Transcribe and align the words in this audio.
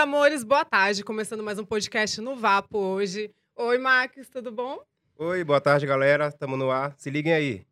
Amores, 0.00 0.42
boa 0.42 0.64
tarde. 0.64 1.04
Começando 1.04 1.42
mais 1.42 1.58
um 1.58 1.64
podcast 1.64 2.22
no 2.22 2.34
Vapo 2.34 2.78
hoje. 2.78 3.30
Oi, 3.54 3.76
Max, 3.76 4.30
tudo 4.30 4.50
bom? 4.50 4.78
Oi, 5.18 5.44
boa 5.44 5.60
tarde, 5.60 5.84
galera. 5.84 6.32
Tamo 6.32 6.56
no 6.56 6.70
ar. 6.70 6.94
Se 6.96 7.10
liguem 7.10 7.34
aí. 7.34 7.66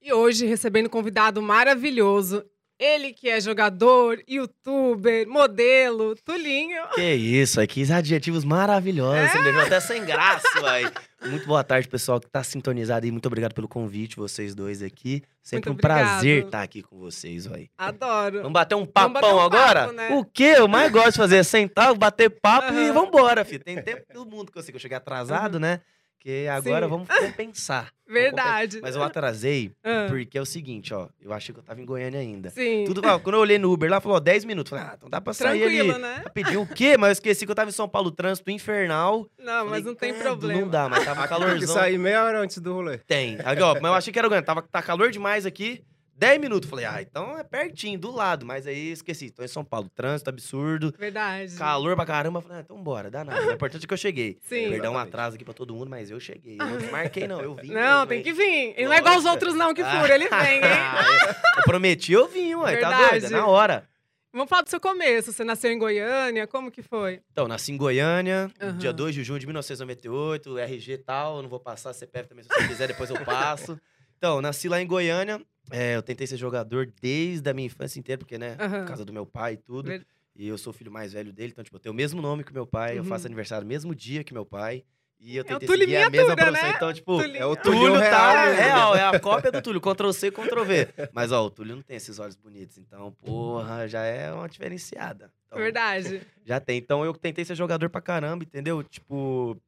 E 0.00 0.12
hoje 0.12 0.46
recebendo 0.46 0.86
um 0.86 0.88
convidado 0.88 1.42
maravilhoso. 1.42 2.44
Ele 2.78 3.12
que 3.12 3.28
é 3.30 3.40
jogador, 3.40 4.20
youtuber, 4.28 5.28
modelo, 5.28 6.16
Tulinho. 6.16 6.82
Que 6.94 7.14
isso, 7.14 7.60
aí, 7.60 7.68
que 7.68 7.90
adjetivos 7.92 8.44
maravilhosos. 8.44 9.16
É? 9.16 9.28
Você 9.28 9.52
me 9.52 9.60
até 9.60 9.78
sem 9.78 10.04
graça, 10.04 10.60
vai. 10.60 10.84
Muito 11.24 11.46
boa 11.46 11.62
tarde, 11.62 11.88
pessoal 11.88 12.18
que 12.20 12.28
tá 12.28 12.42
sintonizado 12.42 13.06
aí. 13.06 13.12
Muito 13.12 13.26
obrigado 13.26 13.54
pelo 13.54 13.68
convite, 13.68 14.16
vocês 14.16 14.54
dois 14.56 14.82
aqui. 14.82 15.22
Sempre 15.40 15.70
um 15.70 15.76
prazer 15.76 16.46
estar 16.46 16.62
aqui 16.62 16.82
com 16.82 16.98
vocês, 16.98 17.46
vai. 17.46 17.70
Adoro. 17.78 18.38
Vamos 18.38 18.52
bater 18.52 18.74
um 18.74 18.84
papão 18.84 19.12
bater 19.12 19.26
um 19.28 19.36
papo, 19.36 19.56
agora? 19.56 19.92
né? 19.92 20.08
O 20.10 20.24
que 20.24 20.42
eu 20.42 20.66
mais 20.66 20.90
gosto 20.90 21.12
de 21.12 21.18
fazer 21.18 21.36
é 21.36 21.42
sentar, 21.44 21.94
bater 21.94 22.28
papo 22.28 22.74
e 22.74 22.90
Aham. 22.90 22.92
vambora, 22.92 23.44
filho. 23.44 23.62
Tem 23.62 23.80
tempo 23.80 24.02
do 24.12 24.26
mundo 24.26 24.50
que 24.50 24.58
eu 24.58 24.78
cheguei 24.78 24.96
atrasado, 24.96 25.60
né? 25.60 25.80
Que 26.18 26.48
agora 26.48 26.86
Sim. 26.86 26.90
vamos 26.90 27.08
compensar. 27.08 27.93
Verdade. 28.06 28.80
Mas 28.82 28.94
eu 28.96 29.02
atrasei 29.02 29.72
Ah. 29.84 30.06
porque 30.08 30.36
é 30.36 30.40
o 30.40 30.46
seguinte, 30.46 30.92
ó. 30.92 31.08
Eu 31.20 31.32
achei 31.32 31.52
que 31.54 31.58
eu 31.60 31.64
tava 31.64 31.80
em 31.80 31.84
Goiânia 31.84 32.20
ainda. 32.20 32.50
Sim. 32.50 32.84
Tudo, 32.86 33.00
ó, 33.06 33.18
quando 33.18 33.36
eu 33.36 33.40
olhei 33.40 33.58
no 33.58 33.72
Uber 33.72 33.90
lá, 33.90 34.00
falou 34.00 34.16
ó, 34.16 34.20
10 34.20 34.44
minutos. 34.44 34.70
Falei, 34.70 34.84
ah, 34.84 34.94
então 34.96 35.08
dá 35.08 35.20
pra 35.20 35.32
sair 35.32 35.62
ali. 35.62 35.76
Tranquilo, 35.78 35.98
né? 35.98 36.20
Rapidinho, 36.24 36.60
o 36.62 36.66
quê? 36.66 36.96
Mas 36.98 37.08
eu 37.08 37.12
esqueci 37.12 37.44
que 37.46 37.50
eu 37.50 37.54
tava 37.56 37.70
em 37.70 37.72
São 37.72 37.88
Paulo, 37.88 38.10
trânsito 38.10 38.50
infernal. 38.50 39.26
Não, 39.38 39.64
mas 39.64 39.68
Falei, 39.68 39.82
não 39.84 39.94
tem 39.94 40.12
"Credo, 40.12 40.22
problema. 40.24 40.60
Não 40.60 40.68
dá, 40.68 40.88
mas 40.88 41.04
tava 41.04 41.24
Aqui 41.24 41.28
tem 41.34 41.38
que 41.38 41.44
calorzão. 41.46 41.74
sair 41.74 41.98
meia 41.98 42.24
hora 42.24 42.40
antes 42.40 42.58
do 42.58 42.72
rolê. 42.72 42.98
Tem. 42.98 43.38
Aqui, 43.44 43.62
ó, 43.62 43.74
mas 43.74 43.84
eu 43.84 43.94
achei 43.94 44.12
que 44.12 44.18
era 44.18 44.28
Goiânia. 44.28 44.46
Tava, 44.46 44.62
tá 44.62 44.82
calor 44.82 45.10
demais 45.10 45.46
aqui. 45.46 45.82
10 46.16 46.40
minutos. 46.40 46.68
Falei, 46.68 46.84
ah, 46.84 47.02
então 47.02 47.38
é 47.38 47.42
pertinho, 47.42 47.98
do 47.98 48.10
lado. 48.10 48.46
Mas 48.46 48.66
aí 48.66 48.92
esqueci. 48.92 49.30
Tô 49.30 49.42
em 49.42 49.48
São 49.48 49.64
Paulo. 49.64 49.88
Trânsito 49.94 50.30
absurdo. 50.30 50.94
Verdade. 50.98 51.56
Calor 51.56 51.96
pra 51.96 52.06
caramba. 52.06 52.40
Falei, 52.40 52.58
ah, 52.58 52.60
então 52.60 52.82
bora, 52.82 53.10
dá 53.10 53.24
nada. 53.24 53.48
O 53.48 53.52
importante 53.52 53.84
é 53.84 53.86
que 53.86 53.94
eu 53.94 53.98
cheguei. 53.98 54.38
Sim. 54.48 54.70
Perdão 54.70 54.94
um 54.94 54.98
atraso 54.98 55.36
aqui 55.36 55.44
pra 55.44 55.54
todo 55.54 55.74
mundo, 55.74 55.90
mas 55.90 56.10
eu 56.10 56.20
cheguei. 56.20 56.56
Eu 56.60 56.66
não 56.66 56.76
desmarquei, 56.78 57.26
não. 57.26 57.40
Eu 57.40 57.54
vim. 57.54 57.68
Não, 57.68 58.00
mesmo, 58.00 58.06
tem 58.06 58.22
que 58.22 58.32
vir. 58.32 58.74
Ele 58.76 58.86
não 58.86 58.92
é 58.92 58.98
igual 58.98 59.16
os 59.18 59.24
outros, 59.24 59.54
não, 59.54 59.74
que 59.74 59.82
fura. 59.82 60.14
Ele 60.14 60.28
vem, 60.28 60.56
hein? 60.56 60.62
eu 61.56 61.62
prometi, 61.64 62.12
eu 62.12 62.28
vim, 62.28 62.54
ué. 62.54 62.76
Tá 62.76 62.88
Verdade. 62.90 63.10
doido? 63.10 63.26
É 63.26 63.30
na 63.30 63.46
hora. 63.46 63.88
Vamos 64.34 64.48
falar 64.48 64.62
do 64.62 64.70
seu 64.70 64.80
começo. 64.80 65.32
Você 65.32 65.44
nasceu 65.44 65.70
em 65.70 65.78
Goiânia, 65.78 66.44
como 66.44 66.68
que 66.68 66.82
foi? 66.82 67.20
Então, 67.30 67.46
nasci 67.46 67.70
em 67.70 67.76
Goiânia, 67.76 68.50
Aham. 68.60 68.78
dia 68.78 68.92
2 68.92 69.14
de 69.14 69.22
junho 69.22 69.38
de 69.38 69.46
1998, 69.46 70.58
RG 70.58 70.92
e 70.92 70.98
tal, 70.98 71.36
eu 71.36 71.42
não 71.42 71.48
vou 71.48 71.60
passar, 71.60 71.92
CPF 71.92 72.28
também, 72.28 72.42
se 72.42 72.48
você 72.48 72.66
quiser, 72.66 72.88
depois 72.88 73.10
eu 73.10 73.24
passo. 73.24 73.78
Então, 74.24 74.40
nasci 74.40 74.70
lá 74.70 74.80
em 74.80 74.86
Goiânia, 74.86 75.38
é, 75.70 75.96
eu 75.96 76.02
tentei 76.02 76.26
ser 76.26 76.38
jogador 76.38 76.90
desde 76.98 77.46
a 77.50 77.52
minha 77.52 77.66
infância 77.66 77.98
inteira, 78.00 78.18
porque, 78.18 78.38
né, 78.38 78.56
Aham. 78.58 78.78
por 78.80 78.86
causa 78.88 79.04
do 79.04 79.12
meu 79.12 79.26
pai 79.26 79.52
e 79.52 79.56
tudo, 79.58 79.88
Ver- 79.90 80.06
e 80.34 80.48
eu 80.48 80.56
sou 80.56 80.70
o 80.70 80.74
filho 80.74 80.90
mais 80.90 81.12
velho 81.12 81.30
dele, 81.30 81.50
então, 81.52 81.62
tipo, 81.62 81.76
eu 81.76 81.80
tenho 81.80 81.92
o 81.92 81.96
mesmo 81.96 82.22
nome 82.22 82.42
que 82.42 82.50
o 82.50 82.54
meu 82.54 82.66
pai, 82.66 82.94
eu 82.96 83.02
Uhum. 83.02 83.04
faço 83.04 83.26
aniversário 83.26 83.64
no 83.66 83.68
mesmo 83.68 83.94
dia 83.94 84.24
que 84.24 84.32
meu 84.32 84.46
pai, 84.46 84.82
e 85.20 85.36
eu 85.36 85.42
É 85.42 85.44
o 85.44 85.58
tentei 85.58 85.68
Túlio 85.68 85.82
seguir 85.82 85.96
a 85.98 86.08
mesma 86.08 86.34
profissão, 86.34 86.68
né? 86.70 86.72
então, 86.74 86.90
tipo... 86.94 87.18
Tulinho. 87.22 87.36
É 87.36 87.44
o 87.44 87.54
Túlio 87.54 88.00
tá 88.00 88.46
mesmo. 88.46 88.62
real, 88.62 88.96
é 88.96 89.04
a 89.04 89.20
cópia 89.20 89.52
do 89.52 89.60
Túlio, 89.60 89.78
Ctrl 89.78 90.10
C, 90.12 90.30
Ctrl 90.30 90.64
V. 90.64 90.88
Mas, 91.12 91.30
ó, 91.30 91.44
o 91.44 91.50
Túlio 91.50 91.76
não 91.76 91.82
tem 91.82 91.98
esses 91.98 92.18
olhos 92.18 92.34
bonitos, 92.34 92.78
então, 92.78 93.12
porra, 93.22 93.86
já 93.86 94.04
é 94.04 94.32
uma 94.32 94.48
diferenciada. 94.48 95.30
Então, 95.46 95.58
Verdade. 95.58 96.22
já 96.46 96.58
tem. 96.60 96.78
Então 96.78 97.04
eu 97.04 97.12
tentei 97.12 97.44
ser 97.44 97.54
jogador 97.56 97.90
pra 97.90 98.00
caramba, 98.00 98.42
entendeu? 98.42 98.82
Tipo, 98.82 99.60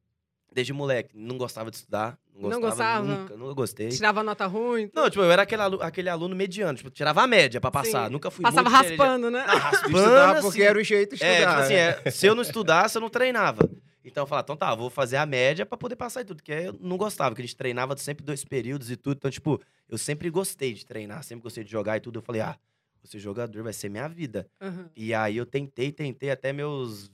desde 0.53 0.73
moleque, 0.73 1.15
não 1.17 1.37
gostava 1.37 1.69
de 1.69 1.77
estudar. 1.77 2.17
Não 2.35 2.49
Não 2.49 2.61
gostava, 2.61 3.01
gostava? 3.01 3.21
nunca, 3.21 3.37
nunca 3.37 3.53
gostei. 3.53 3.89
Tirava 3.89 4.23
nota 4.23 4.45
ruim. 4.45 4.89
Não, 4.93 5.09
tipo, 5.09 5.23
eu 5.23 5.31
era 5.31 5.41
aquele, 5.41 5.61
alu- 5.61 5.81
aquele 5.81 6.07
aluno 6.09 6.35
mediano, 6.35 6.77
tipo, 6.77 6.89
tirava 6.91 7.23
a 7.23 7.27
média 7.27 7.59
pra 7.59 7.71
passar. 7.71 8.05
Sim. 8.05 8.11
Nunca 8.11 8.29
fui 8.29 8.43
Passava 8.43 8.69
muito 8.69 8.83
raspando, 8.89 9.31
né? 9.31 9.43
Ah, 9.47 9.55
raspando, 9.57 9.97
Estudar 9.97 10.33
porque 10.41 10.47
assim. 10.61 10.69
era 10.69 10.77
o 10.79 10.83
jeito 10.83 11.15
de 11.15 11.23
estudar. 11.23 11.31
É, 11.33 11.39
tipo 11.47 11.59
assim, 11.61 11.73
né? 11.73 12.01
é, 12.05 12.11
se 12.11 12.27
eu 12.27 12.35
não 12.35 12.41
estudasse, 12.43 12.95
eu 12.97 13.01
não 13.01 13.09
treinava. 13.09 13.67
Então 14.05 14.23
eu 14.23 14.27
falava, 14.27 14.45
então 14.45 14.55
tá, 14.55 14.73
vou 14.75 14.89
fazer 14.89 15.17
a 15.17 15.25
média 15.25 15.65
pra 15.65 15.77
poder 15.77 15.95
passar 15.95 16.21
e 16.21 16.25
tudo. 16.25 16.37
Porque 16.37 16.51
eu 16.51 16.77
não 16.79 16.95
gostava, 16.95 17.31
porque 17.31 17.41
a 17.41 17.45
gente 17.45 17.57
treinava 17.57 17.97
sempre 17.97 18.23
dois 18.23 18.43
períodos 18.45 18.89
e 18.91 18.95
tudo. 18.95 19.17
Então, 19.17 19.29
tipo, 19.31 19.59
eu 19.89 19.97
sempre 19.97 20.29
gostei 20.29 20.73
de 20.73 20.85
treinar, 20.85 21.23
sempre 21.23 21.43
gostei 21.43 21.63
de 21.63 21.71
jogar 21.71 21.97
e 21.97 21.99
tudo. 21.99 22.19
Eu 22.19 22.23
falei, 22.23 22.41
ah, 22.41 22.55
vou 23.01 23.09
ser 23.11 23.19
jogador, 23.19 23.63
vai 23.63 23.73
ser 23.73 23.89
minha 23.89 24.07
vida. 24.07 24.47
Aham. 24.61 24.89
E 24.95 25.13
aí 25.13 25.35
eu 25.37 25.45
tentei, 25.45 25.91
tentei 25.91 26.29
até 26.31 26.53
meus 26.53 27.11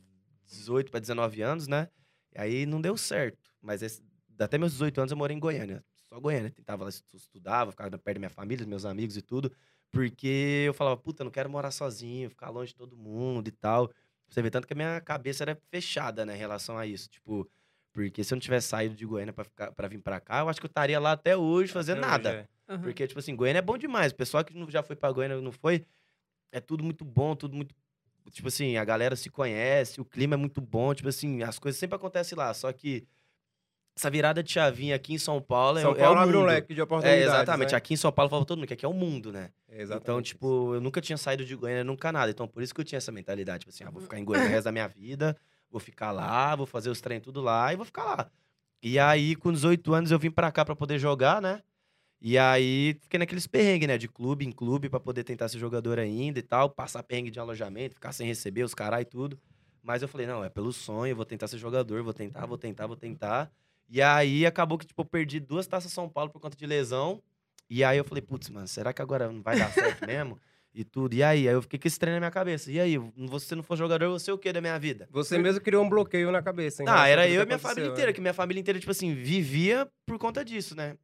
18 0.52 0.92
para 0.92 1.00
19 1.00 1.42
anos, 1.42 1.68
né? 1.68 1.88
E 2.36 2.40
aí 2.42 2.66
não 2.66 2.82
deu 2.82 2.98
certo. 2.98 3.38
Mas 3.62 3.82
esse- 3.82 4.04
até 4.40 4.58
meus 4.58 4.72
18 4.74 5.00
anos 5.00 5.12
eu 5.12 5.18
morei 5.18 5.36
em 5.36 5.40
Goiânia. 5.40 5.84
Só 6.10 6.20
Goiânia. 6.20 6.52
Tentava 6.52 6.84
lá, 6.84 6.90
estu- 6.90 7.16
estudava, 7.16 7.72
ficava 7.72 7.90
perto 7.98 8.16
da 8.16 8.20
minha 8.20 8.30
família, 8.30 8.58
dos 8.60 8.68
meus 8.68 8.86
amigos 8.86 9.16
e 9.18 9.22
tudo. 9.22 9.52
Porque 9.92 10.64
eu 10.68 10.74
falava, 10.74 10.98
puta, 10.98 11.24
não 11.24 11.32
quero 11.32 11.50
morar 11.50 11.72
sozinho, 11.72 12.30
ficar 12.30 12.50
longe 12.50 12.70
de 12.72 12.76
todo 12.76 12.98
mundo 12.98 13.48
e 13.48 13.52
tal. 13.52 13.92
Você 14.28 14.42
vê 14.42 14.50
tanto 14.50 14.66
que 14.66 14.74
a 14.74 14.76
minha 14.76 15.00
cabeça 15.02 15.44
era 15.44 15.56
fechada, 15.70 16.26
né, 16.26 16.34
em 16.36 16.38
relação 16.40 16.78
a 16.78 16.86
isso. 16.88 17.08
Tipo, 17.10 17.48
porque 17.92 18.24
se 18.24 18.34
eu 18.34 18.36
não 18.38 18.42
tivesse 18.42 18.68
saído 18.68 18.96
de 18.96 19.06
Goiânia 19.06 19.32
pra, 19.34 19.44
ficar, 19.44 19.72
pra 19.72 19.88
vir 19.88 20.00
pra 20.00 20.20
cá, 20.20 20.40
eu 20.40 20.50
acho 20.50 20.60
que 20.60 20.66
eu 20.66 20.70
estaria 20.70 21.00
lá 21.00 21.12
até 21.12 21.38
hoje 21.38 21.72
fazendo 21.72 22.00
Até 22.00 22.08
nada. 22.08 22.30
hoje, 22.30 22.38
é. 22.40 22.48
aham. 22.74 22.82
Porque, 22.82 23.08
tipo 23.08 23.20
assim, 23.20 23.36
Goiânia 23.36 23.60
é 23.60 23.62
bom 23.62 23.78
demais. 23.78 24.12
O 24.12 24.16
pessoal 24.16 24.44
que 24.44 24.54
já 24.72 24.82
foi 24.82 24.96
pra 24.96 25.12
Goiânia 25.12 25.40
não 25.40 25.52
foi, 25.52 25.86
é 26.52 26.60
tudo 26.60 26.84
muito 26.84 27.06
bom, 27.06 27.36
tudo 27.36 27.56
muito. 27.56 27.76
Tipo 28.32 28.48
assim, 28.48 28.78
a 28.78 28.86
galera 28.86 29.16
se 29.16 29.30
conhece, 29.30 30.00
o 30.02 30.06
clima 30.06 30.34
é 30.36 30.38
muito 30.38 30.62
bom, 30.62 30.94
tipo 30.94 31.10
assim, 31.10 31.44
as 31.44 31.60
coisas 31.60 31.80
sempre 31.80 31.96
acontecem 31.96 32.38
lá. 32.38 32.54
Só 32.54 32.72
que 32.72 33.06
essa 33.96 34.10
virada 34.10 34.42
de 34.42 34.52
chavinha 34.52 34.96
aqui 34.96 35.14
em 35.14 35.18
São 35.20 35.40
Paulo 35.40 35.78
é, 35.78 35.82
São 35.82 35.92
é 35.92 35.96
Paulo 35.96 36.20
o 36.20 36.24
abre 36.24 36.38
um 36.38 36.44
leque 36.44 36.74
de 36.74 36.80
É, 36.80 36.84
oportunidades, 36.84 37.26
exatamente. 37.26 37.72
né? 37.72 37.78
Aqui 37.78 37.94
em 37.94 37.98
São 37.98 38.12
Paulo 38.12 38.30
fala 38.30 38.44
todo 38.46 38.58
mundo 38.58 38.68
que 38.68 38.74
aqui 38.74 38.86
é 38.86 38.90
o 38.90 38.94
mundo, 38.94 39.32
né? 39.32 39.52
Exatamente 39.70 40.04
Então, 40.04 40.22
tipo, 40.22 40.74
eu 40.76 40.82
nunca 40.82 41.00
tinha 41.00 41.18
saído 41.18 41.46
de 41.46 41.56
Goiânia, 41.56 41.84
nunca 41.84 42.12
nada. 42.12 42.32
Então, 42.32 42.48
por 42.48 42.64
isso 42.64 42.74
que 42.74 42.82
eu 42.82 42.86
tinha 42.86 42.98
essa 42.98 43.12
mentalidade. 43.12 43.60
Tipo 43.60 43.70
assim, 43.70 43.84
ah, 43.84 43.92
vou 43.92 44.02
ficar 44.02 44.18
em 44.18 44.26
Goiânia 44.26 44.50
o 44.50 44.52
resto 44.52 44.66
da 44.66 44.72
minha 44.72 44.88
vida, 44.88 45.38
vou 45.70 45.80
ficar 45.80 46.12
lá, 46.12 46.56
vou 46.56 46.66
fazer 46.66 46.90
os 46.90 47.00
treinos 47.02 47.24
tudo 47.24 47.42
lá 47.42 47.72
e 47.72 47.76
vou 47.76 47.86
ficar 47.86 48.04
lá. 48.04 48.32
E 48.82 48.98
aí, 48.98 49.36
com 49.36 49.52
18 49.52 49.94
anos, 49.94 50.12
eu 50.12 50.20
vim 50.20 50.32
pra 50.32 50.52
cá 50.52 50.66
pra 50.66 50.76
poder 50.76 50.98
jogar, 50.98 51.42
né? 51.42 51.62
E 52.26 52.38
aí, 52.38 52.96
fiquei 53.02 53.20
naqueles 53.20 53.46
perrengues, 53.46 53.86
né? 53.86 53.98
De 53.98 54.08
clube 54.08 54.46
em 54.46 54.52
clube 54.52 54.88
pra 54.88 54.98
poder 54.98 55.26
tentar 55.26 55.50
ser 55.50 55.60
jogador 55.60 56.00
ainda 56.00 56.40
e 56.40 56.42
tal. 56.42 56.70
Passar 56.70 57.04
perrengue 57.04 57.30
de 57.30 57.38
alojamento, 57.38 57.96
ficar 57.96 58.14
sem 58.14 58.26
receber 58.26 58.64
os 58.64 58.74
caras 58.74 59.02
e 59.02 59.06
tudo. 59.06 59.38
Mas 59.84 60.02
eu 60.02 60.08
falei, 60.08 60.26
não, 60.26 60.42
é 60.42 60.48
pelo 60.48 60.72
sonho, 60.72 61.12
eu 61.12 61.16
vou 61.18 61.26
tentar 61.26 61.50
ser 61.50 61.58
jogador, 61.58 62.02
vou 62.02 62.14
tentar, 62.14 62.46
vou 62.46 62.58
tentar, 62.58 62.88
vou 62.88 62.96
tentar. 62.96 63.52
E 63.90 64.02
aí, 64.02 64.46
acabou 64.46 64.78
que, 64.78 64.86
tipo, 64.86 65.02
eu 65.02 65.06
perdi 65.06 65.42
duas 65.42 65.68
taças 65.68 65.92
São 65.92 66.08
Paulo 66.08 66.30
por 66.32 66.40
conta 66.40 66.56
de 66.56 66.66
lesão. 66.66 67.22
E 67.70 67.84
aí 67.84 67.98
eu 67.98 68.06
falei, 68.06 68.22
putz, 68.22 68.50
mano, 68.50 68.70
será 68.70 68.94
que 68.94 69.02
agora 69.02 69.30
não 69.30 69.42
vai 69.42 69.60
dar 69.60 69.70
certo 69.74 70.06
mesmo? 70.08 70.40
E 70.74 70.86
tudo. 70.86 71.14
E 71.16 71.22
aí? 71.22 71.46
Aí 71.46 71.54
eu 71.54 71.62
fiquei 71.62 71.78
com 71.78 71.88
esse 71.90 72.00
treino 72.00 72.16
na 72.16 72.20
minha 72.22 72.32
cabeça. 72.32 72.72
E 72.72 72.80
aí, 72.80 72.98
você 73.18 73.54
não 73.54 73.64
for 73.64 73.76
jogador, 73.76 74.10
você 74.10 74.32
é 74.32 74.34
o 74.34 74.38
quê 74.38 74.54
da 74.54 74.62
minha 74.62 74.80
vida? 74.80 75.10
Você 75.12 75.38
mesmo 75.38 75.60
criou 75.60 75.84
um 75.84 75.90
bloqueio 75.90 76.32
na 76.32 76.42
cabeça. 76.42 76.84
em 76.84 76.86
Ah, 76.88 77.06
era 77.06 77.28
que 77.28 77.34
eu 77.34 77.44
e 77.44 77.46
minha 77.46 77.60
família 77.60 77.88
né? 77.88 77.92
inteira, 77.92 78.14
que 78.14 78.22
minha 78.22 78.34
família 78.34 78.62
inteira, 78.62 78.80
tipo 78.80 78.92
assim, 78.92 79.14
vivia 79.14 79.86
por 80.06 80.18
conta 80.18 80.46
disso, 80.46 80.74
né? 80.74 80.96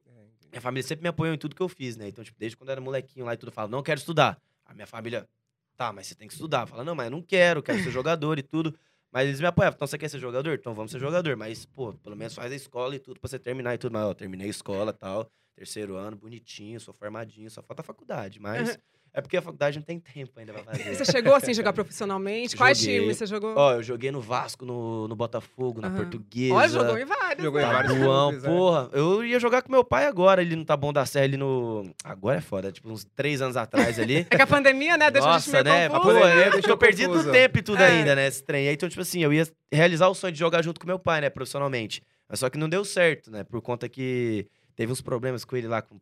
Minha 0.51 0.61
família 0.61 0.87
sempre 0.87 1.03
me 1.03 1.09
apoiou 1.09 1.33
em 1.33 1.37
tudo 1.37 1.55
que 1.55 1.61
eu 1.61 1.69
fiz, 1.69 1.95
né? 1.95 2.07
Então, 2.07 2.23
tipo, 2.23 2.37
desde 2.39 2.57
quando 2.57 2.69
eu 2.69 2.73
era 2.73 2.81
molequinho 2.81 3.25
lá 3.25 3.33
e 3.33 3.37
tudo, 3.37 3.49
eu 3.49 3.53
falava, 3.53 3.71
não 3.71 3.83
quero 3.83 3.99
estudar. 3.99 4.41
A 4.65 4.73
minha 4.73 4.87
família, 4.87 5.27
tá, 5.75 5.93
mas 5.93 6.07
você 6.07 6.15
tem 6.15 6.27
que 6.27 6.33
estudar. 6.33 6.65
Fala, 6.65 6.83
não, 6.83 6.95
mas 6.95 7.05
eu 7.05 7.11
não 7.11 7.21
quero, 7.21 7.61
quero 7.61 7.81
ser 7.83 7.91
jogador 7.91 8.39
e 8.39 8.43
tudo. 8.43 8.77
Mas 9.11 9.27
eles 9.27 9.39
me 9.39 9.47
apoiavam. 9.47 9.75
Então, 9.75 9.87
você 9.87 9.97
quer 9.97 10.09
ser 10.09 10.19
jogador? 10.19 10.53
Então 10.53 10.73
vamos 10.73 10.91
ser 10.91 10.99
jogador. 10.99 11.35
Mas, 11.35 11.65
pô, 11.65 11.93
pelo 11.93 12.15
menos 12.15 12.35
faz 12.35 12.51
a 12.51 12.55
escola 12.55 12.95
e 12.95 12.99
tudo 12.99 13.19
pra 13.19 13.27
você 13.27 13.39
terminar 13.39 13.73
e 13.73 13.77
tudo. 13.77 13.93
Mas, 13.93 14.03
ó, 14.05 14.13
terminei 14.13 14.47
a 14.47 14.49
escola 14.49 14.91
e 14.91 14.93
tal. 14.93 15.31
Terceiro 15.55 15.95
ano, 15.95 16.15
bonitinho, 16.15 16.79
sou 16.79 16.93
formadinho, 16.93 17.49
só 17.49 17.61
falta 17.61 17.81
a 17.81 17.85
faculdade. 17.85 18.39
Mas 18.39 18.79
é 19.13 19.21
porque 19.21 19.37
a 19.37 19.41
faculdade 19.41 19.77
não 19.77 19.83
tem 19.83 19.99
tempo 19.99 20.31
ainda 20.39 20.53
pra 20.53 20.63
fazer. 20.73 20.95
Você 20.95 21.05
chegou 21.05 21.33
assim 21.33 21.51
a 21.51 21.53
jogar 21.53 21.73
profissionalmente? 21.73 22.55
Quais 22.55 22.79
times 22.79 23.17
você 23.17 23.25
jogou? 23.25 23.53
Ó, 23.55 23.73
eu 23.73 23.83
joguei 23.83 24.11
no 24.11 24.21
Vasco, 24.21 24.65
no, 24.65 25.07
no 25.07 25.15
Botafogo, 25.15 25.81
na 25.81 25.87
Aham. 25.87 25.97
Portuguesa. 25.97 26.53
Olha, 26.53 26.67
jogou 26.69 26.97
em 26.97 27.05
vários. 27.05 27.43
Jogou 27.43 27.59
em 27.59 27.63
né? 27.65 27.71
vários 27.73 27.93
Tabuão, 27.93 28.29
clubes, 28.29 28.45
é. 28.45 28.47
porra. 28.47 28.89
Eu 28.93 29.23
ia 29.25 29.39
jogar 29.39 29.61
com 29.61 29.71
meu 29.71 29.83
pai 29.83 30.05
agora, 30.05 30.41
ele 30.41 30.55
no 30.55 30.65
Taboão 30.65 30.93
da 30.93 31.05
Serra, 31.05 31.25
ali 31.25 31.37
no... 31.37 31.89
Agora 32.03 32.37
é 32.37 32.41
foda, 32.41 32.71
tipo, 32.71 32.89
uns 32.89 33.03
três 33.15 33.41
anos 33.41 33.57
atrás 33.57 33.99
ali. 33.99 34.25
É 34.29 34.35
que 34.35 34.41
a 34.41 34.47
pandemia, 34.47 34.97
né? 34.97 35.09
Deixa 35.09 35.27
a 35.27 35.37
gente 35.39 35.51
Nossa, 35.51 35.63
meio 35.63 35.75
né? 35.75 35.89
confuso. 35.89 36.19
Pô, 36.19 36.25
deixou 36.51 36.69
eu 36.71 36.77
perdi 36.77 37.07
do 37.07 37.31
tempo 37.31 37.57
e 37.57 37.61
tudo 37.61 37.81
É. 37.81 37.87
ainda, 37.87 38.15
né? 38.15 38.27
Esse 38.27 38.43
trem. 38.43 38.67
Aí, 38.67 38.73
Então, 38.73 38.87
tipo 38.87 39.01
assim, 39.01 39.23
eu 39.23 39.33
ia 39.33 39.47
realizar 39.71 40.07
o 40.07 40.13
sonho 40.15 40.31
de 40.33 40.39
jogar 40.39 40.61
junto 40.61 40.79
com 40.79 40.85
meu 40.87 40.99
pai, 40.99 41.21
né? 41.21 41.29
Profissionalmente. 41.29 42.01
Mas 42.27 42.39
só 42.39 42.49
que 42.49 42.57
não 42.57 42.69
deu 42.69 42.85
certo, 42.85 43.31
né? 43.31 43.43
Por 43.43 43.61
conta 43.61 43.89
que 43.89 44.45
teve 44.75 44.91
uns 44.91 45.01
problemas 45.01 45.43
com 45.43 45.57
ele 45.57 45.67
lá 45.67 45.81
com 45.81 45.99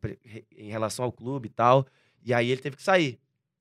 em 0.56 0.68
relação 0.70 1.04
ao 1.04 1.10
clube 1.10 1.46
e 1.46 1.50
tal. 1.50 1.86
E 2.24 2.32
aí 2.34 2.50
ele 2.50 2.60
teve 2.60 2.76
que 2.76 2.82
sair. 2.82 3.18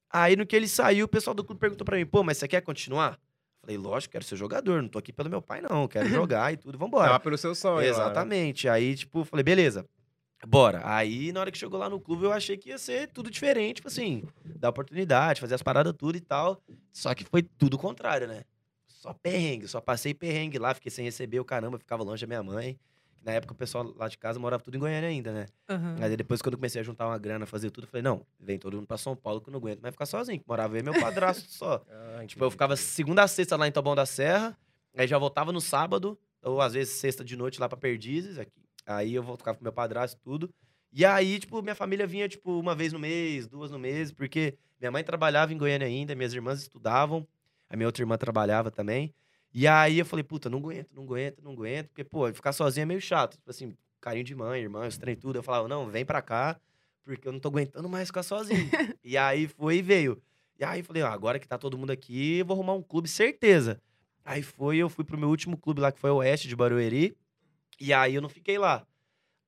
Aí 0.10 0.36
no 0.36 0.46
que 0.46 0.56
ele 0.56 0.68
saiu, 0.68 1.06
o 1.06 1.10
pessoal 1.10 1.34
do 1.34 1.44
clube 1.44 1.60
perguntou 1.60 1.86
pra 1.86 1.98
mim, 1.98 2.06
pô, 2.06 2.24
mas 2.24 2.38
você 2.38 2.48
quer 2.48 2.62
continuar? 2.62 3.20
Falei, 3.62 3.78
lógico, 3.78 4.14
quero 4.14 4.24
ser 4.24 4.38
jogador, 4.38 4.82
não 4.82 4.88
tô 4.90 4.98
aqui 4.98 5.12
pelo 5.12 5.30
meu 5.30 5.42
pai, 5.42 5.62
não. 5.62 5.88
Quero 5.88 6.08
jogar 6.10 6.54
e 6.54 6.58
tudo, 6.58 6.78
vambora. 6.78 7.08
Tava 7.08 7.20
pelo 7.20 7.38
seu 7.38 7.54
sonho. 7.54 7.76
lá, 7.76 7.82
né? 7.82 7.90
Exatamente. 7.90 8.70
Aí, 8.70 8.96
tipo, 8.96 9.26
falei, 9.26 9.44
beleza, 9.44 9.86
bora. 10.46 10.82
Aí, 10.84 11.32
na 11.32 11.42
hora 11.42 11.52
que 11.52 11.58
chegou 11.58 11.78
lá 11.80 11.90
no 11.90 12.00
clube, 12.00 12.24
eu 12.24 12.32
achei 12.32 12.56
que 12.58 12.70
ia 12.70 12.78
ser 12.78 13.08
tudo 13.10 13.30
diferente, 13.30 13.78
tipo 13.78 13.88
assim, 13.90 14.24
dar 14.46 14.70
oportunidade, 14.70 15.42
fazer 15.42 15.56
as 15.56 15.64
paradas 15.64 15.94
tudo 15.98 16.18
e 16.18 16.22
tal. 16.22 16.62
Só 16.94 17.14
que 17.14 17.26
foi 17.26 17.44
tudo 17.44 17.74
o 17.74 17.78
contrário, 17.80 18.28
né? 18.28 18.44
Só 18.88 19.14
perrengue, 19.14 19.68
só 19.68 19.82
passei 19.82 20.14
perrengue 20.14 20.58
lá, 20.58 20.74
fiquei 20.74 20.90
sem 20.92 21.04
receber 21.04 21.40
o 21.40 21.46
caramba, 21.46 21.78
ficava 21.78 22.04
longe 22.04 22.26
da 22.26 22.28
minha 22.28 22.44
mãe. 22.44 22.80
Na 23.28 23.34
época, 23.34 23.52
o 23.54 23.58
pessoal 23.58 23.94
lá 23.98 24.08
de 24.08 24.18
casa 24.18 24.40
morava 24.40 24.64
tudo 24.64 24.78
em 24.78 24.80
Goiânia 24.80 25.10
ainda, 25.10 25.34
né? 25.34 25.48
Aham. 25.68 25.98
Aí 26.00 26.16
depois, 26.16 26.42
quando 26.42 26.54
eu 26.54 26.58
comecei 26.58 26.80
a 26.80 26.84
juntar 26.84 27.06
uma 27.08 27.18
grana, 27.18 27.46
fazer 27.46 27.70
tudo, 27.72 27.84
eu 27.84 27.90
falei, 27.90 28.02
não, 28.02 28.26
vem 28.40 28.58
todo 28.58 28.78
mundo 28.78 28.88
pra 28.88 28.98
São 28.98 29.18
Paulo 29.18 29.42
que 29.42 29.50
eu 29.50 29.52
não 29.52 29.60
aguento 29.60 29.82
mais 29.82 29.94
ficar 29.94 30.06
sozinho. 30.06 30.40
que 30.40 30.48
Morava 30.48 30.78
eu 30.78 30.80
e 30.80 30.84
meu 30.84 30.94
padrasto 30.98 31.44
só. 31.52 31.84
Ah, 31.90 32.26
Tipo, 32.26 32.46
eu 32.46 32.50
ficava 32.50 32.78
segunda 32.78 33.24
a 33.24 33.28
sexta 33.28 33.58
lá 33.58 33.68
em 33.68 33.72
Taboão 33.72 33.96
da 33.96 34.06
Serra, 34.06 34.58
aí 34.96 35.06
já 35.06 35.18
voltava 35.18 35.52
no 35.52 35.60
sábado, 35.60 36.18
ou 36.42 36.62
às 36.62 36.72
vezes 36.72 36.94
sexta 36.94 37.22
de 37.22 37.36
noite 37.36 37.60
lá 37.60 37.68
pra 37.68 37.78
Perdizes, 37.78 38.40
aqui. 38.40 38.64
Aí 38.86 39.14
eu 39.14 39.22
voltava 39.22 39.58
com 39.58 39.64
meu 39.66 39.74
padrasto 39.74 40.18
e 40.18 40.24
tudo. 40.24 40.50
E 40.94 41.04
aí, 41.06 41.38
tipo, 41.38 41.62
minha 41.62 41.76
família 41.76 42.08
vinha, 42.08 42.30
tipo, 42.30 42.58
uma 42.58 42.74
vez 42.74 42.94
no 42.94 43.00
mês, 43.00 43.46
duas 43.46 43.70
no 43.70 43.78
mês, 43.78 44.10
porque 44.10 44.58
minha 44.80 44.90
mãe 44.90 45.04
trabalhava 45.04 45.52
em 45.54 45.58
Goiânia 45.58 45.86
ainda, 45.86 46.16
minhas 46.16 46.34
irmãs 46.34 46.62
estudavam, 46.62 47.28
a 47.70 47.76
minha 47.76 47.88
outra 47.90 48.02
irmã 48.02 48.18
trabalhava 48.18 48.72
também. 48.72 49.14
E 49.60 49.68
aí 49.68 49.98
eu 49.98 50.06
falei, 50.06 50.22
puta, 50.22 50.52
não 50.52 50.60
aguento, 50.60 50.94
não 50.94 51.02
aguento, 51.02 51.42
não 51.42 51.52
aguento, 51.52 51.88
porque, 51.88 52.04
pô, 52.04 52.32
ficar 52.32 52.54
sozinho 52.54 52.84
é 52.84 52.86
meio 52.86 53.02
chato. 53.02 53.38
Tipo 53.38 53.50
assim, 53.50 53.76
carinho 54.00 54.24
de 54.24 54.36
mãe, 54.36 54.62
irmã, 54.62 54.86
os 54.86 55.00
trem 55.00 55.16
tudo. 55.16 55.40
Eu 55.40 55.42
falava, 55.42 55.68
não, 55.68 55.90
vem 55.90 56.06
pra 56.06 56.22
cá, 56.22 56.62
porque 57.04 57.28
eu 57.28 57.32
não 57.32 57.40
tô 57.40 57.48
aguentando 57.48 57.90
mais 57.90 58.10
ficar 58.10 58.22
sozinho. 58.22 58.70
e 59.04 59.18
aí 59.18 59.48
foi 59.48 59.78
e 59.78 59.82
veio. 59.82 60.22
E 60.60 60.64
aí 60.64 60.84
falei, 60.84 61.02
ó, 61.02 61.08
agora 61.08 61.40
que 61.40 61.48
tá 61.48 61.58
todo 61.58 61.76
mundo 61.76 61.90
aqui, 61.90 62.38
eu 62.38 62.46
vou 62.46 62.54
arrumar 62.54 62.76
um 62.76 62.84
clube, 62.84 63.10
certeza. 63.10 63.82
Aí 64.24 64.44
foi, 64.44 64.78
eu 64.78 64.90
fui 64.90 65.04
pro 65.04 65.18
meu 65.18 65.28
último 65.28 65.58
clube 65.58 65.82
lá, 65.82 65.92
que 65.92 66.00
foi 66.00 66.12
o 66.12 66.18
Oeste 66.18 66.48
de 66.48 66.56
Barueri. 66.56 67.18
E 67.82 67.92
aí 67.92 68.14
eu 68.14 68.22
não 68.22 68.30
fiquei 68.30 68.60
lá. 68.60 68.86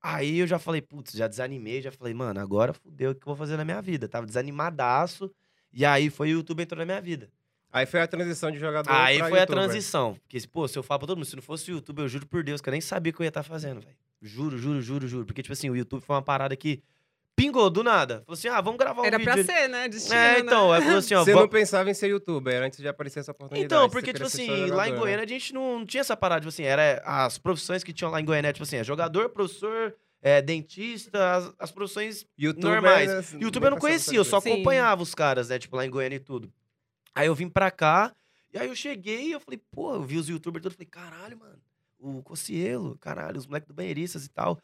Aí 0.02 0.40
eu 0.40 0.48
já 0.48 0.58
falei, 0.58 0.82
putz, 0.82 1.12
já 1.12 1.28
desanimei, 1.28 1.84
já 1.84 1.92
falei, 1.92 2.16
mano, 2.16 2.40
agora 2.40 2.74
fudeu 2.74 3.12
o 3.12 3.14
que 3.14 3.22
eu 3.22 3.26
vou 3.28 3.36
fazer 3.36 3.58
na 3.58 3.64
minha 3.64 3.80
vida. 3.80 4.10
Tava 4.10 4.26
desanimadaço. 4.26 5.32
E 5.72 5.86
aí 5.86 6.10
foi 6.10 6.30
o 6.30 6.38
YouTube 6.38 6.64
entrou 6.64 6.80
na 6.80 6.86
minha 6.86 7.00
vida. 7.00 7.30
Aí 7.72 7.86
foi 7.86 8.02
a 8.02 8.08
transição 8.08 8.50
de 8.52 8.58
jogador 8.60 8.90
Aí 8.92 9.18
pra 9.20 9.30
foi 9.30 9.38
a 9.38 9.42
youtuber. 9.42 9.64
transição. 9.64 10.16
Porque, 10.28 10.48
pô, 10.48 10.68
se 10.68 10.78
eu 10.78 10.84
falo 10.84 11.00
pra 11.00 11.08
todo 11.08 11.18
mundo, 11.18 11.26
se 11.28 11.36
não 11.36 11.44
fosse 11.44 11.72
o 11.72 11.76
YouTube, 11.76 12.00
eu 12.02 12.08
juro 12.08 12.26
por 12.28 12.44
Deus 12.44 12.62
que 12.62 12.70
eu 12.70 12.72
nem 12.72 12.82
sabia 12.82 13.12
o 13.12 13.14
que 13.16 13.22
eu 13.22 13.26
ia 13.26 13.30
estar 13.30 13.44
fazendo, 13.44 13.80
velho. 13.82 13.96
Juro, 14.22 14.58
juro, 14.58 14.82
juro, 14.82 15.08
juro. 15.08 15.26
Porque, 15.26 15.42
tipo 15.44 15.54
assim, 15.54 15.70
o 15.70 15.76
YouTube 15.78 16.02
foi 16.02 16.16
uma 16.16 16.22
parada 16.22 16.56
que 16.56 16.82
pingou 17.36 17.70
do 17.70 17.84
nada. 17.84 18.22
Falou 18.26 18.34
assim, 18.34 18.48
ah, 18.50 18.60
vamos 18.60 18.78
gravar 18.80 19.02
um 19.02 19.06
Era 19.06 19.18
vídeo. 19.18 19.32
pra 19.32 19.34
ali. 19.36 19.44
ser, 19.46 19.68
né? 19.70 19.88
Destino, 19.88 20.16
É, 20.16 20.40
então, 20.40 20.70
né? 20.72 20.76
aí 20.78 20.82
falou 20.84 20.98
assim, 20.98 21.14
ó, 21.14 21.24
Você 21.24 21.32
vamos- 21.32 21.44
não 21.46 21.50
pensava 21.50 21.90
em 21.90 21.94
ser 21.94 22.08
youtuber 22.10 22.62
antes 22.64 22.80
de 22.80 22.88
aparecer 22.88 23.20
essa 23.20 23.32
oportunidade. 23.32 23.66
Então, 23.66 23.90
porque, 23.90 24.12
tipo 24.12 24.26
assim, 24.26 24.66
lá 24.66 24.90
em 24.90 24.92
né? 24.94 24.98
Goiânia 24.98 25.24
a 25.24 25.28
gente 25.28 25.54
não, 25.54 25.80
não 25.80 25.86
tinha 25.86 26.02
essa 26.02 26.18
parada, 26.18 26.42
tipo 26.42 26.50
assim, 26.50 26.64
era 26.64 27.02
as 27.06 27.38
profissões 27.38 27.84
que 27.84 27.94
tinham 27.94 28.12
lá 28.12 28.20
em 28.20 28.26
Goiânia, 28.26 28.52
tipo 28.52 28.64
assim, 28.64 28.76
é 28.78 28.84
jogador, 28.84 29.30
professor, 29.30 29.96
é, 30.22 30.42
dentista, 30.42 31.36
as, 31.38 31.54
as 31.60 31.72
profissões 31.72 32.26
Youtuber, 32.38 32.72
normais. 32.82 33.10
assim, 33.10 33.40
YouTube 33.40 33.64
eu 33.64 33.72
não 33.72 33.78
conhecia, 33.78 34.18
eu 34.18 34.26
só 34.26 34.42
Sim. 34.42 34.52
acompanhava 34.54 35.02
os 35.02 35.16
caras, 35.16 35.48
né, 35.48 35.58
tipo, 35.60 35.78
lá 35.78 35.86
em 35.86 35.90
Goiânia 35.90 36.18
e 36.18 36.20
tudo. 36.20 36.52
Aí 37.14 37.28
eu 37.28 37.36
vim 37.36 37.50
pra 37.50 37.72
cá, 37.72 38.14
e 38.54 38.58
aí 38.58 38.68
eu 38.68 38.76
cheguei 38.76 39.28
e 39.28 39.32
eu 39.32 39.40
falei, 39.40 39.62
pô, 39.72 39.94
eu 39.94 40.04
vi 40.04 40.18
os 40.18 40.30
youtubers 40.30 40.64
todos, 40.64 40.76
falei, 40.76 40.88
caralho, 40.90 41.38
mano, 41.38 41.60
o 42.00 42.22
Cocielo, 42.24 42.98
caralho, 42.98 43.38
os 43.38 43.46
moleques 43.46 43.68
do 43.68 43.74
Banheiristas 43.74 44.26
e 44.26 44.30
tal, 44.30 44.60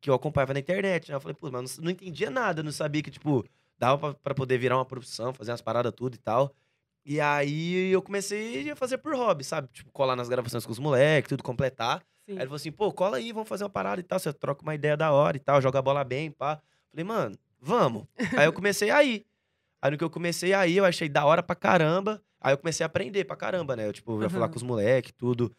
que 0.00 0.08
eu 0.08 0.14
acompanhava 0.14 0.54
na 0.54 0.60
internet, 0.60 1.08
né, 1.08 1.16
eu 1.16 1.20
falei, 1.20 1.34
pô, 1.34 1.50
mas 1.50 1.76
não, 1.76 1.84
não 1.84 1.90
entendia 1.90 2.30
nada, 2.30 2.62
não 2.62 2.72
sabia 2.72 3.02
que, 3.02 3.10
tipo, 3.10 3.44
dava 3.78 3.98
pra, 3.98 4.14
pra 4.14 4.34
poder 4.34 4.58
virar 4.58 4.76
uma 4.76 4.84
profissão, 4.84 5.32
fazer 5.32 5.50
umas 5.50 5.62
paradas 5.62 5.92
tudo 5.94 6.14
e 6.14 6.18
tal. 6.18 6.54
E 7.08 7.20
aí 7.20 7.92
eu 7.92 8.02
comecei 8.02 8.68
a 8.68 8.74
fazer 8.74 8.98
por 8.98 9.14
hobby, 9.14 9.44
sabe? 9.44 9.68
Tipo, 9.68 9.92
colar 9.92 10.16
nas 10.16 10.28
gravações 10.28 10.66
com 10.66 10.72
os 10.72 10.78
moleques, 10.80 11.28
tudo 11.28 11.42
completar. 11.42 12.02
Sim. 12.24 12.32
Aí 12.32 12.38
ele 12.38 12.46
falou 12.46 12.56
assim, 12.56 12.72
pô, 12.72 12.92
cola 12.92 13.18
aí, 13.18 13.32
vamos 13.32 13.48
fazer 13.48 13.62
uma 13.62 13.70
parada 13.70 14.00
e 14.00 14.02
tal. 14.02 14.18
Você 14.18 14.32
troca 14.32 14.62
uma 14.62 14.74
ideia 14.74 14.96
da 14.96 15.12
hora 15.12 15.36
e 15.36 15.40
tal, 15.40 15.62
joga 15.62 15.78
a 15.78 15.82
bola 15.82 16.02
bem, 16.02 16.32
pá. 16.32 16.60
Falei, 16.90 17.04
mano, 17.04 17.38
vamos. 17.60 18.06
aí 18.36 18.46
eu 18.46 18.52
comecei 18.52 18.90
aí. 18.90 19.24
Aí 19.86 19.90
no 19.92 19.96
que 19.96 20.02
eu 20.02 20.10
comecei 20.10 20.52
aí, 20.52 20.76
eu 20.76 20.84
achei 20.84 21.08
da 21.08 21.24
hora 21.24 21.42
pra 21.44 21.54
caramba. 21.54 22.20
Aí 22.40 22.52
eu 22.52 22.58
comecei 22.58 22.82
a 22.82 22.86
aprender 22.88 23.24
pra 23.24 23.36
caramba, 23.36 23.76
né? 23.76 23.86
Eu, 23.86 23.92
tipo, 23.92 24.20
ia 24.20 24.28
falar 24.28 24.46
Aham. 24.46 24.50
com 24.52 24.56
os 24.56 24.62
moleques, 24.64 25.12
tudo. 25.16 25.54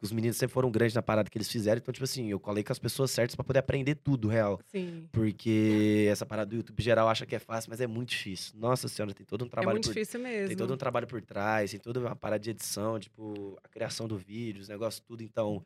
Os 0.00 0.12
meninos 0.12 0.36
sempre 0.36 0.52
foram 0.54 0.70
grandes 0.70 0.94
na 0.94 1.02
parada 1.02 1.28
que 1.28 1.36
eles 1.36 1.50
fizeram. 1.50 1.78
Então, 1.78 1.92
tipo 1.92 2.04
assim, 2.04 2.28
eu 2.30 2.38
colei 2.38 2.62
com 2.62 2.70
as 2.72 2.78
pessoas 2.78 3.10
certas 3.10 3.34
pra 3.34 3.42
poder 3.42 3.58
aprender 3.58 3.96
tudo, 3.96 4.28
real. 4.28 4.60
Sim. 4.66 5.08
Porque 5.10 6.06
essa 6.10 6.24
parada 6.24 6.50
do 6.50 6.56
YouTube 6.56 6.80
geral 6.82 7.08
acha 7.08 7.26
que 7.26 7.34
é 7.34 7.38
fácil, 7.40 7.70
mas 7.70 7.80
é 7.80 7.86
muito 7.88 8.10
difícil. 8.10 8.52
Nossa 8.56 8.86
senhora, 8.86 9.12
tem 9.14 9.26
todo 9.26 9.42
um 9.42 9.46
É 9.46 9.50
trabalho 9.50 9.74
muito 9.76 9.84
por 9.88 9.94
difícil 9.94 10.20
mesmo. 10.20 10.48
tem 10.48 10.56
todo 10.56 10.72
um 10.72 10.76
trabalho 10.76 11.06
por 11.08 11.20
trás, 11.22 11.72
tem 11.72 11.80
toda 11.80 11.98
uma 11.98 12.14
parada 12.14 12.38
de 12.38 12.50
edição, 12.50 13.00
tipo, 13.00 13.58
a 13.64 13.68
criação 13.68 14.06
do 14.06 14.16
vídeo, 14.16 14.60
os 14.60 14.68
negócios, 14.68 15.00
tudo. 15.00 15.22
Então, 15.24 15.64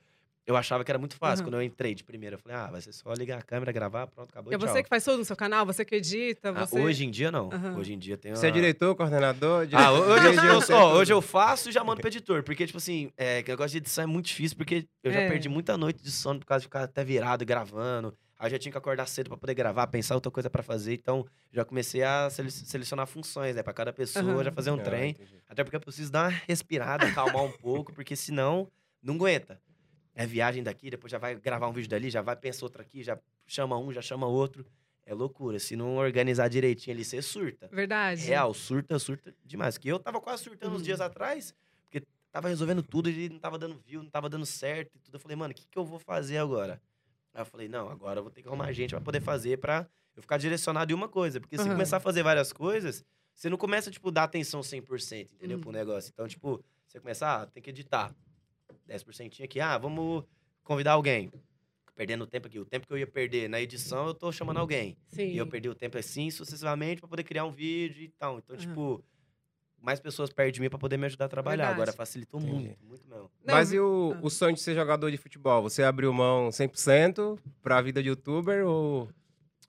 eu 0.51 0.57
achava 0.57 0.85
que 0.85 0.91
era 0.91 0.99
muito 0.99 1.17
fácil. 1.17 1.43
Aham. 1.43 1.51
Quando 1.53 1.55
eu 1.61 1.63
entrei 1.63 1.95
de 1.95 2.03
primeira, 2.05 2.35
eu 2.35 2.39
falei, 2.39 2.57
ah, 2.57 2.67
vai 2.67 2.81
ser 2.81 2.93
só 2.93 3.13
ligar 3.15 3.39
a 3.39 3.43
câmera, 3.43 3.71
gravar, 3.73 4.07
pronto, 4.09 4.31
acabou 4.31 4.53
É 4.53 4.59
tchau. 4.59 4.69
você 4.69 4.83
que 4.83 4.89
faz 4.89 5.05
tudo 5.05 5.19
no 5.19 5.25
seu 5.25 5.37
canal? 5.37 5.65
Você 5.67 5.85
que 5.85 5.95
edita? 5.95 6.51
Ah, 6.55 6.67
Você... 6.67 6.79
hoje 6.79 7.05
em 7.05 7.11
dia, 7.11 7.31
não. 7.31 7.51
Aham. 7.53 7.77
Hoje 7.77 7.93
em 7.95 7.99
dia 7.99 8.17
tem 8.17 8.33
uma... 8.33 8.37
Você 8.37 8.49
é 8.49 8.51
diretor, 8.51 8.95
coordenador? 8.95 9.63
Ah, 9.63 9.65
diretor, 9.67 10.09
hoje, 10.11 10.27
eu, 10.47 10.77
eu- 10.77 10.77
ó, 10.83 10.95
hoje 10.95 11.13
eu 11.13 11.23
faço 11.23 11.69
e 11.69 11.73
já 11.73 11.83
mando 11.85 12.01
pro 12.01 12.09
editor. 12.09 12.43
Porque, 12.43 12.67
tipo 12.67 12.79
assim, 12.79 13.11
é, 13.17 13.43
que 13.43 13.51
o 13.51 13.53
negócio 13.53 13.71
de 13.73 13.79
edição 13.79 14.05
é 14.05 14.07
muito 14.07 14.27
difícil, 14.27 14.57
porque 14.57 14.87
eu 15.03 15.13
já 15.13 15.21
É. 15.21 15.29
perdi 15.29 15.49
muita 15.49 15.77
noite 15.77 16.03
de 16.03 16.11
sono 16.11 16.41
por 16.41 16.47
causa 16.47 16.61
de 16.61 16.67
ficar 16.67 16.83
até 16.83 17.05
virado 17.05 17.43
e 17.43 17.47
gravando. 17.47 18.15
Aí 18.39 18.47
eu 18.47 18.53
já 18.53 18.59
tinha 18.59 18.73
que 18.73 18.79
acordar 18.79 19.07
cedo 19.07 19.29
pra 19.29 19.37
poder 19.37 19.53
gravar, 19.53 19.87
pensar 19.89 20.15
outra 20.15 20.31
coisa 20.31 20.49
pra 20.49 20.63
fazer. 20.63 20.95
Então, 20.95 21.27
já 21.53 21.63
comecei 21.63 22.03
a 22.03 22.31
sele- 22.31 22.51
selecionar 22.51 23.07
funções, 23.07 23.55
né? 23.55 23.63
Pra 23.63 23.75
cada 23.75 23.93
pessoa, 23.93 24.25
Aham. 24.25 24.45
já 24.45 24.51
fazer 24.51 24.71
um 24.71 24.77
Ah, 24.77 24.83
trem. 24.83 25.11
entendi. 25.11 25.35
Até 25.47 25.63
porque 25.63 25.77
eu 25.77 25.81
preciso 25.81 26.11
dar 26.11 26.31
uma 26.31 26.41
respirada, 26.49 27.07
acalmar 27.07 27.43
um 27.45 27.53
pouco, 27.53 27.93
porque 27.93 28.17
senão 28.17 28.67
não 29.03 29.15
aguenta. 29.17 29.61
É 30.15 30.27
viagem 30.27 30.63
daqui, 30.63 30.91
depois 30.91 31.11
já 31.11 31.19
vai 31.19 31.35
gravar 31.37 31.69
um 31.69 31.73
vídeo 31.73 31.89
dali, 31.89 32.11
já 32.11 32.21
vai 32.21 32.37
pensar 32.37 32.67
outro 32.67 32.83
aqui, 32.83 33.03
já 33.03 33.19
chama 33.47 33.79
um, 33.79 33.93
já 33.93 34.03
chama 34.03 34.27
outro. 34.27 34.67
É 35.07 35.15
loucura. 35.15 35.59
Se 35.59 35.75
não 35.77 35.97
organizar 35.97 36.49
direitinho 36.49 36.95
ali, 36.97 37.05
você 37.05 37.23
surta. 37.23 37.69
Verdade. 37.73 38.21
Real, 38.23 38.53
surta, 38.53 38.99
surta 38.99 39.35
demais. 39.45 39.79
Que 39.79 39.89
eu 39.89 39.99
tava 39.99 40.21
quase 40.21 40.45
surtando 40.45 40.73
uns 40.73 40.79
Uhum. 40.79 40.83
dias 40.83 41.01
atrás, 41.01 41.55
porque 41.85 42.03
tava 42.31 42.49
resolvendo 42.49 42.83
tudo 42.83 43.09
e 43.11 43.29
não 43.29 43.39
tava 43.39 43.59
dando 43.59 43.79
view, 43.79 44.03
não 44.03 44.11
tava 44.11 44.29
dando 44.29 44.45
certo 44.47 44.95
e 44.97 44.99
tudo. 45.01 45.15
Eu 45.17 45.21
falei, 45.21 45.37
mano, 45.37 45.53
o 45.53 45.55
que, 45.55 45.67
que 45.67 45.79
eu 45.79 45.85
vou 45.85 45.99
fazer 45.99 46.39
agora? 46.39 46.81
Aí 47.33 47.41
eu 47.41 47.47
falei, 47.47 47.69
não, 47.69 47.89
agora 47.89 48.19
eu 48.19 48.23
vou 48.23 48.31
ter 48.31 48.43
que 48.43 48.49
arrumar 48.49 48.73
gente 48.73 48.91
pra 48.91 49.01
poder 49.01 49.21
fazer 49.21 49.59
pra 49.59 49.89
eu 50.17 50.23
ficar 50.23 50.37
direcionado 50.37 50.93
em 50.93 50.95
uma 50.95 51.09
coisa. 51.09 51.41
Porque 51.41 51.57
se 51.57 51.63
Aham. 51.63 51.73
começar 51.73 51.97
a 51.97 52.01
fazer 52.01 52.23
várias 52.23 52.53
coisas, 52.53 53.05
você 53.35 53.49
não 53.49 53.57
começa, 53.57 53.91
tipo, 53.91 54.11
dar 54.11 54.25
atenção 54.25 54.61
100%, 54.63 55.31
entendeu? 55.33 55.57
Uhum. 55.57 55.63
Pro 55.63 55.73
negócio. 55.73 56.11
Então, 56.13 56.29
tipo, 56.29 56.63
você 56.87 57.01
começa, 57.01 57.27
ah, 57.43 57.47
tem 57.47 57.63
que 57.63 57.71
editar. 57.71 58.15
10% 58.91 59.43
aqui, 59.45 59.61
ah, 59.61 59.79
vamos 59.79 60.25
convidar 60.65 60.93
alguém. 60.93 61.31
Perdendo 61.95 62.27
tempo 62.27 62.47
aqui. 62.49 62.59
O 62.59 62.65
tempo 62.65 62.87
que 62.87 62.93
eu 62.93 62.99
ia 62.99 63.07
perder 63.07 63.49
na 63.49 63.61
edição, 63.61 64.07
eu 64.07 64.15
tô 64.15 64.33
chamando 64.33 64.59
alguém. 64.59 64.97
Sim. 65.09 65.29
E 65.33 65.37
eu 65.37 65.47
perdi 65.47 65.69
o 65.69 65.75
tempo 65.75 65.99
assim, 65.99 66.31
sucessivamente, 66.31 67.01
pra 67.01 67.09
poder 67.09 67.23
criar 67.25 67.45
um 67.45 67.53
vídeo 67.53 68.03
e 68.03 68.09
tal. 68.09 68.39
Então, 68.39 68.57
Aham. 68.57 68.67
tipo, 68.67 69.05
mais 69.83 70.01
pessoas 70.01 70.33
perto 70.33 70.55
de 70.55 70.61
mim 70.63 70.71
pra 70.71 70.79
poder 70.79 70.97
me 70.97 71.05
ajudar 71.07 71.27
a 71.27 71.29
trabalhar. 71.29 71.57
Verdade. 71.67 71.75
Agora 71.75 71.93
facilitou 71.93 72.41
Entendi. 72.41 72.55
muito, 72.55 72.85
muito 72.87 73.07
mesmo. 73.09 73.31
Não, 73.45 73.55
Mas 73.55 73.73
e 73.73 73.79
o, 73.79 74.15
Ah. 74.17 74.21
o 74.23 74.31
sonho 74.31 74.55
de 74.55 74.61
ser 74.61 74.75
jogador 74.75 75.11
de 75.11 75.19
futebol? 75.19 75.63
Você 75.63 75.83
abriu 75.83 76.11
mão 76.13 76.51
100% 76.51 77.39
pra 77.63 77.83
vida 77.83 78.03
de 78.03 78.09
youtuber 78.09 78.67
ou 78.67 79.09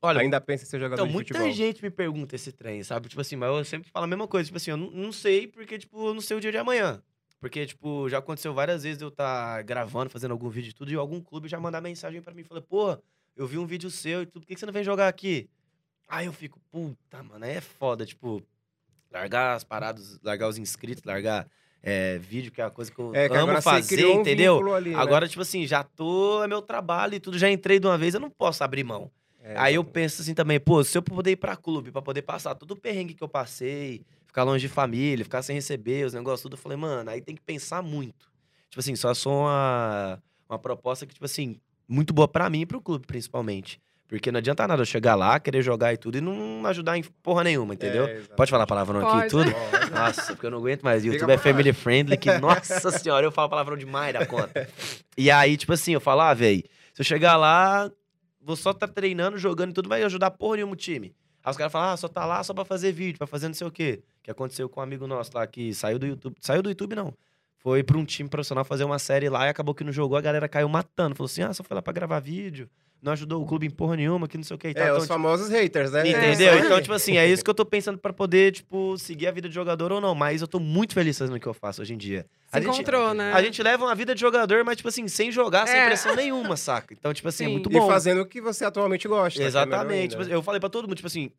Olha, 0.02 0.22
ainda 0.22 0.40
pensa 0.42 0.64
em 0.64 0.68
ser 0.68 0.80
jogador 0.80 0.96
então, 1.02 1.08
de 1.08 1.14
muita 1.14 1.34
futebol? 1.34 1.52
gente 1.54 1.84
me 1.84 1.90
pergunta 1.92 2.34
esse 2.36 2.52
trem, 2.54 2.82
sabe? 2.82 3.10
Tipo 3.10 3.22
assim, 3.22 3.36
mas 3.36 3.50
eu 3.50 3.64
sempre 3.66 3.90
falo 3.90 4.06
a 4.06 4.08
mesma 4.08 4.28
coisa. 4.28 4.46
Tipo 4.46 4.58
assim, 4.58 4.72
eu 4.72 4.78
não, 4.78 4.90
não 4.90 5.12
sei 5.12 5.48
porque, 5.48 5.78
tipo, 5.78 6.08
eu 6.08 6.14
não 6.14 6.22
sei 6.22 6.38
o 6.38 6.40
dia 6.40 6.52
de 6.52 6.58
amanhã. 6.58 7.04
Porque, 7.42 7.66
tipo, 7.66 8.08
já 8.08 8.20
aconteceu 8.20 8.54
várias 8.54 8.84
vezes 8.84 9.02
eu 9.02 9.08
estar 9.08 9.64
gravando, 9.64 10.12
fazendo 10.12 10.32
algum 10.32 10.48
vídeo 10.48 10.70
e 10.70 10.74
tudo, 10.74 10.92
e 10.92 10.96
algum 10.96 11.20
clube 11.20 11.50
já 11.50 11.60
mandar 11.60 11.82
mensagem 11.82 12.22
pra 12.22 12.36
mim. 12.36 12.44
Fala, 12.44 12.62
pô, 12.62 12.96
eu 13.36 13.48
vi 13.48 13.58
um 13.58 13.66
vídeo 13.66 13.90
seu 13.90 14.22
e 14.22 14.26
tudo, 14.28 14.44
por 14.44 14.48
que 14.48 14.54
que 14.54 14.60
você 14.60 14.66
não 14.68 14.72
vem 14.72 14.84
jogar 14.84 15.08
aqui? 15.08 15.50
Aí 16.08 16.28
eu 16.28 16.34
fico, 16.34 16.60
puta, 16.72 17.24
mano, 17.24 17.44
aí 17.44 17.54
é 17.54 17.62
foda, 17.62 18.06
tipo, 18.06 18.44
largar 19.12 19.56
as 19.56 19.64
paradas, 19.64 20.20
largar 20.22 20.48
os 20.50 20.60
inscritos, 20.60 21.04
largar 21.04 21.48
é, 21.82 22.20
vídeo, 22.20 22.52
que 22.52 22.62
é 22.62 22.66
uma 22.66 22.70
coisa 22.70 22.92
que 22.92 23.00
eu 23.00 23.16
É, 23.16 23.28
que 23.28 23.36
amo 23.36 23.60
fazer, 23.60 24.06
um 24.06 24.22
entendeu? 24.22 24.62
né? 24.80 24.94
Agora, 24.96 25.28
tipo 25.28 25.42
assim, 25.42 25.66
já 25.66 25.84
tô, 25.84 26.44
é 26.44 26.48
meu 26.48 26.62
trabalho 26.62 27.16
e 27.16 27.20
tudo, 27.20 27.40
já 27.40 27.50
entrei 27.50 27.80
de 27.80 27.88
uma 27.88 27.98
vez, 27.98 28.14
eu 28.14 28.20
não 28.20 28.30
posso 28.30 28.64
abrir 28.64 28.84
mão. 28.84 29.10
É, 29.40 29.56
Aí 29.58 29.74
eu 29.76 29.84
penso 29.84 30.22
assim 30.22 30.36
também, 30.36 30.60
pô, 30.60 30.84
se 30.84 30.96
eu 30.96 31.02
poder 31.02 31.32
ir 31.32 31.38
pra 31.38 31.56
clube, 31.56 31.92
pra 31.92 32.04
poder 32.04 32.22
passar 32.22 32.54
todo 32.54 32.72
o 32.72 32.76
perrengue 32.76 33.16
que 33.16 33.24
eu 33.24 33.28
passei, 33.30 34.06
ficar 34.32 34.44
longe 34.44 34.66
de 34.66 34.74
família, 34.74 35.26
ficar 35.26 35.42
sem 35.42 35.54
receber 35.54 36.06
os 36.06 36.14
negócios 36.14 36.42
tudo, 36.42 36.54
eu 36.54 36.58
falei, 36.58 36.78
mano, 36.78 37.10
aí 37.10 37.22
tem 37.22 37.36
que 37.36 37.42
pensar 37.42 37.82
muito. 37.84 38.32
Tipo 38.70 38.80
assim, 38.80 38.96
só 38.96 39.14
sou 39.14 39.42
uma, 39.42 40.24
uma 40.50 40.58
proposta 40.58 41.06
que, 41.06 41.14
tipo 41.14 41.26
assim, 41.26 41.60
muito 41.88 42.14
boa 42.14 42.30
pra 42.30 42.50
mim 42.50 42.62
e 42.62 42.66
pro 42.66 42.82
clube, 42.82 43.06
principalmente. 43.06 43.80
Porque 44.08 44.32
não 44.32 44.40
adianta 44.40 44.66
nada 44.68 44.82
eu 44.82 44.86
chegar 44.86 45.16
lá, 45.16 45.40
querer 45.40 45.62
jogar 45.62 45.94
e 45.94 45.98
tudo 45.98 46.18
e 46.18 46.22
não 46.22 46.66
ajudar 46.66 46.98
em 46.98 47.04
porra 47.22 47.44
nenhuma, 47.44 47.74
entendeu? 47.74 48.06
É. 48.06 48.22
Pode 48.36 48.50
falar 48.50 48.66
palavrão 48.66 49.06
aqui 49.06 49.28
e 49.28 49.30
tudo? 49.30 49.52
Pode. 49.52 49.92
Nossa, 49.92 50.34
porque 50.34 50.46
eu 50.46 50.52
não 50.52 50.58
aguento 50.60 50.84
mais. 50.84 51.02
Fica 51.02 51.14
YouTube 51.14 51.32
é 51.32 51.38
family 51.38 51.74
friendly, 51.74 52.18
que, 52.18 52.32
nossa 52.38 52.92
senhora, 52.98 53.26
eu 53.26 53.32
falo 53.32 53.50
palavrão 53.50 53.78
demais 53.78 54.14
da 54.14 54.26
conta. 54.26 54.68
E 55.18 55.30
aí, 55.30 55.58
tipo 55.58 55.74
assim, 55.74 55.94
eu 55.94 56.02
falo, 56.02 56.22
ah, 56.22 56.34
velho, 56.34 56.64
se 56.94 57.02
eu 57.02 57.06
chegar 57.06 57.36
lá, 57.36 57.92
vou 58.42 58.56
só 58.56 58.72
estar 58.72 58.88
treinando, 58.88 59.38
jogando 59.38 59.72
e 59.72 59.74
tudo, 59.74 59.90
vai 59.90 60.04
ajudar 60.04 60.32
porra 60.32 60.58
nenhuma 60.58 60.74
o 60.74 60.78
time. 60.78 61.16
Aí 61.44 61.52
os 61.52 61.58
caras 61.58 61.72
falam, 61.72 61.90
ah, 61.94 61.98
só 61.98 62.08
tá 62.08 62.26
lá 62.26 62.44
só 62.44 62.54
pra 62.54 62.66
fazer 62.66 62.92
vídeo, 62.92 63.18
pra 63.18 63.28
fazer 63.28 63.48
não 63.48 63.56
sei 63.56 63.68
o 63.68 63.72
quê. 63.72 64.02
Que 64.24 64.30
aconteceu 64.32 64.70
com 64.70 64.80
um 64.80 64.84
amigo 64.84 65.08
nosso 65.08 65.32
lá 65.34 65.46
que 65.48 65.74
saiu 65.74 65.98
do 66.00 66.06
YouTube. 66.06 66.36
Saiu 66.40 66.62
do 66.62 66.70
YouTube, 66.70 66.96
não. 66.96 67.14
foi 67.58 67.84
pra 67.84 67.98
um 67.98 68.06
time 68.06 68.28
profissional 68.30 68.64
fazer 68.66 68.84
uma 68.84 68.98
série 69.00 69.30
lá 69.30 69.46
e 69.46 69.50
acabou 69.50 69.74
que 69.76 69.84
não 69.84 69.92
jogou, 69.92 70.18
a 70.18 70.22
galera 70.22 70.48
caiu 70.50 70.68
matando. 70.70 71.16
Falou 71.16 71.26
assim: 71.28 71.42
ah, 71.44 71.54
só 71.54 71.64
foi 71.64 71.76
lá 71.76 71.82
pra 71.82 71.94
gravar 71.94 72.20
vídeo, 72.20 72.68
não 73.02 73.12
ajudou 73.14 73.42
o 73.42 73.46
clube 73.46 73.66
em 73.68 73.70
porra 73.70 73.96
nenhuma, 73.96 74.28
que 74.28 74.38
não 74.38 74.44
sei 74.44 74.56
o 74.56 74.60
que 74.60 74.68
e 74.70 74.74
tal. 74.74 74.84
É, 74.84 74.86
Então, 74.88 74.98
os 74.98 75.04
tipo, 75.04 75.14
famosos 75.14 75.50
haters, 75.50 75.92
né? 75.92 76.08
Entendeu? 76.08 76.54
É, 76.54 76.60
Então, 76.60 76.82
tipo 76.82 76.94
assim, 76.94 77.18
é 77.18 77.28
isso 77.28 77.44
que 77.44 77.50
eu 77.50 77.54
tô 77.54 77.64
pensando 77.66 77.98
pra 78.00 78.12
poder, 78.14 78.52
tipo, 78.52 78.96
seguir 78.98 79.28
a 79.28 79.32
vida 79.32 79.48
de 79.50 79.54
jogador 79.56 79.92
ou 79.92 80.00
não. 80.02 80.14
Mas 80.16 80.42
eu 80.42 80.48
tô 80.48 80.60
muito 80.60 80.94
feliz 80.96 81.18
fazendo 81.18 81.36
o 81.36 81.40
que 81.40 81.48
eu 81.48 81.54
faço 81.54 81.82
hoje 81.82 81.94
em 81.94 81.98
dia. 81.98 82.26
Se 82.48 82.58
A 82.58 82.62
gente, 82.62 82.74
encontrou, 82.74 83.14
né? 83.14 83.32
a 83.34 83.42
gente 83.44 83.62
leva 83.64 83.86
uma 83.86 83.96
vida 83.96 84.14
de 84.16 84.22
jogador, 84.22 84.64
mas, 84.64 84.78
tipo 84.78 84.90
assim, 84.90 85.08
sem 85.08 85.32
jogar, 85.32 85.68
sem 85.68 85.80
É. 85.80 85.86
pressão 85.86 86.16
nenhuma, 86.16 86.56
saca? 86.58 86.94
Então, 86.94 87.12
tipo 87.14 87.28
assim, 87.28 87.44
é 87.44 87.48
Sim. 87.48 87.54
muito 87.54 87.72
E 87.72 87.74
bom. 87.74 87.88
fazendo 87.88 88.22
o 88.22 88.26
que 88.26 88.40
você 88.42 88.66
atualmente 88.66 89.08
gosta. 89.08 89.42
é 89.42 89.46
Exatamente. 89.46 90.16
Tipo, 90.18 90.24
eu 90.30 90.42
falei 90.44 90.60
pra 90.60 90.70
todo 90.70 90.86
mundo, 90.88 90.96
tipo 90.96 91.08
assim, 91.08 91.32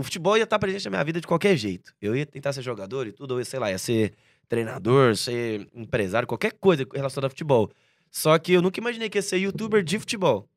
o 0.00 0.02
futebol 0.02 0.36
ia 0.36 0.44
estar 0.44 0.58
presente 0.58 0.86
na 0.86 0.90
minha 0.92 1.04
vida 1.04 1.20
de 1.20 1.26
qualquer 1.26 1.56
jeito. 1.56 1.92
Eu 2.00 2.16
ia 2.16 2.24
tentar 2.24 2.54
ser 2.54 2.62
jogador 2.62 3.06
e 3.06 3.12
tudo, 3.12 3.36
ou 3.36 3.44
sei 3.44 3.60
lá, 3.60 3.70
ia 3.70 3.78
ser 3.78 4.14
treinador, 4.48 5.14
ser 5.14 5.68
empresário, 5.74 6.26
qualquer 6.26 6.52
coisa 6.52 6.86
relacionada 6.92 7.26
a 7.26 7.30
futebol. 7.30 7.70
Só 8.10 8.38
que 8.38 8.54
eu 8.54 8.62
nunca 8.62 8.80
imaginei 8.80 9.10
que 9.10 9.18
ia 9.18 9.22
ser 9.22 9.36
youtuber 9.36 9.82
de 9.82 9.98
futebol. 9.98 10.48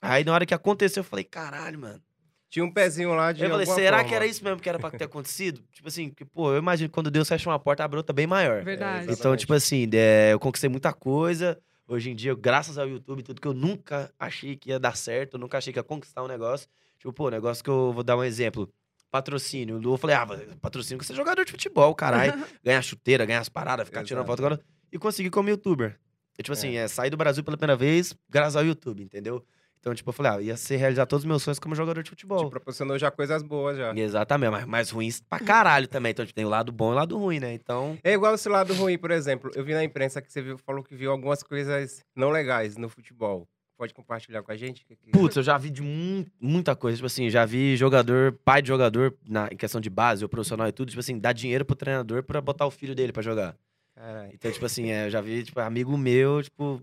Aí 0.00 0.24
na 0.24 0.32
hora 0.32 0.46
que 0.46 0.54
aconteceu, 0.54 1.00
eu 1.00 1.04
falei, 1.04 1.24
caralho, 1.24 1.78
mano. 1.78 2.00
Tinha 2.48 2.64
um 2.64 2.70
pezinho 2.70 3.12
lá 3.14 3.32
de 3.32 3.42
Eu 3.42 3.50
falei, 3.50 3.66
será 3.66 3.96
forma. 3.98 4.08
que 4.08 4.14
era 4.14 4.26
isso 4.26 4.44
mesmo 4.44 4.60
que 4.60 4.68
era 4.68 4.78
pra 4.78 4.90
ter 4.90 5.04
acontecido? 5.04 5.62
tipo 5.72 5.88
assim, 5.88 6.10
que, 6.10 6.24
pô, 6.24 6.52
eu 6.52 6.58
imagino 6.58 6.88
que 6.88 6.92
quando 6.92 7.10
Deus 7.10 7.28
fecha 7.28 7.48
uma 7.48 7.58
porta, 7.58 7.82
abre 7.82 7.96
outra 7.96 8.12
bem 8.12 8.26
maior. 8.26 8.62
Verdade. 8.62 9.04
exatamente. 9.04 9.18
Então, 9.18 9.36
tipo 9.36 9.54
assim, 9.54 9.88
é, 9.92 10.32
eu 10.32 10.38
conquistei 10.38 10.70
muita 10.70 10.92
coisa. 10.92 11.58
Hoje 11.88 12.10
em 12.10 12.14
dia, 12.14 12.34
graças 12.34 12.78
ao 12.78 12.88
YouTube, 12.88 13.22
tudo 13.22 13.40
que 13.40 13.48
eu 13.48 13.54
nunca 13.54 14.12
achei 14.18 14.54
que 14.54 14.70
ia 14.70 14.78
dar 14.78 14.96
certo, 14.96 15.34
eu 15.34 15.40
nunca 15.40 15.58
achei 15.58 15.72
que 15.72 15.78
ia 15.78 15.82
conquistar 15.82 16.22
um 16.22 16.28
negócio. 16.28 16.68
Tipo, 16.98 17.12
pô, 17.12 17.30
negócio 17.30 17.64
que 17.64 17.68
eu 17.68 17.92
vou 17.92 18.04
dar 18.04 18.16
um 18.16 18.22
exemplo. 18.22 18.72
Patrocínio. 19.12 19.78
Eu 19.84 19.98
falei, 19.98 20.16
ah, 20.16 20.26
patrocínio 20.58 20.98
que 20.98 21.04
você 21.04 21.12
é 21.12 21.16
jogador 21.16 21.44
de 21.44 21.52
futebol, 21.52 21.94
caralho. 21.94 22.32
ganhar 22.64 22.80
chuteira, 22.80 23.26
ganhar 23.26 23.40
as 23.40 23.48
paradas, 23.50 23.86
ficar 23.86 24.02
tirando 24.04 24.24
Exato. 24.24 24.32
foto 24.32 24.40
agora. 24.40 24.60
E 24.90 24.98
consegui 24.98 25.28
como 25.28 25.50
youtuber. 25.50 26.00
Eu, 26.38 26.42
tipo 26.42 26.54
assim, 26.54 26.78
é, 26.78 26.88
sair 26.88 27.10
do 27.10 27.16
Brasil 27.18 27.44
pela 27.44 27.58
primeira 27.58 27.76
vez 27.76 28.14
graças 28.26 28.56
ao 28.56 28.64
YouTube, 28.64 29.02
entendeu? 29.02 29.44
Então, 29.78 29.94
tipo, 29.94 30.08
eu 30.08 30.14
falei, 30.14 30.32
ah, 30.32 30.40
ia 30.40 30.56
ser 30.56 30.76
realizar 30.76 31.04
todos 31.04 31.24
os 31.24 31.28
meus 31.28 31.42
sonhos 31.42 31.58
como 31.58 31.74
jogador 31.74 32.02
de 32.02 32.08
futebol. 32.08 32.44
Te 32.44 32.50
proporcionou 32.50 32.98
já 32.98 33.10
coisas 33.10 33.42
boas 33.42 33.76
já. 33.76 33.92
Exatamente, 33.94 34.50
mas 34.50 34.64
mais 34.64 34.90
ruins 34.90 35.20
pra 35.20 35.40
caralho 35.40 35.86
também. 35.86 36.12
Então, 36.12 36.24
tipo, 36.24 36.34
tem 36.34 36.46
o 36.46 36.48
lado 36.48 36.72
bom 36.72 36.90
e 36.90 36.92
o 36.92 36.94
lado 36.94 37.18
ruim, 37.18 37.38
né? 37.38 37.52
Então. 37.52 37.98
É 38.02 38.12
igual 38.14 38.34
esse 38.34 38.48
lado 38.48 38.72
ruim, 38.72 38.96
por 38.96 39.10
exemplo. 39.10 39.50
Eu 39.54 39.62
vi 39.62 39.74
na 39.74 39.84
imprensa 39.84 40.22
que 40.22 40.32
você 40.32 40.40
viu, 40.40 40.56
falou 40.56 40.82
que 40.82 40.94
viu 40.94 41.10
algumas 41.10 41.42
coisas 41.42 42.02
não 42.16 42.30
legais 42.30 42.78
no 42.78 42.88
futebol. 42.88 43.46
Pode 43.82 43.94
compartilhar 43.94 44.44
com 44.44 44.52
a 44.52 44.56
gente? 44.56 44.84
Que- 44.86 44.94
que- 44.94 45.10
Putz, 45.10 45.34
eu 45.34 45.42
já 45.42 45.58
vi 45.58 45.68
de 45.68 45.82
mu- 45.82 46.24
muita 46.40 46.76
coisa. 46.76 46.94
Tipo 46.96 47.06
assim, 47.06 47.28
já 47.28 47.44
vi 47.44 47.76
jogador, 47.76 48.30
pai 48.44 48.62
de 48.62 48.68
jogador, 48.68 49.12
na, 49.28 49.48
em 49.50 49.56
questão 49.56 49.80
de 49.80 49.90
base 49.90 50.24
ou 50.24 50.28
profissional 50.28 50.68
e 50.68 50.72
tudo, 50.72 50.90
tipo 50.90 51.00
assim, 51.00 51.18
dar 51.18 51.32
dinheiro 51.32 51.64
pro 51.64 51.74
treinador 51.74 52.22
pra 52.22 52.40
botar 52.40 52.64
o 52.64 52.70
filho 52.70 52.94
dele 52.94 53.12
pra 53.12 53.22
jogar. 53.24 53.56
Caralho. 53.92 54.30
Então, 54.32 54.52
tipo 54.52 54.64
assim, 54.64 54.90
é, 54.92 55.06
eu 55.06 55.10
já 55.10 55.20
vi, 55.20 55.42
tipo, 55.42 55.58
amigo 55.58 55.98
meu, 55.98 56.40
tipo, 56.44 56.80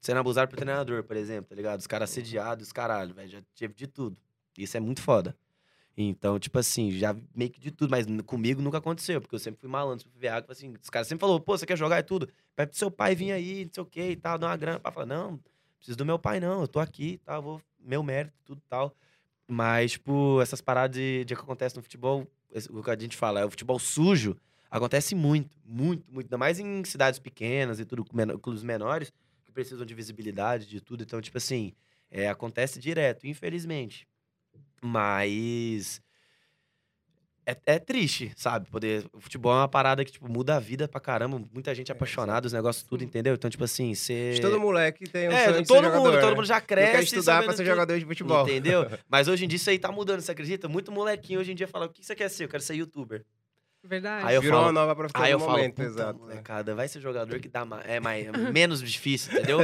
sendo 0.00 0.20
abusado 0.20 0.46
pro 0.48 0.56
treinador, 0.56 1.02
por 1.02 1.16
exemplo, 1.16 1.46
tá 1.50 1.56
ligado? 1.56 1.80
Os 1.80 1.86
caras 1.88 2.08
assediados, 2.10 2.70
caralho, 2.70 3.12
velho, 3.12 3.28
já 3.28 3.42
tive 3.52 3.74
de 3.74 3.88
tudo. 3.88 4.16
Isso 4.56 4.76
é 4.76 4.80
muito 4.80 5.02
foda. 5.02 5.36
Então, 5.96 6.38
tipo 6.38 6.56
assim, 6.60 6.92
já 6.92 7.16
meio 7.34 7.50
que 7.50 7.58
de 7.58 7.72
tudo, 7.72 7.90
mas 7.90 8.06
comigo 8.24 8.62
nunca 8.62 8.78
aconteceu, 8.78 9.20
porque 9.20 9.34
eu 9.34 9.38
sempre 9.40 9.58
fui 9.60 9.68
malandro, 9.68 10.04
sempre 10.04 10.12
fui 10.12 10.20
veaco, 10.20 10.42
tipo 10.42 10.52
assim, 10.52 10.74
os 10.80 10.90
caras 10.90 11.08
sempre 11.08 11.22
falaram, 11.22 11.40
pô, 11.40 11.58
você 11.58 11.66
quer 11.66 11.76
jogar 11.76 11.98
e 11.98 12.04
tudo? 12.04 12.28
Pede 12.54 12.70
pro 12.70 12.78
seu 12.78 12.90
pai 12.90 13.16
vir 13.16 13.32
aí, 13.32 13.64
não 13.64 13.72
sei 13.74 13.82
o 13.82 13.86
que 13.86 14.10
e 14.10 14.16
tal, 14.16 14.38
dá 14.38 14.46
uma 14.46 14.56
grana. 14.56 14.78
Pra 14.78 14.92
falar, 14.92 15.06
não, 15.06 15.40
preciso 15.78 15.96
do 15.96 16.04
meu 16.06 16.18
pai 16.18 16.40
não, 16.40 16.60
eu 16.60 16.68
tô 16.68 16.80
aqui 16.80 17.20
tal, 17.24 17.42
vou, 17.42 17.62
meu 17.78 18.02
mérito, 18.02 18.34
tudo 18.44 18.62
tal. 18.68 18.94
Mas, 19.48 19.92
tipo, 19.92 20.40
essas 20.40 20.60
paradas 20.60 20.96
de, 20.96 21.24
de 21.24 21.34
que 21.36 21.40
acontece 21.40 21.76
no 21.76 21.82
futebol, 21.82 22.26
o 22.70 22.82
que 22.82 22.90
a 22.90 22.98
gente 22.98 23.16
fala, 23.16 23.40
é 23.40 23.44
o 23.44 23.50
futebol 23.50 23.78
sujo, 23.78 24.36
acontece 24.70 25.14
muito, 25.14 25.56
muito, 25.64 26.04
muito. 26.10 26.26
Ainda 26.26 26.38
mais 26.38 26.58
em 26.58 26.84
cidades 26.84 27.18
pequenas 27.20 27.78
e 27.78 27.84
tudo, 27.84 28.04
clubes 28.04 28.62
menores, 28.62 29.12
que 29.44 29.52
precisam 29.52 29.86
de 29.86 29.94
visibilidade, 29.94 30.66
de 30.66 30.80
tudo. 30.80 31.04
Então, 31.04 31.20
tipo 31.20 31.38
assim, 31.38 31.72
é, 32.10 32.28
acontece 32.28 32.80
direto, 32.80 33.26
infelizmente. 33.26 34.06
Mas. 34.82 36.02
É, 37.48 37.56
é 37.66 37.78
triste, 37.78 38.32
sabe? 38.36 38.68
Poder. 38.68 39.04
O 39.12 39.20
futebol 39.20 39.52
é 39.52 39.56
uma 39.58 39.68
parada 39.68 40.04
que, 40.04 40.10
tipo, 40.10 40.28
muda 40.28 40.56
a 40.56 40.58
vida 40.60 40.88
pra 40.88 41.00
caramba. 41.00 41.40
Muita 41.54 41.72
gente 41.74 41.92
é 41.92 41.94
apaixonada, 41.94 42.46
os 42.46 42.52
negócios 42.52 42.82
tudo, 42.84 43.04
entendeu? 43.04 43.34
Então, 43.34 43.48
tipo 43.48 43.62
assim, 43.62 43.94
você. 43.94 44.36
Todo 44.42 44.58
moleque 44.58 45.08
tem 45.08 45.28
um 45.28 45.32
É, 45.32 45.44
sonho 45.44 45.62
de 45.62 45.68
todo 45.68 45.76
ser 45.76 45.82
mundo, 45.90 45.96
jogador, 45.96 46.20
todo 46.20 46.30
né? 46.30 46.34
mundo 46.36 46.46
já 46.46 46.60
cresce. 46.60 46.92
quer 46.92 47.02
estudar 47.04 47.42
pra 47.44 47.52
ser 47.52 47.58
tudo. 47.58 47.66
jogador 47.66 47.98
de 47.98 48.04
futebol. 48.04 48.42
Entendeu? 48.48 48.86
Mas 49.08 49.28
hoje 49.28 49.44
em 49.44 49.48
dia 49.48 49.56
isso 49.56 49.70
aí 49.70 49.78
tá 49.78 49.92
mudando, 49.92 50.20
você 50.20 50.32
acredita? 50.32 50.68
Muito 50.68 50.90
molequinho 50.90 51.38
hoje 51.38 51.52
em 51.52 51.54
dia 51.54 51.68
fala: 51.68 51.86
o 51.86 51.88
que 51.88 52.04
você 52.04 52.16
quer 52.16 52.28
ser? 52.28 52.44
Eu 52.44 52.48
quero 52.48 52.62
ser 52.62 52.74
youtuber. 52.74 53.24
Verdade. 53.88 54.26
Aí 54.26 54.34
eu 54.34 54.42
Virou 54.42 54.56
falo- 54.58 54.66
uma 54.66 54.72
nova 54.80 54.96
profissão 54.96 55.22
Aí 55.22 55.30
eu 55.32 55.38
no 55.38 55.44
falo, 55.44 55.56
momento, 55.58 55.74
puta, 55.76 55.88
exato. 55.88 56.18
molecada, 56.20 56.74
vai 56.74 56.88
ser 56.88 57.00
jogador 57.00 57.38
que 57.38 57.48
dá 57.48 57.64
ma- 57.64 57.82
é 57.84 58.00
mais, 58.00 58.26
menos 58.52 58.82
difícil, 58.82 59.32
entendeu? 59.32 59.58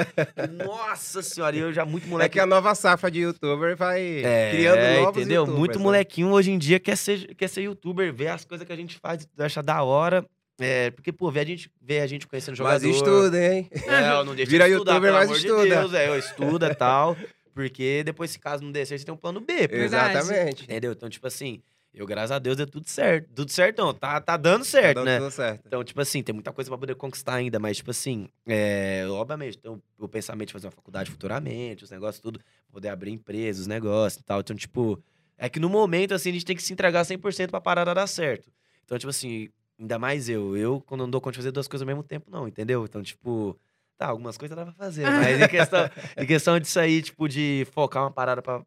Nossa 0.67 1.23
senhora, 1.23 1.57
e 1.57 1.59
eu 1.61 1.73
já 1.73 1.85
muito 1.85 2.07
É 2.07 2.11
moleque. 2.11 2.33
que 2.35 2.41
a 2.41 2.47
nova 2.47 2.75
safra 2.75 3.11
de 3.11 3.21
youtuber 3.21 3.77
vai 3.77 4.23
É, 4.25 4.51
criando 4.53 5.01
novos 5.01 5.17
entendeu? 5.21 5.41
youtubers, 5.43 5.59
Muito 5.59 5.79
né? 5.79 5.83
molequinho 5.85 6.31
hoje 6.31 6.51
em 6.51 6.59
dia 6.59 6.79
quer 6.81 6.97
ser, 6.97 7.35
quer 7.35 7.49
ser 7.49 7.63
youtuber, 7.63 8.13
ver 8.13 8.29
as 8.29 8.45
coisas 8.45 8.67
que 8.67 8.73
a 8.73 8.77
gente 8.77 8.99
faz, 8.99 9.27
acha 9.39 9.63
da 9.63 9.83
hora. 9.83 10.25
É, 10.61 10.91
porque, 10.91 11.11
pô, 11.13 11.31
ver 11.31 11.41
a 11.41 11.45
gente, 11.45 11.71
ver 11.81 12.01
a 12.01 12.07
gente 12.07 12.27
conhecendo 12.27 12.55
jogador. 12.55 12.87
Mas 12.87 12.97
estuda, 12.97 13.53
hein? 13.55 13.69
É, 13.73 14.11
eu 14.13 14.25
não 14.25 14.35
deixa 14.37 14.51
Vira 14.51 14.67
de 14.67 14.73
estudar, 14.73 14.93
youtuber, 14.93 15.11
pelo 15.11 15.15
mas 15.19 15.29
amor 15.31 15.41
de 15.41 15.47
estuda. 15.47 15.81
Deus, 15.81 15.95
é, 15.95 16.09
eu 16.09 16.19
estuda 16.19 16.69
e 16.71 16.75
tal. 16.75 17.17
Porque 17.55 18.03
depois, 18.05 18.31
se 18.31 18.39
caso 18.39 18.63
não 18.63 18.71
der 18.73 18.87
certo, 18.87 19.01
você 19.01 19.05
tem 19.07 19.15
um 19.15 19.19
plano 19.19 19.41
B. 19.41 19.69
Exatamente. 19.71 20.65
Entendeu? 20.65 20.93
Então, 20.93 21.09
tipo 21.11 21.27
assim, 21.27 21.61
eu, 21.95 22.07
graças 22.07 22.31
a 22.31 22.39
Deus, 22.39 22.57
deu 22.57 22.67
tudo 22.67 22.89
certo. 22.89 23.29
Tudo 23.35 23.51
certão, 23.51 23.93
tá, 23.93 24.21
tá 24.21 24.37
dando 24.37 24.65
certo, 24.65 24.95
Tá 24.97 25.01
dando 25.01 25.07
né? 25.07 25.19
tudo 25.19 25.31
certo. 25.31 25.63
Então, 25.67 25.85
tipo 25.85 26.01
assim, 26.01 26.23
tem 26.23 26.33
muita 26.33 26.53
coisa 26.53 26.71
pra 26.71 26.79
poder 26.79 26.95
conquistar 26.95 27.35
ainda, 27.35 27.59
mas, 27.59 27.77
tipo 27.77 27.91
assim, 27.91 28.29
é, 28.47 29.05
obviamente, 29.11 29.59
tem 29.59 29.71
o, 29.71 29.83
o 29.99 30.09
pensamento 30.09 30.49
de 30.49 30.53
fazer 30.55 30.67
uma 30.67 30.73
faculdade 30.73 31.11
futuramente, 31.11 31.85
os 31.85 31.91
negócios, 31.91 32.21
tudo, 32.21 32.41
poder 32.71 32.89
abrir 32.89 33.11
empresas, 33.13 33.63
os 33.63 33.67
negócios 33.67 34.21
e 34.21 34.25
tal. 34.25 34.41
Então, 34.41 34.57
tipo, 34.57 35.03
é 35.37 35.49
que 35.49 35.61
no 35.61 35.69
momento, 35.69 36.15
assim, 36.15 36.31
a 36.31 36.33
gente 36.33 36.45
tem 36.45 36.57
que 36.57 36.63
se 36.63 36.73
entregar 36.73 37.05
100% 37.05 37.51
pra 37.51 37.61
parada 37.61 37.95
dar 37.95 38.07
certo. 38.07 38.51
Então, 38.85 38.99
tipo 38.99 39.11
assim, 39.11 39.49
ainda 39.79 39.99
mais 39.99 40.29
eu. 40.29 40.57
Eu, 40.57 40.81
quando 40.81 41.03
não 41.03 41.11
dou 41.11 41.21
conta 41.21 41.33
de 41.33 41.39
fazer 41.39 41.51
duas 41.53 41.69
coisas 41.69 41.83
ao 41.83 41.87
mesmo 41.87 42.03
tempo, 42.03 42.31
não, 42.31 42.49
entendeu? 42.49 42.85
Então, 42.85 43.03
tipo, 43.03 43.59
tá, 43.99 44.07
algumas 44.07 44.37
coisas 44.39 44.57
dá 44.57 44.65
pra 44.65 44.73
fazer, 44.75 45.05
mas 45.05 45.41
em 45.41 45.49
questão, 45.49 45.91
em 46.17 46.27
questão 46.27 46.59
disso 46.59 46.81
aí, 46.81 47.03
tipo, 47.03 47.29
de 47.29 47.67
focar 47.73 48.03
uma 48.05 48.11
parada 48.11 48.41
pra 48.43 48.63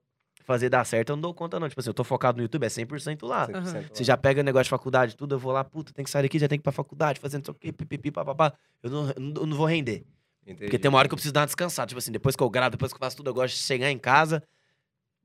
fazer 0.45 0.69
dar 0.69 0.85
certo, 0.85 1.09
eu 1.09 1.15
não 1.15 1.21
dou 1.21 1.33
conta, 1.33 1.59
não. 1.59 1.67
Tipo 1.67 1.79
assim, 1.81 1.89
eu 1.89 1.93
tô 1.93 2.03
focado 2.03 2.37
no 2.37 2.43
YouTube, 2.43 2.63
é 2.63 2.69
100% 2.69 3.25
lá. 3.27 3.47
100% 3.47 3.51
lá. 3.73 3.83
Você 3.93 4.03
já 4.03 4.15
pega 4.15 4.41
negócio 4.43 4.65
de 4.65 4.69
faculdade, 4.69 5.15
tudo, 5.17 5.35
eu 5.35 5.39
vou 5.39 5.51
lá, 5.51 5.63
puta, 5.63 5.91
tem 5.91 6.05
que 6.05 6.09
sair 6.11 6.23
daqui, 6.23 6.37
já 6.39 6.47
tem 6.47 6.57
que 6.57 6.61
ir 6.61 6.63
pra 6.63 6.71
faculdade, 6.71 7.19
fazendo 7.19 7.41
não 7.41 7.45
sei 7.45 7.51
o 7.53 7.55
quê, 7.59 7.71
pipipi, 7.73 8.11
papapá. 8.11 8.53
Eu 8.81 8.89
não, 8.89 9.09
eu 9.09 9.45
não- 9.47 9.57
vou 9.57 9.65
render. 9.65 10.05
Entendi. 10.43 10.59
Porque 10.65 10.77
tem 10.77 10.87
uma 10.89 10.99
hora 10.99 11.07
que 11.07 11.13
eu 11.13 11.17
preciso 11.17 11.33
dar 11.33 11.41
uma 11.41 11.45
descansada. 11.47 11.87
Tipo 11.87 11.97
assim, 11.99 12.11
depois 12.11 12.35
que 12.35 12.43
eu 12.43 12.49
gravo, 12.49 12.71
depois 12.71 12.91
que 12.93 12.97
eu 12.97 12.99
faço 12.99 13.17
tudo, 13.17 13.29
eu 13.29 13.33
gosto 13.33 13.55
de 13.55 13.61
chegar 13.61 13.89
em 13.89 13.97
casa, 13.97 14.43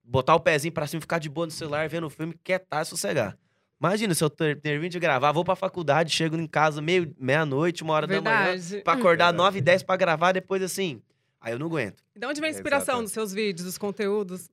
botar 0.03 0.35
o 0.35 0.41
pezinho 0.41 0.73
pra 0.73 0.87
cima, 0.87 1.00
ficar 1.00 1.19
de 1.19 1.29
boa 1.29 1.47
no 1.47 1.50
celular, 1.53 1.89
vendo 1.89 2.07
o 2.07 2.11
filme, 2.11 2.35
quietar 2.43 2.83
e 2.83 2.85
sossegar. 2.87 3.37
Imagina, 3.79 4.15
se 4.15 4.23
eu 4.25 4.29
ter- 4.31 4.61
termino 4.61 4.91
de 4.91 4.99
gravar, 4.99 5.33
vou 5.33 5.45
pra 5.45 5.57
faculdade, 5.57 6.11
chego 6.11 6.37
em 6.37 6.47
casa 6.47 6.81
meio- 6.83 7.15
meia-noite, 7.19 7.83
uma 7.83 7.95
hora 7.95 8.07
da 8.07 8.21
manhã, 8.21 8.45
Verdade. 8.57 8.83
pra 8.83 8.93
acordar 8.95 9.27
Verdade. 9.33 9.37
9 9.37 9.59
e 9.59 9.62
10 9.62 9.83
pra 9.83 9.97
gravar, 9.97 10.33
depois 10.33 10.62
assim. 10.62 11.03
Aí 11.41 11.53
eu 11.53 11.59
não 11.59 11.67
aguento. 11.67 12.03
De 12.15 12.27
onde 12.27 12.41
vem 12.41 12.49
a 12.49 12.53
inspiração 12.53 12.97
Exato. 12.97 13.03
dos 13.05 13.12
seus 13.12 13.33
vídeos, 13.33 13.65
dos 13.65 13.79
conteúdos? 13.79 14.50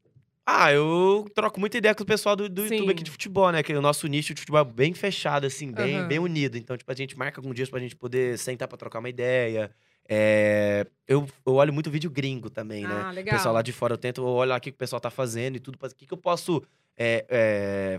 Ah, 0.49 0.71
eu 0.71 1.25
troco 1.35 1.59
muita 1.59 1.77
ideia 1.77 1.93
com 1.93 2.03
o 2.03 2.05
pessoal 2.05 2.33
do, 2.33 2.47
do 2.47 2.63
YouTube 2.65 2.89
aqui 2.91 3.03
de 3.03 3.11
futebol, 3.11 3.51
né? 3.51 3.61
Que 3.61 3.73
o 3.73 3.81
nosso 3.81 4.07
nicho 4.07 4.33
de 4.33 4.39
futebol 4.39 4.61
é 4.61 4.63
bem 4.63 4.93
fechado, 4.93 5.45
assim, 5.45 5.69
bem, 5.73 5.97
Aham. 5.97 6.07
bem 6.07 6.19
unido. 6.19 6.57
Então, 6.57 6.77
tipo, 6.77 6.89
a 6.89 6.95
gente 6.95 7.17
marca 7.17 7.41
alguns 7.41 7.53
dias 7.53 7.69
pra 7.69 7.81
gente 7.81 7.97
poder 7.97 8.37
sentar 8.39 8.65
pra 8.65 8.77
trocar 8.77 8.99
uma 8.99 9.09
ideia. 9.09 9.69
É, 10.07 10.87
Eu, 11.05 11.27
eu 11.45 11.55
olho 11.55 11.73
muito 11.73 11.91
vídeo 11.91 12.09
gringo 12.09 12.49
também, 12.49 12.87
né? 12.87 13.03
Ah, 13.05 13.11
O 13.11 13.13
legal. 13.13 13.35
pessoal 13.35 13.53
lá 13.53 13.61
de 13.61 13.73
fora, 13.73 13.95
eu 13.95 13.97
tento 13.97 14.23
olhar 14.23 14.57
o 14.57 14.61
que 14.61 14.69
o 14.69 14.73
pessoal 14.73 15.01
tá 15.01 15.09
fazendo 15.09 15.57
e 15.57 15.59
tudo. 15.59 15.77
O 15.83 15.89
que, 15.93 16.05
que 16.05 16.13
eu 16.13 16.17
posso 16.17 16.63
é, 16.95 17.25
é, 17.29 17.97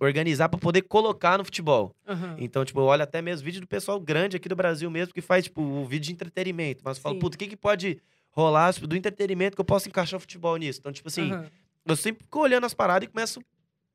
organizar 0.00 0.48
pra 0.48 0.58
poder 0.58 0.80
colocar 0.80 1.36
no 1.36 1.44
futebol. 1.44 1.94
Aham. 2.08 2.34
Então, 2.38 2.64
tipo, 2.64 2.80
eu 2.80 2.84
olho 2.84 3.02
até 3.02 3.20
mesmo 3.20 3.44
vídeo 3.44 3.60
do 3.60 3.66
pessoal 3.66 4.00
grande 4.00 4.38
aqui 4.38 4.48
do 4.48 4.56
Brasil 4.56 4.90
mesmo, 4.90 5.12
que 5.12 5.20
faz, 5.20 5.44
tipo, 5.44 5.60
o 5.60 5.84
vídeo 5.84 6.06
de 6.06 6.12
entretenimento. 6.14 6.80
Mas 6.82 6.96
eu 6.96 7.02
falo, 7.02 7.18
puta, 7.18 7.36
o 7.36 7.38
que, 7.38 7.46
que 7.46 7.56
pode 7.58 8.00
rolar 8.30 8.72
tipo, 8.72 8.86
do 8.86 8.96
entretenimento 8.96 9.54
que 9.54 9.60
eu 9.60 9.64
posso 9.66 9.86
encaixar 9.86 10.16
o 10.16 10.20
futebol 10.20 10.56
nisso? 10.56 10.78
Então, 10.80 10.92
tipo 10.92 11.08
assim, 11.08 11.30
Aham. 11.32 11.50
Eu 11.92 11.96
sempre 11.96 12.24
fico 12.24 12.40
olhando 12.40 12.64
as 12.66 12.74
paradas 12.74 13.08
e 13.08 13.12
começo 13.12 13.40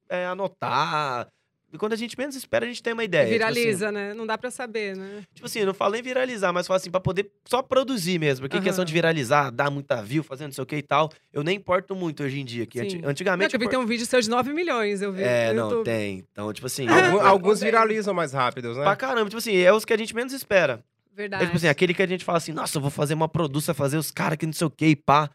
é, 0.09 0.25
a 0.25 0.31
anotar. 0.31 1.27
E 1.73 1.77
quando 1.77 1.91
a 1.91 1.97
gente 1.97 2.17
menos 2.17 2.35
espera, 2.37 2.63
a 2.63 2.67
gente 2.69 2.81
tem 2.81 2.93
uma 2.93 3.03
ideia. 3.03 3.25
Tipo 3.25 3.43
assim, 3.43 3.53
Viraliza, 3.53 3.91
né? 3.91 4.13
Não 4.13 4.25
dá 4.25 4.37
pra 4.37 4.49
saber, 4.49 4.95
né? 4.95 5.23
Tipo 5.33 5.45
assim, 5.47 5.59
eu 5.59 5.65
não 5.65 5.73
falo 5.73 5.95
em 5.97 6.01
viralizar, 6.01 6.53
mas 6.53 6.67
falo 6.67 6.77
assim, 6.77 6.89
pra 6.89 7.01
poder 7.01 7.29
só 7.43 7.61
produzir 7.61 8.17
mesmo. 8.17 8.43
Porque 8.43 8.55
Aham. 8.55 8.63
questão 8.63 8.85
de 8.85 8.93
viralizar, 8.93 9.49
dar 9.51 9.69
muita 9.69 10.01
view, 10.01 10.23
fazendo 10.23 10.47
não 10.47 10.53
sei 10.53 10.63
o 10.63 10.65
que 10.65 10.77
e 10.77 10.81
tal, 10.81 11.11
eu 11.33 11.43
nem 11.43 11.57
importo 11.57 11.93
muito 11.93 12.23
hoje 12.23 12.39
em 12.39 12.45
dia. 12.45 12.65
Que 12.65 12.79
Sim. 12.79 12.85
anti- 12.85 13.01
Não, 13.01 13.09
antigamente. 13.09 13.49
que 13.49 13.55
eu 13.57 13.59
vi 13.59 13.67
tem 13.67 13.77
um 13.79 13.85
vídeo 13.85 14.05
seu 14.05 14.21
de 14.21 14.29
9 14.29 14.53
milhões, 14.53 15.01
eu 15.01 15.11
vi. 15.11 15.21
É, 15.23 15.49
no 15.49 15.55
não, 15.55 15.69
YouTube. 15.69 15.85
tem. 15.85 16.23
Então, 16.31 16.53
tipo 16.53 16.67
assim. 16.67 16.85
Alguns 16.87 17.25
Acontece. 17.25 17.65
viralizam 17.65 18.13
mais 18.13 18.31
rápidos, 18.31 18.77
né? 18.77 18.83
Pra 18.83 18.95
caramba, 18.95 19.25
tipo 19.25 19.37
assim, 19.39 19.57
é 19.57 19.73
os 19.73 19.83
que 19.83 19.91
a 19.91 19.97
gente 19.97 20.15
menos 20.15 20.31
espera. 20.31 20.81
É, 21.11 21.15
Verdade. 21.15 21.45
tipo 21.45 21.57
assim, 21.57 21.67
aquele 21.67 21.93
que 21.93 22.01
a 22.03 22.07
gente 22.07 22.23
fala 22.23 22.37
assim, 22.37 22.53
nossa, 22.53 22.77
eu 22.77 22.81
vou 22.81 22.91
fazer 22.91 23.15
uma 23.15 23.27
produção, 23.27 23.75
fazer 23.75 23.97
os 23.97 24.11
caras 24.11 24.37
que 24.37 24.45
não 24.45 24.53
sei 24.53 24.67
o 24.67 24.69
que 24.69 24.85
e 24.85 24.95
pá. 24.95 25.29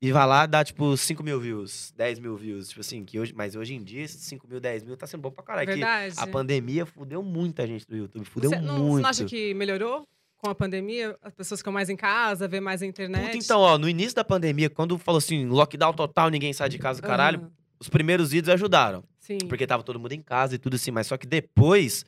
E 0.00 0.12
vai 0.12 0.26
lá, 0.26 0.46
dá 0.46 0.64
tipo 0.64 0.96
5 0.96 1.22
mil 1.24 1.40
views, 1.40 1.92
10 1.96 2.20
mil 2.20 2.36
views. 2.36 2.68
Tipo 2.68 2.80
assim, 2.80 3.04
que 3.04 3.18
hoje, 3.18 3.32
mas 3.34 3.56
hoje 3.56 3.74
em 3.74 3.82
dia, 3.82 4.02
esses 4.02 4.20
5 4.22 4.46
mil, 4.46 4.60
10 4.60 4.84
mil 4.84 4.96
tá 4.96 5.06
sendo 5.06 5.20
bom 5.22 5.30
pra 5.30 5.42
caralho. 5.42 5.66
que 5.66 5.74
Verdade. 5.74 6.14
a 6.16 6.26
pandemia 6.26 6.86
fudeu 6.86 7.20
muita 7.22 7.66
gente 7.66 7.84
do 7.86 7.96
YouTube, 7.96 8.24
fudeu 8.24 8.50
você, 8.50 8.60
não, 8.60 8.78
muito. 8.78 8.92
você 8.96 9.02
não 9.02 9.10
acha 9.10 9.24
que 9.24 9.54
melhorou? 9.54 10.04
com 10.38 10.48
a 10.48 10.54
pandemia? 10.54 11.16
As 11.20 11.34
pessoas 11.34 11.58
ficam 11.60 11.72
mais 11.72 11.88
em 11.88 11.96
casa, 11.96 12.46
vê 12.46 12.60
mais 12.60 12.80
a 12.80 12.86
internet? 12.86 13.24
Puta, 13.24 13.36
então, 13.36 13.60
ó, 13.60 13.76
no 13.76 13.88
início 13.88 14.14
da 14.14 14.22
pandemia, 14.24 14.70
quando 14.70 14.96
falou 14.96 15.18
assim, 15.18 15.44
lockdown 15.46 15.92
total, 15.92 16.30
ninguém 16.30 16.52
sai 16.52 16.68
de 16.68 16.78
casa, 16.78 17.02
caralho, 17.02 17.40
Aham, 17.40 17.50
os 17.80 17.88
primeiros 17.88 18.30
vídeos 18.30 18.54
ajudaram. 18.54 19.02
Sim. 19.18 19.38
Porque 19.48 19.66
tava 19.66 19.82
todo 19.82 19.98
mundo 19.98 20.12
em 20.12 20.22
casa 20.22 20.54
e 20.54 20.58
tudo 20.58 20.76
assim, 20.76 20.92
mas 20.92 21.08
só 21.08 21.16
que 21.16 21.26
depois 21.26 22.04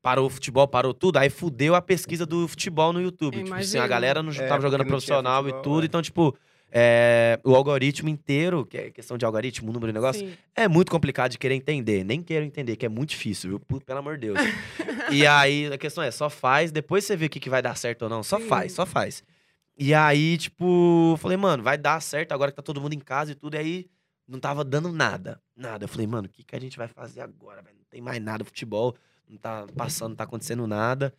parou 0.00 0.26
o 0.26 0.30
futebol, 0.30 0.68
parou 0.68 0.94
tudo, 0.94 1.16
aí 1.16 1.28
fudeu 1.28 1.74
a 1.74 1.82
pesquisa 1.82 2.24
do 2.24 2.46
futebol 2.46 2.92
no 2.92 3.00
YouTube. 3.00 3.42
Tipo 3.42 3.54
assim, 3.54 3.78
a 3.78 3.86
galera 3.88 4.22
não 4.22 4.30
É, 4.32 4.46
tava 4.46 4.62
jogando 4.62 4.84
profissional 4.86 5.42
e 5.42 5.44
futebol, 5.46 5.62
tudo, 5.62 5.82
é. 5.82 5.86
então, 5.86 6.00
tipo, 6.00 6.36
é, 6.78 7.40
o 7.42 7.54
algoritmo 7.54 8.10
inteiro, 8.10 8.66
que 8.66 8.76
é 8.76 8.90
questão 8.90 9.16
de 9.16 9.24
algoritmo, 9.24 9.72
número 9.72 9.90
de 9.90 9.94
negócio, 9.94 10.28
Sim. 10.28 10.36
é 10.54 10.68
muito 10.68 10.90
complicado 10.90 11.30
de 11.30 11.38
querer 11.38 11.54
entender. 11.54 12.04
Nem 12.04 12.22
quero 12.22 12.44
entender, 12.44 12.76
que 12.76 12.84
é 12.84 12.88
muito 12.88 13.10
difícil, 13.10 13.48
viu? 13.48 13.60
Puta, 13.60 13.86
Pelo 13.86 14.00
amor 14.00 14.18
de 14.18 14.26
Deus. 14.26 14.38
e 15.10 15.26
aí, 15.26 15.72
a 15.72 15.78
questão 15.78 16.04
é, 16.04 16.10
só 16.10 16.28
faz, 16.28 16.70
depois 16.70 17.02
você 17.02 17.16
vê 17.16 17.26
o 17.26 17.30
que, 17.30 17.40
que 17.40 17.48
vai 17.48 17.62
dar 17.62 17.78
certo 17.78 18.02
ou 18.02 18.08
não. 18.10 18.22
Só 18.22 18.38
Sim. 18.38 18.46
faz, 18.46 18.72
só 18.72 18.84
faz. 18.84 19.24
E 19.78 19.94
aí, 19.94 20.36
tipo, 20.36 21.16
falei, 21.18 21.38
mano, 21.38 21.62
vai 21.62 21.78
dar 21.78 21.98
certo 22.02 22.32
agora 22.32 22.50
que 22.50 22.56
tá 22.56 22.62
todo 22.62 22.78
mundo 22.78 22.92
em 22.92 23.00
casa 23.00 23.32
e 23.32 23.34
tudo. 23.34 23.54
E 23.54 23.58
aí, 23.58 23.86
não 24.28 24.38
tava 24.38 24.62
dando 24.62 24.92
nada. 24.92 25.40
Nada. 25.56 25.84
Eu 25.84 25.88
falei, 25.88 26.06
mano, 26.06 26.28
o 26.28 26.30
que, 26.30 26.44
que 26.44 26.54
a 26.54 26.60
gente 26.60 26.76
vai 26.76 26.88
fazer 26.88 27.22
agora, 27.22 27.62
velho? 27.62 27.76
Não 27.78 27.86
tem 27.88 28.02
mais 28.02 28.20
nada, 28.20 28.44
futebol 28.44 28.94
não 29.28 29.38
tá 29.38 29.66
passando, 29.76 30.10
não 30.10 30.16
tá 30.16 30.24
acontecendo 30.24 30.66
nada. 30.66 31.12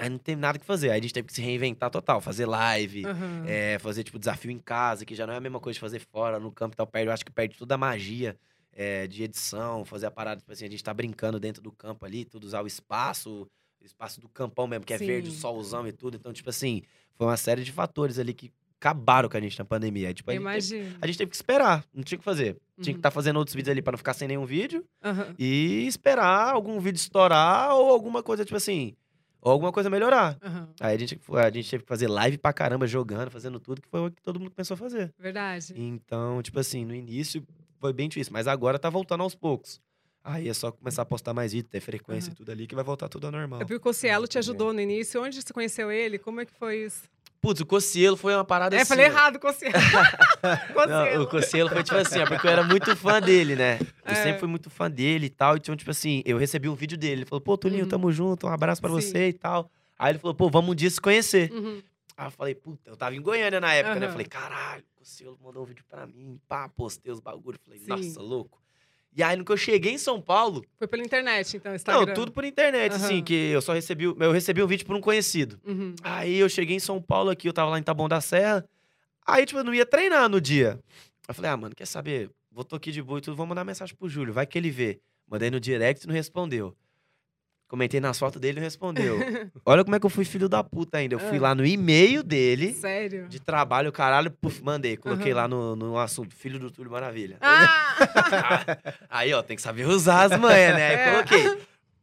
Aí 0.00 0.08
não 0.08 0.18
tem 0.18 0.34
nada 0.34 0.58
que 0.58 0.64
fazer. 0.64 0.90
Aí 0.90 0.98
a 0.98 1.02
gente 1.02 1.12
teve 1.12 1.26
que 1.28 1.34
se 1.34 1.42
reinventar 1.42 1.90
total, 1.90 2.20
fazer 2.20 2.46
live, 2.46 3.06
Aham. 3.06 3.42
é, 3.46 3.78
fazer, 3.78 4.02
tipo, 4.02 4.18
desafio 4.18 4.50
em 4.50 4.58
casa, 4.58 5.04
que 5.04 5.14
já 5.14 5.26
não 5.26 5.34
é 5.34 5.36
a 5.36 5.40
mesma 5.40 5.60
coisa 5.60 5.74
de 5.74 5.80
fazer 5.80 6.00
fora, 6.00 6.40
no 6.40 6.50
campo 6.50 6.74
e 6.74 6.76
tal, 6.76 6.86
perde, 6.86 7.08
eu 7.08 7.12
acho 7.12 7.24
que 7.24 7.30
perde 7.32 7.56
toda 7.58 7.74
a 7.74 7.78
magia 7.78 8.36
é, 8.72 9.06
de 9.06 9.22
edição, 9.24 9.84
fazer 9.84 10.06
a 10.06 10.10
parada, 10.10 10.40
tipo 10.40 10.50
assim, 10.52 10.64
a 10.64 10.70
gente 10.70 10.82
tá 10.82 10.94
brincando 10.94 11.38
dentro 11.38 11.62
do 11.62 11.70
campo 11.70 12.04
ali, 12.06 12.24
tudo 12.24 12.44
usar 12.44 12.62
o 12.62 12.66
espaço, 12.66 13.46
o 13.80 13.84
espaço 13.84 14.20
do 14.20 14.28
campão 14.28 14.66
mesmo, 14.66 14.84
que 14.86 14.94
é 14.94 14.98
verde, 14.98 15.28
o 15.28 15.32
Sim. 15.32 15.38
solzão 15.38 15.86
e 15.86 15.92
tudo. 15.92 16.16
Então, 16.16 16.32
tipo 16.32 16.48
assim, 16.50 16.82
foi 17.16 17.26
uma 17.26 17.36
série 17.36 17.62
de 17.62 17.72
fatores 17.72 18.18
ali 18.18 18.32
que 18.32 18.50
acabaram 18.80 19.28
com 19.28 19.36
a 19.36 19.40
gente 19.40 19.58
na 19.58 19.64
pandemia. 19.64 20.08
Aí, 20.08 20.14
tipo, 20.14 20.30
a, 20.30 20.34
Eu 20.34 20.40
gente 20.42 20.68
teve, 20.70 20.96
a 21.02 21.06
gente 21.06 21.18
teve 21.18 21.30
que 21.30 21.36
esperar, 21.36 21.84
não 21.92 22.02
tinha 22.02 22.16
o 22.16 22.18
que 22.20 22.24
fazer. 22.24 22.54
Tinha 22.80 22.84
que 22.84 22.90
Uhum. 22.92 22.96
estar 23.00 23.10
fazendo 23.10 23.36
outros 23.36 23.54
vídeos 23.54 23.70
ali 23.72 23.82
pra 23.82 23.92
não 23.92 23.98
ficar 23.98 24.14
sem 24.14 24.26
nenhum 24.26 24.46
vídeo 24.46 24.82
Aham. 25.04 25.34
e 25.38 25.86
esperar 25.86 26.52
algum 26.54 26.80
vídeo 26.80 26.96
estourar 26.96 27.74
ou 27.74 27.90
alguma 27.90 28.22
coisa, 28.22 28.42
tipo 28.44 28.56
assim, 28.56 28.94
ou 29.42 29.52
alguma 29.52 29.72
coisa 29.72 29.88
melhorar. 29.90 30.36
Aham. 30.42 30.68
Aí 30.80 30.94
a 30.94 30.98
gente, 30.98 31.18
a 31.32 31.50
gente 31.50 31.70
teve 31.70 31.82
que 31.82 31.88
fazer 31.88 32.08
live 32.08 32.38
pra 32.38 32.52
caramba, 32.52 32.86
jogando, 32.86 33.30
fazendo 33.30 33.58
tudo, 33.60 33.80
que 33.80 33.88
foi 33.88 34.00
o 34.06 34.10
que 34.10 34.22
todo 34.22 34.38
mundo 34.38 34.50
começou 34.50 34.74
a 34.74 34.78
fazer. 34.78 35.12
Verdade. 35.18 35.72
Então, 35.76 36.42
tipo 36.42 36.58
assim, 36.58 36.84
no 36.84 36.94
início 36.94 37.42
foi 37.78 37.92
bem 37.92 38.08
difícil, 38.08 38.32
mas 38.32 38.46
agora 38.46 38.78
tá 38.78 38.90
voltando 38.90 39.22
aos 39.22 39.34
poucos. 39.34 39.80
Aí 40.22 40.48
é 40.48 40.52
só 40.54 40.70
começar 40.70 41.00
a 41.02 41.06
postar 41.06 41.32
mais 41.32 41.52
vídeo, 41.52 41.68
ter 41.70 41.80
frequência 41.80 42.28
Aham. 42.28 42.34
e 42.34 42.36
tudo 42.36 42.52
ali, 42.52 42.66
que 42.66 42.74
vai 42.74 42.84
voltar 42.84 43.08
tudo 43.08 43.24
ao 43.26 43.32
normal. 43.32 43.60
Eu 43.60 43.66
vi 43.66 43.74
que 43.74 43.76
o 43.76 43.80
Cossielo 43.80 44.26
te 44.28 44.36
É. 44.36 44.40
ajudou 44.40 44.70
no 44.72 44.80
início. 44.80 45.22
Onde 45.22 45.40
você 45.40 45.50
conheceu 45.52 45.90
ele? 45.90 46.18
Como 46.18 46.40
é 46.42 46.44
que 46.44 46.52
foi 46.52 46.84
isso? 46.84 47.04
Putz, 47.40 47.60
o 47.60 47.66
Cocielo 47.66 48.16
foi 48.18 48.34
uma 48.34 48.44
parada 48.44 48.76
É, 48.76 48.80
assim. 48.82 48.88
falei 48.90 49.06
ó. 49.06 49.08
errado, 49.08 49.38
Cossielo. 49.38 49.74
Não, 50.88 51.22
o 51.22 51.26
Cocielo 51.26 51.70
foi 51.70 51.82
tipo 51.82 51.96
assim, 51.96 52.24
porque 52.26 52.46
eu 52.46 52.50
era 52.50 52.62
muito 52.62 52.94
fã 52.94 53.20
dele, 53.20 53.56
né? 53.56 53.78
Eu 54.04 54.12
É. 54.12 54.14
sempre 54.14 54.40
fui 54.40 54.48
muito 54.48 54.68
fã 54.68 54.90
dele 54.90 55.26
e 55.26 55.30
tal. 55.30 55.56
Então, 55.56 55.74
tipo 55.74 55.90
assim, 55.90 56.22
eu 56.26 56.36
recebi 56.36 56.68
um 56.68 56.74
vídeo 56.74 56.98
dele. 56.98 57.20
Ele 57.22 57.24
falou, 57.24 57.40
pô, 57.40 57.56
Tulinho, 57.56 57.84
Uhum. 57.84 57.88
tamo 57.88 58.12
junto, 58.12 58.46
um 58.46 58.50
abraço 58.50 58.80
pra 58.80 58.90
Sim. 58.90 58.96
você 59.00 59.28
e 59.28 59.32
tal. 59.32 59.70
Aí 59.98 60.12
ele 60.12 60.18
falou, 60.18 60.34
pô, 60.34 60.50
vamos 60.50 60.70
um 60.70 60.74
dia 60.74 60.90
se 60.90 61.00
conhecer. 61.00 61.50
Uhum. 61.50 61.82
Aí 62.16 62.26
eu 62.26 62.30
falei, 62.30 62.54
puta, 62.54 62.90
eu 62.90 62.96
tava 62.96 63.14
em 63.16 63.22
Goiânia 63.22 63.58
na 63.60 63.72
época, 63.72 63.98
né? 63.98 64.06
Eu 64.06 64.10
falei, 64.10 64.26
caralho, 64.26 64.82
o 64.96 64.98
Cocielo 64.98 65.38
mandou 65.42 65.62
um 65.62 65.66
vídeo 65.66 65.84
pra 65.88 66.06
mim, 66.06 66.38
pá, 66.46 66.68
postei 66.68 67.10
os 67.10 67.20
bagulhos. 67.20 67.58
Falei, 67.64 67.78
Sim. 67.80 67.86
nossa, 67.88 68.20
louco. 68.20 68.59
E 69.16 69.22
aí, 69.22 69.36
no 69.36 69.44
que 69.44 69.50
eu 69.50 69.56
cheguei 69.56 69.92
em 69.92 69.98
São 69.98 70.20
Paulo, 70.20 70.64
Foi 70.78 70.86
pela 70.86 71.02
internet, 71.02 71.56
então, 71.56 71.74
Instagram. 71.74 72.06
não, 72.06 72.14
tudo 72.14 72.30
por 72.30 72.44
internet, 72.44 72.94
assim, 72.94 73.16
Aham. 73.16 73.22
que 73.24 73.34
eu 73.34 73.60
só 73.60 73.72
recebi, 73.72 74.04
eu 74.04 74.32
recebi 74.32 74.62
um 74.62 74.66
vídeo 74.66 74.86
por 74.86 74.94
um 74.94 75.00
conhecido. 75.00 75.60
Uhum. 75.66 75.94
Aí 76.02 76.36
eu 76.36 76.48
cheguei 76.48 76.76
em 76.76 76.80
São 76.80 77.02
Paulo 77.02 77.28
aqui, 77.30 77.48
eu 77.48 77.52
tava 77.52 77.70
lá 77.70 77.78
em 77.78 77.82
Taboão 77.82 78.08
da 78.08 78.20
Serra. 78.20 78.64
Aí, 79.26 79.44
tipo, 79.44 79.58
eu 79.58 79.64
não 79.64 79.74
ia 79.74 79.84
treinar 79.84 80.28
no 80.28 80.40
dia. 80.40 80.78
Eu 81.26 81.34
falei, 81.34 81.50
ah, 81.50 81.56
mano, 81.56 81.74
quer 81.74 81.86
saber? 81.86 82.30
Vou 82.52 82.64
tô 82.64 82.76
aqui 82.76 82.92
de 82.92 83.02
boa 83.02 83.18
e 83.18 83.22
tudo, 83.22 83.36
vou 83.36 83.46
mandar 83.46 83.64
mensagem 83.64 83.94
pro 83.96 84.08
Júlio, 84.08 84.32
vai 84.32 84.46
que 84.46 84.56
ele 84.56 84.70
vê. 84.70 85.00
Mandei 85.28 85.50
no 85.50 85.60
direct 85.60 86.04
e 86.04 86.08
não 86.08 86.14
respondeu. 86.14 86.76
Comentei 87.70 88.00
nas 88.00 88.18
fotos 88.18 88.40
dele 88.40 88.58
e 88.58 88.62
respondeu. 88.62 89.16
Olha 89.64 89.84
como 89.84 89.94
é 89.94 90.00
que 90.00 90.04
eu 90.04 90.10
fui 90.10 90.24
filho 90.24 90.48
da 90.48 90.62
puta 90.64 90.98
ainda. 90.98 91.14
Eu 91.14 91.20
fui 91.20 91.38
Ah. 91.38 91.42
lá 91.42 91.54
no 91.54 91.64
e-mail 91.64 92.20
dele, 92.24 92.72
Sério? 92.74 93.28
de 93.28 93.38
trabalho, 93.38 93.92
caralho, 93.92 94.28
puf, 94.28 94.60
mandei. 94.60 94.96
Coloquei 94.96 95.30
Aham. 95.30 95.40
lá 95.42 95.46
no, 95.48 95.76
no 95.76 95.96
assunto, 95.96 96.34
filho 96.34 96.58
do 96.58 96.68
Túlio 96.68 96.90
Maravilha. 96.90 97.36
Ah! 97.40 97.94
Aí, 99.08 99.32
ó, 99.32 99.40
tem 99.40 99.54
que 99.54 99.62
saber 99.62 99.86
usar 99.86 100.24
as 100.24 100.36
manhas, 100.40 100.74
né? 100.74 100.88
Aí 100.88 100.94
É. 100.96 101.12
coloquei. 101.12 101.46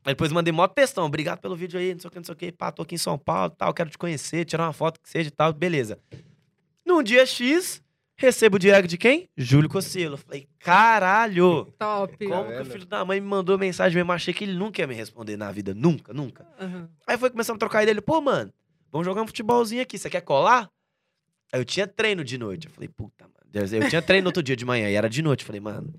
Aí 0.06 0.14
depois 0.14 0.32
mandei 0.32 0.54
mó 0.54 0.66
textão. 0.70 1.04
Obrigado 1.06 1.40
pelo 1.40 1.54
vídeo 1.54 1.78
aí, 1.78 1.94
não 1.94 2.00
sei 2.00 2.08
o 2.08 2.12
que, 2.12 2.18
não 2.18 2.24
sei 2.24 2.34
o 2.34 2.38
que. 2.38 2.50
Pá, 2.50 2.72
tô 2.72 2.82
aqui 2.84 2.96
em 2.96 2.98
São 2.98 3.18
Paulo 3.18 3.50
tal, 3.50 3.74
quero 3.74 3.90
te 3.90 3.98
conhecer, 3.98 4.46
tirar 4.46 4.64
uma 4.64 4.72
foto 4.74 5.02
que 5.02 5.10
seja 5.10 5.28
e 5.28 5.32
tal. 5.32 5.52
Beleza. 5.52 6.00
Num 6.86 7.04
dia 7.04 7.26
X, 7.26 7.84
recebo 8.18 8.56
o 8.56 8.60
direct 8.60 8.88
de 8.88 8.98
quem? 8.98 9.30
Júlio 9.38 9.70
Cossielo. 9.70 10.16
Eu 10.16 10.18
Falei, 10.18 10.48
caralho! 10.60 11.66
Top. 11.78 12.18
Como 12.28 12.52
que 12.52 12.62
o 12.62 12.66
filho 12.66 12.86
da 12.86 13.06
mãe 13.06 13.22
me 13.22 13.28
mandou 13.28 13.58
mensagem 13.58 13.96
mesmo? 13.96 14.12
Achei 14.12 14.34
que 14.34 14.44
ele 14.44 14.54
nunca 14.54 14.82
ia 14.82 14.88
me 14.88 14.96
responder 14.96 15.38
na 15.38 15.52
vida. 15.52 15.74
Nunca, 15.74 16.14
nunca. 16.14 16.46
Aham. 16.60 16.90
Aí 17.06 17.18
foi 17.18 17.30
começando 17.30 17.56
a 17.56 17.60
trocar 17.60 17.84
ideia. 17.84 17.94
Ele, 17.94 18.02
pô, 18.02 18.20
mano, 18.20 18.52
vamos 18.92 19.06
jogar 19.06 19.22
um 19.22 19.28
futebolzinho 19.28 19.82
aqui. 19.82 19.98
Você 19.98 20.10
quer 20.10 20.22
colar? 20.22 20.70
Aí 21.54 21.60
eu 21.62 21.66
tinha 21.66 21.88
treino 21.88 22.24
de 22.24 22.38
noite. 22.38 22.68
Eu 22.68 22.74
falei, 22.74 22.90
puta, 22.90 23.24
mano. 23.24 23.34
Deus, 23.46 23.72
Eu 23.72 23.88
tinha 23.88 24.02
treino 24.02 24.24
no 24.26 24.30
outro 24.30 24.44
dia 24.44 24.56
de 24.56 24.66
manhã 24.66 24.90
e 24.90 24.94
era 24.96 25.10
de 25.10 25.22
noite. 25.22 25.42
Eu 25.42 25.48
falei, 25.48 25.62
mano, 25.62 25.94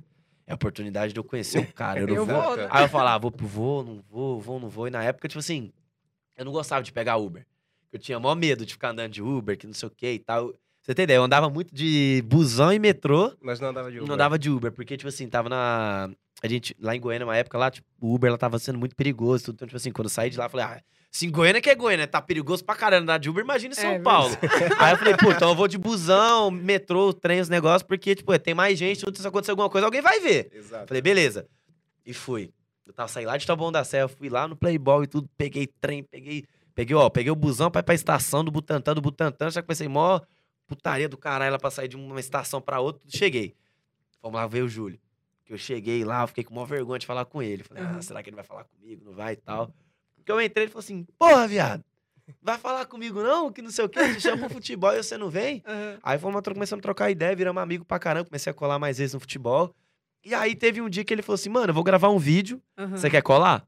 é 0.47 0.53
a 0.53 0.55
oportunidade 0.55 1.13
de 1.13 1.19
eu 1.21 1.25
conhecer 1.25 1.59
o 1.61 1.73
cara. 1.73 2.01
Eu 2.01 2.07
não 2.09 2.15
Eu 2.17 2.27
vou. 2.27 2.43
vou, 2.43 2.57
né? 2.57 2.69
Aí 2.71 2.85
eu 2.85 2.89
falava, 2.89 3.19
vou, 3.31 3.33
vou, 3.39 3.85
não 3.85 4.03
vou, 4.11 4.41
vou, 4.41 4.61
não 4.61 4.69
vou. 4.69 4.87
E 4.87 4.91
na 4.91 5.03
época, 5.03 5.29
tipo 5.29 5.39
assim, 5.39 5.73
eu 6.37 6.45
não 6.45 6.53
gostava 6.53 6.83
de 6.83 6.93
pegar 6.93 7.17
Uber. 7.17 7.47
Eu 7.91 7.99
tinha 7.99 8.21
maior 8.21 8.35
medo 8.35 8.67
de 8.67 8.73
ficar 8.75 8.91
andando 8.91 9.13
de 9.13 9.23
Uber, 9.23 9.57
que 9.57 9.67
não 9.67 9.73
sei 9.73 9.87
o 9.89 9.91
que 9.91 10.13
e 10.13 10.19
tal. 10.19 10.53
Você 10.89 10.95
tem 10.95 11.03
ideia? 11.03 11.19
Eu 11.19 11.25
andava 11.25 11.51
muito 11.51 11.75
de 11.75 12.25
busão 12.27 12.73
e 12.73 12.79
metrô. 12.79 13.31
Mas 13.43 13.61
não 13.61 13.69
andava 13.69 13.91
de 13.93 13.99
Uber. 13.99 14.09
Não 14.09 14.17
dava 14.17 14.39
de 14.39 14.49
Uber, 14.49 14.73
porque, 14.73 14.97
tipo 14.97 15.07
assim, 15.07 15.29
tava 15.29 15.51
na. 15.51 16.09
A 16.43 16.49
gente, 16.49 16.75
lá 16.81 16.97
em 16.97 17.01
Goiânia, 17.01 17.27
uma 17.27 17.37
época 17.37 17.59
lá, 17.59 17.71
tipo, 17.71 17.87
o 18.01 18.15
Uber 18.15 18.29
ela 18.29 18.39
tava 18.39 18.59
sendo 18.59 18.79
muito 18.79 18.97
perigoso. 18.97 19.45
Tudo. 19.45 19.57
Então, 19.57 19.69
tipo 19.69 19.77
assim, 19.77 19.93
quando 19.93 20.07
eu 20.07 20.11
saí 20.11 20.31
de 20.31 20.39
lá, 20.39 20.47
eu 20.47 20.49
falei, 20.49 20.65
ah, 20.65 20.81
se 21.11 21.27
em 21.27 21.31
Goiânia 21.31 21.61
que 21.61 21.69
é 21.69 21.75
Goiânia, 21.75 22.07
tá 22.07 22.23
perigoso 22.23 22.65
pra 22.65 22.75
caramba 22.75 23.03
andar 23.03 23.19
de 23.19 23.29
Uber, 23.29 23.45
imagina 23.45 23.75
em 23.75 23.77
São 23.77 23.91
É, 23.91 23.99
Paulo. 23.99 24.35
Aí 24.81 24.95
eu 24.95 24.97
falei, 24.97 25.15
pô, 25.15 25.31
então 25.31 25.51
eu 25.51 25.55
vou 25.55 25.69
de 25.69 25.77
busão, 25.77 26.51
metrô, 26.51 27.13
trem, 27.13 27.41
os 27.41 27.51
negócios, 27.51 27.83
porque, 27.83 28.15
tipo, 28.15 28.39
tem 28.39 28.55
mais 28.55 28.79
gente, 28.79 29.01
se 29.01 29.27
acontecer 29.27 29.51
alguma 29.51 29.69
coisa, 29.69 29.87
alguém 29.87 30.01
vai 30.01 30.21
ver. 30.21 30.51
Exato. 30.55 30.89
Falei, 30.89 31.03
beleza. 31.03 31.47
E 32.07 32.15
fui. 32.15 32.51
Eu 32.87 32.95
tava 32.95 33.09
saindo 33.09 33.27
lá 33.29 33.37
de 33.37 33.47
Taboão 33.47 33.71
da 33.71 33.85
Serra, 33.85 34.09
fui 34.09 34.31
lá 34.31 34.49
no 34.49 34.57
Playboy 34.57 35.05
e 35.05 35.07
tudo, 35.07 35.29
peguei 35.37 35.67
trem, 35.67 36.03
peguei. 36.03 36.47
Peguei, 36.75 36.97
ó, 36.97 37.11
peguei 37.11 37.31
o 37.31 37.37
busão 37.37 37.71
pra 37.71 37.81
ir 37.81 37.83
pra 37.85 37.95
estação 37.95 38.43
do 38.43 38.51
Butantã, 38.51 38.95
do 38.95 39.03
Butantã, 39.03 39.51
já 39.51 39.61
comecei 39.61 39.87
mó 39.89 40.21
putaria 40.69 41.09
do 41.09 41.17
caralho 41.17 41.51
lá 41.53 41.59
pra 41.59 41.71
sair 41.71 41.89
de 41.89 41.97
uma 41.97 42.21
estação 42.21 42.61
pra 42.61 42.79
outra, 42.79 43.03
cheguei. 43.09 43.57
Vamos 44.23 44.39
lá 44.39 44.47
ver 44.47 44.63
o 44.63 44.69
Júlio. 44.69 45.01
Que 45.45 45.53
eu 45.55 45.59
cheguei 45.59 46.05
lá, 46.05 46.23
eu 46.23 46.29
fiquei 46.29 46.45
com 46.45 46.55
maior 46.55 46.67
vergonha 46.67 46.99
de 46.99 47.07
falar 47.07 47.25
com 47.25 47.43
ele. 47.43 47.65
Falei, 47.65 47.83
ah, 47.83 47.95
Uhum. 47.95 48.03
será 48.03 48.23
que 48.23 48.29
ele 48.29 48.37
vai 48.37 48.45
falar 48.45 48.65
comigo? 48.65 49.03
Não 49.05 49.13
vai 49.13 49.33
e 49.33 49.37
tal. 49.37 49.73
Porque 50.17 50.31
eu 50.31 50.41
entrei, 50.41 50.65
ele 50.65 50.71
falou 50.71 50.81
assim, 50.85 51.05
porra, 51.19 51.49
viado, 51.49 51.83
vai 52.43 52.59
falar 52.59 52.85
comigo 52.85 53.23
não? 53.23 53.51
Que 53.51 53.63
não 53.63 53.71
sei 53.71 53.87
o 53.87 53.89
quê, 53.89 54.15
te 54.15 54.21
chama 54.21 54.45
pro 54.47 54.51
futebol 54.57 54.93
e 54.93 55.03
você 55.03 55.17
não 55.17 55.31
vem? 55.31 55.63
Aham. 55.67 55.99
Aí 56.03 56.19
fomos 56.19 56.43
começando 56.43 56.81
a 56.81 56.83
trocar 56.83 57.11
ideia, 57.11 57.35
viramos 57.35 57.63
amigo 57.63 57.85
pra 57.85 57.99
caramba, 57.99 58.27
comecei 58.27 58.51
a 58.51 58.55
colar 58.55 58.79
mais 58.79 58.99
vezes 58.99 59.15
no 59.15 59.21
futebol. 59.21 59.75
E 60.23 60.35
aí 60.35 60.55
teve 60.55 60.83
um 60.83 60.89
dia 60.91 61.03
que 61.05 61.15
ele 61.15 61.23
falou 61.23 61.37
assim, 61.37 61.49
mano, 61.49 61.71
eu 61.71 61.75
vou 61.75 61.83
gravar 61.85 62.11
um 62.11 62.19
vídeo, 62.19 62.61
você 62.91 63.09
quer 63.09 63.23
colar? 63.23 63.67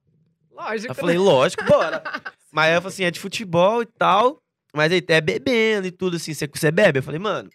Lógico. 0.50 0.90
Eu 0.90 0.94
falei, 0.94 1.16
lógico, 1.16 1.64
bora. 1.64 2.02
Mas 2.52 2.66
aí 2.68 2.74
eu 2.76 2.82
falei 2.82 2.92
assim, 2.94 3.04
é 3.04 3.10
de 3.10 3.20
futebol 3.20 3.80
e 3.80 3.86
tal, 3.86 4.42
mas 4.74 4.92
aí 4.92 5.02
é 5.08 5.20
bebendo 5.20 5.86
e 5.86 5.90
tudo 5.90 6.16
assim, 6.16 6.34
você, 6.34 6.46
você 6.46 6.70
bebe? 6.70 6.98
Eu 6.98 7.02
falei, 7.02 7.20
mano, 7.20 7.50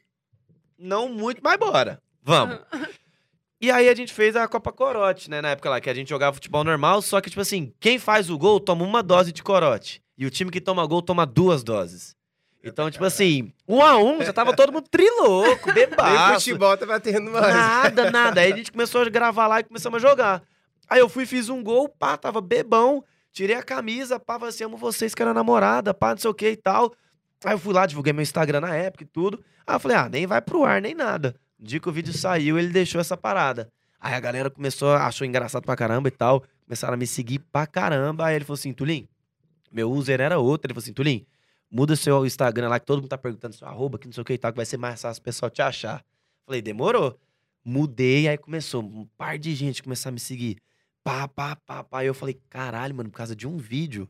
não 0.77 1.09
muito, 1.09 1.41
mas 1.43 1.57
bora, 1.57 2.01
vamos. 2.21 2.59
E 3.61 3.71
aí 3.71 3.87
a 3.87 3.95
gente 3.95 4.13
fez 4.13 4.35
a 4.35 4.47
Copa 4.47 4.71
Corote, 4.71 5.29
né, 5.29 5.41
na 5.41 5.51
época 5.51 5.69
lá, 5.69 5.79
que 5.79 5.89
a 5.89 5.93
gente 5.93 6.09
jogava 6.09 6.35
futebol 6.35 6.63
normal, 6.63 7.01
só 7.01 7.21
que, 7.21 7.29
tipo 7.29 7.41
assim, 7.41 7.73
quem 7.79 7.97
faz 7.97 8.29
o 8.29 8.37
gol 8.37 8.59
toma 8.59 8.83
uma 8.83 9.01
dose 9.01 9.31
de 9.31 9.41
corote. 9.41 10.03
E 10.17 10.25
o 10.25 10.29
time 10.29 10.51
que 10.51 10.61
toma 10.61 10.85
gol 10.85 11.01
toma 11.01 11.25
duas 11.25 11.63
doses. 11.63 12.15
Então, 12.63 12.89
tipo 12.91 13.05
assim, 13.05 13.53
um 13.67 13.81
a 13.81 13.97
um, 13.97 14.23
já 14.23 14.33
tava 14.33 14.55
todo 14.55 14.73
mundo 14.73 14.87
trilouco, 14.89 15.67
Nem 15.73 15.87
bebaço. 15.87 16.45
futebol 16.45 16.75
tá 16.75 16.85
batendo 16.85 17.31
mais. 17.31 17.53
Nada, 17.53 18.11
nada. 18.11 18.41
Aí 18.41 18.51
a 18.51 18.55
gente 18.55 18.71
começou 18.71 19.01
a 19.01 19.09
gravar 19.09 19.47
lá 19.47 19.59
e 19.59 19.63
começamos 19.63 20.03
a 20.03 20.07
jogar. 20.07 20.43
Aí 20.89 20.99
eu 20.99 21.07
fui, 21.07 21.25
fiz 21.25 21.47
um 21.47 21.63
gol, 21.63 21.87
pá, 21.87 22.17
tava 22.17 22.41
bebão, 22.41 23.03
tirei 23.31 23.55
a 23.55 23.63
camisa, 23.63 24.19
pá, 24.19 24.35
falei 24.35 24.49
assim, 24.49 24.63
amo 24.63 24.77
vocês 24.77 25.15
que 25.15 25.21
era 25.21 25.33
namorada, 25.33 25.93
pá, 25.93 26.11
não 26.11 26.17
sei 26.17 26.29
o 26.29 26.33
que 26.33 26.49
e 26.49 26.57
tal. 26.57 26.93
Aí 27.45 27.53
eu 27.53 27.59
fui 27.59 27.73
lá, 27.73 27.85
divulguei 27.85 28.11
meu 28.11 28.23
Instagram 28.23 28.61
na 28.61 28.75
época 28.75 29.03
e 29.03 29.07
tudo. 29.07 29.43
Aí 29.67 29.75
eu 29.75 29.79
falei, 29.79 29.97
ah, 29.97 30.09
nem 30.09 30.25
vai 30.25 30.41
pro 30.41 30.63
ar, 30.63 30.81
nem 30.81 30.95
nada. 30.95 31.35
No 31.59 31.67
dia 31.67 31.79
que 31.79 31.87
o 31.87 31.91
vídeo 31.91 32.11
saiu, 32.11 32.57
ele 32.57 32.69
deixou 32.69 32.99
essa 32.99 33.15
parada. 33.15 33.71
Aí 33.99 34.15
a 34.15 34.19
galera 34.19 34.49
começou, 34.49 34.91
achou 34.93 35.27
engraçado 35.27 35.63
pra 35.63 35.75
caramba 35.75 36.07
e 36.07 36.11
tal. 36.11 36.43
Começaram 36.65 36.95
a 36.95 36.97
me 36.97 37.05
seguir 37.05 37.39
pra 37.51 37.67
caramba. 37.67 38.25
Aí 38.25 38.35
ele 38.35 38.45
falou 38.45 38.55
assim, 38.55 38.73
Tulim, 38.73 39.07
meu 39.71 39.91
user 39.91 40.19
era 40.21 40.39
outro. 40.39 40.65
Ele 40.67 40.73
falou 40.73 40.83
assim, 40.83 40.93
Tulim, 40.93 41.25
muda 41.69 41.95
seu 41.95 42.25
Instagram 42.25 42.67
lá, 42.67 42.79
que 42.79 42.85
todo 42.87 42.99
mundo 42.99 43.09
tá 43.09 43.17
perguntando 43.17 43.53
seu 43.53 43.67
arroba, 43.67 43.99
que 43.99 44.07
não 44.07 44.13
sei 44.13 44.21
o 44.21 44.25
que 44.25 44.33
e 44.33 44.37
tal, 44.39 44.51
que 44.51 44.57
vai 44.57 44.65
ser 44.65 44.77
mais 44.77 44.99
fácil 44.99 45.21
o 45.21 45.23
pessoal 45.23 45.49
te 45.51 45.61
achar. 45.61 46.03
Falei, 46.45 46.63
demorou. 46.63 47.19
Mudei, 47.63 48.27
aí 48.27 48.37
começou 48.37 48.81
um 48.83 49.05
par 49.17 49.37
de 49.37 49.53
gente 49.53 49.83
começar 49.83 50.09
a 50.09 50.11
me 50.11 50.19
seguir. 50.19 50.57
Pá, 51.03 51.27
pá, 51.27 51.55
pá, 51.55 51.83
pá. 51.83 51.99
Aí 51.99 52.07
eu 52.07 52.13
falei, 52.15 52.39
caralho, 52.49 52.95
mano, 52.95 53.09
por 53.11 53.17
causa 53.17 53.35
de 53.35 53.47
um 53.47 53.57
vídeo, 53.57 54.09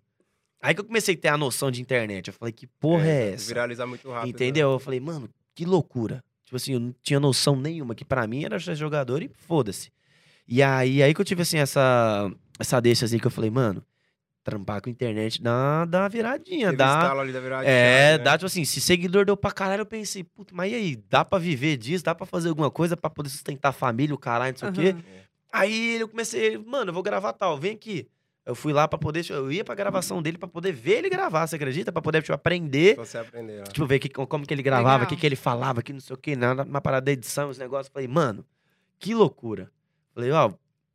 Aí 0.65 0.73
que 0.73 0.81
eu 0.81 0.85
comecei 0.85 1.13
a 1.13 1.17
ter 1.17 1.27
a 1.27 1.37
noção 1.37 1.69
de 1.69 1.79
internet. 1.79 2.29
Eu 2.29 2.33
falei, 2.33 2.51
que 2.51 2.65
porra 2.65 3.05
é, 3.05 3.33
essa? 3.33 3.47
Viralizar 3.49 3.85
muito 3.85 4.09
rápido. 4.09 4.25
né? 4.25 4.29
Entendeu? 4.31 4.71
Eu 4.71 4.79
falei, 4.79 4.99
mano, 4.99 5.29
que 5.53 5.63
loucura. 5.63 6.23
Tipo 6.43 6.55
assim, 6.55 6.73
eu 6.73 6.79
não 6.79 6.95
tinha 7.03 7.19
noção 7.19 7.55
nenhuma, 7.55 7.93
que 7.93 8.03
pra 8.03 8.25
mim 8.25 8.43
era 8.43 8.59
ser 8.59 8.73
jogador 8.73 9.21
e 9.21 9.27
foda-se. 9.27 9.91
E 10.47 10.63
aí, 10.63 11.03
aí 11.03 11.13
que 11.13 11.21
eu 11.21 11.25
tive, 11.25 11.43
assim, 11.43 11.59
essa, 11.59 12.31
essa 12.59 12.79
deixa, 12.79 13.05
assim, 13.05 13.19
que 13.19 13.27
eu 13.27 13.31
falei, 13.31 13.51
mano, 13.51 13.83
trampar 14.43 14.81
com 14.81 14.89
internet 14.89 15.39
dá, 15.39 15.85
dá 15.85 16.01
uma 16.01 16.09
viradinha, 16.09 16.67
Teve 16.67 16.77
dá... 16.77 17.11
ali 17.11 17.31
da 17.31 17.39
virada 17.39 17.63
de 17.63 17.69
É, 17.69 18.17
né? 18.17 18.23
dá, 18.23 18.35
tipo 18.35 18.47
assim, 18.47 18.65
se 18.65 18.81
seguidor 18.81 19.23
deu 19.23 19.37
pra 19.37 19.51
caralho, 19.51 19.81
eu 19.81 19.85
pensei, 19.85 20.23
puta, 20.23 20.51
mas 20.55 20.71
e 20.71 20.75
aí, 20.75 20.95
dá 20.95 21.23
pra 21.23 21.37
viver 21.37 21.77
disso? 21.77 22.03
Dá 22.03 22.15
pra 22.15 22.25
fazer 22.25 22.49
alguma 22.49 22.71
coisa 22.71 22.97
pra 22.97 23.07
poder 23.07 23.29
sustentar 23.29 23.69
a 23.69 23.71
família, 23.71 24.15
o 24.15 24.17
caralho, 24.17 24.53
não 24.53 24.59
sei 24.59 24.69
o 24.69 24.73
quê? 24.73 24.89
Aham. 24.97 25.25
Aí 25.53 26.01
eu 26.01 26.07
comecei, 26.09 26.57
mano, 26.57 26.89
eu 26.89 26.93
vou 26.93 27.03
gravar 27.03 27.33
tal, 27.33 27.55
vem 27.55 27.73
aqui. 27.73 28.07
Eu 28.45 28.53
fui 28.53 28.71
lá 28.71 28.87
pra 28.87 28.99
poder, 28.99 29.25
eu 29.31 29.51
ia 29.51 29.63
pra 29.63 29.73
gravação 29.73 30.21
dele 30.21 30.37
pra 30.37 30.47
poder 30.47 30.71
ver 30.71 30.99
ele 30.99 31.09
gravar, 31.09 31.47
você 31.47 31.55
acredita? 31.55 31.91
Pra 31.91 32.01
poder, 32.01 32.21
tipo, 32.21 32.33
aprender, 32.33 32.95
Você 32.95 33.17
aprendeu. 33.17 33.63
tipo, 33.63 33.87
ver 33.87 33.97
que, 33.97 34.07
como 34.07 34.45
que 34.45 34.53
ele 34.53 34.61
gravava, 34.61 35.03
o 35.03 35.07
que, 35.07 35.15
que 35.15 35.25
ele 35.25 35.35
falava, 35.35 35.81
que 35.81 35.91
não 35.91 35.99
sei 35.99 36.13
o 36.13 36.17
quê, 36.17 36.35
na, 36.35 36.53
na 36.63 36.79
parada 36.79 37.05
da 37.05 37.11
edição, 37.11 37.49
os 37.49 37.57
negócios. 37.57 37.91
Falei, 37.91 38.07
mano, 38.07 38.45
que 38.99 39.15
loucura. 39.15 39.71
Falei, 40.13 40.29
ó, 40.31 40.51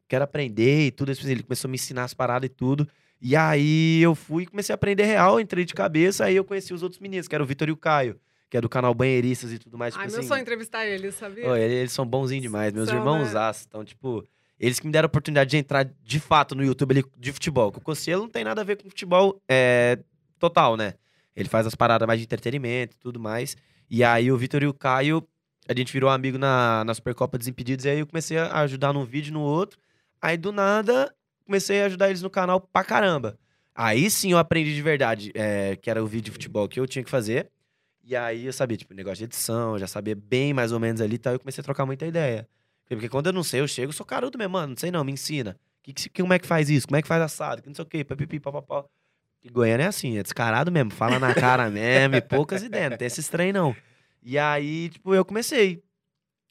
quero 0.06 0.22
aprender 0.22 0.86
e 0.86 0.90
tudo. 0.92 1.10
Ele 1.10 1.42
começou 1.42 1.68
a 1.68 1.70
me 1.70 1.74
ensinar 1.74 2.04
as 2.04 2.14
paradas 2.14 2.46
e 2.46 2.48
tudo. 2.48 2.86
E 3.20 3.34
aí 3.34 4.00
eu 4.00 4.14
fui 4.14 4.44
e 4.44 4.46
comecei 4.46 4.72
a 4.72 4.76
aprender 4.76 5.02
real, 5.04 5.40
entrei 5.40 5.64
de 5.64 5.74
cabeça, 5.74 6.24
aí 6.24 6.36
eu 6.36 6.44
conheci 6.44 6.72
os 6.72 6.82
outros 6.82 7.00
meninos, 7.00 7.26
que 7.28 7.34
era 7.34 7.44
o 7.44 7.46
Vitor 7.46 7.68
e 7.68 7.72
o 7.72 7.76
Caio, 7.76 8.18
que 8.48 8.56
é 8.56 8.60
do 8.60 8.68
canal 8.68 8.94
Banheiristas 8.94 9.52
e 9.52 9.58
tudo 9.58 9.76
mais. 9.76 9.94
Ai, 9.94 10.02
tipo 10.04 10.12
meu 10.12 10.20
assim, 10.20 10.28
sonho 10.28 10.38
é 10.38 10.42
entrevistar 10.42 10.86
ele, 10.86 11.12
sabia? 11.12 11.50
Ô, 11.50 11.54
eles, 11.54 11.76
eles 11.76 11.92
são 11.92 12.06
bonzinhos 12.06 12.42
demais, 12.42 12.72
meus 12.72 12.88
São, 12.88 12.96
irmãos 12.96 13.34
né? 13.34 13.40
aço. 13.40 13.66
Então, 13.68 13.84
tipo, 13.84 14.24
eles 14.60 14.78
que 14.78 14.86
me 14.86 14.92
deram 14.92 15.06
a 15.06 15.08
oportunidade 15.08 15.48
de 15.48 15.56
entrar 15.56 15.90
de 16.02 16.20
fato 16.20 16.54
no 16.54 16.62
YouTube 16.62 16.92
ali, 16.92 17.04
de 17.16 17.32
futebol. 17.32 17.72
Porque 17.72 17.82
o 17.82 17.84
Cossielo 17.84 18.24
não 18.24 18.28
tem 18.28 18.44
nada 18.44 18.60
a 18.60 18.64
ver 18.64 18.76
com 18.76 18.90
futebol 18.90 19.40
é, 19.48 19.98
total, 20.38 20.76
né? 20.76 20.94
Ele 21.34 21.48
faz 21.48 21.66
as 21.66 21.74
paradas 21.74 22.06
mais 22.06 22.20
de 22.20 22.26
entretenimento 22.26 22.94
e 22.94 22.98
tudo 22.98 23.18
mais. 23.18 23.56
E 23.88 24.04
aí 24.04 24.30
o 24.30 24.36
Vitor 24.36 24.62
e 24.62 24.66
o 24.66 24.74
Caio, 24.74 25.26
a 25.66 25.74
gente 25.74 25.90
virou 25.90 26.10
amigo 26.10 26.36
na, 26.36 26.84
na 26.84 26.92
Supercopa 26.92 27.38
Desimpedidos. 27.38 27.86
E 27.86 27.88
aí 27.88 28.00
eu 28.00 28.06
comecei 28.06 28.36
a 28.36 28.60
ajudar 28.60 28.92
num 28.92 29.04
vídeo 29.04 29.32
no 29.32 29.40
outro. 29.40 29.78
Aí 30.20 30.36
do 30.36 30.52
nada, 30.52 31.10
comecei 31.46 31.80
a 31.80 31.86
ajudar 31.86 32.10
eles 32.10 32.20
no 32.20 32.28
canal 32.28 32.60
pra 32.60 32.84
caramba. 32.84 33.38
Aí 33.74 34.10
sim 34.10 34.32
eu 34.32 34.38
aprendi 34.38 34.74
de 34.74 34.82
verdade, 34.82 35.32
é, 35.34 35.74
que 35.76 35.88
era 35.88 36.04
o 36.04 36.06
vídeo 36.06 36.26
de 36.26 36.32
futebol 36.32 36.68
que 36.68 36.78
eu 36.78 36.86
tinha 36.86 37.02
que 37.02 37.08
fazer. 37.08 37.50
E 38.04 38.14
aí 38.14 38.44
eu 38.44 38.52
sabia, 38.52 38.76
tipo, 38.76 38.92
negócio 38.92 39.18
de 39.18 39.24
edição, 39.24 39.78
já 39.78 39.86
sabia 39.86 40.14
bem 40.14 40.52
mais 40.52 40.70
ou 40.70 40.78
menos 40.78 41.00
ali 41.00 41.14
e 41.14 41.18
tal. 41.18 41.32
Eu 41.32 41.40
comecei 41.40 41.62
a 41.62 41.64
trocar 41.64 41.86
muita 41.86 42.04
ideia. 42.04 42.46
Porque 42.96 43.08
quando 43.08 43.26
eu 43.28 43.32
não 43.32 43.42
sei, 43.42 43.60
eu 43.60 43.68
chego, 43.68 43.92
sou 43.92 44.04
carudo 44.04 44.36
mesmo, 44.38 44.52
mano, 44.52 44.68
não 44.70 44.76
sei 44.76 44.90
não, 44.90 45.04
me 45.04 45.12
ensina. 45.12 45.56
Que, 45.82 45.92
que, 45.92 46.08
como 46.22 46.32
é 46.32 46.38
que 46.38 46.46
faz 46.46 46.68
isso? 46.68 46.86
Como 46.86 46.96
é 46.96 47.02
que 47.02 47.08
faz 47.08 47.22
assado? 47.22 47.62
Que 47.62 47.68
não 47.68 47.74
sei 47.74 47.84
o 47.84 47.86
quê, 47.88 48.04
papipi, 48.04 48.38
papapá. 48.40 48.84
E 49.42 49.48
Goiânia 49.48 49.84
é 49.84 49.86
assim, 49.86 50.18
é 50.18 50.22
descarado 50.22 50.70
mesmo, 50.70 50.90
fala 50.90 51.18
na 51.18 51.34
cara 51.34 51.68
mesmo, 51.70 52.16
e 52.16 52.20
poucas 52.20 52.62
ideias, 52.62 52.90
não 52.90 52.98
tem 52.98 53.06
esse 53.06 53.30
trem 53.30 53.52
não. 53.52 53.74
E 54.22 54.38
aí, 54.38 54.90
tipo, 54.90 55.14
eu 55.14 55.24
comecei. 55.24 55.82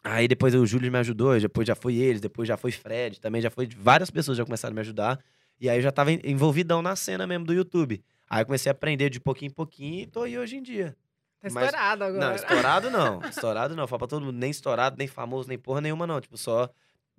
Aí 0.04 0.28
depois 0.28 0.56
o 0.56 0.66
Júlio 0.66 0.92
me 0.92 0.98
ajudou, 0.98 1.38
depois 1.40 1.68
já 1.68 1.76
foi 1.76 1.96
eles, 1.96 2.22
depois 2.22 2.48
já 2.48 2.56
foi 2.58 2.72
Fred, 2.72 3.20
também 3.20 3.42
já 3.42 3.50
foi 3.52 3.68
várias 3.78 4.10
pessoas 4.10 4.38
já 4.38 4.46
começaram 4.46 4.74
a 4.74 4.76
me 4.76 4.82
ajudar. 4.82 5.20
E 5.60 5.70
aí 5.70 5.78
eu 5.78 5.82
já 5.82 5.92
tava 5.92 6.12
en- 6.12 6.22
envolvidão 6.24 6.82
na 6.82 6.96
cena 6.96 7.28
mesmo 7.28 7.46
do 7.46 7.54
YouTube. 7.54 8.02
Aí 8.30 8.42
eu 8.42 8.46
comecei 8.46 8.70
a 8.70 8.74
aprender 8.74 9.10
de 9.10 9.20
pouquinho 9.20 9.50
em 9.50 9.54
pouquinho 9.54 10.00
e 10.04 10.08
tô 10.08 10.24
aí 10.24 10.38
hoje 10.38 10.56
em 10.56 10.64
dia. 10.64 10.96
Tá 11.42 11.50
mas- 11.54 11.66
estourado 11.66 12.04
agora. 12.04 12.26
Não, 12.28 12.36
estourado 12.36 12.90
não. 12.90 13.22
Estourado 13.30 13.76
não. 13.76 13.88
Fala 13.88 14.00
pra 14.00 14.08
todo 14.08 14.26
mundo, 14.26 14.38
nem 14.38 14.52
estourado, 14.52 14.96
nem 14.98 15.08
famoso, 15.08 15.48
nem 15.48 15.58
porra 15.58 15.82
nenhuma, 15.82 16.06
não. 16.06 16.20
Tipo, 16.20 16.38
só 16.38 16.70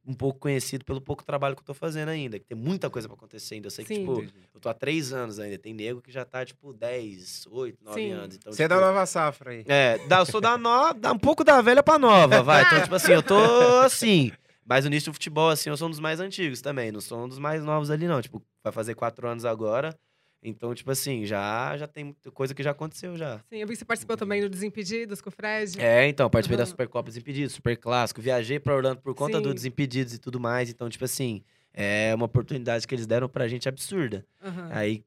um 0.07 0.15
pouco 0.15 0.39
conhecido 0.41 0.85
pelo 0.85 1.01
pouco 1.01 1.23
trabalho 1.25 1.55
que 1.55 1.61
eu 1.63 1.67
tô 1.67 1.75
fazendo 1.75 2.09
ainda. 2.09 2.39
Que 2.39 2.45
tem 2.47 2.57
muita 2.57 2.89
coisa 2.91 3.07
pra 3.09 3.17
acontecer 3.17 3.55
ainda. 3.55 3.67
Eu 3.67 3.71
sei 3.71 3.85
que, 3.85 3.95
Sim. 3.95 4.01
tipo, 4.01 4.13
Entendi. 4.23 4.33
eu 4.55 4.61
tô 4.61 4.69
há 4.69 4.75
três 4.75 5.13
anos 5.13 5.39
ainda. 5.39 5.59
Tem 5.59 5.73
nego 5.75 6.01
que 6.03 6.11
já 6.11 6.25
tá, 6.25 6.45
tipo, 6.45 6.73
10, 6.73 7.47
8, 7.51 7.79
9 7.85 8.01
Sim. 8.01 8.11
anos. 8.13 8.37
Então, 8.37 8.53
Você 8.53 8.63
é 8.63 8.69
tipo, 8.69 8.81
da 8.81 8.87
nova 8.87 9.07
safra 9.07 9.51
aí. 9.53 9.65
é, 9.69 9.99
dá, 10.07 10.19
eu 10.21 10.27
sou 10.27 10.41
da 10.41 10.57
nova, 10.59 10.95
dá 10.95 11.13
um 11.13 11.19
pouco 11.19 11.43
da 11.45 11.61
velha 11.63 11.83
pra 11.83 11.99
nova, 11.99 12.43
vai. 12.43 12.63
Então, 12.65 12.83
tipo 12.83 12.95
assim, 12.95 13.13
eu 13.13 13.23
tô 13.23 13.35
assim. 13.85 14.33
Mas 14.67 14.85
no 14.85 14.91
início 14.91 15.11
do 15.11 15.15
futebol, 15.15 15.51
assim, 15.51 15.69
eu 15.69 15.77
sou 15.77 15.89
um 15.89 15.91
dos 15.91 15.99
mais 16.01 16.21
antigos 16.21 16.61
também. 16.61 16.93
Não 16.93 17.01
sou 17.01 17.25
um 17.25 17.29
dos 17.29 17.39
mais 17.39 17.63
novos 17.65 17.91
ali, 17.91 18.07
não. 18.07 18.23
Tipo, 18.23 18.43
vai 18.63 18.73
fazer 18.73 18.95
quatro 18.95 19.27
anos 19.29 19.45
agora. 19.45 19.95
Então, 20.43 20.75
tipo 20.75 20.91
assim, 20.91 21.27
já, 21.27 21.77
já 21.77 21.87
tem 21.87 22.05
muita 22.05 22.31
coisa 22.31 22.55
que 22.55 22.63
já 22.63 22.71
aconteceu 22.71 23.17
já. 23.17 23.39
Sim, 23.51 23.59
eu 23.59 23.67
vi 23.67 23.75
que 23.75 23.79
você 23.79 23.85
participou 23.85 24.17
também 24.17 24.41
do 24.41 24.49
Desimpedidos 24.49 25.21
com 25.21 25.29
o 25.29 25.33
Fred. 25.33 25.79
É, 25.79 26.09
então, 26.09 26.31
participei 26.31 26.57
da 26.57 26.63
Aham. 26.63 26.71
Supercopa 26.71 27.09
Desimpedidos, 27.09 27.53
Super 27.55 27.77
Clássico. 27.77 28.23
Viajei 28.23 28.59
pra 28.59 28.75
Orlando 28.75 29.01
por 29.01 29.15
conta 29.15 29.41
do 29.41 29.51
Sim. 29.51 29.55
Desimpedidos 29.55 30.15
e 30.15 30.19
tudo 30.19 30.41
mais. 30.41 30.71
Então, 30.71 30.89
tipo 30.89 31.05
assim, 31.05 31.43
é 31.75 32.15
uma 32.15 32.25
oportunidade 32.25 32.87
que 32.87 32.95
eles 32.95 33.07
deram 33.07 33.29
pra 33.29 33.47
gente 33.49 33.69
absurda. 33.69 34.27
Aham. 34.43 34.69
Aí 34.71 35.05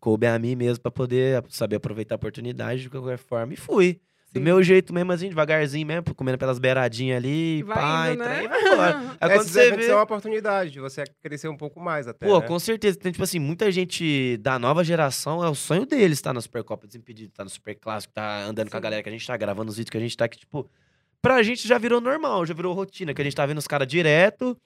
coube 0.00 0.26
a 0.26 0.38
mim 0.38 0.54
mesmo 0.54 0.82
pra 0.82 0.90
poder 0.90 1.42
saber 1.48 1.76
aproveitar 1.76 2.14
a 2.14 2.16
oportunidade 2.16 2.82
de 2.82 2.90
qualquer 2.90 3.18
forma. 3.18 3.54
E 3.54 3.56
fui. 3.56 4.00
Do 4.36 4.40
Sim. 4.40 4.44
meu 4.44 4.62
jeito 4.62 4.92
mesmo, 4.92 5.12
assim, 5.12 5.28
devagarzinho 5.28 5.86
mesmo, 5.86 6.14
comendo 6.14 6.36
pelas 6.36 6.58
beiradinhas 6.58 7.16
ali, 7.16 7.62
vai 7.62 7.76
pá, 7.76 8.12
indo, 8.12 8.22
e 8.22 8.26
né? 8.26 8.34
trem, 8.36 8.48
vai 8.48 8.60
embora. 8.60 8.98
Aí 9.20 9.28
quando 9.30 9.40
Esses 9.40 9.50
você 9.52 9.76
vê... 9.76 9.82
são 9.84 9.96
uma 9.96 10.02
oportunidade 10.02 10.70
de 10.70 10.80
você 10.80 11.04
crescer 11.22 11.48
um 11.48 11.56
pouco 11.56 11.80
mais 11.80 12.06
até. 12.06 12.26
Pô, 12.26 12.40
né? 12.40 12.46
com 12.46 12.58
certeza. 12.58 12.98
Tem, 12.98 13.12
tipo 13.12 13.24
assim, 13.24 13.38
muita 13.38 13.70
gente 13.72 14.36
da 14.38 14.58
nova 14.58 14.84
geração, 14.84 15.42
é 15.42 15.48
o 15.48 15.54
sonho 15.54 15.86
deles 15.86 16.18
estar 16.18 16.32
na 16.34 16.40
Supercopa 16.40 16.86
Desimpedido, 16.86 17.32
tá 17.32 17.42
no 17.44 17.50
Super 17.50 17.74
Clássico, 17.76 18.12
tá 18.12 18.44
andando 18.44 18.70
com 18.70 18.76
a 18.76 18.80
Sim. 18.80 18.82
galera 18.82 19.02
que 19.02 19.08
a 19.08 19.12
gente 19.12 19.26
tá 19.26 19.36
gravando 19.36 19.70
os 19.70 19.76
vídeos 19.76 19.90
que 19.90 19.96
a 19.96 20.00
gente 20.00 20.16
tá 20.16 20.28
que, 20.28 20.38
tipo, 20.38 20.68
pra 21.22 21.42
gente 21.42 21.66
já 21.66 21.78
virou 21.78 22.00
normal, 22.00 22.44
já 22.44 22.52
virou 22.52 22.74
rotina, 22.74 23.14
que 23.14 23.20
a 23.22 23.24
gente 23.24 23.34
tá 23.36 23.46
vendo 23.46 23.58
os 23.58 23.66
caras 23.66 23.88
direto, 23.88 24.56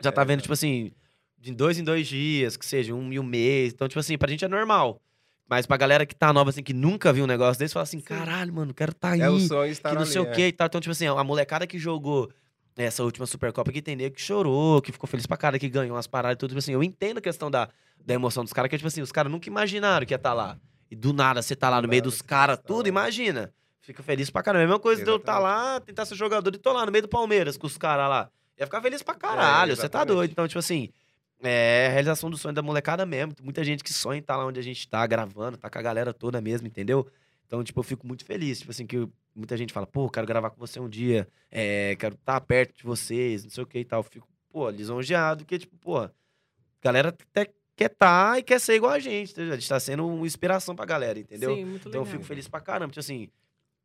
já 0.00 0.12
tá 0.12 0.22
É, 0.22 0.24
vendo, 0.24 0.38
é. 0.38 0.42
tipo 0.42 0.52
assim, 0.52 0.92
de 1.38 1.52
dois 1.52 1.78
em 1.78 1.84
dois 1.84 2.06
dias, 2.06 2.56
que 2.56 2.64
seja 2.64 2.94
um 2.94 3.12
e 3.12 3.18
um 3.18 3.24
mês. 3.24 3.72
Então, 3.72 3.88
tipo 3.88 3.98
assim, 3.98 4.16
pra 4.16 4.28
gente 4.30 4.44
é 4.44 4.48
normal. 4.48 5.00
Mas 5.52 5.66
pra 5.66 5.76
galera 5.76 6.06
que 6.06 6.14
tá 6.14 6.32
nova, 6.32 6.48
assim, 6.48 6.62
que 6.62 6.72
nunca 6.72 7.12
viu 7.12 7.24
um 7.24 7.26
negócio 7.26 7.58
desse, 7.58 7.74
fala 7.74 7.82
assim, 7.82 7.98
Sim. 7.98 8.04
caralho, 8.06 8.50
mano, 8.54 8.72
quero 8.72 8.94
tá 8.94 9.10
aí 9.10 9.20
É 9.20 9.28
o 9.28 9.38
sonho 9.38 9.70
estar 9.70 9.90
que 9.90 9.94
não 9.96 10.00
ali, 10.04 10.10
sei 10.10 10.22
o 10.22 10.24
é. 10.24 10.30
que 10.30 10.46
e 10.46 10.52
tal. 10.52 10.66
Então, 10.66 10.80
tipo 10.80 10.92
assim, 10.92 11.06
a 11.06 11.22
molecada 11.22 11.66
que 11.66 11.78
jogou 11.78 12.32
essa 12.74 13.04
última 13.04 13.26
Supercopa 13.26 13.70
tem 13.70 13.94
nego 13.94 14.14
que 14.14 14.22
chorou, 14.22 14.80
que 14.80 14.90
ficou 14.90 15.06
feliz 15.06 15.26
pra 15.26 15.36
cara, 15.36 15.58
que 15.58 15.68
ganhou 15.68 15.94
umas 15.94 16.06
paradas 16.06 16.36
e 16.36 16.38
tudo. 16.38 16.48
Tipo 16.52 16.58
assim, 16.58 16.72
eu 16.72 16.82
entendo 16.82 17.18
a 17.18 17.20
questão 17.20 17.50
da, 17.50 17.68
da 18.02 18.14
emoção 18.14 18.42
dos 18.42 18.54
caras, 18.54 18.70
que, 18.70 18.78
tipo 18.78 18.88
assim, 18.88 19.02
os 19.02 19.12
caras 19.12 19.30
nunca 19.30 19.46
imaginaram 19.46 20.06
que 20.06 20.14
ia 20.14 20.16
estar 20.16 20.32
lá. 20.32 20.56
E 20.90 20.96
do 20.96 21.12
nada 21.12 21.42
você 21.42 21.54
tá 21.54 21.68
lá 21.68 21.82
no 21.82 21.86
meio 21.86 22.00
dos 22.00 22.14
você 22.14 22.24
caras, 22.24 22.56
tá 22.56 22.64
tudo, 22.64 22.88
imagina. 22.88 23.52
Fica 23.82 24.02
feliz 24.02 24.30
pra 24.30 24.42
caramba. 24.42 24.62
É 24.62 24.64
a 24.64 24.68
mesma 24.68 24.80
coisa 24.80 25.04
de 25.04 25.10
eu 25.10 25.16
estar 25.16 25.38
lá, 25.38 25.80
tentar 25.80 26.06
ser 26.06 26.14
jogador 26.14 26.54
e 26.54 26.56
tô 26.56 26.72
lá 26.72 26.86
no 26.86 26.92
meio 26.92 27.02
do 27.02 27.08
Palmeiras 27.08 27.58
com 27.58 27.66
os 27.66 27.76
caras 27.76 28.08
lá. 28.08 28.30
Ia 28.58 28.64
ficar 28.64 28.80
feliz 28.80 29.02
pra 29.02 29.14
caralho, 29.14 29.76
você 29.76 29.82
tá 29.86 29.98
exatamente. 29.98 30.16
doido. 30.16 30.30
Então, 30.30 30.48
tipo 30.48 30.60
assim, 30.60 30.88
é 31.42 31.86
a 31.88 31.90
realização 31.92 32.30
do 32.30 32.36
sonho 32.36 32.54
da 32.54 32.62
molecada 32.62 33.04
mesmo. 33.06 33.32
Tem 33.34 33.44
muita 33.44 33.62
gente 33.64 33.82
que 33.84 33.92
sonha 33.92 34.18
em 34.18 34.20
estar 34.20 34.36
lá 34.36 34.46
onde 34.46 34.58
a 34.60 34.62
gente 34.62 34.88
tá, 34.88 35.06
gravando, 35.06 35.56
tá 35.56 35.68
com 35.68 35.78
a 35.78 35.82
galera 35.82 36.12
toda 36.14 36.40
mesmo, 36.40 36.66
entendeu? 36.66 37.06
Então, 37.46 37.62
tipo, 37.62 37.78
eu 37.80 37.84
fico 37.84 38.06
muito 38.06 38.24
feliz. 38.24 38.60
Tipo 38.60 38.70
assim, 38.70 38.86
que 38.86 39.08
muita 39.34 39.56
gente 39.56 39.72
fala, 39.72 39.86
pô, 39.86 40.08
quero 40.08 40.26
gravar 40.26 40.50
com 40.50 40.58
você 40.58 40.78
um 40.80 40.88
dia, 40.88 41.28
é, 41.50 41.96
quero 41.96 42.14
estar 42.14 42.40
perto 42.40 42.76
de 42.76 42.82
vocês, 42.84 43.44
não 43.44 43.50
sei 43.50 43.62
o 43.64 43.66
que 43.66 43.78
e 43.78 43.84
tal. 43.84 44.00
Eu 44.00 44.04
fico, 44.04 44.28
pô, 44.50 44.68
lisonjeado, 44.70 45.44
que, 45.44 45.58
tipo, 45.58 45.76
pô, 45.76 45.98
a 45.98 46.10
galera 46.82 47.08
até 47.10 47.50
quer 47.76 47.90
estar 47.90 48.38
e 48.38 48.42
quer 48.42 48.60
ser 48.60 48.74
igual 48.74 48.92
a 48.92 48.98
gente. 48.98 49.32
entendeu? 49.32 49.52
A 49.52 49.56
gente 49.56 49.68
tá 49.68 49.78
sendo 49.80 50.06
uma 50.06 50.26
inspiração 50.26 50.74
pra 50.76 50.84
galera, 50.84 51.18
entendeu? 51.18 51.54
Sim, 51.54 51.64
muito 51.64 51.88
Então 51.88 52.00
eu 52.00 52.04
legal. 52.04 52.12
fico 52.12 52.24
feliz 52.24 52.46
pra 52.48 52.60
caramba. 52.60 52.90
Tipo 52.92 53.00
assim, 53.00 53.28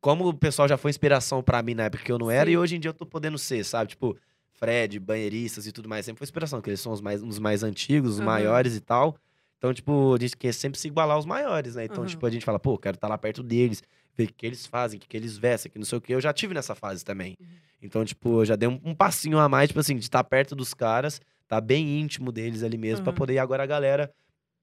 como 0.00 0.28
o 0.28 0.34
pessoal 0.34 0.68
já 0.68 0.76
foi 0.76 0.90
inspiração 0.90 1.42
pra 1.42 1.60
mim 1.62 1.74
na 1.74 1.84
época 1.84 2.04
que 2.04 2.12
eu 2.12 2.18
não 2.18 2.30
era, 2.30 2.46
Sim. 2.46 2.52
e 2.52 2.58
hoje 2.58 2.76
em 2.76 2.80
dia 2.80 2.90
eu 2.90 2.94
tô 2.94 3.04
podendo 3.04 3.36
ser, 3.38 3.64
sabe? 3.64 3.90
Tipo, 3.90 4.16
Fred, 4.58 4.98
banheiristas 4.98 5.66
e 5.66 5.72
tudo 5.72 5.88
mais, 5.88 6.04
sempre 6.04 6.18
foi 6.18 6.24
inspiração, 6.24 6.58
porque 6.58 6.70
eles 6.70 6.80
são 6.80 6.92
os 6.92 7.00
mais, 7.00 7.22
os 7.22 7.38
mais 7.38 7.62
antigos, 7.62 8.12
os 8.14 8.18
Aham. 8.18 8.26
maiores 8.26 8.76
e 8.76 8.80
tal. 8.80 9.16
Então, 9.56 9.72
tipo, 9.72 10.14
a 10.14 10.18
gente 10.20 10.36
quer 10.36 10.52
sempre 10.52 10.78
se 10.78 10.88
igualar 10.88 11.16
aos 11.16 11.26
maiores, 11.26 11.74
né? 11.76 11.84
Então, 11.84 11.98
Aham. 11.98 12.06
tipo, 12.06 12.26
a 12.26 12.30
gente 12.30 12.44
fala, 12.44 12.58
pô, 12.58 12.76
quero 12.78 12.96
estar 12.96 13.08
lá 13.08 13.16
perto 13.18 13.42
deles, 13.42 13.82
ver 14.16 14.24
o 14.28 14.32
que 14.34 14.46
eles 14.46 14.66
fazem, 14.66 14.98
o 14.98 15.00
que, 15.00 15.08
que 15.08 15.16
eles 15.16 15.36
vestem, 15.38 15.70
que 15.70 15.78
não 15.78 15.84
sei 15.84 15.98
o 15.98 16.00
que. 16.00 16.12
Eu 16.12 16.20
já 16.20 16.32
tive 16.32 16.54
nessa 16.54 16.74
fase 16.74 17.04
também. 17.04 17.36
Uhum. 17.40 17.46
Então, 17.82 18.04
tipo, 18.04 18.40
eu 18.40 18.44
já 18.44 18.56
dei 18.56 18.68
um, 18.68 18.80
um 18.84 18.94
passinho 18.94 19.38
a 19.38 19.48
mais, 19.48 19.68
tipo 19.68 19.80
assim, 19.80 19.94
de 19.96 20.02
estar 20.02 20.22
perto 20.24 20.54
dos 20.54 20.74
caras, 20.74 21.20
tá 21.46 21.60
bem 21.60 22.00
íntimo 22.00 22.32
deles 22.32 22.62
ali 22.62 22.76
mesmo, 22.76 23.04
pra 23.04 23.12
Aham. 23.12 23.18
poder 23.18 23.38
agora 23.38 23.62
a 23.62 23.66
galera 23.66 24.12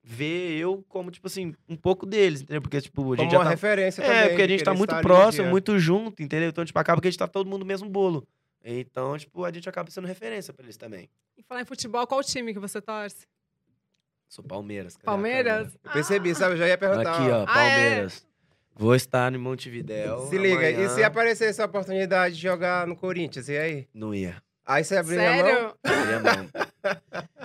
ver 0.03 0.57
eu 0.57 0.85
como, 0.87 1.09
tipo 1.09 1.27
assim, 1.27 1.53
um 1.67 1.75
pouco 1.75 2.05
deles, 2.05 2.41
entendeu? 2.41 2.61
Porque, 2.61 2.79
tipo, 2.79 3.01
a 3.13 3.15
gente 3.15 3.17
Como 3.17 3.31
já 3.31 3.37
uma 3.37 3.43
tá... 3.43 3.49
referência 3.49 4.03
também. 4.03 4.19
É, 4.19 4.29
porque 4.29 4.41
a 4.43 4.45
de 4.45 4.51
gente 4.53 4.63
tá 4.63 4.73
muito 4.73 4.95
próximo, 4.97 5.49
muito 5.49 5.79
junto, 5.79 6.21
entendeu? 6.21 6.49
Então, 6.49 6.63
tipo, 6.63 6.77
acaba 6.77 7.01
que 7.01 7.07
a 7.07 7.11
gente 7.11 7.17
tá 7.17 7.27
todo 7.27 7.47
mundo 7.47 7.61
no 7.61 7.65
mesmo 7.65 7.89
bolo. 7.89 8.27
Então, 8.67 9.15
tipo, 9.15 9.45
a 9.45 9.51
gente 9.51 9.69
acaba 9.69 9.91
sendo 9.91 10.07
referência 10.07 10.51
pra 10.51 10.65
eles 10.65 10.75
também. 10.75 11.07
E 11.37 11.43
falar 11.43 11.61
em 11.61 11.65
futebol, 11.65 12.05
qual 12.07 12.23
time 12.23 12.51
que 12.51 12.59
você 12.59 12.81
torce? 12.81 13.27
Sou 14.27 14.43
Palmeiras. 14.43 14.95
cadê 14.97 15.03
a 15.03 15.11
Palmeiras? 15.11 15.77
Eu 15.83 15.91
percebi, 15.91 16.33
sabe? 16.33 16.53
Eu 16.55 16.57
já 16.57 16.67
ia 16.67 16.77
perguntar. 16.77 17.13
Aqui, 17.13 17.29
ó, 17.29 17.45
Ah, 17.47 17.63
é? 17.63 17.69
Palmeiras. 17.69 18.27
Vou 18.73 18.95
estar 18.95 19.31
em 19.31 19.37
Montevidéu. 19.37 20.25
Se 20.27 20.37
liga, 20.37 20.69
e 20.69 20.89
se 20.89 21.03
aparecesse 21.03 21.61
a 21.61 21.65
oportunidade 21.65 22.35
de 22.35 22.41
jogar 22.41 22.87
no 22.87 22.95
Corinthians, 22.95 23.47
e 23.47 23.57
aí? 23.57 23.87
Não 23.93 24.13
ia. 24.15 24.41
Aí 24.65 24.83
você 24.83 24.97
abriu 24.97 25.21
a 25.21 25.23
mão? 25.23 25.35
Sério? 25.45 25.75
Abri 25.83 26.13
a 26.13 26.19
mão. 26.19 26.49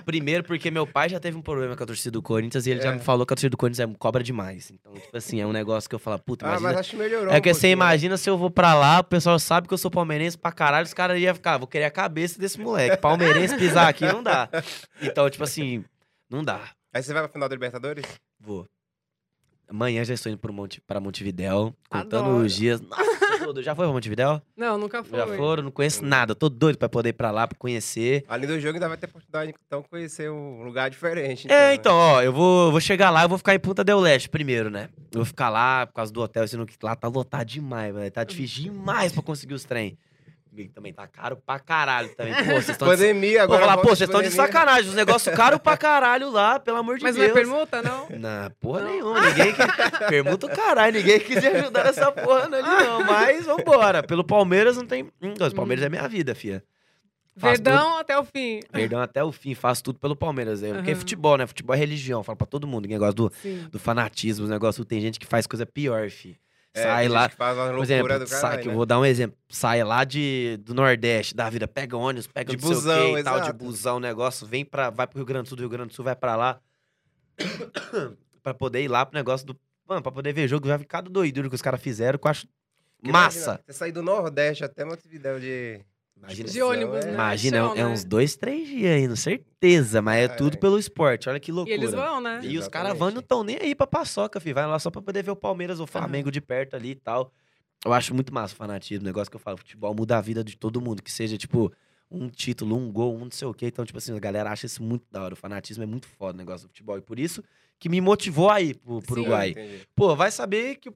Primeiro, 0.05 0.43
porque 0.43 0.69
meu 0.71 0.85
pai 0.87 1.09
já 1.09 1.19
teve 1.19 1.37
um 1.37 1.41
problema 1.41 1.75
com 1.75 1.83
a 1.83 1.85
torcida 1.85 2.11
do 2.11 2.21
Corinthians 2.21 2.65
e 2.65 2.71
ele 2.71 2.81
já 2.81 2.89
É. 2.91 2.93
me 2.93 2.99
falou 2.99 3.25
que 3.25 3.33
a 3.33 3.35
torcida 3.35 3.49
do 3.51 3.57
Corinthians 3.57 3.89
é, 3.89 3.95
cobra 3.97 4.23
demais. 4.23 4.71
Então, 4.71 4.93
tipo 4.93 5.15
assim, 5.15 5.39
é 5.41 5.45
um 5.45 5.51
negócio 5.51 5.89
que 5.89 5.95
eu 5.95 5.99
falo, 5.99 6.19
puta, 6.19 6.45
Ah, 6.45 6.49
imagina. 6.49 6.69
mas 6.69 6.79
acho 6.79 6.89
que 6.91 6.95
melhorou. 6.97 7.33
É 7.33 7.37
um 7.37 7.41
que 7.41 7.49
você 7.53 7.59
pouquinho, 7.59 7.69
né? 7.77 7.85
imagina 7.85 8.17
se 8.17 8.29
eu 8.29 8.37
vou 8.37 8.49
pra 8.49 8.73
lá, 8.73 8.99
o 8.99 9.03
pessoal 9.03 9.37
sabe 9.39 9.67
que 9.67 9.73
eu 9.73 9.77
sou 9.77 9.91
palmeirense 9.91 10.37
pra 10.37 10.51
caralho, 10.51 10.85
os 10.85 10.93
caras 10.93 11.19
iam 11.19 11.33
ficar, 11.35 11.53
"Ah, 11.53 11.57
vou 11.57 11.67
querer 11.67 11.85
a 11.85 11.91
cabeça 11.91 12.39
desse 12.39 12.59
moleque. 12.59 12.97
Palmeirense 12.97 13.57
pisar 13.57 13.87
aqui 13.87 14.05
não 14.05 14.21
dá. 14.23 14.49
Então, 15.01 15.29
tipo 15.29 15.43
assim, 15.43 15.83
não 16.29 16.43
dá. 16.43 16.61
Aí 16.93 17.01
você 17.01 17.13
vai 17.13 17.21
pra 17.23 17.31
final 17.31 17.47
da 17.47 17.55
Libertadores? 17.55 18.05
Vou. 18.39 18.65
Amanhã 19.69 20.03
já 20.03 20.13
estou 20.13 20.29
indo 20.29 20.37
pro 20.39 20.51
Monte, 20.51 20.81
pra 20.81 20.99
Montevidéu, 20.99 21.73
contando 21.89 22.25
Adoro. 22.25 22.45
os 22.45 22.53
dias. 22.53 22.81
Nossa, 22.81 23.03
tudo. 23.51 23.63
Já 23.63 23.75
foi 23.75 23.85
pra 23.85 23.93
Montevidéu? 23.93 24.41
Não, 24.55 24.77
nunca 24.77 25.03
foi. 25.03 25.19
Já 25.19 25.27
foram? 25.27 25.63
Não 25.63 25.71
conheço 25.71 26.03
nada. 26.03 26.33
Tô 26.33 26.49
doido 26.49 26.77
pra 26.77 26.89
poder 26.89 27.09
ir 27.09 27.13
pra 27.13 27.31
lá, 27.31 27.47
pra 27.47 27.57
conhecer. 27.57 28.23
Além 28.27 28.47
do 28.47 28.59
jogo, 28.59 28.75
ainda 28.75 28.87
vai 28.87 28.97
ter 28.97 29.05
oportunidade, 29.07 29.53
então, 29.67 29.83
conhecer 29.83 30.31
um 30.31 30.63
lugar 30.63 30.89
diferente. 30.89 31.47
É, 31.47 31.69
né? 31.69 31.73
então, 31.75 31.95
ó, 31.95 32.21
eu 32.21 32.33
vou, 32.33 32.71
vou 32.71 32.81
chegar 32.81 33.09
lá, 33.09 33.23
eu 33.23 33.29
vou 33.29 33.37
ficar 33.37 33.53
em 33.53 33.59
Punta 33.59 33.83
del 33.83 33.99
Leste 33.99 34.29
primeiro, 34.29 34.69
né? 34.69 34.89
Eu 35.11 35.19
vou 35.19 35.25
ficar 35.25 35.49
lá 35.49 35.85
por 35.85 35.93
causa 35.93 36.11
do 36.11 36.21
hotel, 36.21 36.47
sendo 36.47 36.65
que 36.65 36.75
lá 36.81 36.95
tá 36.95 37.07
lotado 37.07 37.45
demais, 37.45 37.93
velho. 37.93 38.11
Tá 38.11 38.23
difícil 38.23 38.63
demais 38.63 39.11
pra 39.11 39.21
conseguir 39.21 39.53
os 39.53 39.63
trem. 39.63 39.97
Também 40.73 40.93
tá 40.93 41.07
caro 41.07 41.37
pra 41.37 41.59
caralho 41.59 42.09
também. 42.15 42.33
Pô, 42.33 42.43
vocês 42.51 42.69
estão 42.69 42.89
de... 42.89 42.97
Pandemia, 42.97 43.37
Pô, 43.39 43.43
agora. 43.43 43.61
falar, 43.61 43.77
pô, 43.77 43.87
vocês 43.89 44.01
estão 44.01 44.21
de 44.21 44.29
sacanagem. 44.31 44.89
Os 44.89 44.95
negócios 44.95 45.33
caros 45.33 45.59
pra 45.59 45.77
caralho 45.77 46.29
lá, 46.29 46.59
pelo 46.59 46.77
amor 46.77 46.97
de 46.97 47.03
Mas 47.03 47.15
não 47.15 47.23
é 47.23 47.27
Deus. 47.27 47.37
permuta, 47.39 47.81
não? 47.81 48.07
Não, 48.09 48.51
porra 48.59 48.81
Não. 48.81 48.89
nenhuma. 48.91 49.21
Ninguém 49.21 49.53
que... 49.53 49.61
Permuta 50.09 50.47
o 50.47 50.49
caralho. 50.49 50.93
Ninguém 50.97 51.19
quis 51.21 51.37
ajudar 51.37 51.85
nessa 51.85 52.11
porra 52.11 52.43
ali, 52.45 52.61
não. 52.61 53.03
Mas 53.07 53.45
vambora. 53.45 54.03
Pelo 54.03 54.23
Palmeiras 54.25 54.75
não 54.75 54.85
tem. 54.85 55.03
Hum, 55.21 55.33
o 55.39 55.55
Palmeiras 55.55 55.85
é 55.85 55.89
minha 55.89 56.07
vida, 56.07 56.35
fia. 56.35 56.61
Faço 57.37 57.63
Verdão 57.63 57.97
até 57.97 58.17
o 58.19 58.23
fim. 58.25 58.59
Perdão 58.71 58.99
até 58.99 59.23
o 59.23 59.31
fim, 59.31 59.55
faço 59.55 59.81
tudo 59.81 59.99
pelo 59.99 60.17
Palmeiras. 60.17 60.61
É, 60.61 60.73
Porque 60.73 60.91
é 60.91 60.95
futebol, 60.95 61.37
né? 61.37 61.47
Futebol 61.47 61.73
é 61.73 61.79
religião. 61.79 62.21
Falo 62.23 62.35
pra 62.37 62.45
todo 62.45 62.67
mundo. 62.67 62.87
Negócio 62.89 63.13
do, 63.15 63.31
Sim. 63.41 63.67
do 63.71 63.79
fanatismo, 63.79 64.43
os 64.43 64.51
negócios. 64.51 64.85
Tem 64.85 64.99
gente 64.99 65.17
que 65.17 65.25
faz 65.25 65.47
coisa 65.47 65.65
pior, 65.65 66.09
fi. 66.09 66.37
É, 66.73 66.83
sai 66.83 67.07
lá. 67.09 67.29
Faz 67.29 67.57
uma 67.57 67.71
Por 67.73 67.83
exemplo, 67.83 68.19
do 68.19 68.27
sai, 68.27 68.59
que 68.59 68.67
eu 68.67 68.71
né? 68.71 68.75
vou 68.77 68.85
dar 68.85 68.99
um 68.99 69.05
exemplo. 69.05 69.37
Sai 69.49 69.83
lá 69.83 70.03
de, 70.03 70.57
do 70.61 70.73
Nordeste, 70.73 71.35
da 71.35 71.49
vida, 71.49 71.67
pega 71.67 71.97
ônibus, 71.97 72.27
pega 72.27 72.55
De 72.55 72.61
não 72.61 72.69
sei 72.69 72.75
busão, 72.75 73.11
o 73.11 73.15
quê 73.15 73.23
tal, 73.23 73.41
de 73.41 73.53
busão, 73.53 73.99
negócio, 73.99 74.47
vem 74.47 74.63
pra, 74.63 74.89
vai 74.89 75.05
pro 75.05 75.17
Rio 75.17 75.25
Grande 75.25 75.43
do 75.43 75.49
Sul, 75.49 75.57
do 75.57 75.61
Rio 75.61 75.69
Grande 75.69 75.89
do 75.89 75.93
Sul 75.95 76.05
vai 76.05 76.15
pra 76.15 76.35
lá. 76.35 76.61
pra 78.41 78.53
poder 78.53 78.81
ir 78.81 78.87
lá 78.87 79.05
pro 79.05 79.17
negócio 79.17 79.45
do. 79.45 79.59
Mano, 79.87 80.01
pra 80.01 80.11
poder 80.11 80.31
ver 80.33 80.47
jogo, 80.47 80.67
já 80.67 80.79
cada 80.79 81.09
doidura 81.09 81.49
que 81.49 81.55
os 81.55 81.61
caras 81.61 81.81
fizeram, 81.81 82.17
que 82.17 82.25
eu 82.25 82.31
acho 82.31 82.47
massa. 83.03 83.37
imagina, 83.37 83.63
Você 83.65 83.73
sair 83.73 83.91
do 83.91 84.01
Nordeste 84.01 84.63
até 84.63 84.85
Montevidéu 84.85 85.39
de... 85.39 85.83
Imagina, 86.21 86.49
De 86.49 86.61
ônibus, 86.61 87.05
né? 87.05 87.13
imagina 87.13 87.57
é, 87.57 87.59
Chão, 87.61 87.71
é 87.73 87.75
né? 87.77 87.87
uns 87.87 88.03
dois, 88.03 88.35
três 88.35 88.67
dias 88.67 88.91
ainda, 88.91 89.15
certeza, 89.15 90.01
mas 90.01 90.17
é 90.19 90.23
É. 90.25 90.27
tudo 90.27 90.57
pelo 90.59 90.77
esporte, 90.77 91.27
olha 91.27 91.39
que 91.39 91.49
E 91.49 91.53
loucura. 91.53 91.75
eles 91.75 91.91
vão, 91.91 92.21
né? 92.21 92.39
E 92.43 92.57
os 92.57 92.67
caras 92.67 92.95
vão 92.97 93.09
e 93.09 93.13
não 93.13 93.21
estão 93.21 93.43
nem 93.43 93.57
aí 93.59 93.73
pra 93.73 93.87
paçoca, 93.87 94.39
filho. 94.39 94.53
Vai 94.55 94.67
lá 94.67 94.77
só 94.77 94.91
pra 94.91 95.01
poder 95.01 95.23
ver 95.23 95.31
o 95.31 95.35
Palmeiras 95.35 95.79
ou 95.79 95.85
o 95.85 95.87
Flamengo 95.87 96.29
de 96.31 96.39
perto 96.39 96.75
ali 96.75 96.91
e 96.91 96.95
tal. 96.95 97.31
Eu 97.83 97.91
acho 97.93 98.13
muito 98.13 98.31
massa 98.31 98.53
o 98.53 98.57
fanatismo, 98.57 99.03
o 99.03 99.05
negócio 99.07 99.31
que 99.31 99.35
eu 99.35 99.39
falo, 99.39 99.57
futebol 99.57 99.95
muda 99.95 100.17
a 100.17 100.21
vida 100.21 100.43
de 100.43 100.55
todo 100.55 100.79
mundo, 100.79 101.01
que 101.01 101.11
seja, 101.11 101.35
tipo, 101.37 101.71
um 102.11 102.29
título, 102.29 102.77
um 102.77 102.91
gol, 102.91 103.15
um 103.15 103.21
não 103.25 103.31
sei 103.31 103.47
o 103.47 103.53
quê. 103.53 103.65
Então, 103.67 103.83
tipo 103.83 103.97
assim, 103.97 104.15
a 104.15 104.19
galera 104.19 104.51
acha 104.51 104.67
isso 104.67 104.83
muito 104.83 105.05
da 105.09 105.23
hora. 105.23 105.33
O 105.33 105.37
fanatismo 105.37 105.81
é 105.83 105.87
muito 105.87 106.07
foda 106.07 106.35
o 106.35 106.37
negócio 106.37 106.67
do 106.67 106.69
futebol. 106.69 106.97
E 106.99 107.01
por 107.01 107.17
isso 107.17 107.43
que 107.79 107.89
me 107.89 107.99
motivou 107.99 108.51
a 108.51 108.61
ir 108.61 108.75
pro, 108.75 109.01
pro 109.01 109.15
Sim. 109.15 109.21
Uruguai. 109.21 109.55
Pô, 109.95 110.15
vai 110.15 110.29
saber 110.29 110.75
que 110.75 110.91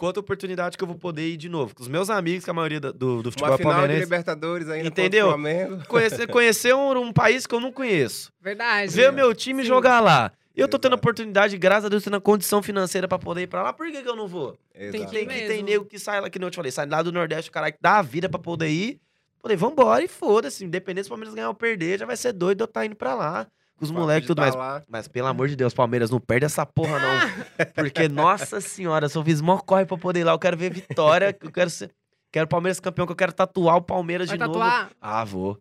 quanta 0.00 0.18
oportunidade 0.18 0.78
que 0.78 0.82
eu 0.82 0.88
vou 0.88 0.96
poder 0.96 1.28
ir 1.28 1.36
de 1.36 1.50
novo. 1.50 1.74
Com 1.74 1.82
os 1.82 1.88
meus 1.88 2.08
amigos, 2.08 2.42
que 2.42 2.50
a 2.50 2.54
maioria 2.54 2.80
do, 2.80 3.22
do 3.22 3.30
futebol 3.30 3.50
Uma 3.50 3.58
final 3.58 3.72
de 3.72 3.78
palmeirense. 3.78 4.00
Libertadores 4.00 4.68
ainda 4.70 4.88
Entendeu? 4.88 5.28
Flamengo. 5.28 5.86
Conhecer, 5.86 6.26
conhecer 6.32 6.74
um, 6.74 6.98
um 6.98 7.12
país 7.12 7.46
que 7.46 7.54
eu 7.54 7.60
não 7.60 7.70
conheço. 7.70 8.32
Verdade. 8.40 8.90
Ver 8.90 9.10
o 9.10 9.12
meu 9.12 9.34
time 9.34 9.62
Sim. 9.62 9.68
jogar 9.68 10.00
lá. 10.00 10.32
Eu 10.56 10.66
tô 10.66 10.78
tendo 10.78 10.94
oportunidade, 10.94 11.56
graças 11.58 11.84
a 11.84 11.88
Deus, 11.90 12.02
tendo 12.02 12.16
a 12.16 12.20
condição 12.20 12.62
financeira 12.62 13.06
pra 13.06 13.18
poder 13.18 13.42
ir 13.42 13.46
pra 13.46 13.62
lá. 13.62 13.74
Por 13.74 13.90
que, 13.90 14.02
que 14.02 14.08
eu 14.08 14.16
não 14.16 14.26
vou? 14.26 14.56
Tem 14.72 14.88
Exato. 14.88 15.04
que 15.04 15.10
Tem, 15.10 15.24
ir 15.24 15.28
que, 15.28 15.46
tem 15.46 15.62
nego 15.62 15.84
que 15.84 15.98
sai 15.98 16.18
lá, 16.18 16.30
que 16.30 16.38
não 16.38 16.46
eu 16.46 16.50
te 16.50 16.56
falei, 16.56 16.72
sai 16.72 16.86
lá 16.86 17.02
do 17.02 17.12
Nordeste, 17.12 17.50
o 17.50 17.52
cara 17.52 17.70
que 17.70 17.78
dá 17.78 17.98
a 17.98 18.02
vida 18.02 18.26
pra 18.26 18.38
poder 18.38 18.68
ir. 18.68 18.98
Falei, 19.42 19.56
vambora 19.56 20.02
e 20.02 20.08
foda-se. 20.08 20.64
Independente 20.64 21.04
se 21.04 21.08
o 21.08 21.10
Palmeiras 21.10 21.34
ganhar 21.34 21.48
ou 21.48 21.54
perder, 21.54 21.98
já 21.98 22.06
vai 22.06 22.16
ser 22.16 22.32
doido 22.32 22.62
eu 22.62 22.64
estar 22.64 22.86
indo 22.86 22.96
pra 22.96 23.14
lá. 23.14 23.46
Com 23.80 23.84
os 23.86 23.90
moleques 23.90 24.24
e 24.24 24.26
tudo 24.28 24.36
tá 24.36 24.42
mais. 24.42 24.54
lá. 24.54 24.82
Mas 24.86 25.08
pelo 25.08 25.26
amor 25.26 25.48
de 25.48 25.56
Deus, 25.56 25.72
Palmeiras, 25.72 26.10
não 26.10 26.20
perde 26.20 26.44
essa 26.44 26.66
porra, 26.66 26.98
não. 26.98 27.64
Porque, 27.74 28.08
nossa 28.08 28.60
senhora, 28.60 29.08
se 29.08 29.16
eu 29.16 29.24
fiz 29.24 29.40
mó 29.40 29.56
corre 29.58 29.86
pra 29.86 29.96
poder 29.96 30.20
ir 30.20 30.24
lá, 30.24 30.32
eu 30.32 30.38
quero 30.38 30.56
ver 30.56 30.70
vitória, 30.70 31.34
eu 31.42 31.50
quero 31.50 31.70
ser. 31.70 31.90
Quero 32.30 32.46
Palmeiras 32.46 32.78
campeão, 32.78 33.06
que 33.06 33.12
eu 33.12 33.16
quero 33.16 33.32
tatuar 33.32 33.76
o 33.76 33.82
Palmeiras 33.82 34.28
Vai 34.28 34.36
de 34.36 34.44
novo. 34.44 34.58
tatuar? 34.58 34.90
Ah, 35.00 35.24
vou. 35.24 35.58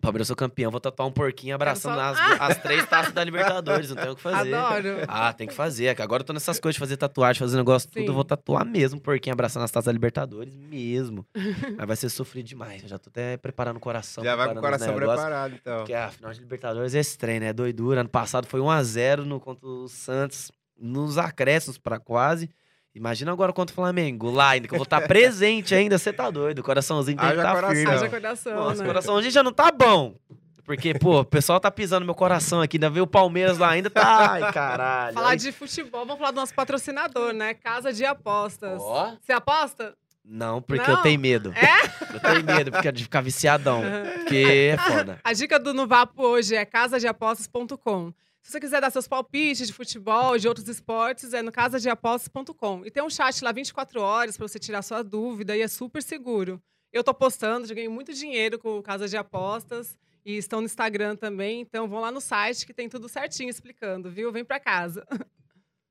Palmeiras, 0.00 0.26
eu 0.28 0.28
sou 0.28 0.36
campeão, 0.36 0.70
vou 0.70 0.80
tatuar 0.80 1.08
um 1.08 1.12
porquinho 1.12 1.54
abraçando 1.54 1.94
só- 1.96 2.00
as, 2.00 2.40
as 2.40 2.58
três 2.58 2.86
taças 2.86 3.12
da 3.12 3.24
Libertadores, 3.24 3.90
não 3.90 3.96
tem 3.96 4.10
o 4.10 4.14
que 4.16 4.22
fazer. 4.22 4.54
Adoro. 4.54 4.88
Ah, 5.08 5.32
tem 5.32 5.46
que 5.48 5.52
fazer. 5.54 6.00
Agora 6.00 6.20
eu 6.22 6.24
tô 6.24 6.32
nessas 6.32 6.60
coisas 6.60 6.76
de 6.76 6.80
fazer 6.80 6.96
tatuagem, 6.96 7.40
fazer 7.40 7.56
negócio 7.56 7.88
tudo. 7.88 8.00
Sim. 8.02 8.06
Eu 8.08 8.14
vou 8.14 8.22
tatuar 8.24 8.64
mesmo, 8.64 9.00
porquinho 9.00 9.32
abraçando 9.32 9.64
as 9.64 9.70
taças 9.70 9.86
da 9.86 9.92
Libertadores 9.92 10.54
mesmo. 10.54 11.26
Mas 11.76 11.86
vai 11.86 11.96
ser 11.96 12.08
sofrido 12.10 12.46
demais. 12.46 12.82
Eu 12.82 12.88
já 12.88 12.98
tô 12.98 13.10
até 13.10 13.36
preparando 13.36 13.78
o 13.78 13.80
coração. 13.80 14.22
Já 14.22 14.36
vai 14.36 14.52
com 14.52 14.58
o 14.58 14.60
coração 14.60 14.94
negócios. 14.94 15.14
preparado, 15.20 15.54
então. 15.54 15.76
Porque 15.78 15.94
a 15.94 16.08
final 16.10 16.32
de 16.32 16.40
Libertadores 16.40 16.94
é 16.94 17.00
estranho, 17.00 17.40
né? 17.40 17.46
É 17.48 17.52
doidura. 17.52 18.00
Ano 18.00 18.08
passado 18.08 18.46
foi 18.46 18.60
1x0 18.60 19.24
no, 19.24 19.40
contra 19.40 19.66
o 19.66 19.88
Santos, 19.88 20.52
nos 20.78 21.18
acréscimos 21.18 21.76
pra 21.76 21.98
quase. 21.98 22.48
Imagina 22.98 23.30
agora 23.30 23.52
contra 23.52 23.72
o 23.72 23.74
Flamengo, 23.76 24.28
lá 24.28 24.50
ainda, 24.50 24.66
que 24.66 24.74
eu 24.74 24.78
vou 24.78 24.82
estar 24.82 25.00
presente 25.06 25.72
ainda. 25.72 25.96
Você 25.96 26.12
tá 26.12 26.28
doido. 26.30 26.58
O 26.58 26.62
coraçãozinho 26.64 27.16
tem 27.16 27.26
que 27.28 27.34
estar 27.36 27.54
coração. 27.54 27.76
firme. 27.76 27.94
Haja 27.94 28.08
coração, 28.08 28.54
Nossa, 28.56 28.74
né? 28.74 28.82
o 28.82 28.86
coraçãozinho 28.86 29.30
já 29.30 29.42
não 29.42 29.52
tá 29.52 29.70
bom. 29.70 30.16
Porque, 30.64 30.92
pô, 30.92 31.20
o 31.20 31.24
pessoal 31.24 31.60
tá 31.60 31.70
pisando 31.70 32.00
no 32.00 32.06
meu 32.06 32.14
coração 32.14 32.60
aqui, 32.60 32.76
ainda 32.76 32.90
vê 32.90 33.00
o 33.00 33.06
Palmeiras 33.06 33.56
lá 33.56 33.70
ainda, 33.70 33.88
tá. 33.88 34.32
Ai, 34.32 34.52
caralho. 34.52 35.14
Falar 35.14 35.34
de 35.36 35.50
futebol, 35.52 36.04
vamos 36.04 36.18
falar 36.18 36.32
do 36.32 36.36
nosso 36.36 36.52
patrocinador, 36.52 37.32
né? 37.32 37.54
Casa 37.54 37.92
de 37.92 38.04
Apostas. 38.04 38.78
Ó. 38.82 39.14
Você 39.18 39.32
aposta? 39.32 39.94
Não, 40.22 40.60
porque 40.60 40.86
Não? 40.86 40.96
eu 40.96 41.02
tenho 41.02 41.18
medo. 41.18 41.54
É? 41.56 42.14
Eu 42.14 42.20
tenho 42.20 42.44
medo 42.44 42.70
porque 42.70 42.92
de 42.92 43.04
ficar 43.04 43.22
viciadão. 43.22 43.80
Porque 44.16 44.74
é 44.74 44.76
foda. 44.76 45.18
A 45.24 45.32
dica 45.32 45.58
do 45.58 45.72
Nuvapo 45.72 46.22
hoje 46.22 46.54
é 46.54 46.66
casadeapostas.com. 46.66 48.12
Se 48.48 48.52
você 48.52 48.60
quiser 48.60 48.80
dar 48.80 48.90
seus 48.90 49.06
palpites 49.06 49.66
de 49.66 49.74
futebol, 49.74 50.38
de 50.38 50.48
outros 50.48 50.66
esportes, 50.66 51.34
é 51.34 51.42
no 51.42 51.52
casadeapostas.com. 51.52 52.82
E 52.82 52.90
tem 52.90 53.02
um 53.02 53.10
chat 53.10 53.44
lá 53.44 53.52
24 53.52 54.00
horas 54.00 54.38
para 54.38 54.48
você 54.48 54.58
tirar 54.58 54.80
sua 54.80 55.02
dúvida 55.04 55.54
e 55.54 55.60
é 55.60 55.68
super 55.68 56.02
seguro. 56.02 56.58
Eu 56.90 57.04
tô 57.04 57.12
postando, 57.12 57.66
já 57.66 57.74
ganhei 57.74 57.90
muito 57.90 58.10
dinheiro 58.14 58.58
com 58.58 58.78
o 58.78 58.82
Casa 58.82 59.06
de 59.06 59.18
Apostas 59.18 59.98
e 60.24 60.38
estão 60.38 60.62
no 60.62 60.64
Instagram 60.64 61.14
também, 61.14 61.60
então 61.60 61.86
vão 61.86 62.00
lá 62.00 62.10
no 62.10 62.22
site 62.22 62.64
que 62.64 62.72
tem 62.72 62.88
tudo 62.88 63.06
certinho 63.06 63.50
explicando, 63.50 64.10
viu? 64.10 64.32
Vem 64.32 64.46
para 64.46 64.58
casa. 64.58 65.06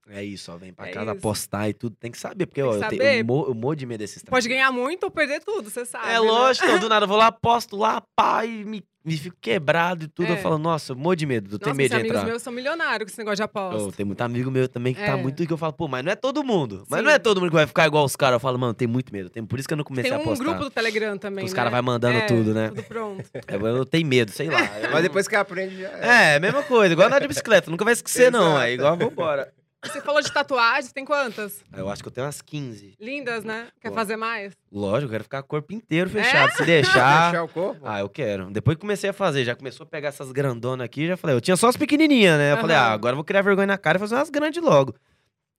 É 0.09 0.23
isso, 0.23 0.51
ó. 0.51 0.57
Vem 0.57 0.71
pra 0.73 0.87
É 0.87 0.91
casa 0.91 1.11
isso. 1.11 1.17
apostar 1.19 1.69
e 1.69 1.73
tudo. 1.73 1.95
Tem 1.99 2.09
que 2.11 2.17
saber, 2.17 2.45
porque 2.45 2.61
Tem 2.61 2.69
ó, 2.69 2.89
que 2.89 2.95
eu, 2.95 3.01
eu, 3.03 3.25
mo- 3.25 3.45
eu 3.49 3.53
morro 3.53 3.75
de 3.75 3.85
medo 3.85 3.99
desses 3.99 4.23
Pode 4.23 4.47
ganhar 4.47 4.71
muito 4.71 5.03
ou 5.03 5.11
perder 5.11 5.41
tudo, 5.41 5.69
você 5.69 5.85
sabe. 5.85 6.07
É 6.07 6.13
né? 6.13 6.19
lógico, 6.19 6.65
então, 6.65 6.79
do 6.79 6.87
nada 6.89 7.03
eu 7.03 7.07
vou 7.09 7.17
lá, 7.17 7.27
aposto 7.27 7.75
lá, 7.75 8.01
pá, 8.15 8.45
e 8.45 8.63
me, 8.63 8.83
me 9.03 9.17
fico 9.17 9.35
quebrado 9.41 10.05
e 10.05 10.07
tudo. 10.07 10.29
Eu 10.29 10.35
É. 10.35 10.37
falo, 10.37 10.57
nossa, 10.57 10.93
eu 10.93 10.95
morro 10.95 11.15
de 11.15 11.25
medo, 11.25 11.53
eu 11.55 11.59
tenho 11.59 11.75
medo 11.75 11.89
de 11.89 11.95
amigos 11.95 12.17
entrar. 12.17 12.25
meus 12.29 12.41
são 12.41 12.53
milionários 12.53 13.05
com 13.05 13.11
esse 13.11 13.17
negócio 13.17 13.35
de 13.37 13.43
aposta. 13.43 13.81
Ô, 13.83 13.91
tem 13.91 14.05
muito 14.05 14.21
amigo 14.21 14.49
meu 14.49 14.69
também 14.69 14.93
que 14.93 14.99
tá 15.01 15.07
É. 15.07 15.15
muito 15.17 15.45
que 15.45 15.51
eu 15.51 15.57
falo, 15.57 15.73
pô, 15.73 15.87
mas 15.89 16.05
não 16.05 16.11
é 16.11 16.15
todo 16.15 16.41
mundo. 16.43 16.85
Mas 16.89 16.99
Sim. 16.99 17.05
não 17.05 17.11
é 17.11 17.19
todo 17.19 17.41
mundo 17.41 17.49
que 17.49 17.55
vai 17.55 17.67
ficar 17.67 17.85
igual 17.85 18.05
os 18.05 18.15
caras. 18.15 18.35
Eu 18.35 18.39
falo, 18.39 18.57
mano, 18.57 18.73
tem 18.73 18.87
muito 18.87 19.11
medo. 19.11 19.29
Tem, 19.29 19.45
por 19.45 19.59
isso 19.59 19.67
que 19.67 19.73
eu 19.73 19.77
não 19.77 19.83
comecei 19.83 20.09
Tem 20.09 20.15
a 20.17 20.21
um 20.21 20.23
apostar. 20.23 20.45
grupo 20.47 20.61
do 20.63 20.69
Telegram 20.69 21.17
também, 21.17 21.43
Os 21.43 21.51
né? 21.51 21.55
caras 21.55 21.71
vai 21.71 21.81
mandando 21.81 22.17
É, 22.17 22.21
tudo, 22.27 22.53
né? 22.53 22.69
Tudo 22.69 22.83
pronto. 22.83 23.23
Eu, 23.47 23.67
eu 23.67 23.85
tenho 23.85 24.07
medo, 24.07 24.31
sei 24.31 24.49
lá. 24.49 24.59
Eu- 24.81 24.91
Mas 24.91 25.03
depois 25.03 25.27
que 25.27 25.35
aprende, 25.35 25.81
já 25.81 25.89
é. 25.89 26.35
É, 26.35 26.39
mesma 26.39 26.63
coisa, 26.63 26.93
igual 26.93 27.07
andar 27.07 27.19
de 27.19 27.27
bicicleta. 27.27 27.69
Nunca 27.69 27.83
vai 27.83 27.93
esquecer, 27.93 28.31
não. 28.31 28.59
É 28.61 28.71
igual, 28.73 28.95
vambora. 28.95 29.51
Você 29.91 30.01
falou 30.01 30.21
de 30.21 30.31
tatuagem, 30.31 30.91
tem 30.91 31.05
quantas? 31.05 31.63
Eu 31.75 31.89
acho 31.89 32.01
que 32.03 32.07
eu 32.07 32.11
tenho 32.11 32.25
umas 32.27 32.41
15. 32.41 32.95
Lindas, 32.99 33.43
né? 33.43 33.67
Quer 33.79 33.89
Pô. 33.89 33.95
fazer 33.95 34.15
mais? 34.17 34.53
Lógico, 34.71 35.05
eu 35.07 35.11
quero 35.11 35.23
ficar 35.23 35.39
o 35.39 35.43
corpo 35.43 35.73
inteiro 35.73 36.09
É? 36.09 36.23
fechado. 36.23 36.51
Se 36.53 36.63
deixar. 36.65 37.31
Fechar 37.31 37.43
o 37.43 37.47
corpo? 37.47 37.81
Ah, 37.83 37.99
eu 37.99 38.09
quero. 38.09 38.49
Depois 38.51 38.75
que 38.75 38.81
comecei 38.81 39.09
a 39.09 39.13
fazer, 39.13 39.43
já 39.45 39.55
começou 39.55 39.83
a 39.85 39.87
pegar 39.87 40.09
essas 40.09 40.31
grandonas 40.31 40.85
aqui, 40.85 41.07
já 41.07 41.17
falei, 41.17 41.35
eu 41.35 41.41
tinha 41.41 41.55
só 41.55 41.67
as 41.69 41.77
pequenininhas, 41.77 42.37
né? 42.37 42.53
Eu 42.53 42.57
falei, 42.57 42.75
Aham. 42.75 42.85
ah, 42.85 42.91
agora 42.93 43.13
eu 43.13 43.17
vou 43.17 43.23
criar 43.25 43.41
vergonha 43.41 43.67
na 43.67 43.77
cara 43.77 43.97
e 43.97 43.99
fazer 43.99 44.15
umas 44.15 44.29
grandes 44.29 44.61
logo. 44.61 44.93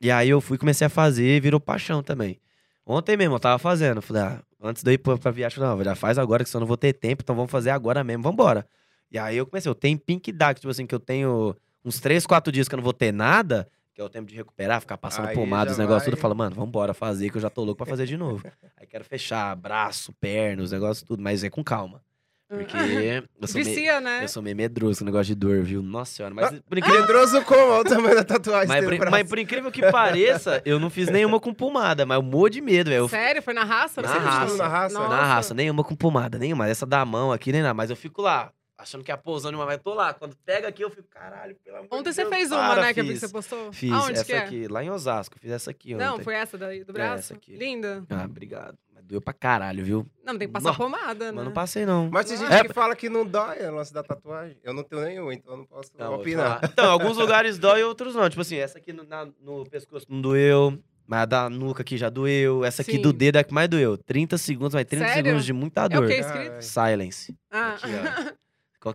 E 0.01 0.11
aí 0.11 0.29
eu 0.29 0.41
fui 0.41 0.57
e 0.57 0.59
comecei 0.59 0.87
a 0.87 0.91
fazer 0.91 1.37
e 1.37 1.41
virou 1.41 1.59
paixão 1.61 2.03
também. 2.03 2.39
Ontem 2.87 3.17
mesmo 3.17 3.35
eu 3.35 3.41
tava 3.41 3.59
fazendo, 3.59 4.01
falei, 4.01 4.23
ah, 4.23 4.43
antes 4.63 4.83
de 4.83 4.91
eu 4.91 4.95
ir 4.95 4.99
pra, 4.99 5.19
pra 5.19 5.31
viagem, 5.31 5.57
eu 5.59 5.63
falei, 5.63 5.77
não, 5.79 5.85
já 5.85 5.95
faz 5.95 6.17
agora 6.19 6.43
que 6.45 6.49
senão 6.51 6.61
eu 6.61 6.63
não 6.63 6.69
vou 6.69 6.77
ter 6.77 6.93
tempo, 6.93 7.23
então 7.23 7.35
vamos 7.37 7.51
fazer 7.51 7.71
agora 7.71 8.03
mesmo, 8.05 8.23
vambora. 8.23 8.67
E 9.11 9.19
aí 9.19 9.37
eu 9.37 9.47
comecei, 9.47 9.69
eu 9.71 9.75
tenho 9.75 9.99
pink 9.99 10.31
dark, 10.33 10.59
tipo 10.59 10.71
assim, 10.71 10.87
que 10.87 10.95
eu 10.95 11.01
tenho 11.01 11.55
uns 11.85 11.99
3, 12.01 12.27
4 12.27 12.51
dias 12.53 12.69
que 12.69 12.75
eu 12.75 12.79
não 12.79 12.85
vou 12.85 12.93
ter 12.93 13.13
nada, 13.13 13.69
que 13.99 14.03
é 14.03 14.05
o 14.05 14.09
tempo 14.09 14.31
de 14.31 14.37
recuperar, 14.37 14.81
ficar 14.81 14.97
passando 14.97 15.27
Aí 15.27 15.35
pomada, 15.35 15.73
os 15.73 15.77
negócios 15.77 16.05
vai. 16.05 16.11
tudo, 16.13 16.19
eu 16.19 16.23
falo, 16.23 16.37
mano, 16.37 16.55
vambora 16.55 16.95
fazer, 16.95 17.31
que 17.31 17.37
eu 17.37 17.41
já 17.41 17.51
tô 17.51 17.65
louco 17.65 17.79
pra 17.79 17.87
fazer 17.87 18.07
de 18.07 18.17
novo. 18.17 18.47
aí 18.77 18.87
quero 18.87 19.03
fechar 19.05 19.57
braço, 19.57 20.13
perna, 20.21 20.63
os 20.63 20.71
negócios 20.71 21.03
tudo, 21.03 21.21
mas 21.21 21.43
é 21.43 21.51
com 21.51 21.65
calma. 21.65 22.01
Porque 22.49 22.77
eu 23.43 23.49
sou, 23.49 23.61
meio, 23.61 23.75
Vicia, 23.75 24.01
né? 24.01 24.23
eu 24.23 24.29
sou 24.29 24.41
meio 24.41 24.55
medroso 24.55 25.01
com 25.01 25.05
o 25.05 25.07
negócio 25.07 25.27
de 25.27 25.35
dor, 25.35 25.65
viu? 25.65 25.83
Nossa 25.83 26.13
senhora, 26.13 26.33
mas 26.33 26.47
Ah, 26.47 26.63
por 26.69 26.79
incrível, 26.79 27.01
Medroso 27.01 27.43
como? 27.43 27.73
Olha 27.73 27.81
o 27.81 27.85
tamanho 27.85 28.15
da 28.15 28.23
tatuagem 28.25 28.69
mas, 28.69 28.85
por, 28.85 29.11
mas 29.11 29.29
por 29.29 29.39
incrível 29.41 29.73
que 29.73 29.91
pareça, 29.91 30.63
eu 30.65 30.79
não 30.79 30.91
fiz 30.91 31.09
nenhuma 31.11 31.41
com 31.41 31.53
pomada, 31.53 32.07
mas 32.07 32.19
eu 32.19 32.23
morro 32.23 32.49
de 32.51 32.61
medo, 32.61 32.91
velho. 32.91 33.09
Sério? 33.09 33.43
Foi 33.43 33.53
na 33.53 33.65
raça? 33.65 34.01
Na 34.01 34.09
Você 34.09 34.19
raça. 34.19 34.57
Na 34.57 34.69
raça? 34.69 34.95
Nossa. 34.95 35.09
Na 35.09 35.25
raça, 35.25 35.55
nenhuma 35.55 35.83
com 35.83 35.97
pomada, 35.97 36.39
nenhuma. 36.39 36.69
Essa 36.69 36.87
da 36.87 37.05
mão 37.05 37.33
aqui, 37.33 37.51
nem 37.51 37.63
nada. 37.63 37.75
Mas 37.75 37.91
eu 37.91 37.97
fico 37.97 38.23
lá, 38.23 38.53
achando 38.79 39.03
que 39.05 39.11
é 39.13 39.17
pousando 39.17 39.59
uma, 39.59 39.67
mas 39.67 39.79
tô 39.83 39.93
lá. 39.93 40.15
Quando 40.15 40.37
pega 40.47 40.69
aqui, 40.69 40.83
eu 40.85 40.91
fico, 40.91 41.09
caralho, 41.09 41.57
pelo 41.65 41.77
amor 41.79 41.89
Ontem 41.91 42.11
de 42.11 42.15
você 42.15 42.23
Deus, 42.23 42.35
fez 42.35 42.51
uma, 42.53 42.71
para, 42.71 42.83
né? 42.83 42.95
Que 42.95 43.03
vi 43.03 43.09
que 43.09 43.13
fiz. 43.15 43.21
você 43.23 43.29
postou. 43.29 43.73
Fiz 43.73 43.93
Aonde 43.93 44.13
essa 44.13 44.25
que 44.25 44.33
é? 44.33 44.39
aqui, 44.39 44.69
lá 44.69 44.83
em 44.85 44.91
Osasco. 44.91 45.37
Fiz 45.39 45.51
essa 45.51 45.71
aqui 45.71 45.95
ontem. 45.95 46.05
Não, 46.07 46.19
foi 46.21 46.35
essa 46.35 46.57
daí, 46.57 46.85
do 46.85 46.93
braço? 46.93 47.15
essa 47.19 47.35
aqui. 47.35 47.57
Linda. 47.57 48.05
Ah, 48.09 48.25
obrigado. 48.25 48.79
Mas 48.95 49.05
Doeu 49.05 49.21
pra 49.21 49.33
caralho, 49.35 49.85
viu? 49.85 50.07
Não, 50.25 50.39
tem 50.39 50.47
que 50.49 50.53
passar 50.53 50.69
Nossa, 50.69 50.79
pomada, 50.79 51.27
né? 51.27 51.33
Mas 51.33 51.45
não 51.45 51.53
passei, 51.53 51.85
não. 51.85 52.09
Mas 52.11 52.27
tem 52.27 52.37
gente 52.37 52.53
É- 52.53 52.63
que 52.65 52.73
fala 52.73 52.95
que 52.95 53.09
não 53.09 53.27
dói 53.27 53.59
o 53.67 53.75
lance 53.75 53.93
da 53.93 54.03
tatuagem. 54.03 54.57
Eu 54.63 54.73
não 54.73 54.83
tenho 54.85 55.03
nenhum, 55.03 55.33
então 55.33 55.53
eu 55.55 55.59
não 55.59 55.65
posso 55.67 55.91
Não, 55.99 56.15
opinar. 56.15 56.61
Então, 56.63 56.91
alguns 56.91 57.17
lugares 57.17 57.59
dói, 57.59 57.83
outros 57.83 58.15
não. 58.15 58.29
Tipo 58.29 58.43
assim, 58.43 58.57
essa 58.57 58.79
aqui 58.79 58.93
no, 58.93 59.03
na- 59.05 59.27
no 59.41 59.65
pescoço 59.69 60.07
não 60.09 60.21
doeu. 60.21 60.79
Mas 61.11 61.23
a 61.23 61.25
da 61.25 61.49
nuca 61.49 61.81
aqui 61.81 61.97
já 61.97 62.11
doeu. 62.11 62.63
Essa 62.67 62.83
aqui 62.83 62.93
Sim. 62.93 63.01
do 63.01 63.15
dedo 63.15 63.37
é 63.37 63.41
a 63.41 63.45
que 63.45 63.55
mais 63.55 63.67
doeu. 63.67 63.97
30 63.97 64.37
segundos, 64.37 64.75
mas 64.75 64.85
30 64.85 65.07
Sério? 65.07 65.25
segundos 65.25 65.47
de 65.47 65.55
muita 65.55 65.81
É 65.81 65.87
o 65.87 65.89
dor. 65.89 66.07
que 66.07 66.21
Caralho. 66.21 66.43
escrito? 66.43 66.63
Silence. 66.63 67.35
Ah. 67.51 67.73
Aqui, 67.73 67.87
ó. 67.87 68.33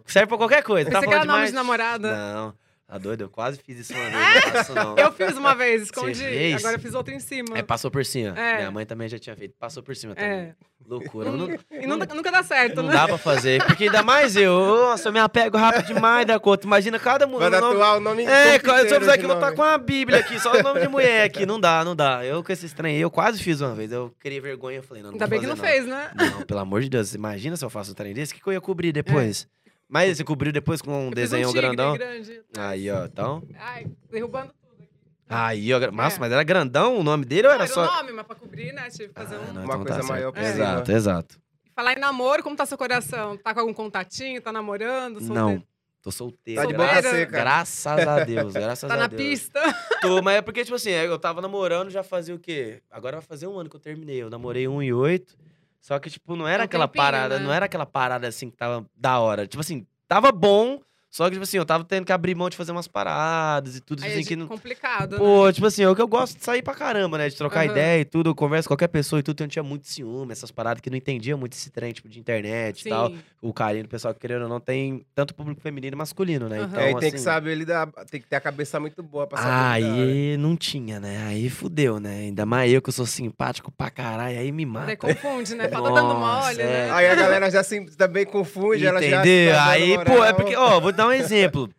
Serve 0.05 0.27
pra 0.27 0.37
qualquer 0.37 0.63
coisa. 0.63 0.89
Tá 0.89 0.99
Pensei 0.99 1.09
que 1.09 1.13
era 1.15 1.25
falando 1.25 1.35
nome 1.37 1.47
de 1.49 1.53
namorada. 1.55 2.15
Não. 2.15 2.63
Tá 2.85 2.97
doido? 2.99 3.21
Eu 3.21 3.29
quase 3.29 3.57
fiz 3.65 3.79
isso 3.79 3.93
uma 3.93 4.03
vez. 4.11 4.45
Não 4.45 4.51
faço, 4.51 4.75
não. 4.75 4.97
Eu 4.97 5.11
fiz 5.13 5.37
uma 5.37 5.55
vez, 5.55 5.81
escondi. 5.83 6.53
Agora 6.53 6.75
eu 6.75 6.79
fiz 6.79 6.93
outra 6.93 7.13
em 7.13 7.19
cima. 7.19 7.57
É, 7.57 7.63
passou 7.63 7.89
por 7.89 8.05
cima. 8.05 8.37
É. 8.37 8.57
Minha 8.57 8.71
mãe 8.71 8.85
também 8.85 9.07
já 9.07 9.17
tinha 9.17 9.35
feito. 9.35 9.55
Passou 9.57 9.81
por 9.81 9.95
cima 9.95 10.13
também. 10.13 10.29
É. 10.31 10.55
Loucura. 10.85 11.31
Não, 11.31 11.47
E 11.71 11.87
nunca, 11.87 12.13
nunca 12.13 12.29
dá 12.31 12.43
certo, 12.43 12.83
não 12.83 12.89
né? 12.89 12.93
dá 12.93 13.07
pra 13.07 13.17
fazer. 13.17 13.63
Porque 13.65 13.85
ainda 13.85 14.03
mais 14.03 14.35
eu. 14.35 14.53
Nossa, 14.53 15.07
eu 15.07 15.13
me 15.13 15.17
apego 15.19 15.57
rápido 15.57 15.87
demais 15.87 16.27
da 16.27 16.37
conta. 16.39 16.67
Imagina 16.67 16.99
cada 16.99 17.25
Vai 17.25 17.33
mulher. 17.35 17.51
tatuar 17.61 17.97
o 17.97 17.99
nome 18.01 18.25
É, 18.25 18.57
eu 18.57 18.59
fizer 18.99 19.13
aqui, 19.13 19.23
eu 19.23 19.27
vou 19.29 19.37
estar 19.37 19.39
nome. 19.47 19.55
com 19.55 19.61
uma 19.63 19.77
bíblia 19.77 20.19
aqui, 20.19 20.39
só 20.39 20.51
o 20.53 20.61
nome 20.61 20.81
de 20.81 20.87
mulher 20.89 21.23
aqui. 21.25 21.45
Não 21.45 21.59
dá, 21.59 21.83
não 21.85 21.95
dá. 21.95 22.23
Eu 22.23 22.43
com 22.43 22.51
esse 22.51 22.65
estranho 22.65 22.99
eu 22.99 23.09
quase 23.09 23.41
fiz 23.41 23.59
uma 23.61 23.73
vez. 23.73 23.91
Eu 23.91 24.13
criei 24.19 24.41
vergonha, 24.41 24.77
eu 24.79 24.83
falei, 24.83 25.01
não, 25.01 25.09
não 25.11 25.15
Ainda 25.15 25.25
vou 25.25 25.29
bem 25.31 25.39
que 25.39 25.47
não 25.47 25.55
fazer, 25.55 25.71
fez, 25.71 25.85
né? 25.87 26.11
Não, 26.15 26.41
pelo 26.41 26.59
amor 26.59 26.81
de 26.81 26.89
Deus, 26.89 27.15
imagina 27.15 27.55
se 27.55 27.63
eu 27.65 27.69
faço 27.69 27.91
um 27.91 27.95
trem 27.95 28.13
desse, 28.13 28.33
o 28.33 28.35
que, 28.35 28.41
que 28.43 28.47
eu 28.49 28.53
ia 28.53 28.61
cobrir 28.61 28.91
depois? 28.91 29.47
Mas 29.89 30.17
você 30.17 30.23
cobriu 30.23 30.51
depois 30.51 30.81
com 30.81 30.91
um 30.91 31.05
Eu 31.09 31.11
desenho 31.11 31.47
tigre 31.47 31.61
grandão? 31.61 31.93
grande. 31.93 32.41
Aí, 32.57 32.89
ó, 32.89 33.05
então. 33.05 33.43
Ai, 33.59 33.85
derrubando 34.09 34.51
tudo 34.53 34.73
aqui. 34.81 34.89
Aí, 35.29 35.73
ó. 35.73 35.91
Nossa, 35.91 36.17
É. 36.17 36.19
mas 36.19 36.31
era 36.31 36.43
grandão 36.43 36.97
o 36.97 37.03
nome 37.03 37.25
dele 37.25 37.47
ou 37.47 37.53
Não, 37.53 37.55
era 37.55 37.63
era 37.65 37.73
só. 37.73 37.83
o 37.83 37.95
nome, 37.97 38.11
mas 38.11 38.25
pra 38.25 38.35
cobrir, 38.35 38.73
né? 38.73 38.89
Tive 38.89 39.09
que 39.09 39.13
fazer 39.13 39.35
Ah, 39.35 39.39
um... 39.39 39.53
não, 39.53 39.63
Uma 39.65 39.75
então 39.75 39.85
coisa 39.85 39.99
tá 40.01 40.07
maior 40.07 40.33
cima. 40.33 40.47
Exato, 40.47 40.91
exato. 40.91 41.39
Falar 41.75 41.93
em 41.93 41.99
namoro, 41.99 42.43
como 42.43 42.55
tá 42.55 42.65
seu 42.65 42.77
coração? 42.77 43.37
Tá 43.37 43.53
com 43.53 43.59
algum 43.59 43.73
contatinho? 43.73 44.41
Tá 44.41 44.51
namorando? 44.51 45.19
Não, 45.21 45.35
Solteiro? 45.49 45.63
tô 46.01 46.11
solteiro. 46.11 46.61
Tá 46.61 46.67
de 46.67 46.75
Solteira? 46.75 47.01
boca 47.01 47.09
seca. 47.17 47.31
Graças 47.31 48.07
a 48.07 48.23
Deus, 48.23 48.53
graças 48.53 48.87
Tá 48.87 48.93
a 48.93 48.97
na 48.97 49.07
Deus. 49.07 49.21
pista? 49.21 49.59
Tô, 50.01 50.21
mas 50.21 50.35
é 50.37 50.41
porque, 50.41 50.63
tipo 50.63 50.75
assim, 50.75 50.91
eu 50.91 51.17
tava 51.17 51.41
namorando 51.41 51.89
já 51.89 52.03
fazia 52.03 52.33
o 52.35 52.39
quê? 52.39 52.81
Agora 52.91 53.17
vai 53.17 53.25
fazer 53.25 53.47
um 53.47 53.57
ano 53.57 53.69
que 53.69 53.75
eu 53.75 53.79
terminei. 53.79 54.21
Eu 54.21 54.29
namorei 54.29 54.67
um 54.67 54.81
e 54.83 54.93
oito. 54.93 55.35
Só 55.83 55.99
que, 55.99 56.09
tipo, 56.09 56.37
não 56.37 56.47
era 56.47 56.63
um 56.63 56.65
aquela 56.65 56.87
tempinho, 56.87 57.03
parada, 57.03 57.37
né? 57.37 57.45
não 57.45 57.51
era 57.53 57.65
aquela 57.65 57.85
parada 57.85 58.25
assim 58.25 58.49
que 58.49 58.55
tava 58.55 58.85
da 58.95 59.19
hora. 59.19 59.45
Tipo 59.45 59.59
assim, 59.59 59.85
tava 60.07 60.31
bom, 60.31 60.79
só 61.13 61.25
que, 61.25 61.33
tipo 61.33 61.43
assim, 61.43 61.57
eu 61.57 61.65
tava 61.65 61.83
tendo 61.83 62.05
que 62.05 62.11
abrir 62.11 62.33
mão 62.33 62.49
de 62.49 62.57
fazer 62.57 62.71
umas 62.71 62.87
paradas 62.87 63.75
e 63.77 63.81
tudo, 63.81 63.99
tipo 63.99 64.07
Aí 64.09 64.13
é 64.13 64.15
assim, 64.15 64.23
de- 64.23 64.27
que 64.29 64.35
não. 64.35 64.47
complicado, 64.47 65.11
né? 65.11 65.17
Pô, 65.19 65.53
tipo 65.53 65.67
assim, 65.67 65.85
é 65.85 65.93
que 65.93 66.01
eu 66.01 66.07
gosto 66.07 66.39
de 66.39 66.43
sair 66.43 66.63
pra 66.63 66.73
caramba, 66.73 67.19
né? 67.19 67.29
De 67.29 67.35
trocar 67.35 67.59
Aham. 67.59 67.69
ideia 67.71 68.01
e 68.01 68.05
tudo. 68.05 68.31
Eu 68.31 68.35
converso 68.35 68.67
com 68.67 68.71
qualquer 68.73 68.87
pessoa 68.87 69.19
e 69.19 69.23
tudo. 69.23 69.39
Eu 69.39 69.43
não 69.43 69.49
tinha 69.49 69.61
muito 69.61 69.87
ciúme, 69.87 70.31
essas 70.31 70.49
paradas 70.49 70.81
que 70.81 70.89
não 70.89 70.97
entendia 70.97 71.37
muito 71.37 71.53
esse 71.53 71.69
trem, 71.69 71.91
tipo, 71.93 72.09
de 72.09 72.19
internet 72.19 72.81
e 72.83 72.89
tal. 72.89 73.09
Sim. 73.09 73.19
O 73.43 73.53
carinho 73.53 73.83
do 73.83 73.89
pessoal 73.89 74.11
que 74.11 74.19
querendo 74.19 74.41
ou 74.41 74.49
não 74.49 74.59
tem 74.59 75.05
tanto 75.13 75.35
público 75.35 75.61
feminino 75.61 75.93
e 75.93 75.97
masculino, 75.97 76.49
né? 76.49 76.57
Aham. 76.61 76.67
Então, 76.71 76.81
É, 76.83 76.89
e 76.89 76.93
tem 76.95 77.11
que 77.11 77.17
assim, 77.17 77.25
saber 77.25 77.53
lidar, 77.53 77.91
tem 78.09 78.19
que 78.19 78.27
ter 78.27 78.37
a 78.37 78.41
cabeça 78.41 78.79
muito 78.79 79.03
boa 79.03 79.27
pra 79.27 79.37
saber 79.37 79.51
lidar, 79.51 79.95
né? 79.97 80.03
Aí 80.03 80.37
não 80.37 80.57
tinha, 80.57 80.99
né? 80.99 81.25
Aí 81.27 81.47
fudeu, 81.47 81.99
né? 81.99 82.21
Ainda 82.21 82.43
mais 82.43 82.73
eu 82.73 82.81
que 82.81 82.89
eu 82.89 82.93
sou 82.93 83.05
simpático 83.05 83.71
pra 83.71 83.91
caralho, 83.91 84.39
aí 84.39 84.51
me 84.51 84.65
mata. 84.65 84.87
Daí 84.87 84.95
confunde, 84.97 85.53
né? 85.53 85.69
Fala, 85.69 85.91
dando 85.91 86.15
mole, 86.15 86.59
é. 86.59 86.87
né? 86.87 86.91
Aí 86.91 87.07
a 87.07 87.13
galera 87.13 87.51
já 87.51 87.61
se, 87.61 87.85
também 87.97 88.25
confunde, 88.25 88.83
ela 88.83 88.99
já 88.99 89.19
Entendeu? 89.19 89.59
Aí, 89.59 90.03
pô, 90.05 90.23
é 90.23 90.33
porque, 90.33 90.55
ó, 90.55 90.79
vou 90.79 90.91
dar 90.91 91.02
um 91.07 91.11
exemplo. 91.11 91.69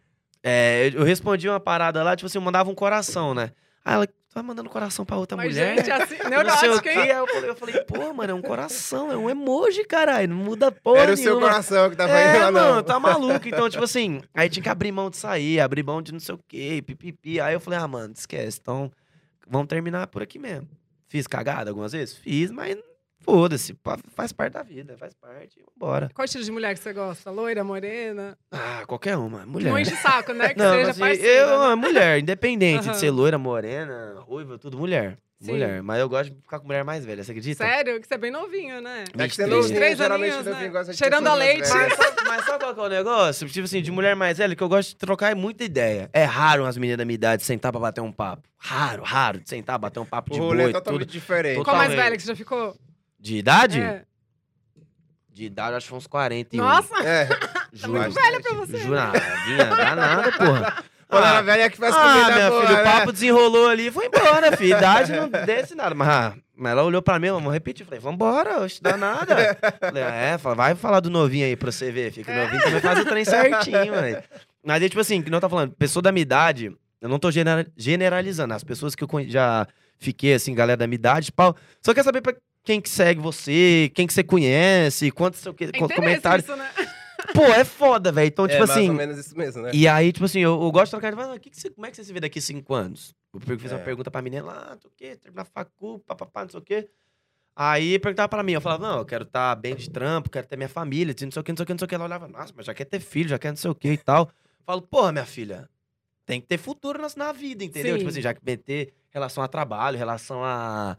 É, 0.43 0.91
eu 0.95 1.05
respondi 1.05 1.49
uma 1.49 1.61
parada 1.61 2.03
lá, 2.03 2.15
tipo 2.15 2.27
assim, 2.27 2.39
eu 2.39 2.43
mandava 2.43 2.71
um 2.71 2.75
coração, 2.75 3.33
né? 3.35 3.51
Aí 3.85 3.95
ela, 3.95 4.07
tu 4.07 4.13
vai 4.35 4.43
mandando 4.43 4.69
coração 4.69 5.05
pra 5.05 5.17
outra 5.17 5.37
Mas, 5.37 5.49
mulher? 5.53 5.77
gente, 5.77 5.91
assim, 5.91 6.17
não 6.25 6.25
sei 6.25 6.27
o 6.27 6.31
neurótica, 6.31 6.81
quê. 6.83 6.91
hein? 6.91 6.99
Aí 7.01 7.11
eu 7.19 7.27
falei, 7.27 7.51
eu 7.51 7.57
falei, 7.57 7.81
pô, 7.85 8.13
mano, 8.15 8.31
é 8.31 8.35
um 8.35 8.43
coração, 8.43 9.11
é 9.11 9.17
um 9.17 9.29
emoji, 9.31 9.85
caralho, 9.85 10.29
não 10.29 10.37
muda 10.37 10.71
porra 10.73 11.01
Era 11.01 11.13
o 11.13 11.17
seu 11.17 11.33
nenhuma. 11.35 11.49
coração 11.49 11.89
que 11.91 11.97
tava 11.97 12.13
É, 12.13 12.31
indo 12.37 12.41
lá, 12.45 12.53
mano, 12.53 12.75
não. 12.77 12.83
tá 12.83 12.99
maluco. 13.01 13.47
Então, 13.49 13.69
tipo 13.71 13.85
assim, 13.85 14.21
aí 14.35 14.49
tinha 14.51 14.63
que 14.63 14.69
abrir 14.69 14.93
mão 14.93 15.09
de 15.09 15.17
sair, 15.17 15.61
abrir 15.61 15.83
mão 15.83 16.03
de 16.03 16.13
não 16.13 16.21
sei 16.21 16.35
o 16.35 16.41
quê, 16.49 16.83
pipipi. 16.87 17.41
Aí 17.41 17.55
eu 17.55 17.61
falei, 17.61 17.79
ah, 17.79 17.89
mano, 17.89 18.13
esquece. 18.15 18.59
Então, 18.61 18.91
vamos 19.49 19.69
terminar 19.69 20.07
por 20.09 20.23
aqui 20.23 20.39
mesmo. 20.39 20.69
Fiz 21.09 21.27
cagada 21.27 21.71
algumas 21.71 21.93
vezes? 21.93 22.17
Fiz, 22.17 22.51
mas 22.51 22.77
foda-se. 23.25 23.77
Faz 24.15 24.33
parte 24.33 24.53
da 24.53 24.63
vida, 24.63 24.97
faz 24.99 25.15
parte. 25.15 25.61
Vambora. 25.79 26.11
Qual 26.15 26.25
estilo 26.25 26.45
de 26.45 26.53
mulher 26.53 26.75
que 26.75 26.81
você 26.81 26.93
gosta? 26.93 27.31
Loira, 27.31 27.65
morena? 27.65 28.37
Ah, 28.53 28.83
qualquer 28.87 29.17
uma. 29.17 29.45
Mulher. 29.47 29.71
Não 29.71 29.79
enche 29.79 29.95
o 29.95 29.97
saco, 29.97 30.33
né? 30.33 30.51
Que 30.55 30.59
Não, 30.59 30.73
seja 30.75 30.91
assim, 30.91 31.01
parceira. 31.01 31.29
eu, 31.41 31.69
né? 31.71 31.75
mulher, 31.75 32.19
independente 32.19 32.85
Aham. 32.85 32.93
de 32.93 32.99
ser 32.99 33.11
loira, 33.11 33.39
morena, 33.39 34.17
ruiva, 34.21 34.59
tudo 34.59 34.79
mulher. 34.79 35.17
Sim. 35.41 35.51
Mulher. 35.53 35.83
Mas 35.83 36.01
eu 36.01 36.09
gosto 36.09 36.31
de 36.31 36.41
ficar 36.41 36.59
com 36.59 36.67
mulher 36.67 36.85
mais 36.85 37.05
velha, 37.05 37.23
você 37.23 37.33
acredita? 37.33 37.63
Sério? 37.67 38.01
Que 38.01 38.07
você 38.09 38.15
é 38.15 38.19
bem 38.19 38.31
novinho, 38.31 38.81
né? 38.81 39.05
É 39.19 39.29
que 39.29 39.35
você 39.35 39.43
23. 39.45 39.51
não 39.51 39.63
23 39.63 39.99
geralmente 39.99 40.31
aninhos, 40.31 40.47
novinho 40.47 40.67
né? 40.67 40.73
gosta 40.73 40.93
de 40.93 40.99
Cheirando 40.99 41.27
a 41.27 41.35
leite. 41.35 41.69
Mas 41.69 41.69
sabe, 41.95 42.17
mas 42.27 42.45
sabe 42.47 42.65
qual 42.65 42.75
que 42.75 42.81
é 42.81 42.83
o 42.85 42.89
negócio? 42.89 43.49
Tipo 43.49 43.65
assim, 43.67 43.83
de 43.83 43.91
mulher 43.91 44.17
mais 44.17 44.39
velha, 44.39 44.57
que 44.57 44.63
eu 44.63 44.69
gosto 44.71 44.91
de 44.91 44.97
trocar 44.97 45.35
muita 45.37 45.63
ideia. 45.65 46.09
É 46.15 46.25
raro 46.25 46.65
as 46.65 46.79
meninas 46.79 46.97
da 46.99 47.05
minha 47.05 47.17
idade 47.17 47.43
sentar 47.43 47.73
pra 47.73 47.81
bater 47.81 48.01
um 48.01 48.13
papo. 48.13 48.43
Raro, 48.57 49.03
raro 49.03 49.39
de 49.41 49.49
sentar, 49.51 49.79
bater 49.79 50.01
um 50.01 50.07
papo 50.07 50.31
O 50.33 50.35
de 50.35 50.41
rolê 50.41 50.57
boa 50.63 50.71
é 50.71 50.73
totalmente 50.73 51.01
tudo. 51.01 51.11
diferente. 51.13 51.57
Total- 51.57 51.65
Qual 51.65 51.77
mais 51.77 51.89
Totalmente. 51.91 52.05
velha 52.07 52.17
que 52.17 52.23
você 52.23 52.29
já 52.29 52.37
ficou? 52.37 52.75
De 53.25 53.37
idade? 53.39 53.81
É. 53.81 54.03
De 55.33 55.45
idade, 55.47 55.77
acho 55.77 55.89
que 55.89 55.95
uns 55.95 56.07
41. 56.07 56.63
Nossa, 56.63 56.95
É, 57.03 57.27
Juro. 57.73 57.93
muito 58.01 58.13
velha 58.13 58.41
pra 58.43 58.53
você. 58.55 58.79
Juro, 58.79 58.97
vinha, 59.47 59.65
dá 59.65 59.97
nada, 59.97 60.33
porra. 60.33 60.85
quando 61.09 61.25
Ah, 61.25 61.41
velha 61.41 61.63
é 61.63 61.71
que 61.71 61.77
faz 61.79 61.95
ah, 61.97 62.03
comida 62.03 62.35
minha 62.35 62.51
boa, 62.51 62.61
filha, 62.67 62.75
o 62.75 62.77
né? 62.77 62.85
papo 62.85 63.13
desenrolou 63.13 63.69
ali 63.69 63.87
e 63.87 63.91
foi 63.91 64.07
embora, 64.09 64.55
filho. 64.57 64.77
Idade 64.77 65.13
não 65.13 65.29
desce 65.31 65.75
nada. 65.75 65.95
Mas, 65.95 66.35
mas 66.55 66.73
ela 66.73 66.83
olhou 66.85 67.01
pra 67.01 67.19
mim, 67.19 67.31
vamos 67.31 67.51
repetir. 67.51 67.87
Falei, 67.87 67.99
vambora, 67.99 68.61
oxe, 68.61 68.83
dá 68.83 68.95
nada. 68.99 69.35
Falei, 69.81 70.03
ah, 70.03 70.15
é, 70.15 70.37
vai 70.37 70.75
falar 70.75 71.01
do 71.01 71.09
novinho 71.09 71.47
aí 71.47 71.57
pra 71.57 71.73
você 71.73 71.91
ver, 71.91 72.13
fica 72.13 72.31
o 72.31 72.35
novinho 72.37 72.63
também 72.63 72.81
faz 72.83 72.99
o 72.99 73.05
trem 73.07 73.25
certinho, 73.25 73.91
velho. 73.93 74.23
Mas 74.63 74.83
aí, 74.83 74.89
tipo 74.91 75.01
assim, 75.01 75.23
que 75.23 75.31
não 75.31 75.41
tá 75.41 75.49
falando, 75.49 75.73
pessoa 75.73 76.03
da 76.03 76.13
minha 76.13 76.23
idade, 76.23 76.77
eu 77.01 77.09
não 77.09 77.19
tô 77.19 77.31
genera- 77.31 77.67
generalizando. 77.77 78.53
As 78.55 78.63
pessoas 78.63 78.95
que 78.95 79.03
eu 79.03 79.09
já 79.27 79.67
fiquei, 79.99 80.35
assim, 80.35 80.55
galera 80.55 80.77
da 80.77 80.87
minha 80.87 80.97
idade, 80.97 81.33
pau. 81.33 81.57
Só 81.83 81.93
quer 81.95 82.03
saber 82.05 82.21
pra 82.21 82.35
quem 82.65 82.81
que 82.81 82.89
segue 82.89 83.21
você, 83.21 83.91
quem 83.95 84.07
que 84.07 84.13
você 84.13 84.25
conhece, 84.25 85.11
quantos 85.11 85.41
seu 85.41 85.53
que, 85.55 85.65
É 85.65 85.73
comentários. 85.73 86.47
isso, 86.49 86.57
né? 86.57 86.71
Pô, 87.35 87.43
é 87.45 87.65
foda, 87.65 88.11
velho. 88.13 88.29
Então, 88.29 88.45
é, 88.45 88.49
tipo 88.49 88.59
mais 88.61 88.71
assim. 88.71 88.89
ou 88.89 88.95
menos 88.95 89.19
isso 89.19 89.37
mesmo, 89.37 89.63
né? 89.63 89.71
E 89.73 89.87
aí, 89.89 90.13
tipo 90.13 90.25
assim, 90.25 90.41
eu, 90.41 90.61
eu 90.63 90.71
gosto 90.73 90.87
de 90.87 90.91
trocar 90.91 91.15
de 91.15 91.21
"Ah, 91.21 91.39
que 91.39 91.51
que 91.51 91.59
você, 91.61 91.71
como 91.71 91.87
é 91.87 91.91
que 91.91 91.97
você 91.97 92.05
se 92.05 92.13
vê 92.13 92.21
daqui 92.21 92.41
cinco 92.41 92.75
anos? 92.75 93.15
Eu 93.33 93.41
fiz 93.59 93.73
uma 93.73 93.81
É. 93.81 93.85
pergunta 93.85 94.11
pra 94.11 94.21
menina 94.23 94.45
lá, 94.45 94.69
não 94.73 94.81
sei 94.81 94.91
o 94.91 94.93
quê, 94.97 95.17
terminar 95.17 95.45
facu, 95.47 95.99
papapá, 96.01 96.43
não 96.43 96.51
sei 96.51 96.61
o 96.61 96.63
quê. 96.63 96.89
Aí 97.57 97.99
perguntava 97.99 98.29
pra 98.29 98.43
mim, 98.43 98.53
eu 98.53 98.61
falava, 98.61 98.87
não, 98.89 98.99
eu 98.99 99.05
quero 99.05 99.25
estar 99.25 99.55
bem 99.57 99.75
de 99.77 99.89
trampo, 99.89 100.29
quero 100.29 100.47
ter 100.47 100.57
minha 100.57 100.69
família, 100.69 101.15
não 101.15 101.31
sei 101.31 101.41
o 101.41 101.45
quê, 101.45 101.53
não 101.53 101.57
sei 101.57 101.65
o 101.65 101.67
quê, 101.67 101.73
não 101.73 101.79
sei 101.79 101.85
o 101.87 101.89
quê. 101.89 101.95
Ela 101.95 102.05
olhava, 102.05 102.29
nossa, 102.29 102.53
mas 102.57 102.67
já 102.67 102.75
quer 102.75 102.85
ter 102.85 103.01
filho, 103.01 103.29
já 103.29 103.39
quer 103.39 103.51
não 103.51 103.57
sei 103.57 103.71
o 103.71 103.75
quê 103.75 103.93
e 103.93 103.99
tal. 103.99 104.29
Eu 104.45 104.65
falo, 104.67 104.83
porra, 104.83 105.13
minha 105.13 105.25
filha, 105.27 105.69
tem 106.27 106.41
que 106.41 106.47
ter 106.47 106.59
futuro 106.59 107.01
na, 107.01 107.09
na 107.17 107.33
vida, 107.33 107.63
entendeu? 107.65 107.93
Sim. 107.93 107.99
Tipo 107.99 108.11
assim, 108.11 108.21
já 108.23 108.35
que 108.35 108.57
ter 108.57 108.93
relação 109.11 109.43
a 109.43 109.49
trabalho, 109.49 109.97
relação 109.97 110.43
a, 110.45 110.99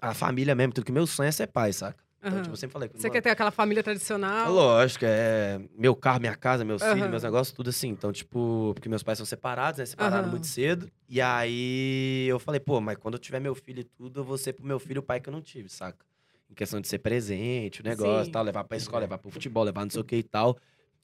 a 0.00 0.14
família 0.14 0.54
mesmo, 0.54 0.72
tudo 0.72 0.84
que 0.84 0.92
meu 0.92 1.06
sonho 1.06 1.28
é 1.28 1.32
ser 1.32 1.46
pai, 1.46 1.72
saca? 1.72 2.04
Então, 2.18 2.40
tipo, 2.40 2.52
eu 2.52 2.56
sempre 2.56 2.72
falei, 2.72 2.88
Você 2.92 2.98
"Mano, 3.08 3.12
quer 3.12 3.20
ter 3.22 3.30
aquela 3.30 3.50
família 3.52 3.82
tradicional? 3.84 4.52
Lógico, 4.52 5.04
é 5.06 5.60
meu 5.78 5.94
carro, 5.94 6.18
minha 6.20 6.34
casa, 6.34 6.64
meus 6.64 6.82
Aham. 6.82 6.94
filhos, 6.94 7.10
meus 7.10 7.22
negócios, 7.22 7.54
tudo 7.54 7.70
assim. 7.70 7.88
Então, 7.88 8.10
tipo, 8.12 8.72
porque 8.74 8.88
meus 8.88 9.02
pais 9.02 9.18
são 9.18 9.26
separados, 9.26 9.78
né? 9.78 9.86
Separaram 9.86 10.22
Aham. 10.24 10.30
muito 10.30 10.46
cedo. 10.48 10.90
E 11.08 11.20
aí 11.20 12.26
eu 12.28 12.38
falei, 12.40 12.58
pô, 12.58 12.80
mas 12.80 12.96
quando 12.96 13.14
eu 13.14 13.20
tiver 13.20 13.38
meu 13.38 13.54
filho 13.54 13.80
e 13.80 13.84
tudo, 13.84 14.20
eu 14.20 14.24
vou 14.24 14.36
ser 14.36 14.54
pro 14.54 14.66
meu 14.66 14.78
filho 14.80 15.00
o 15.00 15.04
pai 15.04 15.20
que 15.20 15.28
eu 15.28 15.32
não 15.32 15.40
tive, 15.40 15.68
saca? 15.68 16.04
Em 16.50 16.54
questão 16.54 16.80
de 16.80 16.88
ser 16.88 16.98
presente, 16.98 17.80
o 17.80 17.84
negócio 17.84 18.24
Sim. 18.24 18.30
e 18.30 18.32
tal, 18.32 18.42
levar 18.44 18.64
pra 18.64 18.76
escola, 18.76 19.00
levar 19.02 19.18
pro 19.18 19.30
futebol, 19.30 19.62
levar 19.62 19.82
não 19.84 19.90
sei 19.90 20.00
o 20.00 20.04
que 20.04 20.16
e 20.16 20.22
tal. 20.22 20.56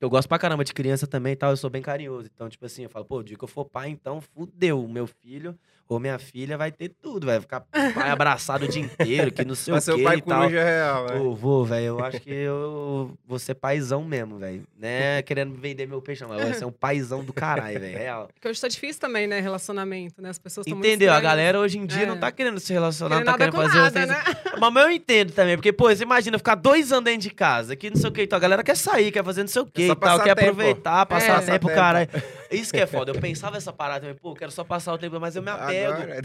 Eu 0.03 0.11
gosto 0.11 0.27
pra 0.29 0.37
caramba 0.37 0.65
de 0.65 0.75
criança 0.75 1.07
também 1.07 1.35
e 1.35 1.37
tal, 1.37 1.51
eu 1.51 1.57
sou 1.57 1.71
bem 1.71 1.81
carinhoso. 1.81 2.29
Então, 2.35 2.49
tipo 2.49 2.67
assim, 2.67 2.83
eu 2.83 2.91
falo, 2.91 3.05
pô, 3.05 3.19
o 3.19 3.23
dia 3.23 3.37
que 3.39 3.45
eu 3.45 3.49
for 3.49 3.65
pai, 3.65 3.89
então 3.89 4.21
fudeu. 4.21 4.89
Meu 4.89 5.07
filho 5.07 5.57
ou 5.89 6.01
minha 6.01 6.19
filha 6.19 6.57
vai 6.57 6.73
ter 6.73 6.89
tudo, 6.89 7.27
vai 7.27 7.39
ficar 7.39 7.61
pai 7.61 7.71
abraçado 8.11 8.65
o 8.65 8.69
dia 8.69 8.81
inteiro, 8.83 9.31
que 9.31 9.45
não 9.45 9.55
sei 9.55 9.75
Vai 9.75 9.95
o 9.95 9.99
o 9.99 10.03
pai 10.03 10.17
e 10.17 10.23
tal. 10.23 10.41
coruja 10.41 10.65
real? 10.65 11.07
Pô, 11.07 11.35
vou, 11.35 11.65
velho. 11.67 11.85
Eu 11.87 12.05
acho 12.05 12.19
que 12.21 12.31
eu 12.33 13.17
vou 13.27 13.39
ser 13.39 13.55
paizão 13.55 14.03
mesmo, 14.03 14.39
velho. 14.39 14.65
Né? 14.79 15.21
Querendo 15.23 15.55
vender 15.55 15.87
meu 15.87 16.01
peixe, 16.01 16.23
não, 16.23 16.31
mas 16.31 16.43
vai 16.43 16.55
ser 16.55 16.65
um 16.65 16.73
paizão 16.73 17.23
do 17.23 17.33
caralho, 17.33 17.79
velho. 17.79 17.99
Real. 17.99 18.29
Porque 18.33 18.49
hoje 18.49 18.61
tá 18.61 18.69
difícil 18.69 19.01
também, 19.01 19.27
né? 19.27 19.39
Relacionamento, 19.39 20.21
né? 20.23 20.31
As 20.31 20.39
pessoas 20.39 20.67
estão 20.67 20.79
muito 20.79 20.89
Entendeu? 20.89 21.13
A 21.13 21.21
galera 21.21 21.61
hoje 21.61 21.79
em 21.79 21.85
dia 21.87 22.05
É. 22.05 22.07
não 22.07 22.19
tá 22.19 22.33
querendo 22.33 22.59
se 22.59 22.73
relacionar, 22.73 23.17
Querendo 23.23 23.27
não 23.27 23.33
tá 23.33 23.39
querendo 23.39 23.57
fazer 23.57 23.79
nada, 23.79 24.07
né? 24.07 24.23
Mas 24.59 24.85
eu 24.85 24.91
entendo 24.91 25.33
também, 25.33 25.57
porque, 25.57 25.73
pô, 25.73 25.95
você 25.95 26.03
imagina 26.03 26.39
ficar 26.39 26.55
dois 26.55 26.91
anos 26.91 27.05
dentro 27.05 27.21
de 27.21 27.31
casa, 27.31 27.77
que 27.77 27.91
não 27.91 27.97
sei 27.97 28.09
o 28.09 28.13
que, 28.13 28.23
então 28.23 28.37
a 28.37 28.41
galera 28.41 28.63
quer 28.63 28.77
sair, 28.77 29.13
quer 29.13 29.23
fazer 29.25 29.43
não 29.43 29.49
sei 29.49 29.63
o 29.63 29.67
só 29.87 29.92
e 29.93 29.97
tal, 29.97 30.21
quer 30.21 30.31
aproveitar, 30.31 31.07
passar 31.07 31.43
É. 31.43 31.47
tempo, 31.47 31.69
caralho. 31.69 32.09
Isso 32.53 32.73
que 32.73 32.81
é 32.81 32.87
foda. 32.87 33.11
Eu 33.13 33.21
pensava 33.21 33.57
essa 33.57 33.73
parada 33.73 34.01
também, 34.01 34.15
pô, 34.17 34.35
quero 34.35 34.51
só 34.51 34.63
passar 34.65 34.93
o 34.93 34.99
tempo, 34.99 35.19
mas 35.21 35.35
eu 35.37 35.43
me 35.43 35.51
apego. 35.51 35.93
Agora, 35.93 36.21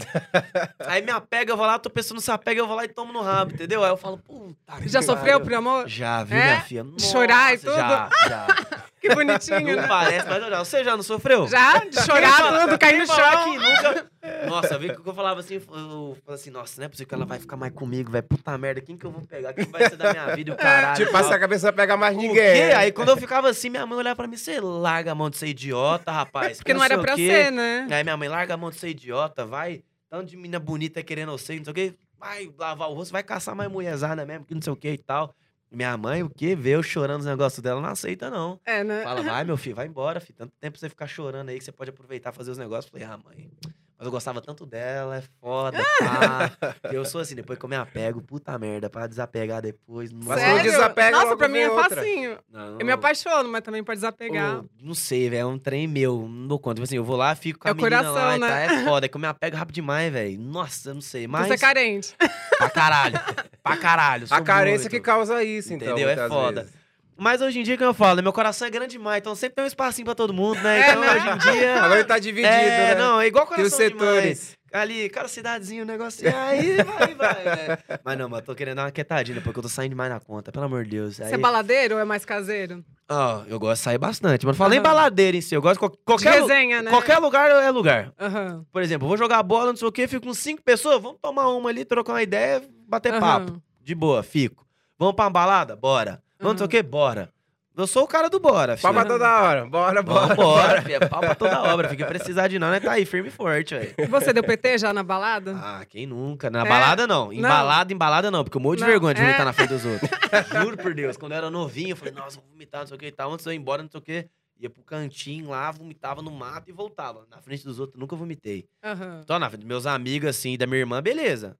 Aí 0.86 1.02
me 1.02 1.10
apega, 1.10 1.52
eu 1.52 1.56
vou 1.56 1.66
lá, 1.66 1.78
tô 1.78 1.90
pensando 1.90 2.16
não 2.16 2.22
se 2.22 2.30
apega, 2.30 2.60
eu 2.60 2.66
vou 2.66 2.76
lá 2.76 2.84
e 2.84 2.88
tomo 2.88 3.12
no 3.12 3.20
rabo, 3.22 3.52
entendeu? 3.52 3.82
Aí 3.84 3.90
eu 3.90 3.96
falo, 3.96 4.18
puta. 4.18 4.56
Já 4.86 5.02
sofreu 5.02 5.40
por 5.40 5.52
amor? 5.54 5.88
Já, 5.88 6.22
viu, 6.24 6.38
É? 6.38 6.44
minha 6.44 6.60
filha? 6.62 6.84
De 6.84 7.02
chorar 7.02 7.52
e 7.54 7.56
Nossa, 7.56 7.66
tudo? 7.66 7.76
Já, 7.76 8.08
já. 8.28 8.78
Que 9.00 9.14
bonitinho, 9.14 9.60
Não 9.76 9.82
né? 9.82 9.86
parece, 9.86 10.26
mas 10.28 10.40
já. 10.44 10.58
Você 10.58 10.82
já 10.82 10.96
não 10.96 11.04
sofreu? 11.04 11.46
Já? 11.46 11.78
De 11.84 12.02
chorar 12.04 12.66
tudo, 12.66 12.76
cair 12.76 12.98
no 12.98 13.06
chão. 13.06 13.54
nunca... 13.54 14.06
Nossa, 14.48 14.74
eu 14.74 14.80
vi 14.80 14.92
que 14.92 15.08
eu 15.08 15.14
falava 15.14 15.38
assim, 15.38 15.54
eu 15.54 15.60
falava 15.60 16.16
assim, 16.30 16.50
nossa, 16.50 16.80
não 16.80 16.86
é 16.86 16.88
possível 16.88 17.06
que 17.08 17.14
ela 17.14 17.24
vai 17.24 17.38
ficar 17.38 17.56
mais 17.56 17.72
comigo, 17.72 18.10
velho. 18.10 18.24
Puta 18.24 18.58
merda, 18.58 18.80
quem 18.80 18.96
que 18.96 19.06
eu 19.06 19.12
vou 19.12 19.22
pegar? 19.22 19.52
Quem 19.52 19.66
vai 19.66 19.88
ser 19.88 19.96
da 19.96 20.10
minha 20.10 20.34
vida 20.34 20.50
e 20.50 20.52
o 20.52 20.56
caralho? 20.56 20.96
Tipo, 20.96 21.12
tal. 21.12 21.22
passar 21.22 21.36
a 21.36 21.38
cabeça 21.38 21.72
pra 21.72 21.84
pegar 21.84 21.96
mais 21.96 22.16
O 22.16 22.18
ninguém. 22.20 22.34
quê? 22.70 22.74
Aí 22.74 22.90
quando 22.90 23.10
eu 23.10 23.16
ficava 23.16 23.48
assim, 23.48 23.70
minha 23.70 23.86
mãe 23.86 23.98
olhava 23.98 24.16
pra 24.16 24.26
mim, 24.26 24.36
você 24.36 24.58
larga 24.60 25.12
a 25.12 25.14
mão 25.14 25.30
de 25.30 25.36
ser 25.36 25.46
idiota, 25.46 26.10
rapaz. 26.18 26.58
Porque 26.58 26.72
não 26.72 26.80
sei 26.80 26.92
era 26.92 27.02
pra 27.02 27.16
ser, 27.16 27.52
né? 27.52 27.86
Aí 27.90 28.02
minha 28.02 28.16
mãe, 28.16 28.28
larga 28.28 28.54
a 28.54 28.56
mão 28.56 28.70
de 28.70 28.76
ser 28.76 28.88
idiota, 28.88 29.44
vai. 29.44 29.82
Tanto 30.10 30.30
de 30.30 30.36
menina 30.36 30.58
bonita 30.58 31.02
querendo 31.02 31.32
você, 31.32 31.56
não 31.56 31.64
sei 31.64 31.70
o 31.70 31.74
quê. 31.74 31.94
Vai 32.18 32.52
lavar 32.58 32.90
o 32.90 32.94
rosto, 32.94 33.12
vai 33.12 33.22
caçar 33.22 33.54
mais 33.54 33.70
mulherzada 33.70 34.24
mesmo, 34.26 34.44
que 34.44 34.54
não 34.54 34.62
sei 34.62 34.72
o 34.72 34.76
quê 34.76 34.92
e 34.92 34.98
tal. 34.98 35.34
Minha 35.70 35.96
mãe, 35.96 36.22
o 36.22 36.30
quê? 36.30 36.56
Vê 36.56 36.70
eu 36.70 36.82
chorando 36.82 37.20
os 37.20 37.26
negócios 37.26 37.60
dela, 37.62 37.80
não 37.80 37.90
aceita, 37.90 38.30
não. 38.30 38.58
É, 38.64 38.82
né? 38.82 39.02
Fala, 39.02 39.22
vai, 39.22 39.44
meu 39.44 39.56
filho, 39.56 39.76
vai 39.76 39.86
embora, 39.86 40.18
filho. 40.18 40.36
Tanto 40.36 40.52
tempo 40.58 40.78
você 40.78 40.88
ficar 40.88 41.06
chorando 41.06 41.50
aí 41.50 41.58
que 41.58 41.64
você 41.64 41.72
pode 41.72 41.90
aproveitar 41.90 42.32
fazer 42.32 42.50
os 42.50 42.58
negócios. 42.58 42.90
Falei, 42.90 43.06
ah, 43.06 43.18
mãe. 43.18 43.50
Mas 43.98 44.06
eu 44.06 44.12
gostava 44.12 44.40
tanto 44.40 44.64
dela, 44.64 45.16
é 45.16 45.22
foda, 45.40 45.76
pá. 45.98 46.52
eu 46.92 47.04
sou 47.04 47.20
assim, 47.20 47.34
depois 47.34 47.58
que 47.58 47.64
eu 47.64 47.68
me 47.68 47.74
apego, 47.74 48.22
puta 48.22 48.56
merda, 48.56 48.88
pra 48.88 49.08
desapegar 49.08 49.60
depois. 49.60 50.12
Não, 50.12 50.20
Mas 50.24 50.38
Sério? 50.40 50.56
não 50.56 50.62
desapega, 50.62 51.10
Nossa, 51.10 51.36
pra 51.36 51.48
mim 51.48 51.58
é 51.58 51.68
outra. 51.70 51.96
facinho. 51.96 52.38
não, 52.48 52.78
Eu 52.78 52.86
me 52.86 52.92
apaixono, 52.92 53.48
mas 53.48 53.60
também 53.62 53.82
pode 53.82 53.96
desapegar. 53.98 54.60
Ô, 54.60 54.64
não 54.80 54.94
sei, 54.94 55.28
velho. 55.28 55.40
É 55.40 55.46
um 55.46 55.58
trem 55.58 55.88
meu. 55.88 56.28
Não 56.28 56.46
dou 56.46 56.60
conta. 56.60 56.76
Tipo 56.76 56.84
assim, 56.84 56.96
eu 56.96 57.02
vou 57.04 57.16
lá, 57.16 57.34
fico 57.34 57.58
com 57.58 57.66
É 57.66 57.72
a 57.72 57.74
o 57.74 57.76
menina 57.76 57.96
coração, 58.04 58.14
lá 58.14 58.36
e 58.36 58.38
né? 58.38 58.48
tá. 58.48 58.60
É 58.60 58.84
foda. 58.84 59.06
É 59.06 59.08
que 59.08 59.16
eu 59.16 59.20
me 59.20 59.26
apego 59.26 59.56
rápido 59.56 59.74
demais, 59.74 60.12
velho. 60.12 60.38
Nossa, 60.40 60.90
eu 60.90 60.94
não 60.94 61.00
sei. 61.00 61.26
Mas. 61.26 61.48
Você 61.48 61.54
é 61.54 61.58
carente. 61.58 62.14
Pra 62.56 62.70
caralho. 62.70 63.20
pra 63.64 63.76
caralho. 63.76 64.26
A 64.30 64.40
carência 64.40 64.82
muito. 64.82 64.90
que 64.90 65.00
causa 65.00 65.42
isso, 65.42 65.74
então. 65.74 65.88
Entendeu? 65.88 66.08
É 66.08 66.28
foda. 66.28 66.60
vezes. 66.62 66.76
Mas 67.20 67.42
hoje 67.42 67.58
em 67.58 67.62
dia, 67.64 67.76
que 67.76 67.82
eu 67.82 67.92
falo, 67.92 68.22
meu 68.22 68.32
coração 68.32 68.68
é 68.68 68.70
grande 68.70 68.92
demais, 68.92 69.18
então 69.18 69.34
sempre 69.34 69.56
tem 69.56 69.64
um 69.64 69.66
espacinho 69.68 70.04
pra 70.04 70.14
todo 70.14 70.32
mundo, 70.32 70.60
né? 70.60 70.78
É, 70.78 70.90
Então 70.90 71.00
né? 71.00 71.14
hoje 71.16 71.28
em 71.28 71.38
dia. 71.38 71.82
Agora 71.82 72.04
tá 72.04 72.16
dividido, 72.18 72.46
é, 72.46 72.94
né? 72.94 72.94
não, 72.94 73.20
é 73.20 73.26
igual 73.26 73.44
Tem 73.46 73.64
os 73.64 73.70
coração 73.74 73.78
setores. 73.78 74.38
demais. 74.38 74.58
Ali, 74.70 75.08
cara, 75.08 75.26
cidadezinho, 75.26 75.82
o 75.82 75.86
negocinho, 75.86 76.36
aí 76.36 76.76
vai, 76.84 77.14
vai, 77.14 77.44
né? 77.44 77.78
Mas 78.04 78.18
não, 78.18 78.28
mas 78.28 78.42
tô 78.44 78.54
querendo 78.54 78.76
dar 78.76 78.84
uma 78.84 78.90
quietadinha, 78.92 79.40
porque 79.40 79.58
eu 79.58 79.62
tô 79.62 79.68
saindo 79.68 79.90
demais 79.90 80.10
na 80.12 80.20
conta, 80.20 80.52
pelo 80.52 80.66
amor 80.66 80.84
de 80.84 80.90
Deus. 80.90 81.20
Aí, 81.20 81.28
Você 81.30 81.34
é 81.34 81.38
baladeiro 81.38 81.94
ou 81.96 82.00
é 82.00 82.04
mais 82.04 82.24
caseiro? 82.24 82.84
Ó, 83.10 83.42
eu 83.48 83.58
gosto 83.58 83.78
de 83.80 83.84
sair 83.84 83.98
bastante, 83.98 84.44
mas 84.46 84.54
não 84.54 84.58
falo 84.58 84.70
nem 84.70 84.78
Aham. 84.78 84.84
baladeira 84.88 85.36
em 85.36 85.40
si, 85.40 85.54
eu 85.54 85.62
gosto 85.62 85.74
de 85.74 85.78
qual- 85.80 85.90
De 85.90 85.98
qualquer, 86.04 86.40
lu- 86.42 86.46
resenha, 86.46 86.82
né? 86.82 86.90
qualquer 86.90 87.18
lugar 87.18 87.50
é 87.50 87.70
lugar. 87.70 88.12
Aham. 88.20 88.64
Por 88.70 88.82
exemplo, 88.82 89.08
vou 89.08 89.16
jogar 89.16 89.42
bola, 89.42 89.70
não 89.70 89.76
sei 89.76 89.88
o 89.88 89.92
quê, 89.92 90.06
fico 90.06 90.26
com 90.26 90.34
cinco 90.34 90.62
pessoas, 90.62 91.00
vamos 91.02 91.18
tomar 91.20 91.48
uma 91.48 91.70
ali, 91.70 91.84
trocar 91.86 92.12
uma 92.12 92.22
ideia, 92.22 92.62
bater 92.86 93.14
Aham. 93.14 93.20
papo. 93.20 93.62
De 93.80 93.94
boa, 93.94 94.22
fico. 94.22 94.64
Vamos 94.98 95.14
pra 95.16 95.24
uma 95.24 95.30
balada? 95.30 95.74
Bora. 95.74 96.22
Vamos 96.38 96.52
não 96.54 96.58
sei 96.58 96.66
o 96.66 96.68
quê? 96.68 96.82
Bora. 96.82 97.32
Eu 97.76 97.86
sou 97.86 98.02
o 98.02 98.08
cara 98.08 98.28
do 98.28 98.40
bora, 98.40 98.76
filho. 98.76 98.82
Palma 98.82 99.04
toda 99.04 99.40
hora. 99.40 99.64
Bora, 99.64 100.02
bora. 100.02 100.26
Vambora, 100.34 100.82
filho. 100.82 100.96
É 100.96 101.06
pau 101.08 101.20
pra 101.20 101.34
toda 101.36 101.62
obra. 101.62 101.88
Fica 101.88 102.04
precisar 102.06 102.48
de 102.48 102.58
não, 102.58 102.70
né? 102.72 102.80
Tá 102.80 102.90
aí, 102.90 103.04
firme 103.04 103.28
e 103.28 103.30
forte, 103.30 103.72
velho. 103.72 103.94
E 103.96 104.06
Você 104.06 104.32
deu 104.32 104.42
PT 104.42 104.78
já 104.78 104.92
na 104.92 105.04
balada? 105.04 105.54
Ah, 105.56 105.84
quem 105.88 106.04
nunca? 106.04 106.50
Na 106.50 106.62
É? 106.66 106.68
balada, 106.68 107.06
não. 107.06 107.26
Não. 107.26 107.32
Embalada, 107.32 107.92
embalada, 107.92 108.30
não. 108.32 108.42
Porque 108.42 108.56
eu 108.56 108.60
morro 108.60 108.74
de 108.74 108.80
Não, 108.82 108.88
vergonha 108.88 109.14
de 109.14 109.20
é. 109.20 109.24
vomitar 109.24 109.46
na 109.46 109.52
frente 109.52 109.68
dos 109.68 109.84
outros. 109.84 110.10
Juro 110.64 110.76
por 110.76 110.92
Deus. 110.92 111.16
Quando 111.16 111.32
eu 111.32 111.38
era 111.38 111.50
novinho, 111.50 111.90
eu 111.90 111.96
falei, 111.96 112.12
nossa, 112.12 112.40
vou 112.40 112.50
vomitar, 112.50 112.80
não 112.80 112.88
sei 112.88 112.96
o 112.96 112.98
que 112.98 113.06
e 113.06 113.12
tal. 113.12 113.32
Antes 113.32 113.46
eu 113.46 113.52
ir 113.52 113.56
embora, 113.56 113.80
não 113.80 113.90
sei 113.90 113.98
o 114.00 114.02
que. 114.02 114.28
Ia 114.58 114.68
pro 114.68 114.82
cantinho 114.82 115.50
lá, 115.50 115.70
vomitava 115.70 116.20
no 116.20 116.32
mato 116.32 116.68
e 116.68 116.72
voltava. 116.72 117.26
Na 117.30 117.40
frente 117.40 117.62
dos 117.62 117.78
outros, 117.78 117.96
nunca 118.00 118.16
vomitei. 118.16 118.66
Aham. 118.82 119.20
Então, 119.22 119.38
na 119.38 119.48
frente 119.48 119.60
dos 119.60 119.68
meus 119.68 119.86
amigos, 119.86 120.28
assim, 120.30 120.58
da 120.58 120.66
minha 120.66 120.80
irmã, 120.80 121.00
beleza. 121.00 121.56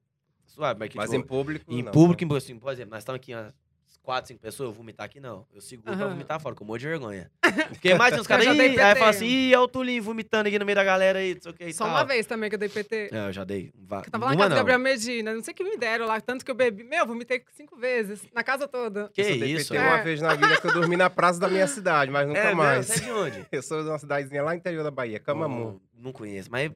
Suave, 0.47 0.81
mas, 0.81 0.89
que, 0.89 0.97
Mas 0.97 1.11
tipo, 1.11 1.23
em 1.23 1.25
público. 1.25 1.65
em 1.73 1.83
não. 1.85 1.93
público, 1.93 2.25
em- 2.25 2.37
assim, 2.37 2.59
por 2.59 2.73
exemplo, 2.73 2.91
nós 2.91 3.03
estamos 3.03 3.21
aqui, 3.21 3.33
umas 3.33 3.53
quatro, 4.09 4.29
cinco 4.29 4.41
pessoas, 4.41 4.69
eu 4.69 4.73
vou 4.73 4.83
vomitar 4.83 5.05
aqui, 5.05 5.21
não. 5.21 5.47
Eu 5.55 5.61
seguro 5.61 5.95
pra 5.95 6.07
Aham. 6.07 6.15
vomitar 6.15 6.41
fora, 6.41 6.55
com 6.55 6.65
um 6.65 6.67
monte 6.67 6.81
de 6.81 6.87
vergonha. 6.89 7.31
Porque 7.69 7.93
mais 7.95 8.19
uns 8.19 8.27
caras, 8.27 8.47
Eu 8.47 8.53
aí 8.53 8.57
PT. 8.75 8.79
fala 8.99 9.11
assim, 9.11 9.27
ih, 9.27 9.53
é 9.53 9.59
o 9.59 9.69
Tulinho 9.69 10.03
vomitando 10.03 10.49
aqui 10.49 10.59
no 10.59 10.65
meio 10.65 10.77
da 10.77 10.83
galera 10.83 11.19
aí, 11.19 11.35
não 11.35 11.43
sei 11.43 11.51
o 11.53 11.55
que 11.55 11.73
Só 11.75 11.85
tal. 11.85 11.93
uma 11.93 12.05
vez 12.07 12.25
também 12.25 12.49
que 12.49 12.55
eu 12.55 12.59
dei 12.59 12.71
PT. 12.71 13.11
É, 13.13 13.29
eu 13.29 13.33
já 13.35 13.45
dei. 13.45 13.71
va- 13.77 14.03
Eu 14.07 14.11
tava 14.11 14.25
lá 14.25 14.31
na 14.31 14.37
casa 14.39 14.49
do. 14.49 14.55
Gabriel 14.57 14.79
Medina, 14.79 15.35
não 15.35 15.43
sei 15.45 15.53
o 15.53 15.55
que 15.55 15.63
me 15.63 15.77
deram 15.77 16.07
lá, 16.07 16.19
tanto 16.23 16.43
que 16.43 16.51
eu 16.51 16.55
bebi. 16.55 16.85
Meu, 16.85 17.07
vomitei 17.07 17.45
cinco 17.53 17.77
vezes, 17.77 18.23
na 18.35 18.43
casa 18.43 18.67
toda. 18.67 19.11
Que 19.13 19.21
Eu 19.21 19.29
isso? 19.45 19.75
PT 19.75 19.77
é. 19.77 19.87
uma 19.87 20.03
vez 20.03 20.23
na 20.23 20.35
vida 20.35 20.59
que 20.59 20.67
eu 20.67 20.73
dormi 20.73 20.97
na 20.97 21.11
praça 21.11 21.39
da 21.39 21.49
minha 21.51 21.67
cidade, 21.67 22.11
mas 22.11 22.27
nunca 22.29 22.39
é, 22.41 22.55
mais. 22.55 22.87
Você 22.87 23.03
é 23.03 23.05
de 23.05 23.13
onde? 23.13 23.47
Eu 23.53 23.63
sou 23.63 23.83
de 23.83 23.91
uma 23.91 23.99
cidadezinha 23.99 24.43
lá 24.43 24.53
no 24.53 24.57
interior 24.57 24.85
da 24.85 24.91
Bahia, 24.91 25.21
Camamu. 25.21 25.81
Não, 25.95 26.05
não 26.05 26.13
conheço, 26.13 26.51
mas 26.51 26.71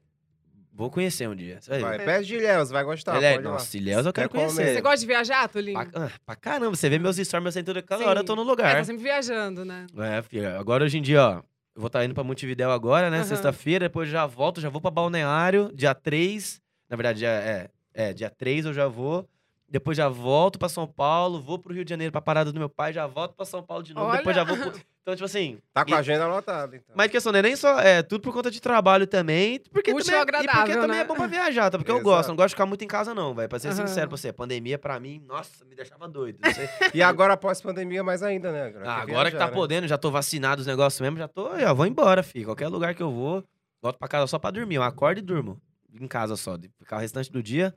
vou 0.73 0.89
conhecer 0.89 1.29
um 1.29 1.35
dia. 1.35 1.59
Vai 1.67 1.79
Vai, 1.79 1.99
perto 1.99 2.25
de 2.25 2.35
Ilhéus, 2.35 2.69
vai 2.69 2.83
gostar. 2.83 3.15
Ele 3.17 3.25
é-. 3.25 3.39
Nossa, 3.39 3.77
Ilhéus 3.77 4.05
eu 4.05 4.11
quero 4.13 4.27
Quer 4.29 4.37
comer. 4.39 4.51
conhecer. 4.53 4.73
Você 4.73 4.81
gosta 4.81 4.97
de 4.99 5.05
viajar, 5.05 5.47
Tulinho? 5.47 5.89
Pra, 5.89 6.05
ah, 6.05 6.11
pra 6.25 6.35
caramba, 6.35 6.75
você 6.75 6.89
vê 6.89 6.97
meus 6.99 7.15
stories, 7.17 7.43
meus 7.43 7.53
centros, 7.53 7.81
cada 7.85 8.03
Sim. 8.03 8.09
hora 8.09 8.19
eu 8.21 8.23
tô 8.25 8.35
no 8.35 8.41
É, 8.41 8.45
lugar. 8.45 8.75
tá 8.77 8.83
sempre 8.83 9.03
viajando, 9.03 9.63
né? 9.63 9.85
É, 9.97 10.21
filho. 10.23 10.57
Agora, 10.59 10.83
hoje 10.83 10.97
em 10.97 11.01
dia, 11.01 11.21
ó. 11.23 11.41
Eu 11.75 11.81
vou 11.81 11.87
estar 11.87 12.03
indo 12.05 12.13
pra 12.13 12.23
Montevidéu 12.23 12.71
agora, 12.71 13.09
né? 13.09 13.17
Aham. 13.17 13.25
Sexta-feira, 13.25 13.85
depois 13.85 14.07
já 14.09 14.25
volto, 14.27 14.61
já 14.61 14.69
vou 14.69 14.79
pra 14.81 14.91
Balneário, 14.91 15.71
dia 15.73 15.95
3. 15.95 16.61
Na 16.89 16.95
verdade, 16.95 17.19
dia, 17.19 17.29
é, 17.29 17.69
é, 17.93 18.13
dia 18.13 18.29
3 18.29 18.65
eu 18.65 18.73
já 18.73 18.87
vou. 18.87 19.27
Depois 19.67 19.97
já 19.97 20.07
volto 20.07 20.59
pra 20.59 20.69
São 20.69 20.85
Paulo, 20.85 21.41
vou 21.41 21.57
pro 21.57 21.73
Rio 21.73 21.83
de 21.83 21.89
Janeiro 21.89 22.11
pra 22.11 22.21
parada 22.21 22.51
do 22.51 22.59
meu 22.59 22.69
pai, 22.69 22.93
já 22.93 23.07
volto 23.07 23.33
pra 23.33 23.43
São 23.43 23.63
Paulo 23.63 23.81
de 23.81 23.91
novo, 23.95 24.11
depois 24.15 24.35
já 24.35 24.43
Olha! 24.43 24.53
vou 24.55 24.71
pro... 24.71 24.79
Então, 25.03 25.13
tipo 25.15 25.25
assim... 25.25 25.59
Tá 25.73 25.83
com 25.83 25.91
e- 25.91 25.93
a 25.93 25.97
agenda 25.97 26.25
lotada, 26.27 26.77
então. 26.77 26.95
Mas 26.95 27.07
a 27.07 27.09
questão 27.09 27.31
não 27.33 27.39
é 27.39 27.41
nem 27.41 27.55
só... 27.57 27.77
É 27.81 28.01
tudo 28.01 28.21
por 28.21 28.33
conta 28.33 28.49
de 28.49 28.61
trabalho 28.61 29.05
também. 29.05 29.59
Porque 29.69 29.91
Útil 29.91 30.05
também, 30.05 30.19
e 30.19 30.23
e 30.23 30.25
porque 30.25 30.37
agradável, 30.47 30.75
também 30.81 30.95
né? 30.97 31.01
é 31.01 31.05
bom 31.05 31.13
pra 31.13 31.27
viajar, 31.27 31.69
tá? 31.69 31.77
Porque 31.77 31.91
eu 31.91 31.95
Exato. 31.97 32.09
gosto, 32.09 32.29
não 32.29 32.35
gosto 32.37 32.47
de 32.49 32.55
ficar 32.55 32.65
muito 32.65 32.83
em 32.85 32.87
casa 32.87 33.13
não, 33.13 33.33
velho. 33.35 33.49
Pra 33.49 33.59
ser 33.59 33.67
Aham. 33.67 33.85
sincero 33.85 34.07
pra 34.07 34.15
você, 34.17 34.29
a 34.29 34.33
pandemia 34.33 34.79
pra 34.79 34.97
mim, 35.01 35.21
nossa, 35.27 35.65
me 35.65 35.75
deixava 35.75 36.07
doido. 36.07 36.39
Não 36.41 36.53
sei. 36.53 36.69
E 36.93 37.03
agora, 37.03 37.33
após 37.33 37.61
pandemia, 37.61 38.01
mais 38.01 38.23
ainda, 38.23 38.49
né? 38.53 38.63
Agora, 38.67 38.83
Ah, 38.91 38.95
quer 39.05 39.11
agora 39.11 39.29
que 39.29 39.37
tá 39.37 39.39
viajar, 39.39 39.47
né? 39.51 39.51
podendo, 39.55 39.87
já 39.89 39.97
tô 39.97 40.09
vacinado 40.09 40.61
os 40.61 40.67
negócios 40.67 41.01
mesmo, 41.01 41.17
já 41.17 41.27
tô, 41.27 41.59
já 41.59 41.73
vou 41.73 41.85
embora, 41.85 42.23
filho. 42.23 42.45
Qualquer 42.45 42.69
lugar 42.69 42.95
que 42.95 43.03
eu 43.03 43.11
vou, 43.11 43.43
volto 43.81 43.99
pra 43.99 44.07
casa 44.07 44.25
só 44.27 44.39
pra 44.39 44.51
dormir. 44.51 44.75
Eu 44.75 44.83
acordo 44.83 45.17
e 45.17 45.21
durmo. 45.21 45.61
Em 45.99 46.07
casa 46.07 46.37
só. 46.37 46.55
De 46.55 46.69
ficar 46.79 46.95
o 46.95 46.99
restante 47.01 47.29
do 47.29 47.43
dia, 47.43 47.75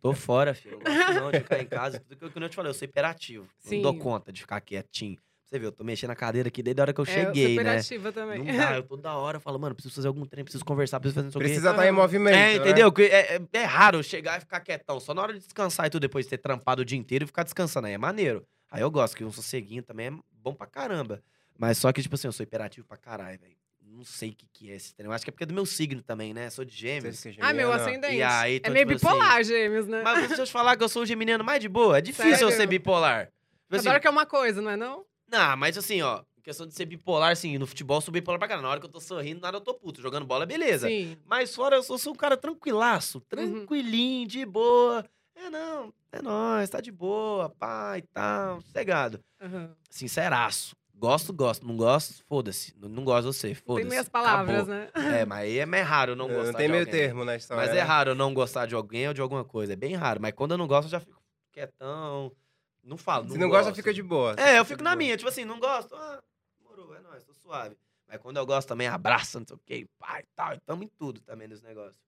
tô 0.00 0.14
fora, 0.14 0.54
filho. 0.54 0.74
Eu 0.76 0.80
gosto 0.80 1.14
não 1.20 1.30
de 1.30 1.40
ficar 1.40 1.60
em 1.60 1.66
casa. 1.66 2.00
Tudo 2.00 2.16
que 2.16 2.24
eu, 2.24 2.30
como 2.30 2.44
eu 2.46 2.48
te 2.48 2.56
falei, 2.56 2.70
eu 2.70 2.74
sou 2.74 2.86
hiperativo. 2.86 3.46
Sim. 3.58 3.76
Não 3.76 3.82
dou 3.82 3.98
conta 3.98 4.32
de 4.32 4.40
ficar 4.40 4.60
quietinho. 4.62 5.18
Você 5.44 5.58
viu, 5.58 5.68
eu 5.68 5.72
tô 5.72 5.84
mexendo 5.84 6.08
na 6.08 6.16
cadeira 6.16 6.48
aqui 6.48 6.62
desde 6.62 6.80
a 6.80 6.84
hora 6.84 6.92
que 6.92 7.00
eu 7.00 7.04
é, 7.06 7.10
eu 7.10 7.12
cheguei, 7.26 7.42
sou 7.42 7.50
né? 7.64 7.70
hiperativa 7.70 8.12
também. 8.12 8.38
Não 8.38 8.56
dá, 8.56 8.74
eu 8.76 8.82
toda 8.82 9.14
hora 9.14 9.38
falo, 9.38 9.58
mano, 9.58 9.74
preciso 9.74 9.94
fazer 9.94 10.08
algum 10.08 10.24
trem, 10.24 10.42
preciso 10.42 10.64
conversar, 10.64 10.98
preciso 11.00 11.16
fazer 11.16 11.24
não 11.26 11.32
sei 11.32 11.38
o 11.38 11.42
quê. 11.42 11.46
Precisa 11.48 11.70
estar 11.70 11.84
em 11.84 11.88
Aham. 11.90 11.96
movimento. 11.96 12.34
É, 12.34 12.36
né? 12.36 12.54
entendeu? 12.56 12.90
Que 12.90 13.02
É, 13.02 13.36
é- 13.36 13.40
é 13.52 13.64
raro 13.64 13.98
eu 13.98 14.02
chegar 14.02 14.38
e 14.38 14.40
ficar 14.40 14.60
quietão. 14.60 14.98
Só 14.98 15.12
na 15.12 15.22
hora 15.22 15.34
de 15.34 15.40
descansar 15.40 15.86
e 15.86 15.90
tudo, 15.90 16.00
depois 16.00 16.24
de 16.24 16.30
ter 16.30 16.38
trampado 16.38 16.82
o 16.82 16.84
dia 16.84 16.98
inteiro 16.98 17.24
e 17.24 17.26
ficar 17.26 17.42
descansando. 17.42 17.86
Aí 17.86 17.92
é 17.92 17.98
maneiro. 17.98 18.46
Aí 18.70 18.80
eu 18.80 18.90
gosto, 18.90 19.16
que 19.16 19.24
um 19.24 19.30
sosseguinho 19.30 19.82
também 19.82 20.06
é 20.08 20.12
bom 20.32 20.54
pra 20.54 20.66
caramba. 20.66 21.22
Mas 21.58 21.78
só 21.78 21.92
que, 21.92 22.02
tipo 22.02 22.14
assim, 22.14 22.26
eu 22.26 22.32
sou 22.32 22.42
hiperativo 22.42 22.86
pra 22.86 22.96
caralho, 22.96 23.38
velho. 23.38 23.54
Não 23.86 24.02
sei 24.04 24.30
o 24.30 24.34
que, 24.34 24.48
que 24.52 24.70
é 24.72 24.74
esse 24.74 24.92
trem. 24.94 25.06
Eu 25.06 25.12
acho 25.12 25.24
que 25.24 25.30
é 25.30 25.32
porque 25.32 25.44
é 25.44 25.46
do 25.46 25.54
meu 25.54 25.64
signo 25.66 26.02
também, 26.02 26.34
né? 26.34 26.50
Sou 26.50 26.64
de 26.64 26.74
gêmeos. 26.74 27.18
Sei 27.18 27.32
se 27.34 27.38
Ah, 27.40 27.52
meu 27.52 27.70
ascendente. 27.70 28.14
E 28.16 28.22
aí, 28.22 28.60
é 28.62 28.70
meio 28.70 28.86
tipo 28.88 28.96
assim, 29.06 29.14
bipolar, 29.18 29.44
gêmeos, 29.44 29.86
né? 29.86 30.02
Mas 30.02 30.26
deixa 30.26 30.42
eu 30.42 30.46
te 30.46 30.50
falar 30.52 30.76
que 30.76 30.82
eu 30.82 30.88
sou 30.88 31.02
o 31.02 31.06
geminiano 31.06 31.44
mais 31.44 31.60
de 31.60 31.68
boa. 31.68 31.98
É 31.98 32.00
difícil 32.00 32.30
eu 32.32 32.38
Sério? 32.38 32.56
ser 32.56 32.66
bipolar. 32.66 33.26
Tipo 33.26 33.76
assim, 33.76 33.88
Adoro 33.88 34.00
que 34.00 34.06
é 34.08 34.10
uma 34.10 34.26
coisa, 34.26 34.60
não 34.60 34.70
é 34.70 34.76
não? 34.76 35.04
Não, 35.28 35.56
mas 35.56 35.76
assim, 35.78 36.02
ó, 36.02 36.22
questão 36.42 36.66
de 36.66 36.74
ser 36.74 36.84
bipolar, 36.86 37.32
assim, 37.32 37.58
no 37.58 37.66
futebol 37.66 37.96
eu 37.98 38.00
sou 38.02 38.12
bipolar 38.12 38.38
pra 38.38 38.48
caralho. 38.48 38.62
Na 38.64 38.70
hora 38.70 38.80
que 38.80 38.86
eu 38.86 38.90
tô 38.90 39.00
sorrindo, 39.00 39.40
nada 39.40 39.56
eu 39.56 39.60
tô 39.60 39.74
puto. 39.74 40.00
Jogando 40.00 40.26
bola, 40.26 40.46
beleza. 40.46 40.88
Sim. 40.88 41.16
Mas 41.24 41.54
fora, 41.54 41.76
eu 41.76 41.82
sou, 41.82 41.98
sou 41.98 42.12
um 42.12 42.16
cara 42.16 42.36
tranquilaço, 42.36 43.20
Uhum. 43.20 43.26
tranquilinho, 43.28 44.26
de 44.28 44.44
boa. 44.44 45.04
É, 45.36 45.50
não, 45.50 45.92
é 46.12 46.22
nóis, 46.22 46.70
tá 46.70 46.80
de 46.80 46.92
boa, 46.92 47.50
pá 47.50 47.98
e 47.98 48.02
tal, 48.02 48.60
sossegado. 48.60 49.20
Aham. 49.40 49.74
Sinceraço. 49.90 50.76
Gosto, 50.94 51.32
gosto. 51.32 51.66
Não 51.66 51.76
gosto, 51.76 52.24
foda-se. 52.28 52.72
Não, 52.78 52.88
não 52.88 53.04
gosto 53.04 53.30
de 53.30 53.36
você, 53.36 53.54
foda-se. 53.54 53.80
Tem 53.80 53.84
meias 53.90 54.08
palavras, 54.08 54.68
Acabou. 54.68 54.68
né? 54.68 54.90
É, 55.20 55.24
mas 55.26 55.38
aí 55.40 55.58
é 55.58 55.66
mais 55.66 55.86
raro 55.86 56.12
eu 56.12 56.16
não 56.16 56.28
Não, 56.28 56.34
gostar 56.34 56.52
não 56.52 56.54
tem 56.58 56.66
de 56.66 56.72
meio 56.72 56.82
alguém. 56.82 57.00
termo 57.00 57.24
na 57.24 57.36
história. 57.36 57.62
Mas 57.62 57.72
é 57.76 57.80
né? 57.80 57.82
raro 57.82 58.10
eu 58.10 58.14
não 58.14 58.32
gostar 58.32 58.66
de 58.66 58.74
alguém 58.74 59.08
ou 59.08 59.14
de 59.14 59.20
alguma 59.20 59.44
coisa. 59.44 59.72
É 59.72 59.76
bem 59.76 59.94
raro. 59.94 60.20
Mas 60.20 60.32
quando 60.32 60.52
eu 60.52 60.58
não 60.58 60.66
gosto, 60.68 60.86
eu 60.86 60.90
já 60.90 61.00
fico 61.00 61.20
quietão. 61.52 62.32
Não 62.84 62.96
falo. 62.96 63.28
Se 63.30 63.38
não 63.38 63.48
gosta, 63.48 63.74
fica 63.74 63.92
de 63.94 64.02
boa. 64.02 64.34
É, 64.38 64.58
eu 64.58 64.64
fico 64.64 64.82
na 64.82 64.90
boa. 64.90 64.96
minha. 64.98 65.16
Tipo 65.16 65.28
assim, 65.28 65.44
não 65.44 65.58
gosto. 65.58 65.94
Ah, 65.96 66.22
morou, 66.62 66.94
é 66.94 67.00
nóis, 67.00 67.24
tô 67.24 67.32
suave. 67.32 67.76
Mas 68.06 68.18
quando 68.20 68.36
eu 68.36 68.44
gosto 68.46 68.68
também, 68.68 68.86
abraça, 68.86 69.40
não 69.40 69.46
sei 69.46 69.56
o 69.56 69.60
que, 69.64 69.88
pai 69.98 70.22
e 70.22 70.26
tal. 70.36 70.54
E 70.54 70.60
tamo 70.60 70.84
em 70.84 70.88
tudo 70.88 71.20
também 71.22 71.48
nos 71.48 71.62
negócios. 71.62 71.98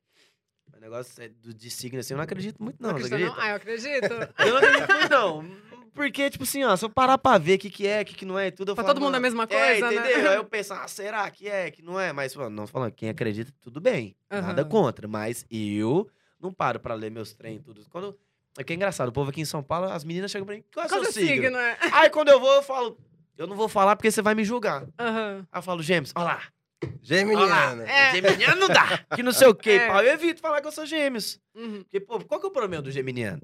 Mas 0.70 0.80
negócio 0.80 1.22
é 1.22 1.28
do, 1.28 1.54
de 1.54 1.70
signo 1.70 2.00
assim, 2.00 2.12
eu 2.12 2.18
não 2.18 2.24
acredito 2.24 2.62
muito, 2.62 2.82
não. 2.82 2.90
Não 2.90 2.96
acredita? 2.96 3.18
não? 3.30 3.40
Ah, 3.40 3.48
eu 3.50 3.56
acredito. 3.56 4.12
Eu 4.38 4.50
não 4.50 4.56
acredito 4.58 4.92
muito, 4.92 5.08
não. 5.08 5.66
Porque, 5.94 6.28
tipo 6.28 6.44
assim, 6.44 6.62
ó, 6.62 6.76
se 6.76 6.84
eu 6.84 6.90
parar 6.90 7.16
pra 7.16 7.38
ver 7.38 7.54
o 7.54 7.58
que, 7.58 7.70
que 7.70 7.86
é, 7.86 8.02
o 8.02 8.04
que, 8.04 8.14
que 8.14 8.26
não 8.26 8.38
é 8.38 8.48
e 8.48 8.52
tudo, 8.52 8.72
eu 8.72 8.74
Pra 8.74 8.84
falo, 8.84 8.94
todo 8.94 9.02
mundo 9.02 9.14
a 9.14 9.20
mano, 9.20 9.22
mesma 9.22 9.44
É, 9.44 9.46
coisa, 9.80 9.90
né? 9.90 10.10
entendeu? 10.12 10.30
Aí 10.30 10.36
eu 10.36 10.44
penso, 10.44 10.74
ah, 10.74 10.86
será 10.86 11.30
que 11.30 11.48
é, 11.48 11.70
que 11.70 11.80
não 11.80 11.98
é? 11.98 12.12
Mas, 12.12 12.34
mano, 12.36 12.50
não 12.50 12.66
falando, 12.66 12.92
quem 12.92 13.08
acredita, 13.08 13.50
tudo 13.62 13.80
bem. 13.80 14.14
Nada 14.30 14.60
Aham. 14.60 14.68
contra. 14.68 15.08
Mas 15.08 15.46
eu 15.50 16.06
não 16.38 16.52
paro 16.52 16.78
pra 16.80 16.92
ler 16.94 17.10
meus 17.10 17.32
trem 17.32 17.56
e 17.56 17.60
tudo. 17.60 17.82
Quando... 17.88 18.18
É 18.58 18.64
que 18.64 18.72
é 18.72 18.76
engraçado, 18.76 19.08
o 19.08 19.12
povo 19.12 19.30
aqui 19.30 19.40
em 19.40 19.44
São 19.44 19.62
Paulo, 19.62 19.90
as 19.90 20.02
meninas 20.04 20.30
chegam 20.30 20.46
pra 20.46 20.54
mim, 20.56 20.64
qual 20.72 20.86
é 20.86 20.88
Qual 20.88 21.00
seu 21.04 21.10
é 21.10 21.12
signo, 21.12 21.42
signo? 21.44 21.58
é? 21.58 21.76
Aí 21.92 22.10
quando 22.10 22.28
eu 22.30 22.40
vou, 22.40 22.52
eu 22.54 22.62
falo, 22.62 22.98
eu 23.36 23.46
não 23.46 23.54
vou 23.56 23.68
falar 23.68 23.96
porque 23.96 24.10
você 24.10 24.22
vai 24.22 24.34
me 24.34 24.44
julgar. 24.44 24.86
Aham. 24.98 25.46
Aí 25.52 25.58
eu 25.58 25.62
falo, 25.62 25.82
Gêmeos, 25.82 26.12
olha 26.16 26.24
lá. 26.24 26.42
Geminiana. 27.02 27.84
É. 27.88 28.12
Geminiano 28.12 28.60
não 28.60 28.68
dá. 28.68 28.98
Que 29.14 29.22
não 29.22 29.32
sei 29.32 29.46
o 29.48 29.54
quê, 29.54 29.70
É. 29.82 29.88
pau. 29.88 30.02
Eu 30.02 30.12
evito 30.14 30.40
falar 30.40 30.60
que 30.60 30.66
eu 30.66 30.72
sou 30.72 30.84
gêmeos. 30.86 31.40
Uhum. 31.54 31.82
Porque, 31.82 32.00
pô, 32.00 32.18
qual 32.24 32.40
que 32.40 32.46
é 32.46 32.48
o 32.48 32.52
problema 32.52 32.82
do 32.82 32.90
geminiano? 32.90 33.42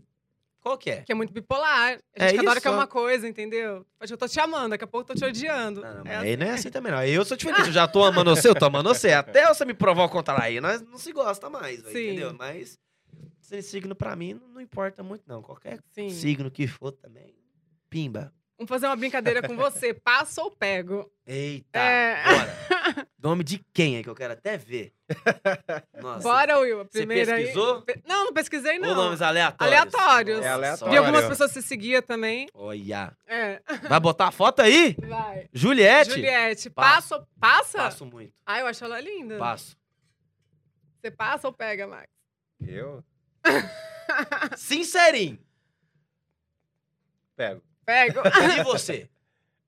Qual 0.61 0.79
que 0.79 0.91
é? 0.91 1.03
Que 1.03 1.11
é 1.11 1.15
muito 1.15 1.33
bipolar. 1.33 1.99
A 2.17 2.25
É 2.25 2.29
gente 2.29 2.41
adora 2.41 2.61
que 2.61 2.69
é 2.69 2.71
uma 2.71 2.87
coisa, 2.87 3.27
entendeu? 3.27 3.85
Acho 3.99 4.09
que 4.11 4.13
eu 4.15 4.19
tô 4.19 4.29
te 4.29 4.39
amando, 4.39 4.71
daqui 4.71 4.85
a 4.85 4.87
pouco 4.87 5.11
eu 5.11 5.15
tô 5.17 5.21
te 5.21 5.25
odiando. 5.29 5.81
Não, 5.81 5.95
não, 5.95 6.01
É 6.01 6.17
mas 6.17 6.23
aí 6.23 6.37
não 6.37 6.47
é 6.47 6.51
assim 6.51 6.71
também, 6.71 6.93
não. 6.93 7.03
Eu 7.05 7.25
sou 7.25 7.37
diferente, 7.37 7.67
eu 7.67 7.73
já 7.73 7.87
tô 7.89 8.05
amando 8.05 8.31
você, 8.37 8.49
eu 8.49 8.55
tô 8.55 8.67
amando 8.67 8.89
você. 8.89 9.13
Até 9.13 9.47
você 9.53 9.65
me 9.65 9.75
provar 9.75 10.05
o 10.05 10.09
contrário 10.09 10.45
aí, 10.45 10.61
nós 10.61 10.81
não 10.83 10.99
se 10.99 11.13
gosta 11.13 11.51
mais, 11.51 11.81
Sim. 11.81 11.89
entendeu? 12.13 12.33
Mas 12.39 12.79
esse 13.59 13.71
signo 13.71 13.95
pra 13.95 14.15
mim 14.17 14.35
não, 14.35 14.49
não 14.49 14.61
importa 14.61 15.03
muito, 15.03 15.23
não. 15.27 15.43
Qualquer 15.43 15.81
Sim. 15.93 16.11
signo 16.11 16.51
que 16.51 16.67
for 16.67 16.93
também, 16.93 17.35
pimba. 17.91 18.33
Vamos 18.59 18.69
fazer 18.69 18.87
uma 18.87 18.95
brincadeira 18.97 19.43
com 19.47 19.57
você. 19.57 19.93
Passo 20.05 20.41
ou 20.43 20.51
pego? 20.51 21.11
Eita, 21.27 21.79
É. 21.79 22.23
bora. 22.25 23.09
Nome 23.19 23.43
de 23.45 23.65
quem 23.73 23.97
é 23.97 24.03
que 24.03 24.09
eu 24.09 24.15
quero 24.15 24.33
até 24.35 24.57
ver? 24.57 24.93
Nossa. 26.01 26.23
Bora, 26.23 26.59
Will. 26.59 26.81
A 26.81 26.85
Você 26.85 26.99
primeira 26.99 27.35
aí. 27.37 27.45
pesquisou? 27.45 27.83
Pe- 27.83 28.01
Não, 28.07 28.27
não 28.27 28.33
pesquisei, 28.33 28.75
Ou 28.79 28.81
não. 28.85 28.95
nomes 28.95 29.23
aleatórios? 29.23 29.79
Aleatórios. 29.81 30.45
É 30.45 30.49
aleatório. 30.49 30.93
Vi 30.93 30.99
algumas 30.99 31.27
pessoas 31.27 31.53
você 31.53 31.63
seguia 31.63 32.03
também. 32.03 32.49
Olha. 32.55 33.17
É. 33.27 33.61
Vai 33.89 34.01
botar 34.01 34.29
a 34.29 34.33
foto 34.33 34.61
aí? 34.63 34.97
Vai. 35.01 35.49
Juliette? 35.53 36.11
Juliette, 36.11 36.71
Passo. 36.71 37.11
passa 37.11 37.17
ou 37.17 37.27
passa? 37.41 37.79
Passo 37.79 38.07
muito. 38.07 38.33
Ah, 38.45 38.59
eu 38.61 38.67
acho 38.67 38.85
ela 38.85 39.01
linda. 39.01 39.39
Passo. 39.39 39.77
Você 41.01 41.11
passa 41.11 41.47
ou 41.49 41.53
pega, 41.53 41.87
Max? 41.87 42.09
Eu 42.65 43.03
Sincerinho. 44.57 45.39
pego. 47.37 47.63
Pego. 47.85 48.21
E 48.61 48.63
você? 48.65 49.09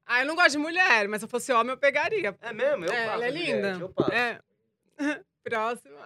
ah, 0.06 0.20
eu 0.20 0.26
não 0.26 0.34
gosto 0.36 0.52
de 0.52 0.58
mulher, 0.58 1.08
mas 1.08 1.20
se 1.20 1.24
eu 1.24 1.28
fosse 1.28 1.52
homem, 1.52 1.72
eu 1.72 1.78
pegaria. 1.78 2.36
É 2.40 2.52
mesmo? 2.52 2.84
Eu 2.84 2.92
É, 2.92 3.04
passo, 3.06 3.14
ela 3.14 3.26
é 3.26 3.30
linda. 3.30 3.68
Eu 3.80 3.88
passo. 3.88 4.12
É. 4.12 4.40
Próxima. 5.42 5.96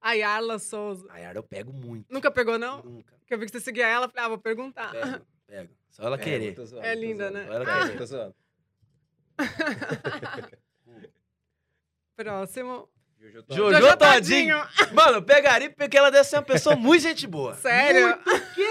A 0.00 0.12
Yarla 0.12 0.58
Souza. 0.58 1.06
A 1.10 1.18
Yara 1.18 1.38
eu 1.38 1.42
pego 1.42 1.72
muito. 1.72 2.06
Nunca 2.12 2.30
pegou, 2.30 2.58
não? 2.58 2.82
Nunca. 2.82 3.14
Porque 3.18 3.34
eu 3.34 3.38
vi 3.38 3.46
que 3.46 3.52
você 3.52 3.60
seguia 3.60 3.86
ela, 3.86 4.08
falei, 4.08 4.24
ah, 4.24 4.28
vou 4.28 4.38
perguntar. 4.38 4.90
Pego, 4.92 5.26
pego. 5.46 5.74
Só 5.90 6.02
ela 6.04 6.16
querer. 6.18 6.54
tô 6.54 6.64
zoando, 6.64 6.86
É 6.86 6.94
linda, 6.94 7.24
zoando. 7.30 7.38
né? 7.38 7.46
Só 7.46 7.52
ela 7.54 7.64
É, 7.78 7.82
querer. 7.82 7.98
tô 7.98 8.06
zoando. 8.06 8.34
Próximo. 12.16 12.88
Jojo 13.20 13.44
Jojo, 13.50 13.80
Jojo 13.80 13.96
Todinho. 13.98 14.62
Mano, 14.92 15.18
eu 15.18 15.22
pegaria 15.22 15.68
porque 15.70 15.96
ela 15.98 16.10
deve 16.10 16.24
ser 16.24 16.36
uma 16.36 16.42
pessoa 16.42 16.74
muito 16.74 17.02
gente 17.02 17.26
boa. 17.26 17.54
Sério? 17.56 18.18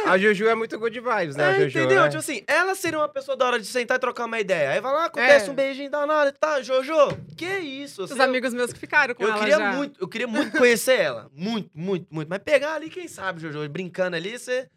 A 0.07 0.17
Juju 0.17 0.47
é 0.49 0.55
muito 0.55 0.77
good 0.79 0.99
vibes, 0.99 1.35
né? 1.35 1.43
a 1.43 1.51
É, 1.51 1.59
Jojo, 1.61 1.79
entendeu? 1.79 2.01
né? 2.01 2.07
Tipo 2.09 2.19
assim, 2.19 2.43
ela 2.47 2.73
seria 2.73 2.97
uma 2.97 3.07
pessoa 3.07 3.37
da 3.37 3.45
hora 3.45 3.59
de 3.59 3.65
sentar 3.67 3.97
e 3.97 3.99
trocar 3.99 4.25
uma 4.25 4.39
ideia. 4.39 4.71
Aí 4.71 4.81
vai 4.81 4.91
lá, 4.91 5.05
acontece 5.05 5.47
É. 5.47 5.51
um 5.51 5.53
beijinho 5.55 5.91
danado 5.91 6.29
e 6.29 6.33
tá, 6.33 6.61
Jojo, 6.63 6.93
que 7.37 7.45
isso? 7.45 8.03
Os 8.03 8.19
amigos 8.19 8.53
meus 8.53 8.73
que 8.73 8.79
ficaram 8.79 9.13
com 9.13 9.23
eu 9.23 9.29
ela 9.29 9.37
queria 9.39 9.57
já. 9.57 9.71
muito, 9.73 10.01
eu 10.01 10.07
queria 10.07 10.27
muito 10.27 10.57
conhecer 10.57 10.99
ela. 10.99 11.29
Muito, 11.31 11.69
muito, 11.75 12.07
muito. 12.09 12.27
Mas 12.27 12.39
pegar 12.39 12.73
ali, 12.73 12.89
quem 12.89 13.07
sabe, 13.07 13.39
Jojo, 13.41 13.69
brincando 13.69 14.15
ali, 14.15 14.37
você 14.39 14.67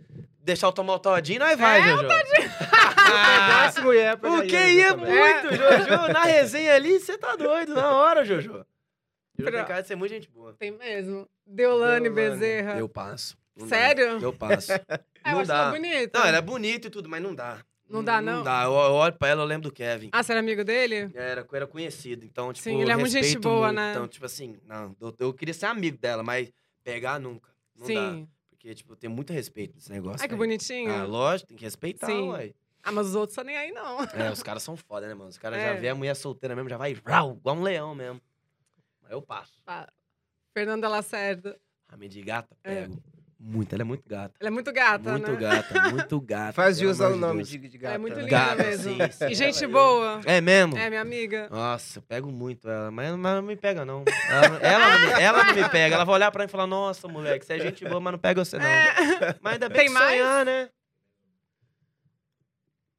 deixar 0.45 0.67
eu 0.67 0.73
tomar 0.73 0.95
o 0.95 0.99
todinho, 0.99 1.39
nós 1.41 1.59
vai, 1.59 1.81
É, 1.81 1.85
Jojo. 1.85 2.09
Pegasse 3.03 3.81
mulher, 3.81 4.15
O 4.15 4.19
pegaria 4.19 4.47
que 4.51 4.57
a 4.57 4.69
ia 4.69 4.89
Jojo 4.91 5.01
também. 5.01 5.15
muito, 5.19 5.57
Jojo. 5.57 6.13
Na 6.13 6.23
resenha 6.25 6.75
ali, 6.75 6.99
você 7.01 7.17
tá 7.17 7.37
doido, 7.37 7.75
na 7.75 7.91
hora, 7.93 8.25
Jojo. 8.25 8.65
Tem 9.37 9.45
cara 9.53 9.81
de 9.81 9.89
ser 9.89 9.97
muito 9.97 10.11
gente 10.13 10.29
boa. 10.31 10.55
Tem 10.55 10.71
mesmo. 10.71 11.29
Deolane 11.47 12.09
Deolane. 12.09 12.11
Bezerra. 12.11 12.79
Eu 12.79 12.89
passo. 12.89 13.37
Não 13.57 13.67
dá. 13.67 13.77
Sério? 13.77 14.19
Eu 14.21 14.33
passo. 14.33 14.73
Ah, 15.25 15.31
eu 15.31 15.35
não 15.35 15.41
acho 15.43 15.49
dá. 15.49 15.57
ela 15.63 15.71
bonita. 15.71 16.19
Não, 16.19 16.27
ela 16.27 16.37
é 16.39 16.41
bonita 16.41 16.87
e 16.89 16.91
tudo, 16.91 17.09
mas 17.09 17.23
não 17.23 17.33
dá. 17.33 17.65
Não 17.89 18.03
dá, 18.03 18.21
Não 18.21 18.39
não? 18.39 18.43
dá. 18.43 18.65
Eu, 18.65 18.73
eu 18.73 18.93
olho 18.95 19.13
pra 19.17 19.29
ela, 19.29 19.43
eu 19.43 19.47
lembro 19.47 19.69
do 19.69 19.73
Kevin. 19.73 20.09
Ah, 20.11 20.21
você 20.21 20.33
era 20.33 20.41
amigo 20.41 20.65
dele? 20.65 21.13
Era, 21.15 21.47
era 21.53 21.65
conhecido, 21.65 22.25
então, 22.25 22.53
tipo, 22.53 22.65
Sim, 22.65 22.81
ele 22.83 22.91
é 22.91 22.97
muito 22.97 23.13
gente 23.13 23.39
boa, 23.39 23.69
muito. 23.69 23.77
né? 23.77 23.93
Então, 23.93 24.09
tipo 24.09 24.27
assim, 24.27 24.59
não, 24.67 24.97
eu, 25.01 25.15
eu 25.21 25.33
queria 25.33 25.55
ser 25.55 25.67
amigo 25.67 25.97
dela, 25.97 26.25
mas 26.25 26.53
pegar 26.83 27.21
nunca. 27.21 27.49
Não 27.77 27.87
dá. 27.87 27.87
Sim. 27.87 28.29
Porque, 28.51 28.75
tipo, 28.75 28.95
eu 28.95 28.97
tenho 28.97 29.13
muito 29.13 29.33
respeito 29.33 29.77
nesse 29.77 29.93
negócio. 29.93 30.23
Ai, 30.23 30.27
que 30.27 30.35
aí. 30.35 30.39
bonitinho. 30.39 30.91
Ah, 30.93 31.05
lógico, 31.05 31.47
tem 31.51 31.57
que 31.57 31.65
respeitar, 31.65 32.07
Sim. 32.09 32.31
ué. 32.31 32.53
Ah, 32.83 32.91
mas 32.91 33.07
os 33.07 33.15
outros 33.15 33.37
são 33.37 33.45
nem 33.45 33.57
aí, 33.57 33.71
não. 33.71 34.03
É, 34.13 34.29
os 34.33 34.43
caras 34.43 34.65
são 34.65 34.77
foda, 34.77 35.07
né, 35.07 35.15
mano? 35.15 35.31
Os 35.31 35.39
caras 35.39 35.57
É. 35.63 35.75
já 35.75 35.81
vê 35.81 35.89
a 35.91 35.95
mulher 35.95 36.17
solteira 36.17 36.57
mesmo, 36.57 36.69
já 36.69 36.77
vai 36.77 36.97
rau, 37.07 37.37
igual 37.39 37.55
um 37.57 37.63
leão 37.63 37.95
mesmo. 37.95 38.21
Eu 39.13 39.21
passo. 39.21 39.53
Tá. 39.67 39.87
Fernanda 40.57 40.89
Lacerda. 40.89 41.59
A 41.87 41.97
minha 41.99 42.09
de 42.09 42.23
gata, 42.23 42.57
É. 42.65 42.83
pego. 42.83 43.03
Muito, 43.45 43.73
ela 43.75 43.83
é 43.83 43.85
muito 43.85 44.09
gata. 44.09 44.35
Ela 44.39 44.49
é 44.49 44.51
muito 44.53 44.73
gata, 44.73 45.11
muito 45.11 45.33
né? 45.33 45.37
gata, 45.37 45.91
muito 45.91 46.21
gata. 46.23 46.53
Faz 46.53 46.79
pelo 46.79 46.89
jus 46.91 47.01
ao 47.01 47.09
amor 47.09 47.17
de 47.17 47.21
nome 47.21 47.43
de, 47.43 47.59
de 47.59 47.77
Ela 47.77 47.83
gata. 47.83 47.95
é 47.95 47.99
muito 47.99 48.15
né? 48.17 48.23
linda 48.23 48.31
Gata, 48.31 48.63
mesmo. 48.63 48.91
sim, 48.95 49.11
sim. 49.11 49.27
E 49.27 49.35
gente 49.35 49.67
boa. 49.67 50.21
É 50.25 50.41
mesmo? 50.41 50.79
É, 50.79 50.89
minha 50.89 51.03
amiga. 51.03 51.49
Nossa, 51.51 51.99
eu 51.99 52.03
pego 52.03 52.31
muito 52.31 52.69
ela, 52.71 52.91
mas, 52.93 53.11
mas 53.17 53.35
não 53.35 53.43
me 53.43 53.57
pega, 53.57 53.85
não. 53.85 54.05
Ela, 54.31 54.57
ela, 54.63 54.89
não 54.99 55.01
me, 55.01 55.13
ela 55.23 55.45
não 55.45 55.55
me 55.57 55.69
pega. 55.69 55.95
Ela 55.97 56.05
vai 56.05 56.15
olhar 56.15 56.31
pra 56.31 56.45
mim 56.45 56.49
e 56.49 56.51
falar, 56.51 56.69
nossa, 56.69 57.09
moleque, 57.09 57.45
você 57.45 57.55
é 57.55 57.59
gente 57.59 57.85
boa, 57.85 58.01
mas 58.01 58.13
não 58.13 58.19
pega 58.21 58.43
você, 58.45 58.57
não. 58.59 58.65
É. 58.65 59.37
Mas 59.43 59.55
ainda 59.55 59.69
bem 59.69 59.77
Tem 59.79 59.87
que 59.89 59.93
mais? 59.93 60.11
sonhar, 60.21 60.47
né? 60.47 60.71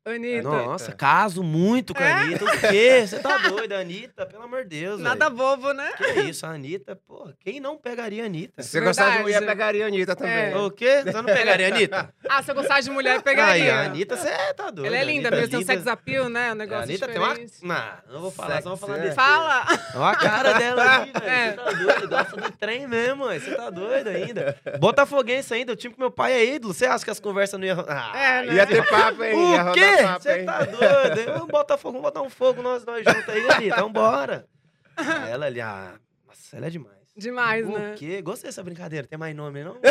Anitta. 0.06 0.42
Nossa, 0.44 0.92
caso 0.92 1.42
muito 1.42 1.94
com 1.94 2.04
a 2.04 2.06
É? 2.06 2.12
Anitta. 2.12 2.44
O 2.46 2.60
quê? 2.60 3.04
Você 3.08 3.20
tá 3.20 3.38
doida, 3.38 3.80
Anitta? 3.80 4.26
Pelo 4.26 4.44
amor 4.44 4.64
de 4.64 4.80
Deus, 4.82 5.00
Nada 5.00 5.26
velho. 5.30 5.38
bobo, 5.38 5.72
né? 5.74 5.92
Que 5.98 6.22
isso, 6.24 6.46
a 6.46 6.50
Anitta, 6.50 6.96
pô, 7.08 7.30
quem 7.40 7.60
não 7.62 7.78
pegaria 7.78 8.24
a 8.24 8.26
Anitta? 8.26 8.62
Se 8.62 8.70
você 8.70 8.82
gostar 8.82 9.04
de 9.04 9.10
Verdade. 9.18 9.24
mulher, 9.24 9.46
pegaria 9.46 9.86
a 9.86 9.88
Anitta 9.88 10.16
também. 10.16 10.34
É. 10.52 10.58
O 10.58 10.70
quê? 10.72 11.02
Você 11.04 11.12
não 11.14 11.24
pegaria 11.24 11.68
a 11.68 11.76
Anitta? 11.76 12.14
Ah, 12.34 12.42
se 12.42 12.50
eu 12.50 12.56
gostasse 12.56 12.84
de 12.86 12.90
mulher, 12.90 13.12
eu 13.12 13.18
Aí, 13.18 13.22
pegaria. 13.24 13.76
a 13.76 13.82
Anitta, 13.84 14.18
você 14.18 14.54
tá 14.56 14.72
doido. 14.72 14.88
Ela 14.88 14.98
é 14.98 15.02
a 15.02 15.04
linda 15.04 15.30
mesmo, 15.30 15.50
tem 15.50 15.60
um 15.60 15.64
sex 15.66 15.86
appeal, 15.86 16.30
né? 16.30 16.50
Um 16.50 16.52
A 16.54 16.56
negócio 16.56 16.84
Anitta 16.84 17.08
tem 17.08 17.18
uma... 17.20 17.28
diferente. 17.30 17.54
Não, 17.62 18.14
não 18.14 18.22
vou 18.22 18.32
falar, 18.32 18.62
só 18.64 18.70
vou 18.70 18.78
falar 18.78 19.06
é. 19.06 19.12
Fala! 19.12 19.66
Olha 19.96 20.08
a 20.10 20.16
cara 20.16 20.54
dela 20.54 20.96
ali, 21.02 21.12
velho. 21.20 21.30
É. 21.30 21.52
Você 21.52 21.56
tá 21.58 21.72
doido? 21.72 22.10
Gosta 22.10 22.38
do 22.42 22.52
trem 22.54 22.88
mesmo, 22.88 23.26
ué. 23.26 23.40
Você 23.40 23.56
tá 23.56 23.70
doido 23.70 24.08
ainda. 24.10 24.58
Botafoguense 24.80 25.54
ainda, 25.54 25.74
o 25.74 25.76
time 25.76 25.94
que 25.94 26.00
meu 26.00 26.10
pai 26.10 26.34
é 26.34 26.56
ídolo. 26.56 26.74
Você 26.74 26.86
acha 26.88 27.06
que 27.06 27.12
as 27.12 27.20
conversas 27.20 27.60
não 27.60 27.68
iam... 27.68 27.86
Ah, 27.88 28.12
É, 28.18 28.46
né? 28.46 28.54
Ia 28.56 28.66
ter 28.66 28.88
papo, 28.90 29.24
hein? 29.24 29.52
Ia 29.52 29.64
O 29.70 29.74
quê? 29.74 29.93
Você 30.20 30.40
hein? 30.40 30.46
tá 30.46 30.64
doido? 30.64 31.34
Vamos 31.34 31.48
botar 31.48 31.78
fogo, 31.78 31.94
vamos 31.94 32.08
botar 32.10 32.22
um 32.22 32.30
fogo 32.30 32.62
nós 32.62 32.84
dois 32.84 33.04
juntos 33.06 33.30
aí, 33.30 33.50
Anitta. 33.50 33.76
Vambora. 33.82 34.48
Ah, 34.96 35.28
ela 35.30 35.46
ali, 35.46 35.62
ah... 35.62 35.96
Nossa, 36.28 36.58
ela 36.58 36.68
é 36.68 36.70
demais. 36.70 37.04
Demais, 37.16 37.68
o 37.68 37.72
né? 37.72 37.96
quê? 37.96 38.22
Gostei 38.22 38.48
dessa 38.50 38.64
brincadeira. 38.64 39.08
Tem 39.08 39.20
mais 39.20 39.36
nome, 39.36 39.64
não? 39.64 39.74
Não! 39.74 39.82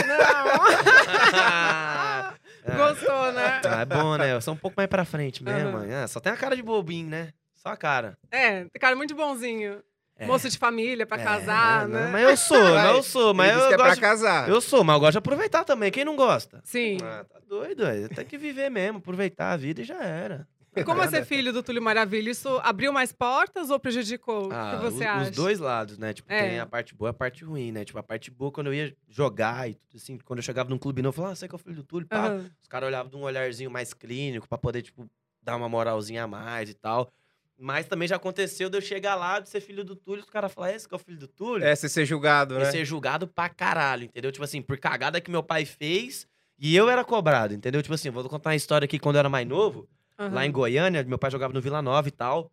ah, 1.34 2.34
Gostou, 2.76 3.32
né? 3.32 3.61
é 3.64 3.84
bom, 3.84 4.16
né? 4.16 4.32
Eu 4.32 4.40
sou 4.40 4.55
um 4.55 4.57
pouco 4.57 4.74
mais 4.76 4.88
pra 4.88 5.05
frente 5.05 5.42
mesmo. 5.42 5.78
Ah, 5.78 6.09
só 6.09 6.18
tem 6.20 6.32
a 6.32 6.36
cara 6.36 6.57
de 6.57 6.62
bobinho, 6.62 7.09
né? 7.09 7.32
Só 7.55 7.68
a 7.68 7.76
cara. 7.76 8.18
É, 8.30 8.66
cara 8.80 8.96
muito 8.96 9.14
bonzinho. 9.14 9.82
É. 10.23 10.27
Moço 10.27 10.49
de 10.49 10.57
família 10.59 11.05
pra 11.07 11.20
É, 11.20 11.25
casar, 11.25 11.89
não, 11.89 12.01
né? 12.01 12.09
Mas 12.12 12.23
eu 12.29 12.37
sou, 12.37 12.75
mas 12.75 12.95
eu 12.97 13.03
sou. 13.03 13.35
Mas 13.35 13.49
Ele 13.49 13.57
disse 13.57 13.64
eu 13.64 13.68
que 13.68 13.75
é 13.75 13.77
pra 13.77 13.85
gosto 13.87 13.95
de- 13.97 14.01
casar. 14.01 14.49
Eu 14.49 14.61
sou, 14.61 14.85
mas 14.85 14.95
eu 14.95 15.01
gosto 15.01 15.12
de 15.12 15.18
aproveitar 15.18 15.64
também. 15.64 15.91
Quem 15.91 16.05
não 16.05 16.16
gosta? 16.16 16.61
Sim. 16.64 16.99
Ah, 17.03 17.25
tá 17.29 17.39
doido, 17.49 17.85
velho. 17.85 18.09
Tem 18.09 18.25
que 18.25 18.39
viver 18.39 18.70
mesmo, 18.70 18.99
aproveitar 18.99 19.53
a 19.53 19.57
vida 19.57 19.81
e 19.83 19.85
já 19.85 20.03
era. 20.03 20.47
E 20.75 20.83
como 20.85 21.03
é 21.03 21.09
ser 21.09 21.27
filho 21.27 21.53
do 21.53 21.62
Túlio 21.62 21.83
Maravilha, 21.83 22.31
isso 22.31 22.49
abriu 22.62 22.95
mais 22.95 23.12
portas 23.12 23.68
ou 23.68 23.79
prejudicou? 23.79 24.49
Ah, 24.51 24.73
o 24.75 24.79
que 24.79 24.85
você 24.91 25.05
o- 25.05 25.11
acha? 25.11 25.31
Os 25.31 25.37
dois 25.37 25.59
lados, 25.59 25.99
né? 25.99 26.14
Tipo, 26.14 26.33
É. 26.33 26.49
tem 26.49 26.59
a 26.61 26.64
parte 26.64 26.95
boa 26.95 27.11
e 27.11 27.11
a 27.11 27.12
parte 27.12 27.45
ruim, 27.45 27.70
né? 27.70 27.85
Tipo, 27.85 27.99
a 27.99 28.03
parte 28.03 28.31
boa, 28.31 28.51
quando 28.51 28.68
eu 28.68 28.75
ia 28.75 28.97
jogar 29.07 29.68
e 29.68 29.75
tudo 29.75 29.97
assim, 29.97 30.16
quando 30.25 30.39
eu 30.39 30.43
chegava 30.43 30.70
num 30.70 30.79
clube 30.79 31.03
novo, 31.03 31.11
eu 31.12 31.16
falava, 31.16 31.33
ah, 31.33 31.37
você 31.37 31.47
que 31.47 31.55
é 31.55 31.57
o 31.57 31.59
filho 31.59 31.77
do 31.77 31.83
Túlio, 31.85 32.09
pá. 32.09 32.29
Aham. 32.29 32.51
Os 32.62 32.68
caras 32.68 32.87
olhavam 32.87 33.11
de 33.11 33.16
um 33.18 33.23
olharzinho 33.23 33.70
mais 33.70 33.93
clínico 33.93 34.49
pra 34.49 34.57
poder, 34.57 34.81
tipo, 34.81 35.07
dar 35.43 35.57
uma 35.57 35.68
moralzinha 35.68 36.25
a 36.25 36.27
mais 36.27 36.70
e 36.70 36.75
tal. 36.75 37.12
Mas 37.59 37.86
também 37.86 38.09
já 38.09 38.16
aconteceu 38.16 38.68
de 38.68 38.76
eu 38.76 38.80
chegar 38.80 39.14
lá, 39.14 39.38
de 39.38 39.48
ser 39.48 39.61
filho 39.61 39.84
do 39.84 39.94
Túlio, 39.94 40.24
os 40.24 40.30
caras 40.30 40.53
falarem, 40.53 40.76
esse 40.76 40.88
que 40.88 40.94
é 40.94 40.96
o 40.96 40.98
filho 40.98 41.18
do 41.18 41.28
Túlio? 41.28 41.64
É, 41.64 41.74
você 41.74 41.88
ser 41.88 42.05
julgado, 42.05 42.57
e 42.57 42.59
né? 42.59 42.64
ser 42.70 42.84
julgado 42.84 43.28
pra 43.28 43.48
caralho, 43.48 44.05
entendeu? 44.05 44.32
Tipo 44.32 44.44
assim, 44.44 44.61
por 44.61 44.78
cagada 44.78 45.20
que 45.20 45.30
meu 45.30 45.42
pai 45.42 45.64
fez 45.64 46.26
e 46.59 46.74
eu 46.74 46.88
era 46.88 47.05
cobrado, 47.05 47.55
entendeu? 47.55 47.82
Tipo 47.82 47.94
assim, 47.94 48.11
vou 48.11 48.28
contar 48.28 48.50
uma 48.50 48.57
história 48.57 48.84
aqui 48.84 48.98
quando 48.98 49.16
eu 49.16 49.20
era 49.20 49.28
mais 49.28 49.46
novo, 49.46 49.88
aham. 50.18 50.34
lá 50.34 50.46
em 50.46 50.50
Goiânia, 50.50 51.03
meu 51.05 51.18
pai 51.18 51.30
jogava 51.30 51.53
no 51.53 51.61
Vila 51.61 51.82
Nova 51.82 52.09
e 52.09 52.12
tal. 52.12 52.50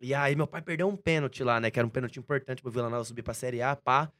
E 0.00 0.12
aí 0.14 0.34
meu 0.34 0.46
pai 0.46 0.60
perdeu 0.60 0.88
um 0.88 0.96
pênalti 0.96 1.44
lá, 1.44 1.60
né? 1.60 1.70
Que 1.70 1.78
era 1.78 1.86
um 1.86 1.90
pênalti 1.90 2.18
importante 2.18 2.60
pro 2.60 2.70
Vila 2.70 2.90
Nova 2.90 3.04
subir 3.04 3.22
pra 3.22 3.34
Série 3.34 3.62
A, 3.62 3.76
pá. 3.76 4.10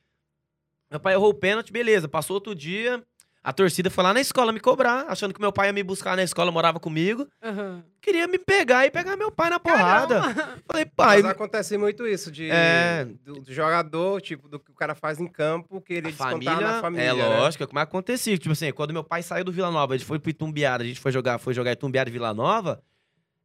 Meu 0.91 1.01
pai 1.01 1.15
errou 1.15 1.31
o 1.31 1.35
pênalti, 1.35 1.73
beleza. 1.73 2.07
Passou 2.07 2.35
outro 2.35 2.55
dia, 2.55 3.03
a 3.45 3.53
torcida 3.53 3.91
foi 3.91 4.05
lá 4.05 4.15
na 4.15 4.21
escola 4.21 4.53
me 4.53 4.61
cobrar, 4.61 5.07
achando 5.09 5.35
que 5.35 5.41
meu 5.41 5.53
pai 5.53 5.69
ia 5.69 5.73
me 5.73 5.83
buscar 5.83 6.17
na 6.17 6.23
escola, 6.23 6.53
morava 6.53 6.79
comigo. 6.79 7.27
Aham. 7.43 7.83
Queria 8.01 8.27
me 8.29 8.39
pegar 8.39 8.87
e 8.87 8.91
pegar 8.91 9.17
meu 9.17 9.33
pai 9.33 9.51
na 9.51 9.59
porrada. 9.59 10.21
Caramba. 10.21 10.59
Falei, 10.67 10.85
pai, 10.87 11.23
Mas 11.23 11.33
acontece 11.33 11.77
muito 11.77 12.07
isso, 12.07 12.31
de, 12.31 12.49
É. 12.51 13.05
do, 13.25 13.41
do 13.41 13.53
jogador, 13.53 14.21
tipo, 14.21 14.49
do 14.49 14.61
que 14.61 14.71
o 14.71 14.75
cara 14.75 14.95
faz 14.95 15.21
em 15.21 15.27
campo, 15.27 15.81
querer 15.81 16.07
a 16.07 16.11
descontar 16.11 16.33
família, 16.33 16.61
na 16.61 16.81
família. 16.81 17.11
é 17.11 17.15
né? 17.15 17.39
lógico, 17.41 17.65
é 17.65 17.67
como 17.67 17.79
acontecia. 17.81 18.39
Tipo 18.39 18.53
assim, 18.53 18.73
quando 18.73 18.93
meu 18.93 19.03
pai 19.03 19.23
saiu 19.23 19.45
do 19.45 19.53
Vila 19.53 19.71
Nova, 19.71 19.95
a 19.95 19.97
gente 19.97 20.07
foi 20.07 20.19
pro 20.21 20.31
Itumbiara, 20.31 20.83
a 20.83 20.87
gente 20.87 21.01
foi 21.01 21.11
jogar, 21.11 21.39
foi 21.39 21.53
jogar 21.53 21.73
Itumbiara 21.73 22.09
e 22.09 22.13
Vila 22.13 22.33
Nova. 22.33 22.81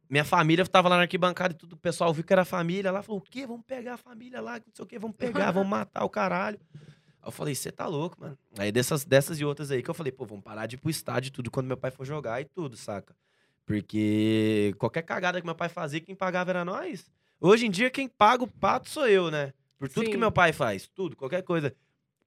Minha 0.08 0.24
família 0.24 0.64
tava 0.66 0.88
lá 0.88 0.96
na 0.96 1.02
arquibancada 1.02 1.52
e 1.52 1.56
tudo, 1.56 1.74
o 1.74 1.76
pessoal 1.76 2.12
viu 2.14 2.24
que 2.24 2.32
era 2.32 2.44
família 2.44 2.90
lá, 2.90 3.02
falou: 3.02 3.20
o 3.20 3.22
quê? 3.22 3.46
Vamos 3.46 3.64
pegar 3.66 3.94
a 3.94 3.98
família 3.98 4.40
lá, 4.40 4.54
não 4.54 4.62
sei 4.72 4.84
o 4.84 4.88
quê, 4.88 4.98
vamos 4.98 5.16
pegar, 5.16 5.50
vamos 5.52 5.68
matar 5.68 6.04
o 6.04 6.08
caralho. 6.08 6.58
Aí 7.22 7.28
eu 7.28 7.32
falei, 7.32 7.54
você 7.54 7.70
tá 7.70 7.86
louco, 7.86 8.16
mano. 8.20 8.38
Aí 8.58 8.72
dessas, 8.72 9.04
dessas 9.04 9.38
e 9.40 9.44
outras 9.44 9.70
aí 9.70 9.82
que 9.82 9.90
eu 9.90 9.94
falei, 9.94 10.12
pô, 10.12 10.24
vamos 10.24 10.44
parar 10.44 10.66
de 10.66 10.76
ir 10.76 10.78
pro 10.78 10.90
estádio 10.90 11.28
e 11.28 11.32
tudo 11.32 11.50
quando 11.50 11.66
meu 11.66 11.76
pai 11.76 11.90
for 11.90 12.04
jogar 12.04 12.40
e 12.40 12.44
tudo, 12.44 12.76
saca? 12.76 13.14
Porque 13.66 14.74
qualquer 14.78 15.02
cagada 15.02 15.40
que 15.40 15.46
meu 15.46 15.54
pai 15.54 15.68
fazia, 15.68 16.00
quem 16.00 16.14
pagava 16.14 16.50
era 16.50 16.64
nós. 16.64 17.10
Hoje 17.40 17.66
em 17.66 17.70
dia, 17.70 17.90
quem 17.90 18.08
paga 18.08 18.44
o 18.44 18.48
pato 18.48 18.88
sou 18.88 19.06
eu, 19.06 19.30
né? 19.30 19.52
Por 19.78 19.88
tudo 19.88 20.06
que 20.06 20.12
Sim. 20.12 20.18
meu 20.18 20.32
pai 20.32 20.52
faz, 20.52 20.88
tudo, 20.88 21.14
qualquer 21.14 21.42
coisa. 21.42 21.74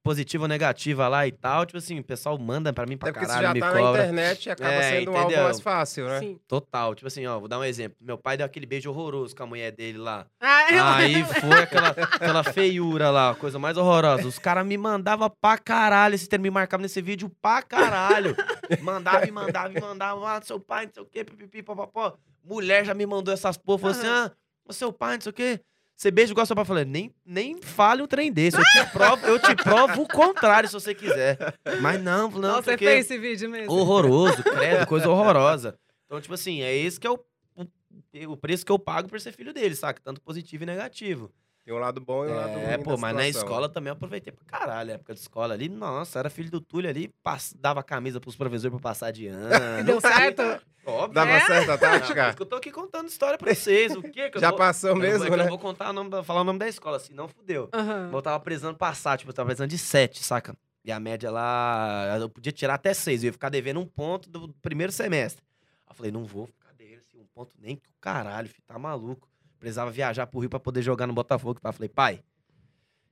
Positiva 0.02 0.44
ou 0.44 0.48
negativa 0.48 1.06
lá 1.08 1.26
e 1.26 1.32
tal, 1.32 1.64
tipo 1.64 1.78
assim, 1.78 1.98
o 1.98 2.04
pessoal 2.04 2.36
manda 2.38 2.72
pra 2.72 2.84
mim 2.84 2.96
pra 2.96 3.10
É 3.10 3.12
você 3.12 3.20
caralho, 3.20 3.42
já 3.42 3.54
me 3.54 3.60
tá 3.60 3.72
na 3.72 3.78
cobra. 3.78 4.02
internet 4.02 4.46
e 4.46 4.50
acaba 4.50 4.70
É, 4.72 4.98
sendo 4.98 5.10
um 5.12 5.18
entendeu? 5.20 5.44
mais 5.44 5.60
fácil, 5.60 6.08
né? 6.08 6.18
Sim. 6.18 6.38
Total, 6.48 6.94
tipo 6.94 7.06
assim, 7.06 7.24
ó, 7.26 7.38
vou 7.38 7.48
dar 7.48 7.58
um 7.58 7.64
exemplo. 7.64 7.96
Meu 8.00 8.18
pai 8.18 8.36
deu 8.36 8.44
aquele 8.44 8.66
beijo 8.66 8.90
horroroso 8.90 9.34
com 9.36 9.44
a 9.44 9.46
mulher 9.46 9.70
dele 9.70 9.98
lá. 9.98 10.26
Ah, 10.40 10.72
eu 10.72 10.84
Aí 10.84 11.24
foi 11.24 11.62
aquela, 11.62 11.88
aquela 11.90 12.44
feiura 12.44 13.10
lá, 13.10 13.34
coisa 13.36 13.58
mais 13.58 13.76
horrorosa. 13.76 14.26
Os 14.26 14.38
caras 14.38 14.66
me 14.66 14.76
mandavam 14.76 15.30
pra 15.40 15.56
caralho, 15.56 16.14
esse 16.14 16.28
termo 16.28 16.42
me 16.42 16.50
marcava 16.50 16.82
nesse 16.82 17.00
vídeo 17.00 17.30
pra 17.40 17.62
caralho. 17.62 18.34
Mandava 18.80 19.26
e 19.26 19.30
mandava 19.30 19.72
e 19.76 19.80
mandava, 19.80 20.36
ah, 20.36 20.42
seu 20.42 20.58
pai, 20.58 20.86
não 20.86 20.92
sei 20.94 21.02
o 21.02 21.06
quê, 21.06 21.24
pipipi, 21.24 21.62
papapó. 21.62 22.14
Mulher 22.44 22.84
já 22.84 22.92
me 22.92 23.06
mandou 23.06 23.32
essas 23.32 23.56
porra, 23.56 23.78
falou 23.78 23.96
assim, 23.96 24.06
ah, 24.08 24.30
seu 24.70 24.92
pai, 24.92 25.14
não 25.14 25.20
sei 25.20 25.30
o 25.30 25.32
quê. 25.32 25.60
Você 25.96 26.10
beija 26.10 26.32
igual 26.32 26.44
seu 26.46 26.56
pai. 26.56 26.64
Falei, 26.64 26.84
nem, 26.84 27.14
nem 27.24 27.60
fale 27.62 28.02
um 28.02 28.06
trem 28.06 28.32
desse. 28.32 28.56
Eu 28.56 28.64
te, 28.64 28.90
provo, 28.92 29.26
eu 29.26 29.38
te 29.38 29.54
provo 29.54 30.02
o 30.02 30.08
contrário, 30.08 30.68
se 30.68 30.74
você 30.74 30.94
quiser. 30.94 31.38
Mas 31.80 32.02
não, 32.02 32.30
não, 32.30 32.40
Nossa, 32.40 32.62
sei 32.64 32.78
você 32.78 32.84
fez 32.84 33.06
esse 33.06 33.18
vídeo 33.18 33.50
mesmo? 33.50 33.72
Horroroso, 33.72 34.42
credo, 34.42 34.86
coisa 34.86 35.08
horrorosa. 35.10 35.78
Então, 36.06 36.20
tipo 36.20 36.34
assim, 36.34 36.62
é 36.62 36.76
esse 36.76 36.98
que 36.98 37.06
é 37.06 37.10
o, 37.10 37.18
o, 37.54 38.32
o 38.32 38.36
preço 38.36 38.66
que 38.66 38.72
eu 38.72 38.78
pago 38.78 39.08
por 39.08 39.20
ser 39.20 39.32
filho 39.32 39.52
dele, 39.52 39.74
saca? 39.74 40.00
Tanto 40.02 40.20
positivo 40.20 40.64
e 40.64 40.66
negativo. 40.66 41.32
Tem 41.64 41.72
um 41.72 41.78
lado 41.78 42.00
bom 42.00 42.24
e 42.26 42.28
um 42.28 42.34
lado 42.34 42.54
ruim 42.54 42.62
É, 42.64 42.76
pô, 42.78 42.96
mas 42.96 43.14
na 43.14 43.28
escola 43.28 43.68
também 43.68 43.88
eu 43.90 43.94
aproveitei 43.94 44.32
pra 44.32 44.44
caralho. 44.44 44.90
A 44.90 44.94
época 44.94 45.14
de 45.14 45.20
escola 45.20 45.54
ali, 45.54 45.68
nossa, 45.68 46.18
era 46.18 46.28
filho 46.28 46.50
do 46.50 46.60
Túlio 46.60 46.90
ali, 46.90 47.08
pass- 47.22 47.54
dava 47.56 47.82
camisa 47.84 48.20
pros 48.20 48.34
professores 48.34 48.72
pra 48.72 48.80
passar 48.90 49.12
de 49.12 49.28
ano. 49.28 49.48
Deu 49.86 50.00
certo? 50.00 50.42
Óbvio. 50.84 51.14
Dava 51.14 51.30
É? 51.30 51.40
certo 51.40 51.70
a 51.70 51.78
tática? 51.78 52.34
eu 52.36 52.46
tô 52.46 52.56
aqui 52.56 52.72
contando 52.72 53.06
história 53.08 53.38
pra 53.38 53.54
vocês. 53.54 53.94
O 53.94 54.02
quê? 54.02 54.28
Que 54.30 54.38
eu 54.38 54.40
Já 54.40 54.48
vou- 54.48 54.58
passou 54.58 54.90
eu 54.90 54.94
não 54.96 55.02
vou- 55.02 55.10
mesmo, 55.10 55.24
é 55.24 55.28
Eu 55.28 55.36
né? 55.36 55.42
não 55.44 55.50
vou 55.50 55.58
contar 55.58 55.90
o 55.90 55.92
nome, 55.92 56.10
da- 56.10 56.24
falar 56.24 56.40
o 56.40 56.44
nome 56.44 56.58
da 56.58 56.66
escola, 56.66 56.98
senão 56.98 57.28
fudeu. 57.28 57.68
Aham. 57.72 58.10
Eu 58.12 58.22
tava 58.22 58.40
precisando 58.40 58.76
passar, 58.76 59.16
tipo, 59.16 59.30
eu 59.30 59.34
tava 59.34 59.46
precisando 59.46 59.70
de 59.70 59.78
sete, 59.78 60.22
saca? 60.24 60.56
E 60.84 60.90
a 60.90 60.98
média 60.98 61.30
lá, 61.30 62.18
eu 62.20 62.28
podia 62.28 62.50
tirar 62.50 62.74
até 62.74 62.92
seis, 62.92 63.22
eu 63.22 63.28
ia 63.28 63.32
ficar 63.32 63.48
devendo 63.50 63.78
um 63.78 63.86
ponto 63.86 64.28
do 64.28 64.52
primeiro 64.60 64.90
semestre. 64.92 65.44
Aí 65.86 65.92
eu 65.92 65.94
falei, 65.94 66.10
não 66.10 66.24
vou 66.24 66.46
ficar 66.46 66.72
devendo 66.76 67.02
assim, 67.06 67.20
um 67.20 67.26
ponto 67.32 67.54
nem 67.60 67.76
que 67.76 67.88
o 67.88 67.92
caralho, 68.00 68.48
filho, 68.48 68.64
tá 68.66 68.76
maluco. 68.76 69.28
Precisava 69.62 69.92
viajar 69.92 70.26
pro 70.26 70.40
Rio 70.40 70.50
pra 70.50 70.58
poder 70.58 70.82
jogar 70.82 71.06
no 71.06 71.12
Botafogo. 71.12 71.60
Tá? 71.60 71.70
Falei, 71.70 71.88
pai, 71.88 72.20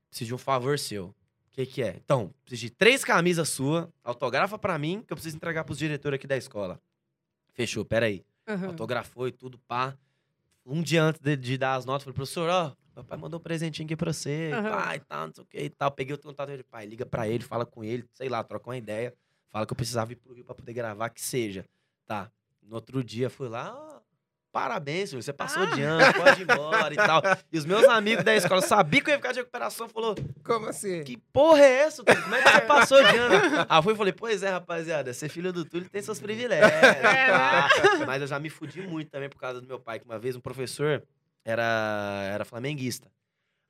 preciso 0.08 0.30
de 0.30 0.34
um 0.34 0.38
favor 0.38 0.76
seu. 0.80 1.04
O 1.06 1.14
que 1.52 1.64
que 1.64 1.80
é? 1.80 1.94
Então, 2.04 2.34
preciso 2.44 2.62
de 2.62 2.70
três 2.70 3.04
camisas 3.04 3.48
sua, 3.50 3.88
autografa 4.02 4.58
pra 4.58 4.76
mim, 4.76 5.00
que 5.06 5.12
eu 5.12 5.16
preciso 5.16 5.36
entregar 5.36 5.62
pros 5.62 5.78
diretores 5.78 6.16
aqui 6.16 6.26
da 6.26 6.36
escola. 6.36 6.80
Fechou, 7.52 7.84
peraí. 7.84 8.24
aham. 8.48 8.66
Autografou 8.66 9.28
e 9.28 9.32
tudo, 9.32 9.60
pá. 9.60 9.96
Um 10.66 10.82
dia 10.82 11.04
antes 11.04 11.20
de, 11.20 11.36
de 11.36 11.56
dar 11.56 11.76
as 11.76 11.84
notas, 11.84 12.02
falei, 12.02 12.16
professor, 12.16 12.50
ó, 12.50 12.72
meu 12.96 13.04
pai 13.04 13.16
mandou 13.16 13.38
um 13.38 13.42
presentinho 13.42 13.86
aqui 13.86 13.94
pra 13.94 14.12
você, 14.12 14.50
Aham. 14.52 14.70
pai, 14.70 15.00
tal, 15.00 15.26
não 15.28 15.34
sei 15.34 15.44
o 15.44 15.46
que 15.46 15.58
e 15.60 15.70
tal. 15.70 15.92
Peguei 15.92 16.16
o 16.16 16.18
contato 16.18 16.48
dele, 16.48 16.64
pai, 16.64 16.84
liga 16.84 17.06
pra 17.06 17.28
ele, 17.28 17.44
fala 17.44 17.64
com 17.64 17.84
ele, 17.84 18.04
sei 18.12 18.28
lá, 18.28 18.42
troca 18.42 18.68
uma 18.68 18.76
ideia. 18.76 19.14
Fala 19.50 19.64
que 19.66 19.72
eu 19.72 19.76
precisava 19.76 20.10
ir 20.12 20.16
pro 20.16 20.32
Rio 20.34 20.44
pra 20.44 20.54
poder 20.56 20.72
gravar, 20.72 21.10
que 21.10 21.20
seja. 21.22 21.64
Tá. 22.08 22.28
No 22.60 22.74
outro 22.74 23.04
dia, 23.04 23.30
fui 23.30 23.48
lá, 23.48 24.02
parabéns, 24.52 25.12
você 25.12 25.32
passou 25.32 25.64
de 25.66 25.82
ano, 25.82 26.12
pode 26.14 26.40
ir 26.40 26.44
embora 26.50 26.92
e 26.92 26.96
tal. 26.96 27.22
E 27.52 27.58
os 27.58 27.64
meus 27.64 27.84
amigos 27.84 28.24
da 28.24 28.34
escola 28.34 28.60
sabiam 28.60 29.02
que 29.02 29.10
eu 29.10 29.14
ia 29.14 29.18
ficar 29.18 29.32
de 29.32 29.38
recuperação, 29.38 29.88
falou, 29.88 30.14
Como 30.44 30.66
assim? 30.66 31.04
que 31.04 31.16
porra 31.32 31.60
é 31.60 31.78
essa, 31.82 32.04
Túlio? 32.04 32.22
Como 32.22 32.34
é 32.34 32.42
que 32.42 32.48
você 32.48 32.60
passou 32.66 33.04
de 33.04 33.16
ano? 33.16 33.66
Aí 33.68 33.78
eu 33.78 33.82
fui 33.82 33.94
e 33.94 33.96
falei, 33.96 34.12
pois 34.12 34.42
é, 34.42 34.50
rapaziada, 34.50 35.12
ser 35.14 35.28
filho 35.28 35.52
do 35.52 35.64
Túlio 35.64 35.88
tem 35.88 36.02
seus 36.02 36.20
privilégios. 36.20 36.70
É, 36.70 37.26
tá? 37.30 37.68
Mas 38.06 38.22
eu 38.22 38.26
já 38.26 38.38
me 38.38 38.50
fudi 38.50 38.82
muito 38.82 39.10
também 39.10 39.28
por 39.28 39.38
causa 39.38 39.60
do 39.60 39.66
meu 39.66 39.78
pai, 39.78 39.98
que 39.98 40.04
uma 40.04 40.18
vez 40.18 40.36
um 40.36 40.40
professor 40.40 41.02
era, 41.44 42.28
era 42.32 42.44
flamenguista. 42.44 43.10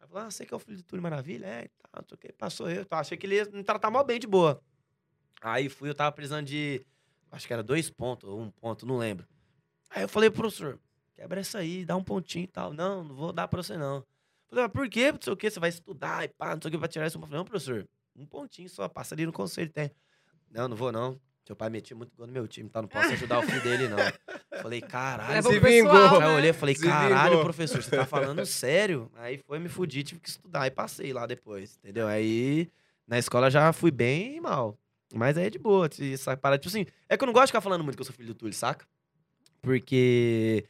Aí 0.01 0.09
falou, 0.09 0.25
ah, 0.27 0.31
você 0.31 0.47
que 0.47 0.55
é 0.55 0.57
o 0.57 0.61
filho 0.61 0.79
do 0.79 0.83
Túlio 0.83 1.03
Maravilha? 1.03 1.47
É, 1.47 1.63
tá, 1.63 1.89
não 1.95 2.19
sei 2.21 2.33
passou 2.33 2.71
eu. 2.71 2.85
Tá, 2.85 2.99
achei 2.99 3.17
que 3.17 3.27
ele 3.27 3.37
ia 3.37 3.45
me 3.53 3.63
tratar 3.63 3.91
mal 3.91 4.05
bem 4.05 4.19
de 4.19 4.27
boa. 4.27 4.61
Aí 5.43 5.69
fui, 5.69 5.89
eu 5.89 5.95
tava 5.95 6.13
precisando 6.13 6.47
de, 6.47 6.85
acho 7.31 7.47
que 7.47 7.53
era 7.53 7.63
dois 7.63 7.89
pontos, 7.91 8.29
ou 8.29 8.41
um 8.41 8.51
ponto, 8.51 8.85
não 8.87 8.97
lembro. 8.99 9.27
Aí 9.91 10.03
eu 10.03 10.09
falei, 10.09 10.31
pro 10.31 10.41
professor, 10.43 10.79
quebra 11.15 11.41
essa 11.41 11.59
aí, 11.59 11.85
dá 11.85 11.97
um 11.97 12.03
pontinho 12.05 12.45
e 12.45 12.49
tal. 12.49 12.73
Não, 12.73 13.03
não 13.05 13.15
vou 13.15 13.33
dar 13.33 13.49
pra 13.49 13.63
você 13.63 13.77
não. 13.77 14.05
Falei, 14.49 14.65
mas 14.65 14.73
por 14.73 14.89
quê? 14.89 15.13
Não 15.13 15.19
sei 15.21 15.33
o 15.33 15.37
quê, 15.37 15.51
você 15.51 15.61
vai 15.61 15.69
estudar 15.69 16.25
e 16.25 16.29
pá, 16.29 16.55
não 16.55 16.63
sei 16.63 16.69
o 16.69 16.73
que, 16.73 16.79
pra 16.79 16.89
tirar 16.89 17.07
isso. 17.07 17.17
Eu 17.19 17.23
falei, 17.23 17.37
não, 17.39 17.45
professor, 17.45 17.87
um 18.17 18.25
pontinho 18.27 18.69
só, 18.69 18.89
passa 18.89 19.15
ali 19.15 19.27
no 19.27 19.33
conselho, 19.33 19.71
tem. 19.71 19.91
Não, 20.51 20.69
não 20.69 20.77
vou 20.77 20.91
não. 20.93 21.21
Seu 21.47 21.57
pai 21.57 21.69
metia 21.71 21.97
muito 21.97 22.15
gol 22.17 22.27
no 22.27 22.33
meu 22.33 22.47
time, 22.47 22.69
tá? 22.69 22.81
Não 22.81 22.89
posso 22.89 23.13
ajudar 23.13 23.41
o 23.41 23.43
filho 23.43 23.63
dele, 23.63 23.89
não. 23.89 23.99
Falei, 24.63 24.81
caralho. 24.81 25.43
Se 25.43 25.59
vingou. 25.59 25.91
Aí 25.97 26.15
eu 26.15 26.21
né? 26.21 26.29
olhei 26.29 26.51
e 26.51 26.53
falei, 26.53 26.75
Se 26.77 26.83
caralho, 26.83 27.31
vingou. 27.31 27.45
professor, 27.45 27.83
você 27.83 27.91
tá 27.91 28.07
falando 28.07 28.45
sério? 28.47 29.11
Aí 29.17 29.39
foi, 29.39 29.59
me 29.59 29.69
fudi, 29.69 30.05
tive 30.05 30.21
que 30.21 30.29
estudar 30.29 30.67
e 30.67 30.71
passei 30.71 31.13
lá 31.13 31.27
depois, 31.27 31.77
entendeu? 31.79 32.07
Aí 32.07 32.71
na 33.07 33.19
escola 33.19 33.51
já 33.51 33.73
fui 33.73 33.91
bem 33.91 34.37
e 34.37 34.41
mal. 34.41 34.79
Mas 35.13 35.37
aí 35.37 35.47
é 35.47 35.51
de 35.51 35.59
boa, 35.59 35.89
se- 35.91 36.13
essa 36.13 36.37
parada, 36.37 36.61
tipo 36.61 36.69
assim, 36.69 36.87
é 37.09 37.17
que 37.17 37.25
eu 37.25 37.27
não 37.27 37.33
gosto 37.33 37.47
de 37.47 37.51
ficar 37.53 37.61
falando 37.61 37.83
muito 37.83 37.97
que 37.97 38.03
eu 38.03 38.07
sou 38.07 38.15
filho 38.15 38.29
do 38.29 38.35
Túlio, 38.35 38.55
saca? 38.55 38.87
Porque, 39.63 40.65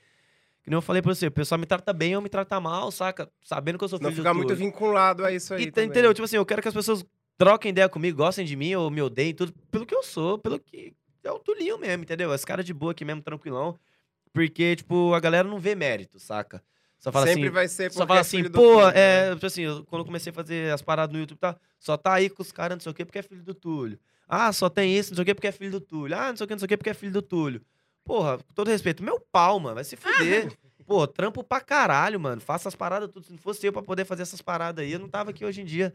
que 0.62 0.70
nem 0.70 0.76
eu 0.76 0.82
falei 0.82 1.01
pra 1.03 1.14
você, 1.14 1.26
o 1.28 1.30
pessoal 1.30 1.59
me 1.59 1.66
trata 1.66 1.93
bem 1.93 2.14
ou 2.16 2.22
me 2.22 2.28
trata 2.28 2.59
mal, 2.61 2.91
saca? 2.91 3.30
Sabendo 3.43 3.78
que 3.78 3.84
eu 3.84 3.88
sou 3.88 3.99
filho 3.99 4.11
Não 4.11 4.16
ficar 4.16 4.34
muito 4.34 4.55
vinculado 4.55 5.24
a 5.24 5.32
isso 5.32 5.55
aí. 5.55 5.62
E, 5.62 5.66
tá- 5.66 5.72
também. 5.76 5.88
entendeu? 5.91 6.12
Tipo 6.14 6.24
assim, 6.24 6.36
eu 6.36 6.47
quero 6.47 6.61
que 6.62 6.68
as 6.68 6.74
pessoas 6.74 7.05
troquem 7.38 7.70
ideia 7.70 7.88
comigo, 7.88 8.16
gostem 8.18 8.45
de 8.45 8.57
mim 8.57 8.74
ou 8.74 8.91
me 8.91 9.01
odeiem, 9.01 9.34
tudo 9.34 9.53
pelo 9.70 9.86
que 9.86 9.95
eu 9.95 10.03
sou, 10.03 10.38
pelo 10.38 10.59
que 10.59 10.93
é 11.24 11.30
o 11.30 11.38
Tulinho 11.38 11.78
mesmo, 11.78 12.03
entendeu? 12.03 12.34
Esse 12.34 12.47
cara 12.47 12.62
de 12.64 12.74
boa 12.74 12.93
aqui 12.93 13.05
mesmo, 13.05 13.22
tranquilão. 13.22 13.78
Porque, 14.32 14.76
tipo, 14.76 15.12
a 15.14 15.20
galera 15.20 15.49
não 15.49 15.59
vê 15.59 15.74
mérito, 15.74 16.18
saca? 16.18 16.62
Só 16.99 17.11
fala 17.11 17.26
Sempre 17.26 17.45
assim, 17.45 17.51
vai 17.55 17.66
ser 17.68 17.91
só 17.91 18.07
fala 18.07 18.20
assim, 18.20 18.43
pô, 18.45 18.51
Túlio, 18.51 18.88
é, 18.91 19.28
né? 19.30 19.34
tipo 19.34 19.47
assim, 19.47 19.62
eu- 19.62 19.84
quando 19.86 20.01
eu 20.01 20.07
comecei 20.07 20.30
a 20.30 20.34
fazer 20.34 20.72
as 20.72 20.82
paradas 20.82 21.12
no 21.14 21.18
YouTube, 21.18 21.38
tá, 21.38 21.57
só 21.78 21.97
tá 21.97 22.12
aí 22.12 22.28
com 22.28 22.43
os 22.43 22.53
caras, 22.53 22.76
não 22.76 22.80
sei 22.80 22.93
o 22.93 22.95
quê, 22.95 23.05
porque 23.07 23.18
é 23.18 23.22
filho 23.22 23.43
do 23.43 23.55
Túlio. 23.55 23.99
Ah, 24.28 24.53
só 24.53 24.68
tem 24.68 24.95
isso, 24.97 25.11
não 25.11 25.16
sei 25.16 25.22
o 25.22 25.24
quê, 25.26 25.34
porque 25.34 25.47
é 25.49 25.53
filho 25.53 25.70
do 25.72 25.80
Túlio. 25.80 26.16
Ah, 26.16 26.28
não 26.28 26.36
sei 26.36 26.45
o 26.45 26.47
quê, 26.47 26.55
não 26.55 26.59
sei 26.59 26.66
o 26.66 26.68
quê, 26.68 26.76
porque 26.76 26.91
é 26.91 26.95
filho 26.95 27.11
do 27.12 27.22
Túlio. 27.22 27.62
Porra, 28.11 28.38
com 28.38 28.52
todo 28.54 28.66
respeito, 28.66 29.04
meu 29.04 29.20
pau, 29.20 29.61
mano, 29.61 29.76
vai 29.76 29.84
se 29.84 29.94
fuder. 29.94 30.52
Pô, 30.84 31.06
trampo 31.06 31.44
pra 31.44 31.61
caralho, 31.61 32.18
mano. 32.18 32.40
Faça 32.40 32.68
as 32.68 32.74
paradas 32.74 33.08
tudo. 33.08 33.24
Se 33.24 33.30
não 33.30 33.38
fosse 33.38 33.64
eu 33.64 33.72
pra 33.72 33.82
poder 33.82 34.04
fazer 34.04 34.22
essas 34.22 34.42
paradas 34.42 34.84
aí, 34.84 34.90
eu 34.90 34.98
não 34.98 35.08
tava 35.08 35.30
aqui 35.30 35.44
hoje 35.44 35.61
em 35.61 35.64
dia 35.64 35.94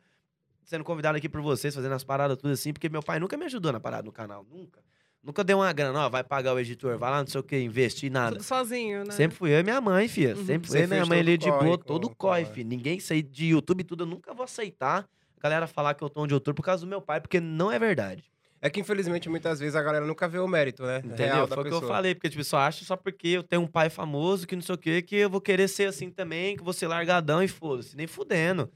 sendo 0.64 0.86
convidado 0.86 1.18
aqui 1.18 1.28
por 1.28 1.42
vocês, 1.42 1.76
fazendo 1.76 1.92
as 1.92 2.06
paradas 2.06 2.38
tudo 2.38 2.54
assim, 2.54 2.72
porque 2.72 2.88
meu 2.88 3.04
pai 3.04 3.20
nunca 3.20 3.36
me 3.36 3.44
ajudou 3.44 3.70
na 3.74 3.82
parada 3.82 4.04
no 4.04 4.14
canal, 4.14 4.46
nunca. 4.50 4.80
Nunca 5.22 5.44
deu 5.44 5.58
uma 5.58 5.74
grana, 5.74 6.06
ó, 6.06 6.10
vai 6.10 6.24
pagar 6.24 6.54
o 6.54 6.60
editor, 6.60 6.98
vai 6.98 7.12
lá, 7.12 7.20
não 7.20 7.28
sei 7.28 7.42
o 7.42 7.44
que, 7.44 7.60
investir, 7.60 8.10
nada. 8.10 8.38
Tudo 8.38 8.46
sozinho, 8.46 9.04
né? 9.04 9.12
Sempre 9.12 9.36
fui 9.36 9.54
eu 9.54 9.60
e 9.60 9.64
minha 9.64 9.82
mãe, 9.82 10.08
filha. 10.08 10.38
Uhum. 10.38 10.46
Sempre 10.46 10.70
fui 10.70 10.80
eu 10.80 10.86
e 10.86 10.88
minha 10.88 11.06
mãe 11.06 11.20
ali 11.20 11.38
de 11.38 11.52
boa, 11.52 11.78
todo 11.78 12.10
corre, 12.16 12.44
ela. 12.44 12.54
filho. 12.54 12.70
Ninguém 12.70 12.98
sair 12.98 13.24
de 13.24 13.48
YouTube 13.48 13.84
tudo, 13.84 14.04
eu 14.04 14.08
nunca 14.08 14.34
vou 14.34 14.46
aceitar 14.46 15.06
a 15.38 15.42
galera 15.42 15.68
falar 15.68 15.96
que 15.96 16.04
eu 16.04 16.10
tô 16.10 16.22
onde 16.22 16.34
eu 16.34 16.40
tô 16.40 16.54
por 16.54 16.64
causa 16.64 16.86
do 16.86 16.90
meu 16.90 17.02
pai, 17.02 17.20
porque 17.20 17.42
não 17.42 17.70
é 17.70 17.78
verdade. 17.78 18.24
É 18.66 18.70
que, 18.72 18.80
infelizmente, 18.80 19.30
muitas 19.30 19.60
vezes 19.60 19.76
a 19.76 19.84
galera 19.84 20.08
nunca 20.08 20.28
vê 20.28 20.40
o 20.40 20.48
mérito, 20.48 20.82
né? 20.82 20.98
Entendeu? 20.98 21.36
Real 21.36 21.48
da 21.48 21.54
Foi 21.54 21.66
o 21.66 21.68
que 21.68 21.74
eu 21.76 21.88
falei, 21.88 22.16
porque 22.16 22.32
tipo, 22.32 22.44
só 22.44 22.58
acha 22.58 22.84
só 22.84 22.98
porque 22.98 23.28
eu 23.28 23.44
tenho 23.44 23.62
um 23.62 23.68
pai 23.68 23.92
famoso, 23.92 24.48
que 24.48 24.56
não 24.56 24.64
sei 24.64 24.74
o 24.74 24.78
quê, 24.80 25.04
que 25.04 25.18
eu 25.18 25.30
vou 25.30 25.40
querer 25.40 25.68
ser 25.68 25.88
assim 25.88 26.10
também, 26.10 26.58
que 26.58 26.64
vou 26.64 26.74
ser 26.74 26.88
largadão 26.88 27.44
e 27.44 27.48
foda-se, 27.48 27.96
nem 27.96 28.08
fudendo. 28.08 28.68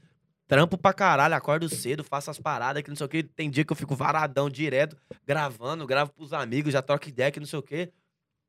Trampo 0.46 0.78
pra 0.78 0.92
caralho, 0.92 1.34
acordo 1.34 1.68
cedo, 1.68 2.04
faço 2.04 2.30
as 2.30 2.38
paradas, 2.38 2.84
que 2.84 2.88
não 2.88 2.94
sei 2.94 3.04
o 3.04 3.08
quê. 3.08 3.24
Tem 3.24 3.50
dia 3.50 3.64
que 3.64 3.72
eu 3.72 3.76
fico 3.76 3.96
varadão 3.96 4.48
direto, 4.48 4.96
gravando, 5.26 5.84
gravo 5.88 6.12
pros 6.12 6.32
amigos, 6.32 6.72
já 6.72 6.80
troco 6.80 7.08
ideia, 7.08 7.32
que 7.32 7.40
não 7.40 7.46
sei 7.48 7.58
o 7.58 7.62
quê. 7.62 7.90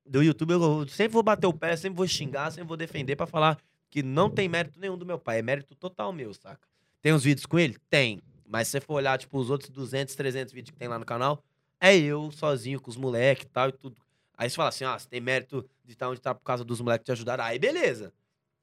Do 0.05 0.21
YouTube 0.21 0.51
eu 0.51 0.87
sempre 0.89 1.13
vou 1.13 1.23
bater 1.23 1.47
o 1.47 1.53
pé, 1.53 1.75
sempre 1.75 1.97
vou 1.97 2.07
xingar, 2.07 2.51
sempre 2.51 2.67
vou 2.67 2.77
defender 2.77 3.15
pra 3.15 3.25
falar 3.25 3.57
que 3.89 4.03
não 4.03 4.29
tem 4.29 4.47
mérito 4.47 4.79
nenhum 4.79 4.95
do 4.95 5.07
meu 5.07 5.17
pai, 5.17 5.39
é 5.39 5.41
mérito 5.41 5.73
total 5.73 6.13
meu, 6.13 6.35
saca? 6.35 6.67
Tem 7.01 7.11
uns 7.11 7.23
vídeos 7.23 7.47
com 7.47 7.57
ele? 7.57 7.77
Tem. 7.89 8.21
Mas 8.51 8.67
se 8.67 8.71
você 8.71 8.81
for 8.81 8.95
olhar, 8.95 9.17
tipo, 9.17 9.37
os 9.39 9.49
outros 9.49 9.69
200, 9.69 10.13
300 10.13 10.53
vídeos 10.53 10.71
que 10.71 10.77
tem 10.77 10.87
lá 10.89 10.99
no 10.99 11.05
canal, 11.05 11.41
é 11.79 11.95
eu 11.97 12.29
sozinho 12.31 12.81
com 12.81 12.89
os 12.89 12.97
moleques 12.97 13.45
e 13.45 13.47
tal 13.49 13.69
e 13.69 13.71
tudo. 13.71 13.95
Aí 14.37 14.49
você 14.49 14.55
fala 14.57 14.69
assim, 14.69 14.83
ah, 14.83 14.99
você 14.99 15.07
tem 15.07 15.21
mérito 15.21 15.65
de 15.85 15.93
estar 15.93 16.09
onde 16.09 16.19
tá 16.19 16.35
por 16.35 16.43
causa 16.43 16.63
dos 16.65 16.81
moleques 16.81 17.05
te 17.05 17.11
ajudaram. 17.13 17.43
Aí 17.45 17.57
beleza. 17.57 18.11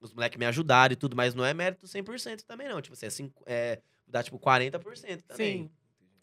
Os 0.01 0.13
moleques 0.13 0.39
me 0.39 0.45
ajudaram 0.45 0.93
e 0.93 0.97
tudo, 0.97 1.17
mas 1.17 1.35
não 1.35 1.45
é 1.45 1.55
mérito 1.55 1.87
100% 1.87 2.43
também 2.43 2.69
não. 2.69 2.81
Tipo 2.83 2.93
assim, 2.95 3.07
é, 3.07 3.11
cinco- 3.11 3.43
é 3.47 3.81
dá 4.07 4.23
tipo 4.23 4.39
40% 4.39 5.23
também. 5.27 5.63
Sim. 5.65 5.71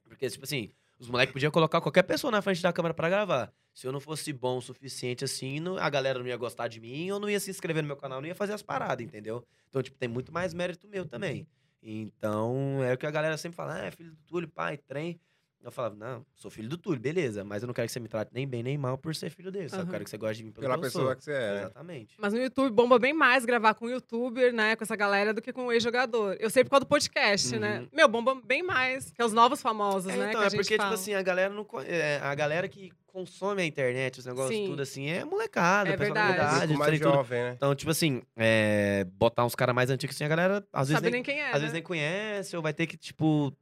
Porque, 0.03 0.30
tipo 0.30 0.43
assim, 0.45 0.70
os 0.99 1.09
moleques 1.09 1.34
podiam 1.34 1.51
colocar 1.51 1.82
qualquer 1.82 2.03
pessoa 2.03 2.30
na 2.30 2.41
frente 2.43 2.61
da 2.61 2.72
câmera 2.72 2.93
pra 2.93 3.09
gravar. 3.09 3.51
Se 3.74 3.88
eu 3.88 3.91
não 3.91 3.99
fosse 3.99 4.32
bom 4.32 4.57
o 4.57 4.61
suficiente 4.61 5.26
assim, 5.26 5.59
não- 5.59 5.78
a 5.78 5.89
galera 5.89 6.20
não 6.20 6.28
ia 6.28 6.38
gostar 6.38 6.68
de 6.68 6.80
mim, 6.80 7.07
eu 7.07 7.20
não 7.20 7.30
ia 7.30 7.39
se 7.39 7.49
inscrever 7.49 7.82
no 7.82 7.88
meu 7.88 7.97
canal, 7.97 8.22
não 8.22 8.28
ia 8.28 8.36
fazer 8.36 8.53
as 8.53 8.61
paradas, 8.61 9.03
entendeu? 9.05 9.43
Então, 9.70 9.82
tipo, 9.82 9.97
tem 9.97 10.07
muito 10.07 10.32
mais 10.32 10.53
mérito 10.53 10.88
meu 10.88 11.05
também. 11.05 11.47
Então, 11.88 12.83
é 12.83 12.93
o 12.93 12.97
que 12.97 13.05
a 13.05 13.11
galera 13.11 13.38
sempre 13.38 13.55
fala, 13.55 13.75
ah, 13.75 13.86
é 13.86 13.91
filho 13.91 14.11
do 14.11 14.17
Túlio, 14.27 14.47
pai, 14.49 14.77
trem. 14.77 15.19
Eu 15.63 15.71
falava, 15.71 15.95
não, 15.95 16.23
sou 16.36 16.51
filho 16.51 16.69
do 16.69 16.77
Túlio, 16.77 16.99
beleza, 17.01 17.43
mas 17.43 17.63
eu 17.63 17.67
não 17.67 17.73
quero 17.73 17.88
que 17.88 17.91
você 17.93 17.99
me 17.99 18.07
trate 18.07 18.29
nem 18.31 18.47
bem 18.47 18.61
nem 18.61 18.77
mal 18.77 18.99
por 18.99 19.15
ser 19.15 19.31
filho 19.31 19.51
dele. 19.51 19.67
Só 19.67 19.77
Aham. 19.77 19.88
quero 19.88 20.03
que 20.03 20.09
você 20.11 20.17
goste 20.17 20.38
de 20.38 20.43
mim 20.43 20.51
pelo 20.51 20.61
Pela 20.61 20.75
que 20.75 20.79
eu 20.79 20.83
pessoa 20.83 21.05
sou. 21.07 21.15
que 21.15 21.23
você 21.23 21.31
é. 21.31 21.53
né? 21.53 21.59
Exatamente. 21.61 22.15
Mas 22.19 22.33
no 22.33 22.39
YouTube 22.39 22.71
bomba 22.71 22.99
bem 22.99 23.13
mais 23.13 23.45
gravar 23.45 23.73
com 23.73 23.89
youtuber, 23.89 24.53
né? 24.53 24.75
Com 24.75 24.83
essa 24.83 24.95
galera 24.95 25.33
do 25.33 25.41
que 25.41 25.51
com 25.51 25.65
o 25.65 25.71
ex-jogador. 25.71 26.38
Eu 26.39 26.51
sei 26.51 26.63
por 26.63 26.69
causa 26.69 26.86
do 26.86 26.88
podcast, 26.88 27.57
né? 27.57 27.79
Uhum. 27.79 27.88
Meu, 27.93 28.07
bomba 28.07 28.36
bem 28.43 28.61
mais. 28.61 29.11
Que 29.11 29.19
é 29.21 29.25
os 29.25 29.33
novos 29.33 29.59
famosos, 29.59 30.11
É, 30.13 30.17
né? 30.17 30.29
então, 30.29 30.41
que 30.41 30.43
a 30.43 30.47
é 30.47 30.49
gente 30.51 30.59
porque, 30.61 30.77
fala. 30.77 30.89
tipo 30.91 31.01
assim, 31.01 31.13
a 31.15 31.21
galera 31.23 31.51
não. 31.51 31.65
é, 31.83 32.19
a 32.21 32.36
galera 32.36 32.67
que 32.67 32.91
consome 33.16 33.61
a 33.61 33.66
internet, 33.66 34.20
os 34.20 34.26
negócios, 34.26 34.53
Sim. 34.57 34.66
tudo 34.66 34.82
assim, 34.82 35.07
é 35.09 35.24
molecada, 35.24 35.89
É 35.89 35.95
verdade. 35.95 36.13
personalidade, 36.36 36.68
Grupo 36.68 36.80
mais 36.80 36.99
jovem, 36.99 37.43
né? 37.43 37.53
Então, 37.55 37.74
tipo 37.74 37.89
assim, 37.91 38.22
é, 38.36 39.05
botar 39.13 39.45
uns 39.45 39.55
caras 39.55 39.74
mais 39.74 39.89
antigos 39.89 40.16
assim, 40.16 40.26
a 40.26 40.28
galera 40.28 40.68
às 40.74 40.89
vezes, 40.89 40.97
Sabe 40.97 41.05
nem, 41.05 41.13
nem 41.13 41.24
quem 41.24 41.39
é, 41.39 41.47
às 41.47 41.53
né? 41.53 41.59
vezes 41.59 41.74
nem 41.74 41.82
conhece, 41.82 42.55
ou 42.57 42.61
vai 42.61 42.74
ter 42.74 42.86
que, 42.88 42.97
tipo, 42.97 43.55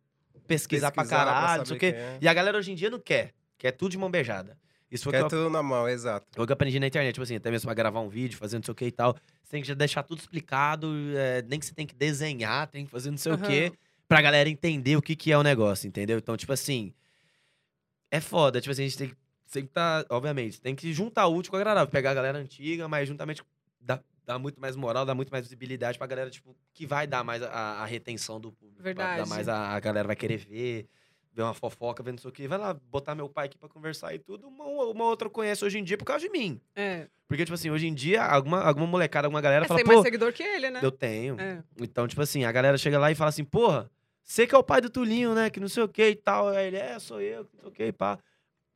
pesquisar, 0.48 0.92
pra 0.92 1.04
Pesquisar 1.04 1.26
caralho, 1.26 1.60
não 1.60 1.66
sei 1.68 1.76
o 1.78 1.80
quê. 1.80 1.94
é. 1.96 2.18
E 2.20 2.28
a 2.28 2.34
galera 2.34 2.58
hoje 2.58 2.72
em 2.72 2.76
dia 2.76 2.90
não 2.90 3.00
quer. 3.00 3.32
Quer 3.58 3.72
tudo 3.74 3.92
de 3.92 3.98
mão 3.98 4.10
beijada. 4.10 4.58
Isso 4.92 5.04
foi 5.06 5.12
o 5.12 5.14
Quer 5.14 5.20
que 5.20 5.26
eu, 5.26 5.30
tudo 5.30 5.50
na 5.50 5.62
mão, 5.64 5.88
exato. 5.88 6.26
foi 6.34 6.44
o 6.44 6.48
que 6.48 6.52
eu 6.52 6.56
aprendi 6.56 6.80
na 6.80 6.88
internet. 6.88 7.14
Tipo 7.14 7.24
assim, 7.24 7.36
até 7.36 7.50
mesmo 7.52 7.68
pra 7.68 7.74
gravar 7.74 8.00
um 8.02 8.10
vídeo, 8.10 8.38
fazer 8.38 8.58
não 8.58 8.64
sei 8.64 8.72
o 8.72 8.76
que 8.76 8.86
e 8.86 8.92
tal. 8.92 9.16
Você 9.44 9.52
tem 9.52 9.62
que 9.62 9.68
já 9.68 9.74
deixar 9.74 10.04
tudo 10.04 10.20
explicado. 10.20 10.88
é, 11.16 11.42
nem 11.44 11.60
que 11.60 11.66
você 11.66 11.74
tem 11.74 11.86
que 11.88 11.96
desenhar, 11.96 12.68
tem 12.68 12.86
que 12.86 12.92
fazer 12.92 13.10
não 13.12 13.18
sei 13.18 13.32
o 13.32 13.36
Aham. 13.36 13.44
quê. 13.44 13.72
Pra 14.08 14.22
galera 14.22 14.50
entender 14.50 14.96
o 14.98 15.02
que, 15.02 15.16
que 15.16 15.32
é 15.32 15.38
o 15.38 15.42
negócio, 15.44 15.88
entendeu? 15.88 16.18
Então, 16.18 16.36
tipo 16.36 16.52
assim. 16.54 16.94
É 18.12 18.20
foda. 18.20 18.62
Tipo 18.62 18.72
assim, 18.72 18.84
a 18.84 18.88
gente 18.88 18.98
tem 18.98 19.10
que 19.10 19.16
sempre 19.54 19.70
tá. 19.72 20.06
Obviamente, 20.10 20.60
tem 20.60 20.76
que 20.76 20.92
juntar 20.92 21.28
o 21.28 21.36
útil 21.36 21.52
com 21.52 21.58
agradável. 21.58 21.90
Pegar 21.90 22.12
a 22.12 22.14
galera 22.14 22.38
antiga, 22.38 22.88
mas 22.88 23.08
juntamente 23.08 23.42
dá, 23.80 24.00
dá 24.26 24.38
muito 24.40 24.60
mais 24.60 24.76
moral, 24.76 25.06
dá 25.06 25.14
muito 25.16 25.30
mais 25.30 25.46
visibilidade 25.46 25.98
pra 25.98 26.08
galera, 26.08 26.30
tipo, 26.30 26.56
que 26.74 26.86
vai 26.86 27.06
dar 27.08 27.24
mais 27.24 27.42
a, 27.44 27.50
a 27.50 27.86
retenção 27.86 28.40
do 28.40 28.52
público. 28.52 28.82
Vai 28.84 28.94
Verdade. 28.94 29.20
dar 29.22 29.28
mais 29.28 29.48
a, 29.48 29.70
a 29.70 29.80
galera 29.80 30.08
vai 30.08 30.16
querer 30.16 30.38
ver. 30.38 30.88
Ver 31.36 31.42
uma 31.42 31.54
fofoca, 31.56 32.04
ver 32.04 32.12
não 32.12 32.20
sei 32.20 32.30
o 32.30 32.32
quê. 32.32 32.48
Vai 32.48 32.60
lá 32.60 32.76
botar 32.76 33.16
meu 33.16 33.28
pai 33.28 33.48
aqui 33.48 33.58
pra 33.58 33.68
conversar 33.68 34.14
e 34.14 34.20
tudo. 34.20 34.48
Uma, 34.48 34.66
uma 34.66 35.06
outra 35.06 35.28
conhece 35.28 35.66
hoje 35.66 35.80
em 35.80 35.84
dia 35.84 35.98
por 35.98 36.06
causa 36.06 36.24
de 36.24 36.30
mim. 36.32 36.62
É. 36.76 37.08
Porque, 37.28 37.44
tipo 37.44 37.56
assim, 37.56 37.72
hoje 37.72 37.88
em 37.88 37.94
dia, 37.96 38.24
alguma, 38.24 38.62
alguma 38.62 38.86
molecada, 38.86 39.26
alguma 39.26 39.42
galera 39.42 39.66
É, 39.66 39.68
fala, 39.68 39.80
tem 39.80 39.88
mais 39.88 39.98
pô, 39.98 40.04
seguidor 40.04 40.32
que 40.32 40.44
ele, 40.44 40.70
né? 40.70 40.80
eu 40.84 40.92
tenho. 40.92 41.40
É. 41.40 41.64
Então, 41.82 42.08
tipo 42.08 42.22
assim, 42.22 42.44
a 42.44 42.52
galera 42.52 42.78
chega 42.78 43.00
lá 43.00 43.12
e 43.12 43.16
fala 43.16 43.30
assim, 43.30 43.44
porra, 43.44 43.90
você 44.24 44.46
que 44.46 44.54
é 44.54 44.58
o 44.60 44.64
pai 44.64 44.80
do 44.80 44.92
Tulinho, 44.92 45.34
né? 45.34 45.50
Que 45.50 45.60
não 45.60 45.68
sei 45.68 45.82
o 45.82 45.88
que 45.88 46.08
e 46.08 46.16
tal. 46.16 46.50
Aí 46.50 46.68
ele, 46.68 46.78
é, 46.78 47.00
sou 47.00 47.20
eu, 47.20 47.46
que 47.46 47.56
não 47.56 47.62
sei 47.64 47.70
o 47.70 47.74
que 47.74 47.86
e 47.88 47.92
pá. 47.92 48.20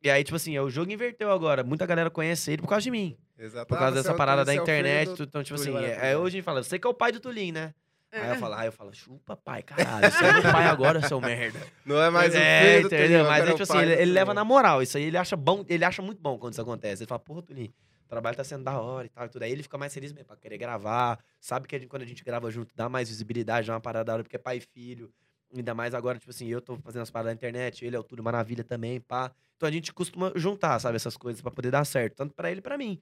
E 0.02 0.08
aí, 0.10 0.22
tipo 0.22 0.36
assim, 0.36 0.58
o 0.58 0.70
jogo 0.70 0.90
inverteu 0.92 1.30
agora. 1.30 1.64
Muita 1.64 1.84
galera 1.86 2.08
conhece 2.10 2.52
ele 2.52 2.62
por 2.62 2.68
causa 2.68 2.82
de 2.84 2.90
mim. 2.90 3.16
Exato. 3.38 3.66
Por 3.66 3.76
Ah, 3.76 3.78
causa 3.78 3.92
você 3.96 3.98
dessa 4.00 4.10
é 4.10 4.14
o- 4.14 4.16
parada 4.16 4.44
da 4.44 4.52
é 4.52 4.60
o 4.60 4.64
filho 4.64 4.78
internet. 4.78 5.08
do- 5.08 5.16
tudo. 5.16 5.28
Então, 5.28 5.42
tipo 5.42 5.54
assim, 5.60 5.76
é, 5.76 6.00
aí 6.00 6.16
hoje 6.16 6.36
a 6.36 6.38
gente 6.38 6.44
fala, 6.44 6.62
você 6.62 6.78
que 6.78 6.86
é 6.86 6.90
o 6.90 6.94
pai 6.94 7.10
do 7.12 7.20
Tulinho, 7.20 7.54
né? 7.54 7.74
É. 8.10 8.20
Aí 8.20 8.28
eu 8.30 8.36
falo, 8.36 8.54
aí 8.54 8.66
eu 8.68 8.72
falo, 8.72 8.94
chupa, 8.94 9.36
pai, 9.36 9.62
caralho. 9.62 10.10
Você 10.10 10.24
é 10.24 10.32
meu 10.32 10.42
pai 10.42 10.64
agora, 10.66 11.06
seu 11.06 11.20
merda. 11.20 11.60
Não 11.84 12.00
é 12.00 12.08
mais 12.10 12.32
o 12.32 12.38
é, 12.38 12.60
filho 12.62 12.80
do 12.82 12.86
entendeu? 12.86 13.06
Tulinho, 13.08 13.24
Mas 13.26 13.40
é 13.40 13.48
o 13.48 13.50
tipo 13.50 13.62
assim, 13.64 13.78
ele, 13.82 13.92
ele 14.02 14.12
leva 14.12 14.32
na 14.32 14.44
moral. 14.44 14.82
Isso 14.82 14.96
aí 14.96 15.02
ele 15.04 15.16
acha 15.18 15.36
bom, 15.36 15.64
ele 15.68 15.84
acha 15.84 16.00
muito 16.00 16.20
bom 16.22 16.38
quando 16.38 16.52
isso 16.54 16.62
acontece. 16.62 17.02
Ele 17.02 17.08
fala, 17.08 17.18
porra, 17.18 17.42
Tulinho, 17.42 17.68
o 18.06 18.08
trabalho 18.08 18.34
tá 18.36 18.44
sendo 18.44 18.64
da 18.64 18.80
hora 18.80 19.06
e 19.06 19.10
tal 19.10 19.26
e 19.26 19.28
tudo. 19.28 19.42
Aí 19.42 19.52
ele 19.52 19.62
fica 19.62 19.76
mais 19.76 19.92
feliz 19.92 20.10
mesmo 20.12 20.26
pra 20.26 20.36
querer 20.36 20.56
gravar. 20.56 21.18
Sabe 21.38 21.68
que 21.68 21.76
a 21.76 21.78
gente- 21.78 21.88
quando 21.88 22.02
a 22.02 22.06
gente 22.06 22.24
grava 22.24 22.50
junto, 22.50 22.74
dá 22.74 22.88
mais 22.88 23.08
visibilidade, 23.10 23.66
dá 23.66 23.74
uma 23.74 23.80
parada 23.80 24.04
da 24.06 24.12
hora, 24.14 24.22
porque 24.22 24.36
é 24.36 24.38
pai 24.38 24.56
e 24.56 24.60
filho. 24.60 25.12
Ainda 25.54 25.74
mais 25.74 25.94
agora, 25.94 26.18
tipo 26.18 26.30
assim, 26.30 26.46
eu 26.48 26.60
tô 26.60 26.76
fazendo 26.78 27.02
as 27.02 27.10
paradas 27.10 27.30
na 27.32 27.34
internet, 27.34 27.84
ele 27.84 27.96
é 27.96 27.98
o 27.98 28.02
Tudo 28.04 28.22
Maravilha 28.22 28.62
também, 28.62 29.00
pá. 29.00 29.32
Então 29.56 29.68
a 29.68 29.72
gente 29.72 29.92
costuma 29.92 30.32
juntar, 30.36 30.78
sabe, 30.78 30.96
essas 30.96 31.16
coisas 31.16 31.40
pra 31.40 31.50
poder 31.50 31.70
dar 31.70 31.84
certo, 31.84 32.14
tanto 32.16 32.34
pra 32.34 32.50
ele 32.50 32.58
e 32.58 32.62
pra 32.62 32.76
mim. 32.76 33.00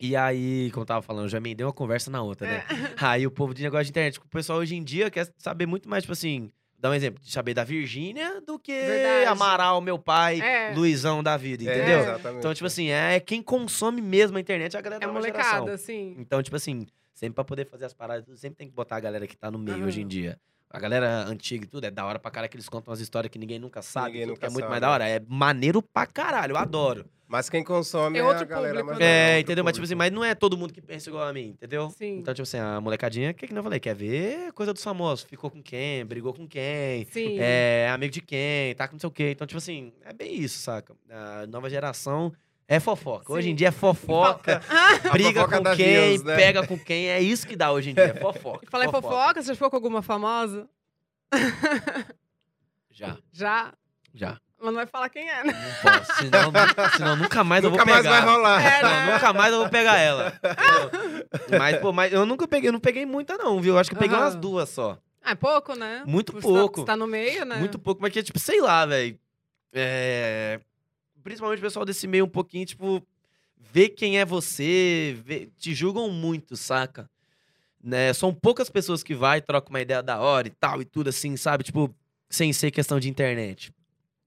E 0.00 0.16
aí, 0.16 0.70
como 0.72 0.82
eu 0.82 0.86
tava 0.86 1.02
falando, 1.02 1.28
já 1.28 1.38
emendei 1.38 1.64
uma 1.64 1.72
conversa 1.72 2.10
na 2.10 2.22
outra, 2.22 2.46
né? 2.46 2.62
Aí 3.14 3.26
o 3.26 3.30
povo 3.30 3.54
de 3.54 3.62
negócio 3.62 3.84
de 3.84 3.90
internet, 3.90 4.18
o 4.18 4.26
pessoal 4.28 4.58
hoje 4.58 4.74
em 4.74 4.82
dia 4.82 5.10
quer 5.10 5.32
saber 5.38 5.66
muito 5.66 5.88
mais, 5.88 6.02
tipo 6.02 6.12
assim, 6.12 6.50
dar 6.76 6.90
um 6.90 6.94
exemplo, 6.94 7.22
de 7.22 7.30
saber 7.30 7.54
da 7.54 7.62
Virgínia 7.62 8.40
do 8.40 8.58
que 8.58 8.72
Verdade. 8.72 9.26
Amaral, 9.26 9.80
meu 9.80 9.98
pai, 9.98 10.40
É. 10.40 10.74
Luizão 10.74 11.22
da 11.22 11.36
vida, 11.36 11.62
É, 11.62 11.66
entendeu? 11.68 12.00
exatamente. 12.00 12.38
Então, 12.38 12.52
tipo 12.54 12.66
assim, 12.66 12.88
é 12.88 13.20
quem 13.20 13.40
consome 13.40 14.02
mesmo 14.02 14.36
a 14.36 14.40
internet 14.40 14.74
é 14.74 14.78
a 14.78 14.82
galera 14.82 15.04
É 15.04 15.06
molecada, 15.06 15.42
geração. 15.44 15.68
assim. 15.68 16.16
Então, 16.18 16.42
tipo 16.42 16.56
assim, 16.56 16.86
sempre 17.14 17.34
pra 17.36 17.44
poder 17.44 17.64
fazer 17.66 17.84
as 17.84 17.94
paradas, 17.94 18.26
sempre 18.40 18.56
tem 18.56 18.68
que 18.68 18.74
botar 18.74 18.96
a 18.96 19.00
galera 19.00 19.26
que 19.28 19.36
tá 19.36 19.48
no 19.50 19.58
meio 19.58 19.78
Aham. 19.78 19.86
hoje 19.86 20.00
em 20.00 20.08
dia. 20.08 20.38
A 20.74 20.80
galera 20.80 21.24
antiga 21.28 21.64
e 21.64 21.68
tudo, 21.68 21.84
é 21.84 21.90
da 21.90 22.04
hora 22.04 22.18
pra 22.18 22.32
caralho 22.32 22.50
que 22.50 22.56
eles 22.56 22.68
contam 22.68 22.90
umas 22.90 22.98
histórias 22.98 23.30
que 23.30 23.38
ninguém 23.38 23.60
nunca 23.60 23.80
sabe, 23.80 24.08
Ninguém 24.08 24.22
tudo, 24.22 24.30
nunca 24.30 24.40
que 24.40 24.46
é 24.46 24.48
muito 24.50 24.62
sabe, 24.62 24.70
mais 24.70 24.80
da 24.80 24.90
hora. 24.90 25.08
É 25.08 25.22
maneiro 25.28 25.80
pra 25.80 26.04
caralho, 26.04 26.50
eu 26.50 26.56
adoro. 26.56 27.06
Mas 27.28 27.48
quem 27.48 27.62
consome 27.62 28.18
É 28.18 28.20
é, 28.20 28.24
outro 28.24 28.42
a 28.42 28.44
galera 28.44 28.80
público, 28.80 28.86
mais 28.86 28.98
né? 28.98 29.36
É, 29.36 29.40
entendeu? 29.40 29.62
Mas, 29.62 29.74
tipo 29.74 29.84
assim, 29.84 29.94
mas 29.94 30.10
não 30.10 30.24
é 30.24 30.34
todo 30.34 30.58
mundo 30.58 30.74
que 30.74 30.82
pensa 30.82 31.08
igual 31.08 31.28
a 31.28 31.32
mim, 31.32 31.50
entendeu? 31.50 31.90
Sim. 31.90 32.18
Então, 32.18 32.34
tipo 32.34 32.42
assim, 32.42 32.58
a 32.58 32.80
molecadinha, 32.80 33.30
o 33.30 33.34
que, 33.34 33.46
que 33.46 33.54
não 33.54 33.62
falei? 33.62 33.78
Quer 33.78 33.94
ver 33.94 34.52
coisa 34.52 34.74
dos 34.74 34.82
famosos. 34.82 35.24
Ficou 35.24 35.48
com 35.48 35.62
quem, 35.62 36.04
brigou 36.04 36.34
com 36.34 36.46
quem, 36.46 37.04
Sim. 37.06 37.38
é 37.38 37.88
amigo 37.92 38.12
de 38.12 38.20
quem, 38.20 38.74
tá 38.74 38.88
com 38.88 38.94
não 38.94 39.00
sei 39.00 39.08
o 39.08 39.12
quê. 39.12 39.30
Então, 39.30 39.46
tipo 39.46 39.58
assim, 39.58 39.92
é 40.04 40.12
bem 40.12 40.34
isso, 40.34 40.58
saca? 40.58 40.92
A 41.08 41.46
nova 41.46 41.70
geração 41.70 42.32
é 42.66 42.80
fofoca. 42.80 43.32
Hoje 43.32 43.48
em 43.48 43.52
Sim. 43.52 43.56
dia 43.56 43.68
é 43.68 43.70
fofoca, 43.70 44.60
briga 45.12 45.42
fofoca 45.42 45.58
com 45.70 45.76
quem, 45.76 46.08
Views, 46.10 46.22
né? 46.24 46.36
pega 46.36 46.66
com 46.66 46.78
quem. 46.78 47.08
É 47.08 47.20
isso 47.20 47.46
que 47.46 47.54
dá 47.56 47.70
hoje 47.72 47.90
em 47.90 47.94
dia, 47.94 48.04
é 48.04 48.14
fofoca. 48.14 48.66
Falar 48.70 48.86
em 48.86 48.90
fofoca, 48.90 49.42
você 49.42 49.48
já 49.48 49.54
ficou 49.54 49.70
com 49.70 49.76
alguma 49.76 50.02
famosa? 50.02 50.68
Já, 52.90 53.16
Já. 53.32 53.72
já. 54.14 54.38
Mas 54.56 54.66
não 54.72 54.74
vai 54.76 54.86
falar 54.86 55.08
quem 55.10 55.28
é, 55.28 55.42
né? 55.44 55.52
Não 55.52 55.92
posso, 55.92 56.12
senão, 56.14 56.52
senão 56.96 57.16
nunca 57.16 57.42
mais 57.44 57.64
eu 57.64 57.70
Nunca 57.70 57.84
vou 57.84 57.92
mais 57.92 58.06
pegar. 58.06 58.20
vai 58.24 58.34
rolar. 58.34 58.64
É, 58.64 58.82
Não, 58.82 58.88
né? 58.88 59.12
nunca 59.12 59.32
mais 59.32 59.52
eu 59.52 59.58
vou 59.60 59.68
pegar 59.68 59.98
ela. 59.98 60.32
mas, 61.58 61.76
pô, 61.80 61.92
mas 61.92 62.12
eu 62.12 62.24
nunca 62.24 62.46
peguei, 62.48 62.68
eu 62.68 62.72
não 62.72 62.80
peguei 62.80 63.04
muita, 63.04 63.36
não, 63.36 63.60
viu? 63.60 63.74
Eu 63.74 63.78
acho 63.80 63.90
que 63.90 63.96
eu 63.96 64.00
peguei 64.00 64.16
Aham. 64.16 64.24
umas 64.26 64.36
duas 64.36 64.68
só. 64.70 64.96
Ah, 65.22 65.32
é 65.32 65.34
pouco, 65.34 65.74
né? 65.74 66.02
Muito 66.06 66.32
Por 66.32 66.40
você 66.40 66.48
tá- 66.48 66.54
pouco. 66.54 66.80
Você 66.80 66.86
tá 66.86 66.96
no 66.96 67.06
meio, 67.06 67.44
né? 67.44 67.56
Muito 67.56 67.78
pouco, 67.78 68.00
mas 68.00 68.12
que, 68.12 68.22
tipo, 68.22 68.38
sei 68.38 68.60
lá, 68.60 68.86
velho. 68.86 69.18
É... 69.72 70.60
Principalmente 71.24 71.58
o 71.58 71.62
pessoal 71.62 71.84
desse 71.86 72.06
meio 72.06 72.26
um 72.26 72.28
pouquinho, 72.28 72.66
tipo, 72.66 73.02
vê 73.56 73.88
quem 73.88 74.18
é 74.20 74.24
você, 74.24 75.18
vê- 75.24 75.48
te 75.58 75.74
julgam 75.74 76.10
muito, 76.10 76.54
saca? 76.56 77.10
Né? 77.82 78.12
São 78.12 78.32
poucas 78.32 78.70
pessoas 78.70 79.02
que 79.02 79.14
vai, 79.14 79.40
trocam 79.40 79.70
uma 79.70 79.80
ideia 79.80 80.02
da 80.02 80.20
hora 80.20 80.46
e 80.46 80.50
tal 80.50 80.80
e 80.82 80.84
tudo 80.84 81.08
assim, 81.08 81.36
sabe? 81.36 81.64
Tipo, 81.64 81.92
sem 82.28 82.52
ser 82.52 82.70
questão 82.70 83.00
de 83.00 83.08
internet. 83.08 83.72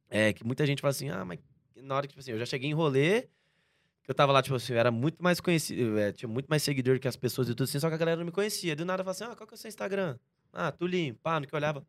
É, 0.10 0.34
que 0.34 0.43
muita 0.43 0.66
gente 0.66 0.82
fala 0.82 0.91
assim, 0.91 1.10
ah, 1.10 1.24
mas 1.24 1.39
na 1.76 1.95
hora 1.95 2.08
que, 2.08 2.14
tipo 2.14 2.20
assim, 2.20 2.32
eu 2.32 2.39
já 2.39 2.45
cheguei 2.45 2.70
em 2.70 2.74
rolê, 2.74 3.24
que 4.04 4.10
eu 4.10 4.16
tava 4.16 4.32
lá, 4.32 4.41
tipo 4.41 4.56
assim, 4.56 4.74
eu 4.74 4.80
era 4.80 4.89
muito 4.89 5.22
mais 5.22 5.39
conhecido, 5.39 6.00
é, 6.00 6.12
tinha 6.12 6.28
muito 6.30 6.48
mais 6.48 6.64
seguidor 6.64 7.00
que 7.00 7.08
as 7.08 7.16
pessoas 7.16 7.48
e 7.48 7.52
tudo 7.52 7.64
assim, 7.66 7.80
só 7.80 7.89
que 7.89 7.95
a 7.95 7.98
galera 7.98 8.18
não 8.18 8.26
me 8.26 8.32
conhecia. 8.32 8.76
Do 8.76 8.86
nada 8.86 9.02
eu 9.02 9.06
falava 9.06 9.12
assim, 9.24 9.32
ah, 9.32 9.36
qual 9.36 9.45
que 9.48 9.54
é 9.54 9.56
o 9.56 9.58
seu 9.58 9.70
Instagram? 9.70 10.18
Ah, 10.52 10.72
Tulinho, 10.72 11.14
pá, 11.16 11.39
no 11.39 11.45
que 11.45 11.54
eu 11.54 11.58
olhava. 11.58 11.86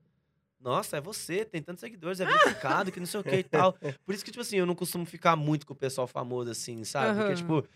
Nossa, 0.60 0.96
é 0.96 1.00
você, 1.00 1.44
tem 1.44 1.62
tantos 1.62 1.80
seguidores, 1.80 2.20
é 2.20 2.26
verificado, 2.26 2.90
que 2.90 2.98
não 2.98 3.06
sei 3.06 3.20
o 3.20 3.24
que 3.24 3.36
e 3.36 3.44
tal. 3.44 3.72
Por 4.04 4.14
isso 4.14 4.24
que, 4.24 4.30
tipo 4.30 4.40
assim, 4.42 4.56
eu 4.56 4.66
não 4.66 4.74
costumo 4.74 5.06
ficar 5.06 5.36
muito 5.36 5.66
com 5.66 5.72
o 5.72 5.76
pessoal 5.76 6.06
famoso, 6.06 6.50
assim, 6.50 6.82
sabe? 6.84 7.14
Porque, 7.18 7.32
Aham. 7.32 7.36
tipo, 7.62 7.68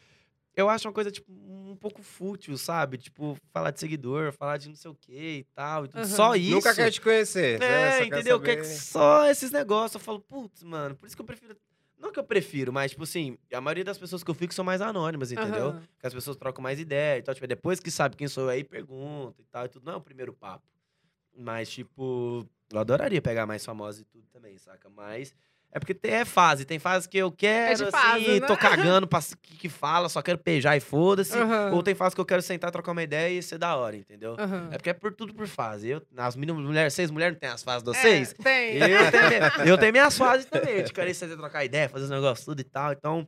eu 0.56 0.68
acho 0.68 0.88
uma 0.88 0.92
coisa, 0.92 1.10
tipo, 1.10 1.32
um 1.32 1.76
pouco 1.76 2.02
fútil, 2.02 2.58
sabe? 2.58 2.98
Tipo, 2.98 3.36
falar 3.52 3.70
de 3.70 3.80
seguidor, 3.80 4.32
falar 4.32 4.56
de 4.58 4.68
não 4.68 4.76
sei 4.76 4.90
o 4.90 4.94
que 4.94 5.12
e 5.38 5.44
tal. 5.54 5.84
Aham. 5.94 6.04
Só 6.04 6.34
isso. 6.34 6.50
Nunca 6.56 6.74
quer 6.74 6.90
te 6.90 7.00
conhecer. 7.00 7.60
né? 7.60 7.66
É, 7.66 7.90
Só 7.92 7.98
quer 7.98 8.06
entendeu? 8.06 8.40
Que 8.40 8.50
é 8.50 8.54
saber- 8.56 8.64
só 8.74 9.26
esses 9.30 9.50
negócios. 9.52 9.94
Eu 9.94 10.00
falo, 10.00 10.20
putz, 10.20 10.62
mano, 10.64 10.96
por 10.96 11.06
isso 11.06 11.14
que 11.16 11.22
eu 11.22 11.26
prefiro. 11.26 11.56
Não 11.98 12.10
que 12.10 12.18
eu 12.18 12.24
prefiro, 12.24 12.72
mas, 12.72 12.90
tipo 12.90 13.04
assim, 13.04 13.38
a 13.52 13.60
maioria 13.60 13.84
das 13.84 13.96
pessoas 13.96 14.24
que 14.24 14.30
eu 14.30 14.34
fico 14.34 14.52
são 14.52 14.64
mais 14.64 14.80
anônimas, 14.80 15.30
entendeu? 15.30 15.68
Aham. 15.68 15.82
Que 16.00 16.06
as 16.08 16.12
pessoas 16.12 16.36
trocam 16.36 16.60
mais 16.60 16.80
ideia 16.80 17.18
e 17.18 17.22
tal. 17.22 17.32
Tipo, 17.32 17.46
depois 17.46 17.78
que 17.78 17.92
sabe 17.92 18.16
quem 18.16 18.26
sou 18.26 18.42
eu, 18.44 18.48
aí 18.50 18.64
pergunta 18.64 19.40
e 19.40 19.44
tal. 19.44 19.64
E 19.66 19.68
tudo 19.68 19.86
não 19.86 19.92
é 19.92 19.96
o 19.96 20.00
primeiro 20.00 20.32
papo. 20.32 20.64
Mas, 21.36 21.70
tipo, 21.70 22.46
eu 22.72 22.78
adoraria 22.78 23.20
pegar 23.22 23.46
mais 23.46 23.64
famosos 23.64 24.00
e 24.02 24.04
tudo 24.04 24.26
também, 24.32 24.56
saca? 24.58 24.88
Mas 24.90 25.34
é 25.74 25.78
porque 25.78 25.94
tem, 25.94 26.12
é 26.12 26.24
fase. 26.26 26.64
Tem 26.66 26.78
fase 26.78 27.08
que 27.08 27.16
eu 27.16 27.32
quero, 27.32 27.76
de 27.78 27.82
assim, 27.84 27.90
fase, 27.90 28.40
né? 28.40 28.46
tô 28.46 28.56
cagando 28.56 29.06
pra 29.06 29.20
que, 29.40 29.56
que 29.56 29.68
fala, 29.70 30.08
só 30.10 30.20
quero 30.20 30.38
beijar 30.44 30.76
e 30.76 30.80
foda-se. 30.80 31.36
Aham. 31.36 31.72
Ou 31.72 31.82
tem 31.82 31.94
fase 31.94 32.14
que 32.14 32.20
eu 32.20 32.26
quero 32.26 32.42
sentar, 32.42 32.70
trocar 32.70 32.92
uma 32.92 33.02
ideia 33.02 33.38
e 33.38 33.42
ser 33.42 33.56
da 33.58 33.74
hora, 33.76 33.96
entendeu? 33.96 34.36
Aham. 34.38 34.68
É 34.70 34.76
porque 34.76 34.90
é 34.90 34.92
por 34.94 35.14
tudo 35.14 35.32
por 35.32 35.46
fase. 35.46 35.88
Eu, 35.88 36.02
as 36.16 36.36
meninas, 36.36 36.62
mulheres, 36.62 36.92
seis 36.92 37.10
mulheres 37.10 37.34
não 37.34 37.40
tem 37.40 37.48
as 37.48 37.62
fases 37.62 37.82
de 37.82 37.90
É, 37.90 37.94
vocês? 37.94 38.32
tem. 38.34 38.76
Eu 38.76 39.10
tenho, 39.10 39.68
eu 39.68 39.78
tenho 39.78 39.92
minhas 39.92 40.16
fases 40.18 40.44
também. 40.46 40.84
De 40.84 40.92
querer 40.92 41.14
sentar, 41.14 41.38
trocar 41.38 41.64
ideia, 41.64 41.88
fazer 41.88 42.04
os 42.04 42.10
negócios 42.10 42.44
tudo 42.44 42.60
e 42.60 42.64
tal. 42.64 42.92
Então, 42.92 43.26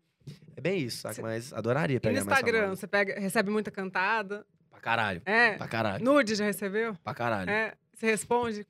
é 0.55 0.61
bem 0.61 0.79
isso, 0.81 0.99
saca? 1.01 1.15
Cê- 1.15 1.23
Mas 1.23 1.53
adoraria 1.55 1.97
E 1.97 2.01
pegar 2.01 2.21
no 2.21 2.27
mais 2.27 2.39
Instagram, 2.41 2.69
você 2.77 2.87
pega, 2.87 3.19
recebe 3.19 3.51
muita 3.51 3.71
cantada? 3.71 4.45
Pra 4.71 4.81
caralho. 4.81 5.23
É. 5.25 5.53
Pra 5.57 5.67
caralho. 5.67 6.05
Nude 6.05 6.35
já 6.35 6.45
recebeu? 6.45 6.95
Pra 7.03 7.15
caralho. 7.15 7.49
É. 7.51 7.73
Você 7.95 8.07
responde? 8.07 8.66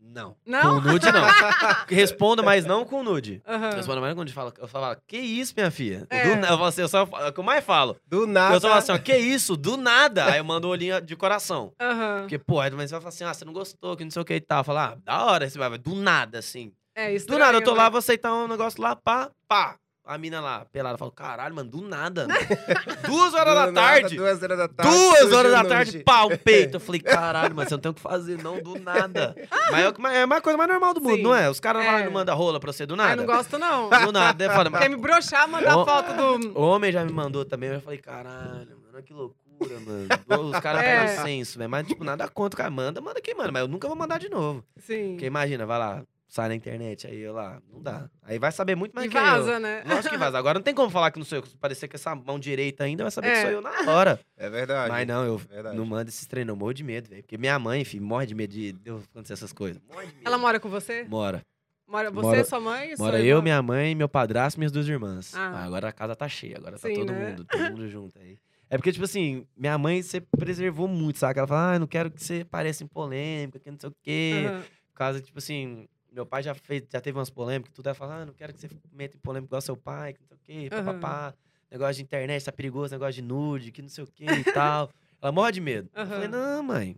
Não. 0.00 0.36
Não? 0.46 0.80
Com 0.80 0.88
nude, 0.88 1.12
não. 1.12 1.22
Responda, 1.88 2.42
mas 2.42 2.64
não 2.64 2.84
com 2.84 3.02
nude. 3.02 3.42
Aham. 3.46 3.74
Responda, 3.74 4.00
mas 4.00 4.08
não 4.10 4.16
com 4.16 4.20
nude. 4.20 4.32
Fala, 4.32 4.54
eu 4.56 4.68
falo, 4.68 4.96
que 5.06 5.18
isso, 5.18 5.52
minha 5.56 5.70
filha? 5.70 6.06
É. 6.08 6.22
Do 6.22 6.46
eu 6.46 6.46
falo 6.46 6.64
assim, 6.64 6.80
eu 6.82 6.88
só, 6.88 7.00
é 7.00 7.28
o 7.28 7.32
que 7.32 7.40
eu 7.40 7.44
mais 7.44 7.64
falo. 7.64 7.96
Do 8.06 8.26
nada. 8.26 8.54
Eu 8.54 8.60
só 8.60 8.68
falo 8.68 8.78
assim, 8.78 8.92
ó, 8.92 8.98
que 8.98 9.16
isso? 9.16 9.56
Do 9.56 9.76
nada. 9.76 10.26
Aí 10.26 10.38
eu 10.38 10.44
mando 10.44 10.68
o 10.68 10.70
olhinho 10.70 11.00
de 11.00 11.16
coração. 11.16 11.72
Aham. 11.80 12.20
Porque, 12.20 12.38
pô, 12.38 12.60
aí 12.60 12.70
mas 12.70 12.90
você 12.90 12.94
vai 12.94 13.00
falar 13.00 13.08
assim, 13.08 13.24
ah, 13.24 13.34
você 13.34 13.44
não 13.44 13.52
gostou, 13.52 13.96
que 13.96 14.04
não 14.04 14.10
sei 14.10 14.22
o 14.22 14.24
que 14.24 14.34
e 14.34 14.40
tal. 14.40 14.62
Falar, 14.62 14.92
ah, 14.92 14.98
da 15.04 15.24
hora, 15.26 15.50
você 15.50 15.58
vai, 15.58 15.76
do 15.76 15.94
nada, 15.94 16.38
assim. 16.38 16.72
É 16.94 17.12
isso. 17.12 17.26
Do 17.26 17.38
nada, 17.38 17.58
eu 17.58 17.62
tô 17.62 17.74
lá, 17.74 17.88
vou 17.88 17.98
aceitar 17.98 18.32
um 18.32 18.48
negócio 18.48 18.80
lá, 18.80 18.96
pá, 18.96 19.30
pá. 19.48 19.76
A 20.08 20.16
mina 20.16 20.40
lá, 20.40 20.64
pelada, 20.72 20.96
fala, 20.96 21.12
caralho, 21.12 21.54
mano, 21.54 21.70
do 21.70 21.82
nada. 21.82 22.26
duas 23.06 23.34
horas 23.34 23.54
da 23.54 23.66
Do 23.66 23.72
nada, 23.72 23.88
tarde. 24.00 24.16
Duas 24.16 24.42
horas 24.42 24.56
da 24.58 24.66
tarde. 24.68 24.90
Duas 24.90 25.32
horas 25.34 25.52
da 25.52 25.64
tarde, 25.64 25.98
pá, 26.02 26.22
o 26.24 26.30
peito. 26.38 26.76
Eu 26.76 26.80
falei, 26.80 27.00
caralho, 27.02 27.54
mas 27.54 27.68
você 27.68 27.74
não 27.74 27.80
tem 27.82 27.90
o 27.90 27.94
que 27.94 28.00
fazer, 28.00 28.42
não, 28.42 28.58
do 28.58 28.78
nada. 28.78 29.36
mas 29.70 29.84
é 29.84 29.88
o 29.90 30.06
é 30.06 30.22
a 30.38 30.40
coisa 30.40 30.56
mais 30.56 30.70
normal 30.70 30.94
do 30.94 31.02
mundo, 31.02 31.16
Sim. 31.16 31.22
não 31.22 31.34
é? 31.34 31.50
Os 31.50 31.60
caras 31.60 31.84
lá 31.84 32.00
É. 32.00 32.04
não 32.06 32.12
mandam 32.12 32.34
rola 32.34 32.58
pra 32.58 32.72
você 32.72 32.86
do 32.86 32.96
nada. 32.96 33.16
não 33.16 33.26
gosto, 33.26 33.58
não. 33.58 33.90
Do 33.90 34.10
nada. 34.12 34.44
Eu 34.44 34.50
falo, 34.50 34.70
Quer 34.70 34.88
me 34.88 34.96
broxar, 34.96 35.46
mandar 35.46 35.76
Ô, 35.76 35.84
foto 35.84 36.12
do. 36.14 36.58
o 36.58 36.62
homem 36.62 36.90
já 36.90 37.04
me 37.04 37.12
mandou 37.12 37.44
também, 37.44 37.68
eu 37.68 37.80
falei, 37.82 37.98
caralho, 37.98 38.78
mano, 38.90 39.02
que 39.04 39.12
loucura, 39.12 39.78
mano. 39.80 40.48
Os 40.50 40.58
caras 40.60 40.82
É. 40.84 41.06
pegam 41.06 41.22
senso, 41.24 41.58
velho. 41.58 41.68
Mas, 41.70 41.86
tipo, 41.86 42.02
nada 42.02 42.26
contra, 42.28 42.56
o 42.56 42.58
cara 42.58 42.70
manda, 42.70 42.98
manda 43.02 43.20
quem 43.20 43.34
manda. 43.34 43.52
Mas 43.52 43.60
eu 43.60 43.68
nunca 43.68 43.86
vou 43.86 43.96
mandar 43.96 44.18
de 44.18 44.30
novo. 44.30 44.64
Sim. 44.78 45.10
Porque 45.12 45.26
imagina, 45.26 45.66
vai 45.66 45.78
lá, 45.78 46.02
sai 46.28 46.48
na 46.48 46.54
internet. 46.54 47.06
Aí 47.06 47.18
eu 47.18 47.32
lá, 47.32 47.60
não 47.72 47.80
dá. 47.82 48.08
Aí 48.22 48.38
vai 48.38 48.52
saber 48.52 48.74
muito 48.76 48.92
mais 48.94 49.06
E 49.06 49.10
que 49.10 49.16
eu. 49.16 49.20
vaza, 49.22 49.58
né? 49.58 49.82
Lógico 49.86 50.10
que 50.10 50.16
vaza. 50.16 50.38
Agora 50.38 50.58
não 50.58 50.62
tem 50.62 50.74
como 50.74 50.90
falar 50.90 51.10
que 51.10 51.18
não 51.18 51.24
sou 51.24 51.38
eu. 51.38 51.46
Se 51.46 51.56
parecer 51.56 51.88
com 51.88 51.96
essa 51.96 52.14
mão 52.14 52.38
direita 52.38 52.84
ainda, 52.84 53.02
vai 53.04 53.10
saber 53.10 53.32
que 53.32 53.38
É. 53.38 53.42
sou 53.42 53.50
eu 53.50 53.60
na 53.60 53.70
hora. 53.92 54.20
É 54.36 54.48
verdade. 54.50 54.90
Mas 54.90 55.06
não, 55.06 55.24
eu 55.24 55.38
Verdade. 55.38 55.76
não 55.76 55.84
mando 55.86 56.08
esses 56.10 56.26
treinos, 56.26 56.50
eu 56.52 56.56
morro 56.56 56.74
de 56.74 56.84
medo, 56.84 57.08
velho. 57.08 57.22
Porque 57.22 57.38
minha 57.38 57.58
mãe, 57.58 57.84
filho, 57.84 58.04
morre 58.04 58.26
de 58.26 58.34
medo 58.34 58.52
de 58.52 58.72
de 58.72 58.90
eu 58.90 59.02
acontecer 59.10 59.32
essas 59.32 59.52
coisas. 59.52 59.80
Morre 59.88 60.06
de 60.06 60.12
medo. 60.14 60.26
Ela 60.26 60.38
mora 60.38 60.60
com 60.60 60.68
você? 60.68 61.04
Mora. 61.04 61.42
Mora 61.90 62.10
você, 62.10 62.26
Mora- 62.26 62.44
sua 62.44 62.60
mãe 62.60 62.90
e 62.92 62.96
sua 62.98 63.06
Mora 63.06 63.18
irmã? 63.18 63.30
eu, 63.30 63.42
minha 63.42 63.62
mãe, 63.62 63.94
meu 63.94 64.10
padrasto 64.10 64.58
e 64.58 64.60
minhas 64.60 64.70
duas 64.70 64.86
irmãs. 64.86 65.34
Ah. 65.34 65.52
Ah, 65.54 65.64
agora 65.64 65.88
a 65.88 65.92
casa 65.92 66.14
tá 66.14 66.28
cheia, 66.28 66.58
agora 66.58 66.78
tá 66.78 66.86
Sim, 66.86 66.94
todo 66.96 67.12
né? 67.12 67.30
mundo, 67.30 67.44
todo 67.46 67.60
mundo 67.70 67.88
junto 67.88 68.18
aí. 68.18 68.38
É 68.68 68.76
porque, 68.76 68.92
tipo 68.92 69.06
assim, 69.06 69.46
minha 69.56 69.78
mãe 69.78 70.02
você 70.02 70.20
preservou 70.20 70.86
muito, 70.86 71.18
sabe? 71.18 71.38
Ela 71.38 71.48
fala, 71.48 71.72
ah, 71.76 71.78
não 71.78 71.86
quero 71.86 72.10
que 72.10 72.22
você 72.22 72.44
pareça 72.44 72.84
em 72.84 72.86
polêmica, 72.86 73.58
que 73.58 73.70
não 73.70 73.78
sei 73.80 73.88
o 73.88 73.94
quê. 74.02 74.44
Aham. 74.46 74.60
Por 74.60 74.94
causa, 74.98 75.20
tipo 75.22 75.38
assim, 75.38 75.88
meu 76.18 76.26
pai 76.26 76.42
já, 76.42 76.54
fez, 76.54 76.82
já 76.92 77.00
teve 77.00 77.16
umas 77.18 77.30
polêmicas, 77.30 77.72
tudo. 77.72 77.86
Ela 77.86 77.94
fala, 77.94 78.16
ah, 78.22 78.26
não 78.26 78.32
quero 78.34 78.52
que 78.52 78.60
você 78.60 78.68
meta 78.92 79.16
em 79.16 79.20
polêmica 79.20 79.48
igual 79.50 79.60
seu 79.60 79.76
pai, 79.76 80.12
que 80.14 80.20
não 80.20 80.26
sei 80.28 80.36
o 80.36 80.40
quê, 80.40 80.74
Aham. 80.74 80.84
papapá. 80.84 81.34
Negócio 81.70 81.94
de 81.96 82.02
internet 82.02 82.44
tá 82.44 82.50
perigoso, 82.52 82.92
negócio 82.94 83.14
de 83.14 83.22
nude, 83.22 83.70
que 83.70 83.82
não 83.82 83.88
sei 83.88 84.02
o 84.04 84.06
quê 84.06 84.24
e 84.24 84.44
tal. 84.52 84.90
Ela 85.22 85.30
morre 85.32 85.52
de 85.52 85.60
medo. 85.60 85.88
Eu 85.94 86.06
falei, 86.06 86.28
não, 86.28 86.62
mãe. 86.62 86.96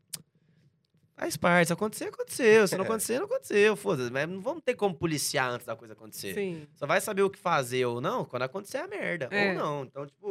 Faz 1.16 1.36
parte, 1.36 1.66
se 1.66 1.72
acontecer, 1.74 2.04
aconteceu. 2.04 2.66
Se 2.66 2.76
não 2.76 2.84
É. 2.84 2.86
acontecer, 2.88 3.18
não 3.18 3.26
aconteceu. 3.26 3.76
Foda-se. 3.76 4.10
Mas 4.10 4.28
não 4.28 4.40
vamos 4.40 4.62
ter 4.62 4.74
como 4.74 4.94
policiar 4.94 5.50
antes 5.50 5.66
da 5.66 5.76
coisa 5.76 5.92
acontecer. 5.92 6.34
Sim. 6.34 6.66
Só 6.76 6.86
vai 6.86 7.00
saber 7.00 7.22
o 7.22 7.28
que 7.30 7.38
fazer 7.38 7.84
ou 7.84 8.00
não 8.00 8.24
quando 8.24 8.42
acontecer 8.42 8.78
a 8.78 8.86
merda. 8.88 9.28
É. 9.30 9.48
Ou 9.50 9.54
não. 9.54 9.84
Então, 9.84 10.06
tipo, 10.06 10.28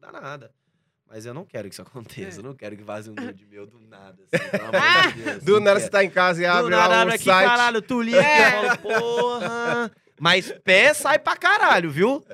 dá 0.00 0.20
nada. 0.20 0.50
Mas 1.08 1.24
eu 1.24 1.32
não 1.32 1.44
quero 1.44 1.68
que 1.68 1.74
isso 1.74 1.82
aconteça. 1.82 2.38
É. 2.38 2.40
Eu 2.40 2.44
não 2.44 2.54
quero 2.54 2.76
que 2.76 2.82
vaze 2.82 3.08
um 3.08 3.14
nude 3.14 3.46
meu 3.46 3.66
do 3.66 3.78
nada. 3.80 4.16
Assim, 4.32 4.48
pelo 4.50 4.64
amor 4.76 5.12
de 5.12 5.22
Deus. 5.22 5.44
Do 5.44 5.60
nada 5.60 5.70
quero. 5.72 5.80
você 5.80 5.88
tá 5.90 6.04
em 6.04 6.10
casa 6.10 6.42
e 6.42 6.46
Do 6.46 6.50
abre 6.52 6.70
nada 6.70 6.88
lá 6.88 7.00
abre 7.02 7.12
um 7.12 7.14
aqui, 7.14 7.24
site. 7.24 7.46
caralho, 7.48 7.82
tu 7.82 8.02
liga 8.02 8.20
É. 8.22 8.76
porra. 8.76 9.90
Mas 10.18 10.50
pé 10.64 10.94
sai 10.94 11.18
pra 11.18 11.36
caralho, 11.36 11.90
viu? 11.90 12.24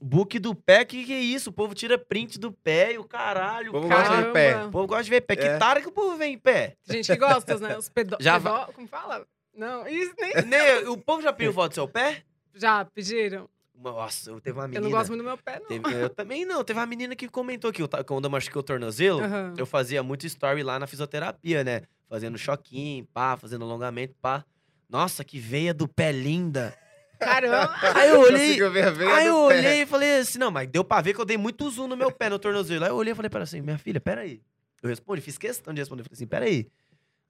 Book 0.00 0.38
do 0.38 0.54
pé, 0.54 0.84
que 0.86 1.04
que 1.04 1.12
é 1.12 1.20
isso? 1.20 1.50
O 1.50 1.52
povo 1.52 1.74
tira 1.74 1.98
print 1.98 2.38
do 2.38 2.50
pé 2.50 2.94
e 2.94 2.98
o 2.98 3.04
caralho. 3.04 3.68
O 3.70 3.72
povo 3.74 3.88
cara. 3.88 4.08
gosta 4.08 4.22
de 4.24 4.32
pé. 4.32 4.50
Caramba. 4.52 4.68
O 4.68 4.72
povo 4.72 4.86
gosta 4.86 5.04
de 5.04 5.10
ver 5.10 5.20
pé. 5.20 5.34
É. 5.34 5.36
Que 5.36 5.58
tara 5.58 5.80
que 5.82 5.88
o 5.88 5.92
povo 5.92 6.16
vem 6.16 6.32
em 6.34 6.38
pé? 6.38 6.76
Gente 6.88 7.06
que 7.12 7.16
gosta, 7.18 7.58
né? 7.58 7.76
Os 7.76 7.88
pedo... 7.90 8.16
Já 8.20 8.40
pedó- 8.40 8.66
Como 8.74 8.88
fala? 8.88 9.26
Não, 9.54 9.86
isso 9.86 10.12
nem... 10.18 10.34
Né, 10.46 10.78
o 10.88 10.96
povo 10.96 11.22
já 11.22 11.32
pediu 11.32 11.52
foto 11.52 11.70
do 11.70 11.74
seu 11.74 11.86
pé? 11.88 12.22
Já 12.54 12.84
pediram? 12.86 13.48
Nossa, 13.78 14.30
eu 14.30 14.40
teve 14.40 14.56
uma 14.58 14.64
Eu 14.64 14.68
menina. 14.68 14.84
não 14.84 14.90
gosto 14.90 15.08
muito 15.10 15.20
do 15.22 15.26
meu 15.26 15.36
pé, 15.38 15.60
não. 15.60 15.66
Teve- 15.68 16.02
eu 16.02 16.08
também 16.10 16.44
não. 16.44 16.64
Teve 16.64 16.78
uma 16.80 16.86
menina 16.86 17.14
que 17.14 17.28
comentou 17.28 17.72
que 17.72 17.82
eu, 17.82 17.88
quando 18.06 18.24
eu 18.24 18.30
machuquei 18.30 18.58
o 18.58 18.62
tornozelo, 18.62 19.22
Aham. 19.22 19.54
eu 19.56 19.66
fazia 19.66 20.02
muito 20.02 20.26
story 20.26 20.62
lá 20.62 20.78
na 20.78 20.86
fisioterapia, 20.86 21.62
né? 21.62 21.82
Fazendo 22.08 22.38
choquinho, 22.38 23.04
pá, 23.12 23.36
fazendo 23.36 23.64
alongamento, 23.64 24.14
pá. 24.20 24.44
Nossa, 24.88 25.22
que 25.24 25.38
veia 25.38 25.74
do 25.74 25.86
pé 25.88 26.10
linda. 26.12 26.76
Caramba! 27.18 27.70
Aí 27.94 28.08
eu 28.10 28.20
olhei. 28.20 28.46
Conseguiu 28.46 28.70
ver 28.72 28.86
a 28.86 28.90
veia 28.90 29.14
Aí 29.14 29.26
eu 29.26 29.34
pé. 29.48 29.56
olhei 29.58 29.82
e 29.82 29.86
falei 29.86 30.18
assim, 30.18 30.38
não, 30.38 30.50
mas 30.50 30.68
deu 30.68 30.84
pra 30.84 31.00
ver 31.00 31.14
que 31.14 31.20
eu 31.20 31.24
dei 31.24 31.36
muito 31.36 31.68
zoom 31.70 31.88
no 31.88 31.96
meu 31.96 32.12
pé, 32.12 32.28
no 32.30 32.38
tornozelo. 32.38 32.84
Aí 32.84 32.90
eu 32.90 32.96
olhei 32.96 33.12
e 33.12 33.16
falei 33.16 33.28
para 33.30 33.42
assim, 33.42 33.60
minha 33.60 33.78
filha, 33.78 34.00
peraí. 34.00 34.40
Eu 34.82 34.88
respondi, 34.88 35.20
fiz 35.20 35.36
questão 35.38 35.72
de 35.74 35.80
responder. 35.80 36.02
Falei 36.04 36.14
assim, 36.14 36.26
peraí, 36.26 36.68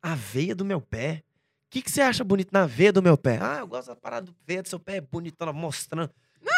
a 0.03 0.15
veia 0.15 0.55
do 0.55 0.65
meu 0.65 0.81
pé? 0.81 1.23
O 1.67 1.71
que, 1.71 1.83
que 1.83 1.91
você 1.91 2.01
acha 2.03 2.23
bonito 2.23 2.51
na 2.53 2.67
veia 2.67 2.93
do 2.93 3.03
meu 3.03 3.17
pé? 3.17 3.39
Ah, 3.41 3.59
eu 3.61 3.67
gosto 3.67 3.89
da 3.89 3.97
parada 3.97 4.27
do 4.27 4.37
veia 4.47 4.63
do 4.63 4.69
seu 4.69 4.79
pé, 4.79 4.97
é 4.97 5.01
bonitona, 5.01 5.53
mostrando. 5.53 6.11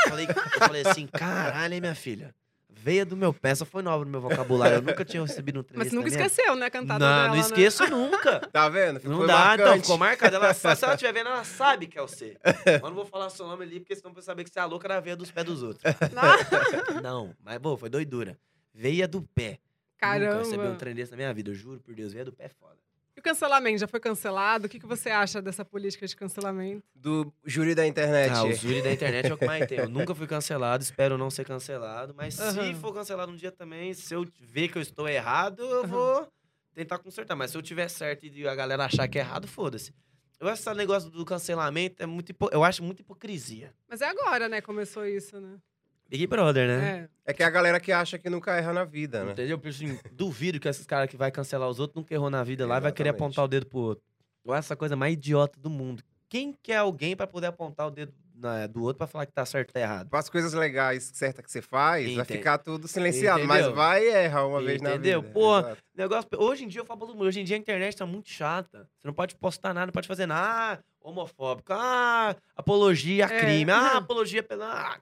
Eu 0.04 0.10
falei, 0.10 0.26
falei 0.58 0.82
assim, 0.86 1.06
caralho, 1.06 1.74
hein, 1.74 1.80
minha 1.80 1.94
filha? 1.94 2.34
Veia 2.70 3.04
do 3.04 3.16
meu 3.16 3.34
pé, 3.34 3.50
essa 3.50 3.64
foi 3.64 3.82
nova 3.82 4.04
no 4.04 4.10
meu 4.10 4.20
vocabulário. 4.20 4.76
Eu 4.76 4.82
nunca 4.82 5.04
tinha 5.04 5.20
recebido 5.20 5.58
um 5.58 5.62
trem 5.64 5.76
Mas 5.76 5.92
nunca 5.92 6.08
esqueceu, 6.08 6.54
né? 6.54 6.66
a 6.66 6.70
Cantada 6.70 7.04
Não, 7.04 7.12
dela, 7.16 7.28
não 7.28 7.34
né? 7.34 7.40
esqueço 7.40 7.84
nunca. 7.90 8.38
Tá 8.52 8.68
vendo? 8.68 9.00
Ficou 9.00 9.18
Não 9.18 9.26
dá, 9.26 9.54
então, 9.54 9.66
marcante. 9.66 9.80
ficou 9.80 9.98
marcado. 9.98 10.36
Ela, 10.36 10.54
se 10.54 10.64
ela 10.66 10.94
estiver 10.94 11.12
vendo, 11.12 11.28
ela 11.28 11.42
sabe 11.44 11.88
que 11.88 11.98
é 11.98 12.02
você. 12.02 12.36
Mas 12.66 12.82
não 12.82 12.94
vou 12.94 13.04
falar 13.04 13.30
seu 13.30 13.46
nome 13.48 13.64
ali, 13.64 13.80
porque 13.80 13.96
senão 13.96 14.14
vai 14.14 14.22
saber 14.22 14.44
que 14.44 14.50
você 14.50 14.60
é 14.60 14.62
a 14.62 14.66
louca 14.66 14.86
da 14.86 15.00
veia 15.00 15.16
dos 15.16 15.30
pés 15.32 15.44
dos 15.44 15.62
outros. 15.62 15.82
Ah, 15.84 17.00
Não, 17.02 17.34
mas, 17.42 17.58
pô, 17.58 17.76
foi 17.76 17.88
doidura. 17.90 18.38
Veia 18.72 19.08
do 19.08 19.22
pé. 19.22 19.58
Caramba. 19.98 20.34
Nunca 20.36 20.44
recebi 20.44 20.66
um 20.68 20.76
trem 20.76 20.94
desse 20.94 21.10
na 21.10 21.16
minha 21.16 21.34
vida, 21.34 21.50
eu 21.50 21.54
juro 21.54 21.80
por 21.80 21.94
Deus. 21.94 22.12
Veia 22.12 22.24
do 22.24 22.32
pé 22.32 22.44
é 22.44 22.48
foda. 22.48 22.76
E 23.18 23.20
o 23.20 23.22
cancelamento? 23.22 23.78
Já 23.80 23.88
foi 23.88 23.98
cancelado? 23.98 24.66
O 24.66 24.68
que, 24.68 24.78
que 24.78 24.86
você 24.86 25.10
acha 25.10 25.42
dessa 25.42 25.64
política 25.64 26.06
de 26.06 26.14
cancelamento? 26.14 26.84
Do 26.94 27.32
júri 27.44 27.74
da 27.74 27.84
internet. 27.84 28.30
Ah, 28.30 28.44
o 28.44 28.52
júri 28.52 28.80
da 28.80 28.92
internet 28.92 29.28
é 29.28 29.34
o 29.34 29.36
que 29.36 29.44
mais 29.44 29.66
tem. 29.66 29.78
Eu 29.78 29.88
nunca 29.88 30.14
fui 30.14 30.28
cancelado, 30.28 30.84
espero 30.84 31.18
não 31.18 31.28
ser 31.28 31.44
cancelado. 31.44 32.14
Mas 32.14 32.34
se 32.34 32.42
Aham. 32.42 32.74
for 32.76 32.94
cancelado 32.94 33.32
um 33.32 33.34
dia 33.34 33.50
também, 33.50 33.92
se 33.92 34.14
eu 34.14 34.24
ver 34.38 34.68
que 34.68 34.78
eu 34.78 34.82
estou 34.82 35.08
errado, 35.08 35.64
eu 35.64 35.80
Aham. 35.80 35.88
vou 35.88 36.28
tentar 36.72 36.98
consertar. 37.00 37.34
Mas 37.34 37.50
se 37.50 37.58
eu 37.58 37.62
tiver 37.62 37.88
certo 37.88 38.24
e 38.24 38.46
a 38.46 38.54
galera 38.54 38.84
achar 38.84 39.08
que 39.08 39.18
é 39.18 39.20
errado, 39.20 39.48
foda-se. 39.48 39.92
Eu 40.38 40.46
acho 40.46 40.62
que 40.62 40.68
esse 40.68 40.78
negócio 40.78 41.10
do 41.10 41.24
cancelamento 41.24 42.00
é 42.00 42.06
muito 42.06 42.30
hipo... 42.30 42.48
eu 42.52 42.62
acho 42.62 42.84
muita 42.84 43.02
hipocrisia. 43.02 43.74
Mas 43.88 44.00
é 44.00 44.06
agora, 44.06 44.48
né? 44.48 44.60
Começou 44.60 45.04
isso, 45.04 45.40
né? 45.40 45.58
Big 46.08 46.26
Brother, 46.26 46.66
né? 46.68 47.08
É. 47.26 47.30
É 47.30 47.34
que 47.34 47.42
é 47.42 47.46
a 47.46 47.50
galera 47.50 47.78
que 47.78 47.92
acha 47.92 48.18
que 48.18 48.30
nunca 48.30 48.56
erra 48.56 48.72
na 48.72 48.84
vida, 48.84 49.22
né? 49.24 49.32
Entendeu? 49.32 49.58
Porque, 49.58 49.68
assim, 49.68 49.98
duvido 50.12 50.58
que 50.58 50.66
esses 50.68 50.86
caras 50.86 51.10
que 51.10 51.16
vai 51.16 51.30
cancelar 51.30 51.68
os 51.68 51.78
outros 51.78 51.96
nunca 51.96 52.14
errou 52.14 52.30
na 52.30 52.42
vida 52.42 52.66
lá 52.66 52.78
e 52.78 52.80
vai 52.80 52.92
querer 52.92 53.10
apontar 53.10 53.44
o 53.44 53.48
dedo 53.48 53.66
pro 53.66 53.78
outro. 53.78 54.04
Acho 54.48 54.58
essa 54.58 54.76
coisa 54.76 54.96
mais 54.96 55.12
idiota 55.12 55.58
do 55.60 55.68
mundo. 55.68 56.02
Quem 56.28 56.54
quer 56.62 56.76
alguém 56.78 57.14
pra 57.14 57.26
poder 57.26 57.48
apontar 57.48 57.86
o 57.86 57.90
dedo 57.90 58.14
na- 58.34 58.66
do 58.66 58.82
outro 58.82 58.96
pra 58.98 59.06
falar 59.06 59.26
que 59.26 59.32
tá 59.32 59.44
certo 59.44 59.68
ou 59.70 59.72
tá 59.74 59.80
errado? 59.80 60.08
Para 60.08 60.20
as 60.20 60.30
coisas 60.30 60.54
legais 60.54 61.10
certas 61.12 61.44
que 61.44 61.50
você 61.52 61.60
faz, 61.60 62.14
vai 62.14 62.24
ficar 62.24 62.56
tudo 62.56 62.88
silenciado. 62.88 63.40
Entendeu? 63.44 63.64
Mas 63.66 63.74
vai 63.74 64.06
errar 64.06 64.46
uma 64.46 64.62
vez 64.62 64.80
na 64.80 64.90
vida. 64.92 65.00
Entendeu? 65.08 65.22
Pô, 65.22 65.58
Exato. 65.58 65.82
Negócio, 65.94 66.28
hoje 66.38 66.64
em 66.64 66.68
dia 66.68 66.80
eu 66.80 66.86
falo 66.86 66.98
pra 67.00 67.06
todo 67.08 67.16
mundo, 67.16 67.26
hoje 67.28 67.40
em 67.40 67.44
dia 67.44 67.56
a 67.56 67.58
internet 67.58 67.94
tá 67.96 68.06
muito 68.06 68.30
chata. 68.30 68.88
Você 68.98 69.06
não 69.06 69.12
pode 69.12 69.34
postar 69.36 69.74
nada, 69.74 69.86
não 69.86 69.92
pode 69.92 70.08
fazer 70.08 70.24
nada. 70.24 70.80
Ah, 70.80 70.84
homofóbico. 71.02 71.72
Ah, 71.74 72.34
apologia 72.56 73.26
a 73.26 73.32
É. 73.34 73.40
crime. 73.40 73.70
Ah, 73.70 73.98
apologia 74.08 74.42
pela. 74.42 74.96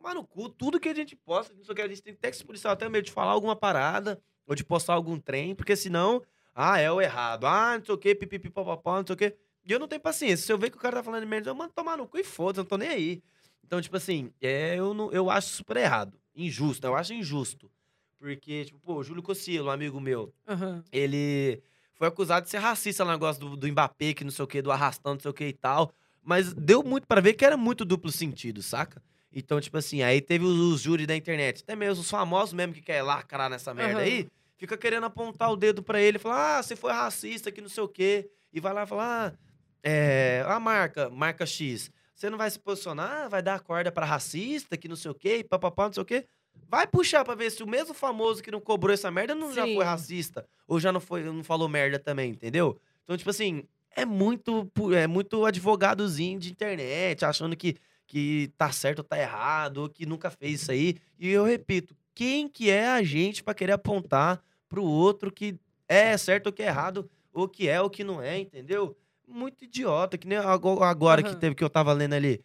Tomar 0.00 0.14
no 0.14 0.24
cu. 0.24 0.48
Tudo 0.48 0.80
que 0.80 0.88
a 0.88 0.94
gente 0.94 1.14
posta, 1.14 1.52
não 1.54 1.62
sei 1.62 1.72
o 1.72 1.76
que, 1.76 1.82
a 1.82 1.88
gente 1.88 2.00
tem 2.00 2.14
que 2.14 2.32
se 2.36 2.44
policiar 2.44 2.72
até 2.72 2.88
medo 2.88 3.04
de 3.04 3.12
falar 3.12 3.32
alguma 3.32 3.54
parada 3.54 4.18
ou 4.46 4.54
de 4.54 4.64
postar 4.64 4.94
algum 4.94 5.20
trem, 5.20 5.54
porque 5.54 5.76
senão, 5.76 6.22
ah, 6.54 6.78
é 6.78 6.90
o 6.90 7.02
errado. 7.02 7.46
Ah, 7.46 7.76
não 7.76 7.84
sei 7.84 7.94
o 7.94 7.98
que, 7.98 8.14
pipipi, 8.14 8.48
papapá, 8.48 8.96
não 8.96 9.06
sei 9.06 9.14
o 9.14 9.16
que. 9.16 9.36
E 9.62 9.70
eu 9.70 9.78
não 9.78 9.86
tenho 9.86 10.00
paciência. 10.00 10.46
Se 10.46 10.50
eu 10.50 10.56
ver 10.56 10.70
que 10.70 10.78
o 10.78 10.80
cara 10.80 10.96
tá 10.96 11.02
falando 11.02 11.26
merda, 11.26 11.50
eu 11.50 11.54
mando 11.54 11.74
tomar 11.74 11.98
no 11.98 12.08
cu 12.08 12.18
e 12.18 12.24
foda-se, 12.24 12.60
eu 12.60 12.62
não 12.62 12.68
tô 12.68 12.78
nem 12.78 12.88
aí. 12.88 13.22
Então, 13.62 13.80
tipo 13.80 13.94
assim, 13.94 14.32
é, 14.40 14.76
eu, 14.76 14.94
não, 14.94 15.12
eu 15.12 15.30
acho 15.30 15.50
super 15.50 15.76
errado. 15.76 16.18
Injusto, 16.34 16.86
eu 16.86 16.96
acho 16.96 17.12
injusto. 17.12 17.70
Porque, 18.18 18.64
tipo, 18.64 18.78
pô, 18.78 18.94
o 18.94 19.04
Júlio 19.04 19.22
Cossilo, 19.22 19.68
um 19.68 19.70
amigo 19.70 20.00
meu, 20.00 20.32
Aham. 20.48 20.82
ele 20.90 21.62
foi 21.94 22.08
acusado 22.08 22.44
de 22.44 22.50
ser 22.50 22.58
racista 22.58 23.04
no 23.04 23.10
negócio 23.10 23.38
do, 23.38 23.54
do 23.54 23.68
Mbappé, 23.68 24.14
que 24.14 24.24
não 24.24 24.30
sei 24.30 24.44
o 24.44 24.48
que, 24.48 24.62
do 24.62 24.72
arrastão, 24.72 25.12
não 25.12 25.20
sei 25.20 25.30
o 25.30 25.34
que 25.34 25.44
e 25.44 25.52
tal. 25.52 25.92
Mas 26.22 26.54
deu 26.54 26.82
muito 26.82 27.06
pra 27.06 27.20
ver 27.20 27.34
que 27.34 27.44
era 27.44 27.56
muito 27.56 27.84
duplo 27.84 28.10
sentido, 28.10 28.62
saca? 28.62 29.02
Então, 29.32 29.60
tipo 29.60 29.76
assim, 29.76 30.02
aí 30.02 30.20
teve 30.20 30.44
os, 30.44 30.58
os 30.58 30.80
júris 30.80 31.06
da 31.06 31.14
internet, 31.16 31.62
até 31.62 31.76
mesmo 31.76 32.02
os 32.02 32.10
famosos 32.10 32.52
mesmo 32.52 32.74
que 32.74 32.80
quer 32.82 33.02
lacrar 33.02 33.48
nessa 33.48 33.72
merda 33.72 34.00
Aham. 34.00 34.02
aí, 34.02 34.28
fica 34.56 34.76
querendo 34.76 35.06
apontar 35.06 35.50
o 35.50 35.56
dedo 35.56 35.82
pra 35.82 36.00
ele, 36.00 36.18
falar, 36.18 36.58
ah, 36.58 36.62
você 36.62 36.74
foi 36.74 36.92
racista, 36.92 37.52
que 37.52 37.60
não 37.60 37.68
sei 37.68 37.82
o 37.82 37.88
quê. 37.88 38.28
E 38.52 38.60
vai 38.60 38.72
lá 38.72 38.84
falar, 38.86 39.34
ah, 39.34 39.38
é, 39.82 40.44
a 40.46 40.58
marca, 40.58 41.08
marca 41.08 41.46
X, 41.46 41.90
você 42.14 42.28
não 42.28 42.36
vai 42.36 42.50
se 42.50 42.58
posicionar, 42.58 43.30
vai 43.30 43.42
dar 43.42 43.54
a 43.54 43.60
corda 43.60 43.90
pra 43.92 44.04
racista, 44.04 44.76
que 44.76 44.88
não 44.88 44.96
sei 44.96 45.10
o 45.10 45.14
quê, 45.14 45.36
e 45.38 45.44
papapá, 45.44 45.86
não 45.86 45.92
sei 45.92 46.02
o 46.02 46.06
quê. 46.06 46.26
Vai 46.68 46.86
puxar 46.86 47.24
pra 47.24 47.34
ver 47.34 47.50
se 47.50 47.62
o 47.62 47.66
mesmo 47.66 47.94
famoso 47.94 48.42
que 48.42 48.50
não 48.50 48.60
cobrou 48.60 48.92
essa 48.92 49.10
merda 49.10 49.34
não 49.34 49.52
já 49.52 49.64
Sim. 49.64 49.74
foi 49.74 49.84
racista. 49.84 50.46
Ou 50.68 50.78
já 50.78 50.92
não, 50.92 51.00
foi, 51.00 51.22
não 51.24 51.42
falou 51.42 51.68
merda 51.68 51.98
também, 51.98 52.30
entendeu? 52.30 52.80
Então, 53.02 53.16
tipo 53.16 53.30
assim, 53.30 53.64
é 53.96 54.04
muito, 54.04 54.70
é 54.94 55.06
muito 55.06 55.44
advogadozinho 55.44 56.38
de 56.38 56.50
internet, 56.50 57.24
achando 57.24 57.56
que, 57.56 57.76
que 58.10 58.50
tá 58.58 58.72
certo 58.72 58.98
ou 58.98 59.04
tá 59.04 59.16
errado, 59.16 59.78
ou 59.82 59.88
que 59.88 60.04
nunca 60.04 60.30
fez 60.32 60.62
isso 60.62 60.72
aí. 60.72 60.96
E 61.16 61.28
eu 61.28 61.44
repito, 61.44 61.94
quem 62.12 62.48
que 62.48 62.68
é 62.68 62.88
a 62.88 63.04
gente 63.04 63.40
pra 63.40 63.54
querer 63.54 63.70
apontar 63.74 64.42
pro 64.68 64.82
outro 64.82 65.30
que 65.30 65.54
é 65.88 66.16
certo 66.18 66.48
ou 66.48 66.52
que 66.52 66.60
é 66.60 66.66
errado, 66.66 67.08
ou 67.32 67.46
que 67.48 67.68
é 67.68 67.80
ou 67.80 67.88
que 67.88 68.02
não 68.02 68.20
é, 68.20 68.36
entendeu? 68.36 68.96
Muito 69.28 69.62
idiota, 69.64 70.18
que 70.18 70.26
nem 70.26 70.38
ago- 70.38 70.82
agora 70.82 71.22
que 71.22 71.28
Aham. 71.28 71.38
teve 71.38 71.54
que 71.54 71.62
eu 71.62 71.70
tava 71.70 71.92
lendo 71.92 72.14
ali. 72.14 72.42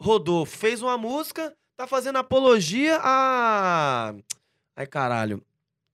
Rodolfo 0.00 0.56
fez 0.56 0.80
uma 0.80 0.96
música, 0.96 1.52
tá 1.76 1.84
fazendo 1.84 2.18
apologia 2.18 3.00
a. 3.02 4.14
Ai, 4.76 4.86
caralho. 4.86 5.42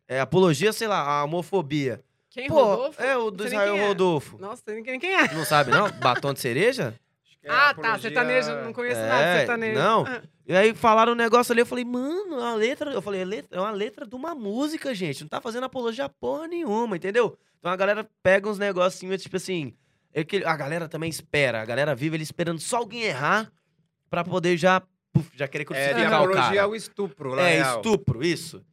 É 0.07 0.21
apologia, 0.21 0.71
sei 0.73 0.87
lá, 0.87 1.01
a 1.01 1.25
homofobia. 1.25 2.05
Quem, 2.29 2.47
Pô, 2.49 2.63
Rodolfo? 2.63 3.03
é 3.03 3.17
o 3.17 3.31
do 3.31 3.47
Israel 3.47 3.75
é. 3.75 3.87
Rodolfo. 3.89 4.37
Nossa, 4.39 4.63
quem 4.85 5.01
quem 5.01 5.15
é. 5.15 5.33
Não 5.33 5.47
sabe, 5.47 5.71
não? 5.71 5.91
Batom 5.93 6.35
de 6.35 6.41
cereja? 6.41 6.95
É 7.43 7.51
Ah, 7.51 7.55
tá. 7.55 7.71
apologia- 7.71 7.99
Sertanejo. 8.01 8.51
Não 8.65 8.73
conheço 8.73 9.01
É, 9.01 9.09
nada 9.09 9.25
de 9.33 9.39
sertanejo. 9.39 9.79
não. 9.79 10.05
Ah, 10.07 10.23
E 10.47 10.57
aí 10.57 10.75
falaram 10.75 11.13
um 11.13 11.17
negócio 11.17 11.53
ali, 11.53 11.61
eu 11.61 11.67
falei, 11.67 11.85
mano, 11.85 12.41
a 12.43 12.55
letra. 12.55 12.91
Eu 12.93 13.03
falei, 13.03 13.21
é 13.21 13.25
letra- 13.25 13.57
é 13.57 13.61
uma 13.61 13.71
letra 13.71 14.07
de 14.07 14.15
uma 14.15 14.35
música, 14.35 14.95
gente. 14.95 15.21
Não 15.23 15.29
tá 15.29 15.41
fazendo 15.41 15.65
apologia 15.65 16.09
porra 16.09 16.49
nenhuma, 16.49 16.97
entendeu? 16.97 17.39
Então 17.59 17.71
a 17.71 17.77
galera 17.77 18.09
pega 18.23 18.49
uns 18.49 18.59
negocinhos, 18.59 19.23
tipo 19.23 19.37
assim. 19.37 19.75
É 20.13 20.25
que 20.25 20.43
a 20.45 20.57
galera 20.57 20.89
também 20.89 21.11
espera. 21.11 21.61
A 21.61 21.65
galera 21.67 21.95
vive 21.95 22.17
ele 22.17 22.23
esperando 22.23 22.59
só 22.61 22.79
alguém 22.79 23.03
errar 23.03 23.53
pra 24.11 24.25
poder 24.25 24.57
já. 24.57 24.83
puf, 25.13 25.31
já 25.35 25.47
querer 25.49 25.63
É, 25.63 25.65
de 25.65 25.67
crucificar 25.95 26.13
o 26.21 26.25
apologia 26.25 26.43
cara. 26.45 26.63
ao 26.63 26.75
estupro, 26.77 27.35
na 27.37 27.43
É, 27.49 27.55
real. 27.57 27.77
estupro, 27.77 28.23
isso. 28.25 28.65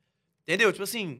Entendeu? 0.43 0.71
Tipo 0.71 0.83
assim, 0.83 1.19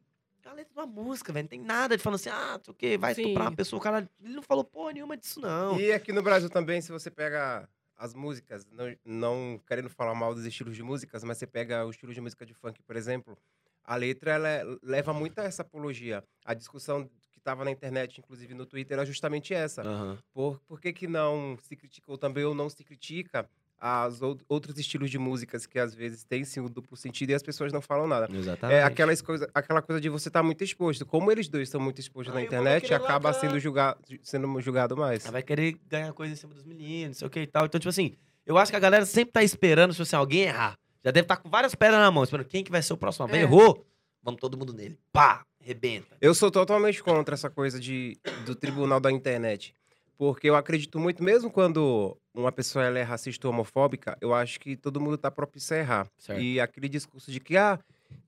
letra 0.56 0.74
de 0.74 0.80
uma 0.80 0.88
música, 0.88 1.32
velho. 1.32 1.44
Não 1.44 1.50
tem 1.50 1.62
nada 1.62 1.96
de 1.96 2.04
falando 2.04 2.16
assim, 2.16 2.30
ah, 2.30 2.60
o 2.68 2.74
quê, 2.74 2.98
vai 2.98 3.14
Sim. 3.14 3.22
estuprar 3.22 3.48
uma 3.48 3.56
pessoa, 3.56 3.82
cara. 3.82 4.10
Ele 4.24 4.34
não 4.34 4.42
falou 4.42 4.64
porra 4.64 4.94
nenhuma 4.94 5.16
disso, 5.18 5.40
não. 5.40 5.80
E 5.80 5.92
aqui 5.92 6.12
no 6.12 6.24
Brasil 6.24 6.50
também, 6.50 6.82
se 6.82 6.92
você 6.92 7.12
pega 7.12 7.70
as 7.98 8.14
músicas, 8.14 8.66
não, 8.72 8.96
não 9.06 9.62
querendo 9.68 9.90
falar 9.90 10.14
mal 10.16 10.34
dos 10.34 10.46
estilos 10.46 10.76
de 10.76 10.84
músicas, 10.84 11.24
mas 11.24 11.38
você 11.38 11.48
pega 11.48 11.86
o 11.86 11.90
estilo 11.90 12.14
de 12.14 12.22
música 12.22 12.46
de 12.46 12.54
funk, 12.54 12.82
por 12.84 12.96
exemplo, 12.96 13.38
a 13.84 13.96
letra 13.96 14.32
ela 14.32 14.80
leva 14.82 15.14
muito 15.14 15.40
a 15.40 15.44
essa 15.44 15.62
apologia. 15.62 16.24
A 16.44 16.54
discussão 16.54 17.08
que 17.32 17.38
estava 17.38 17.64
na 17.64 17.72
internet, 17.72 18.20
inclusive 18.20 18.54
no 18.54 18.66
Twitter, 18.66 18.98
era 18.98 19.06
justamente 19.06 19.54
essa. 19.54 19.84
Aham. 19.84 20.18
Por, 20.34 20.60
por 20.62 20.82
que, 20.82 20.92
que 20.92 21.08
não 21.08 21.58
se 21.62 21.76
criticou 21.76 22.18
também 22.18 22.44
ou 22.44 22.56
não 22.56 22.70
se 22.70 22.84
critica 22.84 23.48
as 23.80 24.22
ou- 24.22 24.38
outros 24.48 24.78
estilos 24.80 25.10
de 25.12 25.18
músicas 25.18 25.66
que 25.66 25.78
às 25.78 25.94
vezes 25.94 26.24
têm 26.24 26.44
sim 26.44 26.60
o 26.60 26.70
duplo 26.70 26.96
sentido 26.98 27.30
e 27.32 27.34
as 27.34 27.44
pessoas 27.44 27.72
não 27.74 27.82
falam 27.82 28.08
nada? 28.08 28.28
Exatamente. 28.34 28.78
É 28.78 28.84
aquelas 28.84 29.22
coisa, 29.22 29.50
aquela 29.54 29.82
coisa 29.82 30.02
de 30.02 30.10
você 30.10 30.30
estar 30.30 30.42
muito 30.44 30.64
exposto. 30.64 31.06
Como 31.06 31.32
eles 31.32 31.48
dois 31.48 31.68
estão 31.68 31.80
muito 31.82 32.00
expostos 32.00 32.34
na 32.34 32.42
o 32.42 32.44
povo 32.44 32.56
internet, 32.56 32.94
acaba 32.94 33.30
lacrar. 33.30 33.34
sendo 33.36 33.60
julgado, 33.60 34.00
sendo 34.24 34.62
julgado 34.62 34.96
mais. 34.98 35.24
Ela 35.24 35.34
vai 35.34 35.44
querer 35.44 35.78
ganhar 35.88 36.12
coisa 36.14 36.34
em 36.34 36.36
cima 36.36 36.54
dos 36.54 36.64
meninos, 36.64 37.08
não 37.10 37.14
sei 37.16 37.28
o 37.28 37.30
que 37.30 37.40
e 37.42 37.48
tal. 37.48 37.66
Então, 37.66 37.80
tipo 37.80 37.90
assim, 37.90 38.16
eu 38.46 38.58
acho 38.58 38.72
que 38.72 38.78
a 38.78 38.80
galera 38.80 39.06
sempre 39.06 39.34
tá 39.34 39.44
esperando, 39.44 39.94
se 39.94 40.02
assim, 40.02 40.16
alguém 40.16 40.42
errar. 40.44 40.78
Já 41.04 41.12
deve 41.12 41.26
estar 41.26 41.38
com 41.38 41.50
várias 41.50 41.76
pedras 41.76 42.00
na 42.00 42.10
mão, 42.10 42.24
esperando 42.24 42.48
quem 42.48 42.64
que 42.64 42.72
vai 42.72 42.82
ser 42.82 42.94
o 42.94 42.98
próximo. 42.98 43.28
É. 43.30 43.42
errou? 43.42 43.86
Vamos 44.24 44.40
todo 44.42 44.58
mundo 44.58 44.74
nele. 44.74 44.98
Pá! 45.12 45.46
Rebenta. 45.60 46.16
Eu 46.22 46.34
sou 46.36 46.52
totalmente 46.52 47.02
contra 47.04 47.34
essa 47.34 47.50
coisa 47.50 47.80
de, 47.80 48.18
do 48.46 48.54
tribunal 48.56 49.00
da 49.00 49.12
internet. 49.12 49.74
Porque 50.18 50.50
eu 50.50 50.56
acredito 50.56 50.98
muito, 51.00 51.22
mesmo 51.24 51.52
quando 51.52 52.18
uma 52.34 52.52
pessoa 52.52 52.86
ela 52.86 52.98
é 52.98 53.04
racista 53.04 53.48
ou 53.48 53.54
homofóbica, 53.54 54.18
eu 54.22 54.34
acho 54.34 54.60
que 54.60 54.78
todo 54.78 55.00
mundo 55.02 55.18
tá 55.18 55.30
propício 55.30 55.76
a 55.76 55.80
errar. 55.80 56.08
Certo. 56.18 56.42
E 56.42 56.60
aquele 56.60 56.88
discurso 56.88 57.32
de 57.32 57.40
que, 57.40 57.58
ah, 57.58 57.80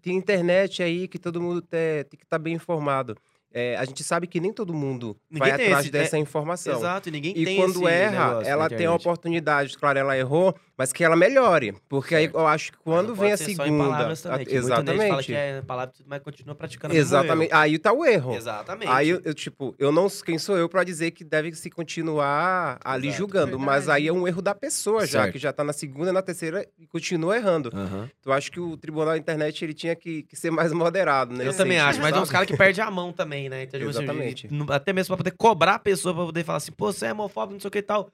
tem 0.01 0.15
internet 0.15 0.83
aí 0.83 1.07
que 1.07 1.17
todo 1.17 1.41
mundo 1.41 1.61
te- 1.61 2.03
tem 2.09 2.17
que 2.17 2.25
estar 2.25 2.39
bem 2.39 2.55
informado. 2.55 3.15
É, 3.54 3.76
a 3.78 3.86
gente 3.86 4.04
sabe 4.04 4.28
que 4.28 4.39
nem 4.39 4.52
todo 4.54 4.74
mundo 4.74 5.18
Ninguém 5.32 5.50
vai 5.50 5.58
tem 5.58 5.66
atrás 5.68 5.86
esse- 5.86 5.91
dessa 5.91 6.18
informação. 6.18 6.78
Exato, 6.78 7.10
e 7.10 7.12
ninguém 7.12 7.34
E 7.36 7.45
tem 7.45 7.58
quando 7.58 7.88
esse 7.88 7.93
erra, 7.93 8.41
ela 8.45 8.70
tem 8.70 8.86
a 8.86 8.93
oportunidade, 8.93 9.78
claro, 9.78 9.98
ela 9.98 10.18
errou, 10.18 10.54
mas 10.78 10.91
que 10.93 11.04
ela 11.04 11.16
melhore. 11.16 11.74
Porque 11.89 12.14
aí 12.14 12.30
eu 12.32 12.45
acho 12.45 12.72
que 12.74 12.78
Mas 12.78 12.84
quando 12.84 13.16
vem 13.16 13.32
a 13.32 13.38
segunda. 13.38 13.84
palavras 13.86 14.22
também, 14.22 14.36
a- 14.36 14.39
gente 14.39 14.50
fala 14.50 14.82
exatamente. 14.82 15.26
que 15.26 15.34
é 15.34 15.62
palavra, 15.62 15.93
e 16.00 16.04
mas 16.06 16.22
continua 16.22 16.56
praticando 16.56 16.93
Exatamente. 16.95 17.54
Aí 17.54 17.80
tá 17.80 17.93
o 17.93 18.06
erro. 18.06 18.36
Exatamente. 18.36 18.91
Aí 18.91 19.10
eu, 19.10 19.22
eu, 19.24 19.34
tipo, 19.34 19.74
eu 19.80 19.91
não. 19.91 20.08
Quem 20.10 20.38
sou 20.38 20.58
eu 20.58 20.68
pra 20.70 20.84
dizer 20.84 21.12
que 21.12 21.24
deve 21.24 21.54
se 21.56 21.70
continuar 21.70 22.80
ali 22.84 23.08
Exato. 23.08 23.18
julgando? 23.18 23.58
Mas 23.60 23.86
Verdade. 23.86 24.02
aí 24.04 24.08
é 24.08 24.14
um 24.14 24.28
erro 24.28 24.41
da 24.41 24.54
pessoa 24.54 25.06
já, 25.06 25.22
Certo. 25.22 25.34
que 25.34 25.39
já 25.39 25.54
tá 25.54 25.64
na 25.64 25.74
segunda, 25.74 26.12
na 26.14 26.22
terceira 26.22 26.68
e 26.78 26.86
continua 26.86 27.36
errando. 27.38 27.72
Aham. 27.74 28.10
Então 28.20 28.34
acho 28.34 28.52
que 28.52 28.60
o 28.60 28.76
tribunal 28.78 29.14
da 29.14 29.18
internet 29.18 29.64
ele 29.64 29.74
tinha 29.74 29.95
que, 29.95 30.24
que 30.24 30.36
ser 30.36 30.52
mais 30.52 30.72
moderado, 30.74 31.34
né? 31.36 31.48
Eu 31.48 31.56
também 31.56 31.80
acho, 31.80 32.00
mas 32.02 32.12
tem 32.14 32.22
uns 32.22 32.30
caras 32.30 32.48
que 32.48 32.56
perdem 32.58 32.84
a 32.84 32.91
mão 32.91 33.12
também, 33.14 33.47
né? 33.50 33.64
Então, 33.64 33.80
tipo 33.80 33.89
assim, 33.89 34.04
Exatamente. 34.04 34.48
não- 34.52 34.66
até 34.70 34.91
mesmo 34.93 35.16
pra 35.16 35.24
poder 35.24 35.36
cobrar 35.38 35.76
a 35.76 35.80
pessoa, 35.80 36.14
pra 36.14 36.26
poder 36.26 36.43
falar 36.43 36.58
assim, 36.58 36.72
pô, 36.72 36.91
você 36.91 37.08
é 37.08 37.12
homofóbico, 37.14 37.54
não 37.54 37.60
sei 37.60 37.68
o 37.68 37.72
que 37.72 37.80
e 37.80 37.82
tal. 37.82 38.10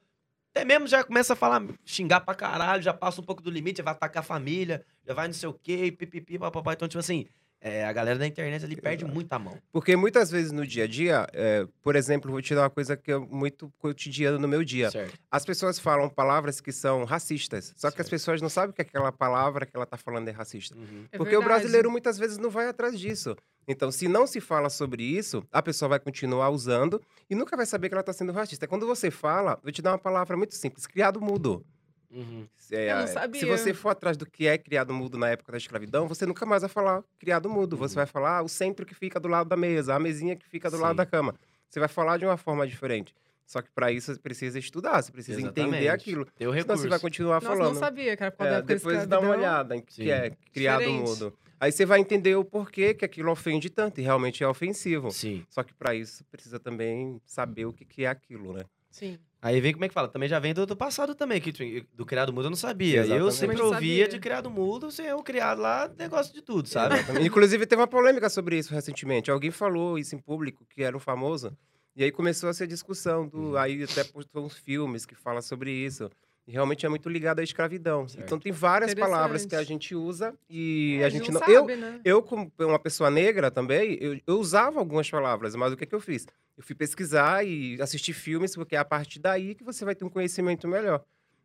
Até 0.55 0.63
mesmo 0.65 0.85
já 0.87 1.03
começa 1.03 1.33
a 1.33 1.35
falar, 1.35 1.63
xingar 1.83 2.19
pra 2.21 2.35
caralho, 2.35 2.83
já 2.83 2.93
passa 2.93 3.19
um 3.19 3.23
pouco 3.23 3.41
do 3.41 3.49
limite, 3.49 3.77
já 3.79 3.83
vai 3.83 3.93
atacar 3.93 4.21
a 4.21 4.25
família, 4.25 4.85
já 5.07 5.13
vai 5.13 5.27
não 5.27 5.33
sei 5.33 5.49
o 5.49 5.53
quê, 5.53 5.91
pipipi, 5.91 6.37
papapá. 6.37 6.73
Então, 6.73 6.87
tipo 6.87 6.99
assim, 6.99 7.25
é, 7.59 7.83
a 7.85 7.91
galera 7.91 8.19
da 8.19 8.27
internet 8.27 8.63
ali 8.63 8.75
perde 8.75 9.03
Exato. 9.03 9.13
muita 9.15 9.39
mão. 9.39 9.57
Porque 9.71 9.95
muitas 9.95 10.29
vezes 10.29 10.51
no 10.51 10.67
dia 10.67 10.83
a 10.83 10.87
dia, 10.87 11.25
é, 11.33 11.65
por 11.81 11.95
exemplo, 11.95 12.29
vou 12.29 12.39
te 12.39 12.53
dar 12.53 12.63
uma 12.63 12.69
coisa 12.69 12.95
que 12.95 13.11
é 13.11 13.17
muito 13.17 13.73
cotidiana 13.79 14.37
no 14.37 14.47
meu 14.47 14.63
dia. 14.63 14.91
Certo. 14.91 15.17
As 15.31 15.43
pessoas 15.43 15.79
falam 15.79 16.07
palavras 16.07 16.61
que 16.61 16.71
são 16.71 17.03
racistas, 17.03 17.73
só 17.75 17.89
que 17.89 17.99
as 18.01 18.05
Certo. 18.05 18.09
pessoas 18.11 18.39
não 18.41 18.49
sabem 18.49 18.75
que 18.75 18.81
aquela 18.81 19.11
palavra 19.11 19.65
que 19.65 19.75
ela 19.75 19.87
tá 19.87 19.97
falando 19.97 20.27
é 20.27 20.31
racista. 20.31 20.75
Uhum. 20.77 21.05
É 21.11 21.17
Porque 21.17 21.35
o 21.35 21.39
verdade. 21.39 21.61
brasileiro 21.61 21.89
muitas 21.89 22.19
vezes 22.19 22.37
não 22.37 22.51
vai 22.51 22.67
atrás 22.67 22.99
disso. 22.99 23.35
Então, 23.67 23.91
se 23.91 24.07
não 24.07 24.27
se 24.27 24.41
fala 24.41 24.69
sobre 24.69 25.03
isso, 25.03 25.43
a 25.51 25.61
pessoa 25.61 25.89
vai 25.89 25.99
continuar 25.99 26.49
usando 26.49 27.01
e 27.29 27.35
nunca 27.35 27.55
vai 27.55 27.65
saber 27.65 27.87
que 27.89 27.93
ela 27.95 28.01
está 28.01 28.13
sendo 28.13 28.31
racista. 28.31 28.67
Quando 28.67 28.85
você 28.85 29.09
fala, 29.09 29.57
vou 29.63 29.71
te 29.71 29.81
dar 29.81 29.91
uma 29.91 29.97
palavra 29.99 30.35
muito 30.35 30.53
simples: 30.55 30.85
criado 30.85 31.21
mudo. 31.21 31.65
Uhum. 32.11 32.47
É, 32.71 32.91
Eu 32.91 32.97
não 32.99 33.07
sabia. 33.07 33.39
Se 33.39 33.45
você 33.47 33.73
for 33.73 33.89
atrás 33.89 34.15
do 34.17 34.25
que 34.25 34.45
é 34.47 34.57
criado 34.57 34.93
mudo 34.93 35.17
na 35.17 35.29
época 35.29 35.51
da 35.51 35.57
escravidão, 35.57 36.07
você 36.07 36.25
nunca 36.25 36.45
mais 36.45 36.61
vai 36.61 36.69
falar 36.69 37.03
criado 37.17 37.49
mudo. 37.49 37.75
Você 37.77 37.93
Uhum. 37.93 37.97
vai 38.01 38.05
falar 38.05 38.37
ah, 38.39 38.43
o 38.43 38.49
centro 38.49 38.85
que 38.85 38.93
fica 38.93 39.19
do 39.19 39.27
lado 39.27 39.47
da 39.49 39.57
mesa, 39.57 39.95
a 39.95 39.99
mesinha 39.99 40.35
que 40.35 40.47
fica 40.47 40.69
do 40.69 40.77
lado 40.77 40.91
Sim. 40.91 40.97
da 40.97 41.05
cama. 41.05 41.33
Você 41.69 41.79
vai 41.79 41.89
falar 41.89 42.17
de 42.17 42.25
uma 42.25 42.37
forma 42.37 42.67
diferente. 42.67 43.15
Só 43.47 43.61
que 43.61 43.69
para 43.71 43.91
isso 43.91 44.13
você 44.13 44.19
precisa 44.19 44.57
estudar, 44.59 45.01
você 45.01 45.11
precisa 45.11 45.39
entender 45.41 45.61
Exatamente. 45.61 45.87
aquilo. 45.89 46.25
Tem 46.37 46.47
o 46.47 46.51
Senão 46.51 46.61
recurso. 46.63 46.81
você 46.83 46.87
vai 46.89 46.99
continuar 46.99 47.35
Nossa, 47.41 47.47
falando. 47.47 47.73
não 47.73 47.79
sabia 47.79 48.15
que 48.15 48.23
era 48.23 48.31
por 48.31 48.37
causa 48.37 48.49
É, 48.49 48.53
da 48.53 48.57
época 48.59 48.73
da 48.73 48.79
depois 48.91 49.07
dá 49.07 49.19
uma 49.19 49.29
olhada 49.35 49.75
em 49.75 49.81
que 49.81 49.93
Sim. 49.95 50.09
é 50.09 50.31
criado 50.53 50.79
Diferente. 50.81 51.09
mudo. 51.09 51.33
Aí 51.63 51.71
você 51.71 51.85
vai 51.85 52.01
entender 52.01 52.35
o 52.35 52.43
porquê 52.43 52.93
que 52.93 53.05
aquilo 53.05 53.31
ofende 53.31 53.69
tanto, 53.69 54.01
e 54.01 54.03
realmente 54.03 54.43
é 54.43 54.47
ofensivo. 54.47 55.09
Sim. 55.11 55.45
Só 55.49 55.63
que 55.63 55.73
para 55.73 55.95
isso 55.95 56.25
precisa 56.25 56.59
também 56.59 57.21
saber 57.25 57.65
o 57.65 57.71
que, 57.71 57.85
que 57.85 58.03
é 58.03 58.07
aquilo, 58.07 58.51
né? 58.51 58.65
Sim. 58.91 59.17
Aí 59.41 59.61
vem 59.61 59.71
como 59.71 59.85
é 59.85 59.87
que 59.87 59.93
fala? 59.93 60.09
Também 60.09 60.27
já 60.27 60.39
vem 60.39 60.53
do, 60.53 60.65
do 60.65 60.75
passado 60.75 61.15
também, 61.15 61.39
que 61.39 61.53
tipo, 61.53 61.87
do 61.95 62.05
criado 62.05 62.33
mudo 62.33 62.47
eu 62.47 62.49
não 62.49 62.57
sabia. 62.57 62.97
Eu 62.97 63.03
Exatamente. 63.05 63.33
sempre 63.35 63.55
Também 63.55 63.57
não 63.71 63.73
ouvia 63.75 64.03
sabia. 64.03 64.07
de 64.09 64.19
criado 64.19 64.49
mudo, 64.51 64.91
sem 64.91 65.05
eu 65.05 65.23
criado 65.23 65.61
lá, 65.61 65.89
negócio 65.97 66.33
de 66.33 66.41
tudo, 66.41 66.67
sabe? 66.67 66.95
Exatamente. 66.95 67.25
Inclusive, 67.27 67.65
teve 67.65 67.79
uma 67.81 67.87
polêmica 67.87 68.29
sobre 68.29 68.57
isso 68.57 68.73
recentemente. 68.73 69.31
Alguém 69.31 69.49
falou 69.49 69.97
isso 69.97 70.13
em 70.15 70.19
público, 70.19 70.65
que 70.69 70.83
era 70.83 70.97
um 70.97 70.99
famoso, 70.99 71.57
e 71.95 72.03
aí 72.03 72.11
começou 72.11 72.49
a 72.49 72.53
ser 72.53 72.67
discussão. 72.67 73.25
Do, 73.25 73.37
Uhum. 73.37 73.57
Aí 73.57 73.81
até 73.83 74.03
postou 74.03 74.45
uns 74.45 74.57
filmes 74.57 75.05
que 75.05 75.15
falam 75.15 75.41
sobre 75.41 75.71
isso. 75.71 76.09
Realmente 76.45 76.85
é 76.85 76.89
muito 76.89 77.07
ligado 77.07 77.39
à 77.39 77.43
escravidão. 77.43 78.07
Certo. 78.07 78.25
Então 78.25 78.37
tem 78.37 78.51
várias 78.51 78.93
palavras 78.93 79.45
que 79.45 79.55
a 79.55 79.63
gente 79.63 79.95
usa 79.95 80.33
e 80.49 80.97
É, 81.01 81.05
a 81.05 81.09
gente 81.09 81.31
não. 81.31 81.39
sabe, 81.39 81.53
eu, 81.53 81.65
né? 81.65 82.01
Eu, 82.03 82.21
como 82.21 82.51
uma 82.59 82.79
pessoa 82.79 83.09
negra 83.09 83.49
também, 83.49 83.97
eu, 84.01 84.19
eu 84.27 84.39
usava 84.39 84.77
algumas 84.79 85.09
palavras, 85.09 85.55
mas 85.55 85.71
o 85.71 85.77
que, 85.77 85.85
que 85.85 85.95
eu 85.95 86.01
fiz? 86.01 86.27
Eu 86.57 86.63
fui 86.63 86.75
pesquisar 86.75 87.45
e 87.45 87.81
assistir 87.81 88.11
filmes, 88.13 88.55
porque 88.55 88.75
é 88.75 88.79
a 88.79 88.85
partir 88.85 89.19
daí 89.19 89.55
que 89.55 89.63
você 89.63 89.85
vai 89.85 89.95
ter 89.95 90.03
um 90.03 90.09
conhecimento 90.09 90.67
melhor. 90.67 91.01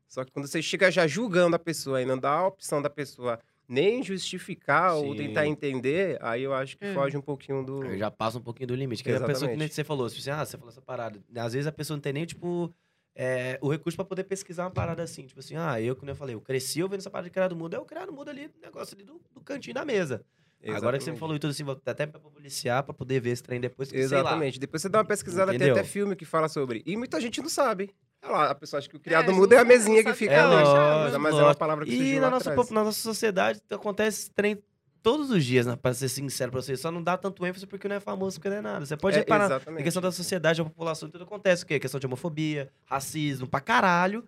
Só 0.09 0.25
que 0.25 0.33
quando 0.33 0.47
você 0.49 0.61
chega 0.61 0.91
já 0.91 1.07
julgando 1.07 1.55
a 1.55 1.59
pessoa 1.61 2.03
e 2.03 2.05
não 2.05 2.19
dá 2.19 2.31
a 2.31 2.47
opção 2.49 2.83
da 2.83 2.91
pessoa 2.91 3.39
nem 3.69 4.03
justificar 4.03 4.97
ou 4.97 5.13
Sim. 5.13 5.19
tentar 5.27 5.47
entender, 5.47 6.19
aí 6.23 6.43
eu 6.43 6.55
acho 6.55 6.77
que 6.77 6.87
É. 6.87 6.95
foge 6.95 7.17
um 7.17 7.21
pouquinho 7.21 7.63
do. 7.63 7.83
Aí 7.83 7.99
já 7.99 8.11
passa 8.11 8.39
um 8.39 8.43
pouquinho 8.43 8.67
do 8.69 8.75
limite. 8.75 9.05
Que 9.05 9.11
é 9.11 9.17
a 9.17 9.21
pessoa 9.21 9.51
que 9.55 9.69
você 9.69 9.85
falou, 9.85 10.09
tipo 10.09 10.21
assim, 10.21 10.31
ah, 10.31 10.45
você 10.45 10.57
falou 10.57 10.71
essa 10.73 10.81
parada. 10.83 11.21
Às 11.37 11.53
vezes 11.53 11.67
a 11.67 11.73
pessoa 11.73 11.97
não 11.97 12.03
tem 12.03 12.13
nem, 12.15 12.25
tipo, 12.25 12.75
é, 13.21 13.59
o 13.61 13.69
recurso 13.69 13.97
pra 13.97 14.05
poder 14.05 14.23
pesquisar 14.23 14.63
uma 14.65 14.71
parada 14.71 15.03
assim. 15.03 15.27
Tipo 15.27 15.41
assim, 15.41 15.57
ah, 15.57 15.81
eu, 15.81 15.97
como 15.97 16.09
eu 16.09 16.15
falei, 16.15 16.37
eu 16.37 16.41
cresci 16.41 16.81
ouvindo 16.83 17.01
essa 17.01 17.11
parada 17.11 17.29
de 17.29 17.33
criado 17.33 17.57
mudo, 17.57 17.75
é 17.75 17.79
o 17.81 17.85
criado 17.85 18.13
mudo 18.13 18.31
ali, 18.31 18.49
negócio 18.63 18.95
ali 18.95 19.05
do, 19.05 19.21
do 19.35 19.41
cantinho 19.41 19.75
da 19.75 19.85
mesa. 19.85 20.25
Agora 20.61 20.99
que 20.99 21.05
você 21.05 21.11
me 21.11 21.17
Exatamente. 21.17 21.19
falou 21.21 21.37
e 21.37 21.39
tudo 21.39 21.51
assim, 21.51 21.65
vou 21.65 21.81
até 21.85 22.07
pra 22.07 22.19
policiar, 22.21 22.83
pra 22.83 22.93
poder 22.95 23.21
ver 23.21 23.31
esse 23.31 23.43
trem 23.43 23.61
depois, 23.61 23.91
que, 23.91 23.97
sei 23.97 24.17
lá. 24.17 24.23
Exatamente. 24.23 24.59
Depois 24.61 24.83
você 24.83 24.89
dá 24.89 24.99
uma 24.99 25.05
pesquisada, 25.05 25.53
Entendeu? 25.55 25.75
tem 25.75 25.81
até 25.83 25.89
filme 25.89 26.15
que 26.17 26.25
fala 26.25 26.49
sobre. 26.49 26.83
E 26.87 26.97
muita 26.97 27.21
gente 27.21 27.41
não 27.41 27.49
sabe. 27.49 27.95
Olha 28.23 28.33
lá, 28.33 28.51
a 28.51 28.55
pessoa 28.55 28.79
acha 28.79 28.89
que 28.89 28.97
o 28.97 29.01
criado 29.01 29.31
É, 29.31 29.35
mudo 29.35 29.53
é 29.53 29.59
a 29.59 29.65
mesinha 29.65 30.03
que 30.03 30.13
fica 30.15 30.33
É 30.33 30.41
ali. 30.41 30.55
lógico, 30.55 31.21
mas 31.21 31.35
é 31.39 31.43
uma 31.43 31.55
palavra 31.55 31.85
que 31.85 31.93
E 31.93 31.97
surgiu 31.97 32.21
na 32.21 32.31
nossa, 32.31 32.55
na 32.55 32.85
nossa 32.85 33.01
sociedade 33.01 33.61
acontece 33.71 34.23
esse 34.23 34.31
trem 34.33 34.61
todos 35.03 35.31
os 35.31 35.45
dias, 35.45 35.67
né? 35.67 35.77
Pra 35.77 35.93
ser 35.95 36.09
sincero 36.09 36.51
pra 36.53 36.61
você. 36.63 36.77
Só 36.77 36.91
não 36.91 37.03
dá 37.03 37.17
tanto 37.17 37.45
ênfase 37.47 37.67
porque 37.67 37.89
não 37.89 37.97
é 37.97 38.01
famoso, 38.01 38.37
porque 38.39 38.49
não 38.51 38.57
é 38.57 38.61
nada. 38.61 38.87
Você 38.87 38.97
pode 38.97 39.17
É, 39.17 39.21
reparar. 39.21 39.47
exatamente. 39.47 39.79
Na 39.79 39.85
questão 39.85 40.03
da 40.03 40.13
sociedade, 40.13 40.59
da 40.59 40.65
população, 40.65 41.09
tudo 41.09 41.25
acontece. 41.25 41.65
O 41.65 41.67
quê? 41.67 41.79
Questão 41.79 41.99
de 42.01 42.07
homofobia, 42.07 42.71
racismo, 42.87 43.47
pra 43.47 43.61
caralho. 43.61 44.25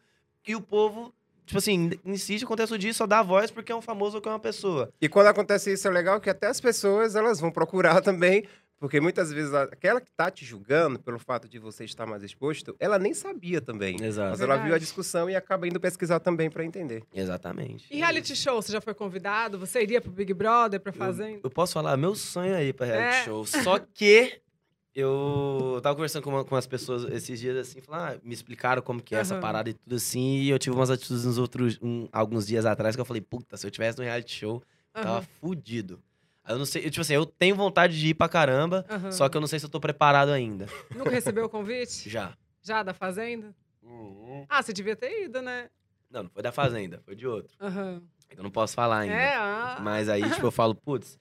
E 0.47 0.55
o 0.57 0.61
povo, 0.61 1.13
tipo 1.45 1.59
assim, 1.59 1.91
insiste, 2.05 2.45
acontece 2.45 2.73
o 2.73 2.79
dia, 2.79 2.95
só 2.95 3.07
dá 3.07 3.23
voz 3.23 3.51
porque 3.51 3.71
é 3.73 3.77
um 3.77 3.83
famoso 3.83 4.17
ou 4.17 4.23
que 4.23 4.29
é 4.29 4.33
uma 4.33 4.39
pessoa. 4.41 4.91
E 5.01 5.09
quando 5.09 5.27
acontece 5.27 5.73
isso, 5.73 5.87
é 5.87 5.91
legal 5.91 6.21
que 6.21 6.31
até 6.31 6.47
as 6.47 6.61
pessoas 6.61 7.15
elas 7.15 7.39
vão 7.41 7.51
procurar 7.51 8.01
também, 8.03 8.45
porque 8.81 9.01
muitas 9.01 9.31
vezes 9.31 9.53
aquela 9.55 10.01
que 10.01 10.11
tá 10.11 10.31
te 10.31 10.45
julgando 10.45 10.99
pelo 10.99 11.19
fato 11.19 11.47
de 11.47 11.59
você 11.59 11.85
estar 11.85 12.07
mais 12.07 12.23
exposto, 12.23 12.75
ela 12.81 12.99
nem 12.99 13.13
sabia 13.15 13.61
também. 13.61 14.03
Exato. 14.03 14.31
Mas 14.31 14.41
ela 14.41 14.55
viu 14.55 14.61
a 14.61 14.65
Verdade. 14.65 14.85
discussão 14.85 15.29
e 15.31 15.37
acaba 15.37 15.69
indo 15.69 15.79
pesquisar 15.79 16.19
também 16.19 16.51
para 16.51 16.65
entender. 16.65 17.05
Exatamente. 17.15 17.87
E 17.91 17.99
reality 17.99 18.35
show, 18.35 18.61
você 18.61 18.73
já 18.73 18.81
foi 18.81 18.95
convidado? 18.95 19.59
Você 19.59 19.83
iria 19.83 20.01
pro 20.01 20.11
Big 20.11 20.33
Brother, 20.35 20.81
pra 20.81 20.93
Fazenda? 20.93 21.41
Eu 21.45 21.51
posso 21.51 21.75
falar, 21.75 21.97
meu 21.99 22.15
sonho 22.15 22.55
aí 22.57 22.73
pra 22.73 22.87
reality 22.87 23.17
É. 23.21 23.25
show. 23.25 23.45
Só 23.47 23.79
que 23.79 24.41
eu 24.95 25.79
tava 25.83 25.95
conversando 25.95 26.23
com, 26.23 26.31
uma, 26.31 26.45
com 26.45 26.57
as 26.57 26.67
pessoas 26.67 27.05
esses 27.13 27.39
dias 27.39 27.57
assim, 27.57 27.81
falando, 27.81 28.15
ah, 28.17 28.21
me 28.25 28.35
explicaram 28.35 28.83
como 28.83 29.01
que 29.03 29.15
é 29.15 29.19
essa 29.19 29.35
Aham. 29.35 29.41
parada 29.41 29.71
e 29.71 29.75
tudo 29.75 29.95
assim. 29.97 30.39
E 30.39 30.51
eu 30.51 30.59
tive 30.59 30.75
umas 30.75 30.91
atitudes 30.91 31.25
nos 31.25 31.39
outros, 31.39 31.79
um- 31.83 32.09
alguns 32.11 32.47
dias 32.47 32.67
atrás 32.67 32.97
que 32.97 33.01
eu 33.01 33.05
falei, 33.05 33.21
puta, 33.23 33.57
se 33.57 33.67
eu 33.67 33.71
tivesse 33.71 33.99
no 33.99 34.05
reality 34.05 34.33
show, 34.35 34.63
eu 34.95 35.03
tava 35.03 35.23
fudido. 35.23 36.03
Eu 36.51 36.59
não 36.59 36.67
sei, 36.67 36.85
eu, 36.87 36.91
tipo 36.91 37.01
assim, 37.01 37.15
eu 37.15 37.25
tenho 37.25 37.55
vontade 37.55 37.99
de 37.99 38.09
ir 38.09 38.15
pra 38.15 38.29
caramba, 38.29 38.85
aham. 38.91 39.13
só 39.13 39.29
que 39.29 39.37
eu 39.37 39.41
não 39.41 39.49
sei 39.49 39.59
se 39.59 39.67
eu 39.67 39.71
tô 39.71 39.79
preparado 39.79 40.31
ainda. 40.31 40.67
Nunca 40.95 41.11
recebeu 41.11 41.45
o 41.45 41.49
convite? 41.49 42.09
Já. 42.09 42.37
Já, 42.63 42.83
da 42.83 42.93
Fazenda? 42.93 43.55
Ah, 44.49 44.63
você 44.63 44.73
devia 44.73 44.97
ter 44.97 45.25
ido, 45.25 45.41
né? 45.41 45.71
Não, 46.11 46.25
não 46.25 46.31
foi 46.31 46.43
da 46.43 46.51
Fazenda, 46.51 47.01
foi 47.05 47.15
de 47.15 47.27
outro. 47.27 47.55
Aham. 47.61 48.03
Eu 48.37 48.43
não 48.43 48.51
posso 48.51 48.75
falar 48.75 49.01
ainda. 49.01 49.15
É, 49.15 49.35
ah. 49.37 49.79
Mas 49.81 50.09
aí, 50.09 50.29
tipo, 50.31 50.47
eu 50.47 50.51
falo, 50.53 50.75
putz. 50.75 51.19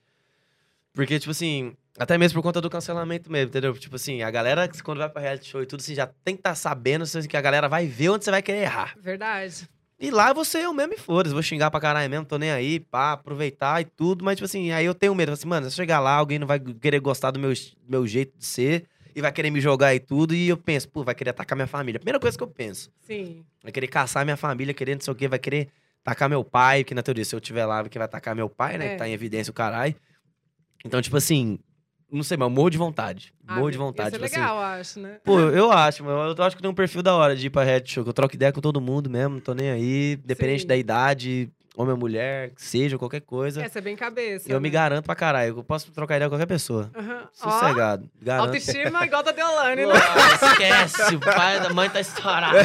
Porque, 0.94 1.20
tipo 1.20 1.32
assim, 1.32 1.76
até 1.98 2.18
mesmo 2.18 2.40
por 2.40 2.44
conta 2.44 2.60
do 2.60 2.70
cancelamento 2.70 3.32
mesmo, 3.32 3.50
entendeu? 3.50 3.78
Tipo 3.78 3.96
assim, 3.96 4.22
a 4.24 4.32
galera, 4.32 4.70
quando 4.84 4.98
vai 4.98 5.10
pra 5.10 5.22
reality 5.22 5.48
show 5.48 5.62
e 5.62 5.66
tudo, 5.66 5.82
assim, 5.82 5.94
já 5.94 6.08
tem 6.08 6.36
que 6.36 6.40
estar 6.40 6.56
sabendo 6.56 7.04
assim, 7.04 7.28
que 7.28 7.38
a 7.38 7.42
galera 7.42 7.70
vai 7.70 7.86
ver 7.86 8.10
onde 8.10 8.26
você 8.26 8.32
vai 8.32 8.42
querer 8.42 8.62
errar. 8.64 8.96
Verdade. 9.00 9.70
E 10.00 10.10
lá 10.12 10.32
você 10.32 10.60
eu 10.66 10.74
mesmo 10.74 10.94
e 10.94 10.98
foda-se, 10.98 11.34
vou 11.34 11.44
xingar 11.44 11.70
pra 11.70 11.80
caralho 11.80 12.10
mesmo, 12.10 12.26
tô 12.26 12.38
nem 12.38 12.52
aí, 12.52 12.80
pá, 12.80 13.12
aproveitar 13.14 13.82
e 13.82 13.86
tudo, 13.86 14.24
mas 14.24 14.36
tipo 14.38 14.46
assim, 14.46 14.72
aí 14.72 14.86
eu 14.86 14.96
tenho 14.96 15.14
medo, 15.14 15.34
assim, 15.34 15.46
mano, 15.48 15.66
se 15.70 15.74
eu 15.74 15.76
chegar 15.76 16.00
lá, 16.00 16.14
alguém 16.14 16.40
não 16.40 16.48
vai 16.48 16.58
querer 16.60 17.00
gostar 17.02 17.32
do 17.32 17.40
meu, 17.40 17.52
meu 17.88 18.08
jeito 18.08 18.38
de 18.38 18.46
ser 18.46 18.86
e 19.14 19.22
vai 19.22 19.32
querer 19.32 19.50
me 19.50 19.60
jogar 19.60 19.94
e 19.94 20.00
tudo, 20.00 20.34
e 20.34 20.48
eu 20.48 20.56
penso, 20.56 20.88
pô, 20.88 21.04
vai 21.04 21.14
querer 21.14 21.32
atacar 21.32 21.56
minha 21.56 21.68
família. 21.68 22.00
Primeira 22.00 22.20
coisa 22.20 22.38
que 22.38 22.44
eu 22.44 22.48
penso, 22.48 22.90
Sim. 23.02 23.44
vai 23.62 23.72
querer 23.74 23.88
caçar 23.88 24.24
minha 24.24 24.38
família, 24.38 24.74
querer 24.74 24.96
não 24.96 25.02
sei 25.02 25.12
o 25.12 25.16
quê, 25.16 25.28
vai 25.28 25.40
querer 25.40 25.68
tacar 26.02 26.30
meu 26.30 26.46
pai, 26.46 26.86
que 26.86 26.96
na 26.96 27.04
teoria, 27.04 27.26
se 27.26 27.36
eu 27.36 27.40
tiver 27.42 27.66
lá, 27.66 27.84
que 27.90 27.98
vai 27.98 28.06
atacar 28.06 28.34
meu 28.34 28.48
pai, 28.50 28.78
né, 28.78 28.86
É. 28.86 28.90
que 28.92 28.98
tá 28.98 29.08
em 29.08 29.12
evidência 29.12 29.52
o 29.52 29.54
caralho. 29.54 29.94
Então, 30.86 31.02
tipo 31.02 31.18
assim, 31.18 31.60
não 32.12 32.24
sei, 32.24 32.38
mas 32.38 32.48
eu 32.48 32.50
morro 32.50 32.70
de 32.70 32.78
vontade, 32.78 33.34
morro 33.48 33.72
de 33.72 33.78
vontade. 33.78 34.10
Isso 34.10 34.16
é 34.16 34.20
tipo 34.20 34.26
assim, 34.26 34.40
legal, 34.40 34.58
eu 34.58 34.64
acho, 34.64 35.00
né? 35.00 35.20
Pô, 35.24 35.40
eu 35.40 35.72
acho, 35.72 36.04
mas 36.04 36.38
eu 36.38 36.44
acho 36.44 36.56
que 36.56 36.62
tem 36.62 36.72
um 36.72 36.76
perfil 36.76 37.04
da 37.04 37.16
hora 37.16 37.36
de 37.36 37.48
ir 37.48 37.50
pra 37.50 37.64
reality 37.64 37.94
show, 37.94 38.04
que 38.04 38.10
eu 38.10 38.14
troco 38.14 38.36
ideia 38.36 38.52
com 38.52 38.62
todo 38.62 38.82
mundo 38.82 39.10
mesmo, 39.10 39.36
não 39.36 39.42
tô 39.42 39.54
nem 39.54 39.70
aí, 39.70 40.16
dependente 40.18 40.62
Sim. 40.62 40.68
da 40.68 40.76
idade, 40.76 41.50
homem 41.76 41.94
ou 41.94 42.00
mulher, 42.00 42.52
seja, 42.58 42.98
qualquer 42.98 43.22
coisa. 43.22 43.64
Essa 43.64 43.80
é 43.80 43.82
bem 43.82 43.96
cabeça. 43.96 44.52
eu 44.52 44.60
me 44.60 44.70
né? 44.70 44.74
garanto 44.74 45.06
pra 45.06 45.16
caralho, 45.16 45.58
eu 45.58 45.64
posso 45.64 45.92
trocar 45.92 46.16
ideia 46.16 46.30
com 46.30 46.36
qualquer 46.36 46.48
pessoa. 46.48 46.92
Ó, 46.96 47.50
Sossegado. 47.50 48.10
Garanto. 48.22 48.48
autoestima 48.48 49.06
igual 49.06 49.24
da 49.24 49.32
Deolane, 49.32 49.86
né? 49.86 49.94
Esquece, 50.52 51.16
o 51.16 51.20
pai 51.20 51.60
da 51.60 51.70
mãe 51.70 51.90
tá 51.90 52.00
estourado. 52.02 52.58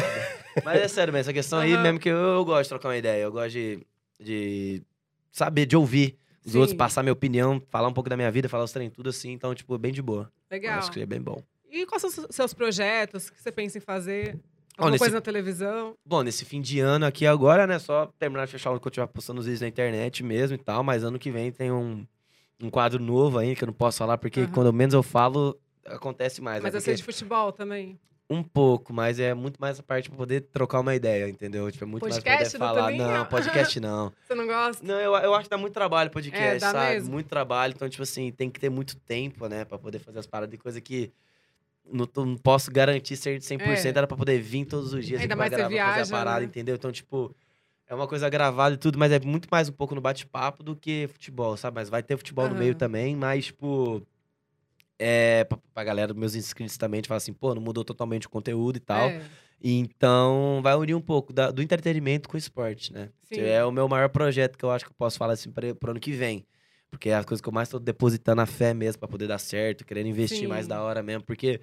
Mas 0.63 0.81
é 0.81 0.87
sério, 0.87 1.13
mesmo, 1.13 1.21
essa 1.21 1.33
questão 1.33 1.59
aí 1.59 1.73
Aham. 1.73 1.83
mesmo 1.83 1.99
que 1.99 2.09
eu, 2.09 2.17
eu 2.17 2.45
gosto 2.45 2.63
de 2.63 2.69
trocar 2.69 2.89
uma 2.89 2.97
ideia, 2.97 3.23
eu 3.23 3.31
gosto 3.31 3.51
de, 3.51 3.85
de 4.19 4.83
saber, 5.31 5.65
de 5.65 5.75
ouvir 5.75 6.17
os 6.45 6.51
Sim. 6.53 6.59
outros, 6.59 6.77
passar 6.77 7.01
minha 7.03 7.13
opinião, 7.13 7.61
falar 7.69 7.87
um 7.87 7.93
pouco 7.93 8.09
da 8.09 8.15
minha 8.15 8.31
vida, 8.31 8.47
falar 8.47 8.63
os 8.63 8.71
trem 8.71 8.89
tudo 8.89 9.09
assim, 9.09 9.31
então, 9.31 9.53
tipo, 9.55 9.77
bem 9.77 9.91
de 9.91 10.01
boa. 10.01 10.31
Eu 10.49 10.55
Legal. 10.57 10.77
Acho 10.79 10.91
que 10.91 10.99
é 11.01 11.05
bem 11.05 11.19
bom. 11.21 11.41
E 11.69 11.85
quais 11.85 12.01
são 12.01 12.09
os 12.09 12.35
seus 12.35 12.53
projetos? 12.53 13.27
O 13.27 13.33
que 13.33 13.41
você 13.41 13.51
pensa 13.51 13.77
em 13.77 13.81
fazer? 13.81 14.39
Alguma 14.77 14.91
nesse- 14.91 14.99
coisa 15.03 15.15
na 15.15 15.21
televisão? 15.21 15.95
Bom, 16.05 16.21
nesse 16.21 16.45
fim 16.45 16.61
de 16.61 16.79
ano 16.79 17.05
aqui 17.05 17.25
agora, 17.25 17.65
né? 17.65 17.79
Só 17.79 18.07
terminar 18.19 18.45
de 18.45 18.51
fechar 18.51 18.71
o 18.71 18.79
que 18.79 18.87
eu 18.87 18.91
tiver 18.91 19.07
postando 19.07 19.39
os 19.39 19.45
vídeos 19.45 19.61
na 19.61 19.67
internet 19.67 20.23
mesmo 20.23 20.55
e 20.55 20.57
tal. 20.57 20.83
Mas 20.83 21.03
ano 21.03 21.17
que 21.17 21.31
vem 21.31 21.51
tem 21.51 21.71
um, 21.71 22.05
um 22.61 22.69
quadro 22.69 23.01
novo 23.01 23.37
aí 23.37 23.55
que 23.55 23.63
eu 23.63 23.67
não 23.67 23.73
posso 23.73 23.97
falar, 23.97 24.17
porque 24.17 24.41
Aham. 24.41 24.51
quando 24.51 24.71
menos 24.73 24.93
eu 24.93 25.01
falo, 25.03 25.57
acontece 25.85 26.41
mais. 26.41 26.61
Mas 26.61 26.73
né? 26.73 26.77
eu 26.77 26.81
sei 26.81 26.93
Porque 26.95 27.11
de 27.11 27.13
futebol 27.17 27.51
também. 27.51 27.99
Um 28.27 28.41
pouco, 28.41 28.91
mas 28.91 29.19
é 29.19 29.35
muito 29.35 29.61
mais 29.61 29.79
a 29.79 29.83
parte 29.83 30.09
pra 30.09 30.17
poder 30.17 30.41
trocar 30.41 30.79
uma 30.79 30.95
ideia, 30.95 31.29
entendeu? 31.29 31.71
Tipo, 31.71 31.83
é 31.83 31.87
muito 31.87 32.03
mais 32.03 32.15
Podcast 32.15 32.57
pra 32.57 32.67
do 32.67 32.73
poder 32.81 32.97
falar. 32.97 33.17
Não, 33.19 33.25
podcast 33.27 33.79
não. 33.79 34.11
Você 34.25 34.33
não 34.33 34.47
gosta? 34.47 34.83
Não, 34.85 34.95
eu, 34.99 35.13
eu 35.15 35.33
acho 35.35 35.43
que 35.43 35.49
dá 35.49 35.57
muito 35.57 35.73
trabalho 35.73 36.09
podcast, 36.09 36.55
É, 36.55 36.59
sabe? 36.59 36.93
mesmo. 36.95 37.11
Muito 37.11 37.27
trabalho. 37.27 37.73
Então, 37.75 37.87
tipo 37.87 38.01
assim, 38.01 38.31
tem 38.31 38.49
que 38.49 38.59
ter 38.59 38.69
muito 38.69 38.95
tempo, 38.97 39.47
né? 39.47 39.63
Pra 39.63 39.77
poder 39.77 39.99
fazer 39.99 40.17
as 40.17 40.25
paradas 40.25 40.49
de 40.51 40.57
coisa 40.57 40.81
que 40.81 41.11
não, 41.85 42.07
não 42.15 42.35
posso 42.35 42.71
garantir 42.71 43.15
ser 43.15 43.37
de 43.37 43.45
100%. 43.45 43.85
É. 43.85 43.87
Era 43.89 44.07
pra 44.07 44.17
poder 44.17 44.39
vir 44.41 44.65
todos 44.65 44.91
os 44.91 45.05
dias 45.05 45.21
Ainda 45.21 45.35
pra 45.35 45.43
mais 45.43 45.51
gravar, 45.51 45.63
fazer 45.65 45.73
viaja, 45.75 46.01
a 46.15 46.17
parada, 46.17 46.39
né? 46.39 46.45
entendeu? 46.47 46.73
Então, 46.73 46.91
tipo, 46.91 47.35
é 47.87 47.93
uma 47.93 48.07
coisa 48.07 48.27
gravada 48.27 48.73
e 48.73 48.77
tudo, 48.79 48.97
mas 48.97 49.11
é 49.11 49.19
muito 49.19 49.47
mais 49.51 49.69
um 49.69 49.73
pouco 49.73 49.93
no 49.93 50.01
bate-papo 50.01 50.63
do 50.63 50.75
que 50.75 51.07
futebol, 51.09 51.55
sabe? 51.57 51.75
Mas 51.75 51.89
vai 51.89 52.01
ter 52.01 52.17
futebol 52.17 52.45
no 52.45 52.53
Aham. 52.55 52.59
meio 52.59 52.73
também, 52.73 53.15
mas, 53.15 53.45
tipo... 53.45 54.01
É, 54.97 55.43
pra, 55.43 55.57
pra 55.73 55.83
galera, 55.83 56.13
meus 56.13 56.35
inscritos 56.35 56.77
também, 56.77 57.01
de 57.01 57.07
falar 57.07 57.17
assim, 57.17 57.33
pô, 57.33 57.53
não 57.53 57.61
mudou 57.61 57.83
totalmente 57.83 58.27
o 58.27 58.29
conteúdo 58.29 58.77
e 58.77 58.79
tal. 58.79 59.09
É, 59.09 59.21
Então, 59.61 60.59
vai 60.61 60.75
unir 60.75 60.93
um 60.95 61.01
pouco 61.01 61.33
da- 61.33 61.49
do 61.51 61.61
entretenimento 61.61 62.29
com 62.29 62.35
o 62.35 62.37
esporte, 62.37 62.93
né? 62.93 63.09
Sim. 63.23 63.41
É 63.41 63.63
o 63.65 63.71
meu 63.71 63.87
maior 63.87 64.09
projeto 64.09 64.57
que 64.57 64.63
eu 64.63 64.71
acho 64.71 64.85
que 64.85 64.91
eu 64.91 64.95
posso 64.97 65.17
falar 65.17 65.33
assim 65.33 65.51
para 65.51 65.73
pro 65.75 65.91
ano 65.91 65.99
que 65.99 66.11
vem. 66.11 66.45
Porque 66.91 67.09
é 67.09 67.15
as 67.15 67.25
coisas 67.25 67.41
que 67.41 67.49
eu 67.49 67.53
mais 67.53 67.67
tô 67.67 67.79
depositando 67.79 68.41
a 68.41 68.45
fé 68.45 68.73
mesmo 68.73 68.99
pra 68.99 69.07
poder 69.07 69.27
dar 69.27 69.37
certo, 69.39 69.83
querendo 69.85 70.07
investir 70.07 70.39
Sim. 70.39 70.47
mais 70.47 70.67
da 70.67 70.81
hora 70.81 71.01
mesmo. 71.03 71.23
Porque 71.23 71.59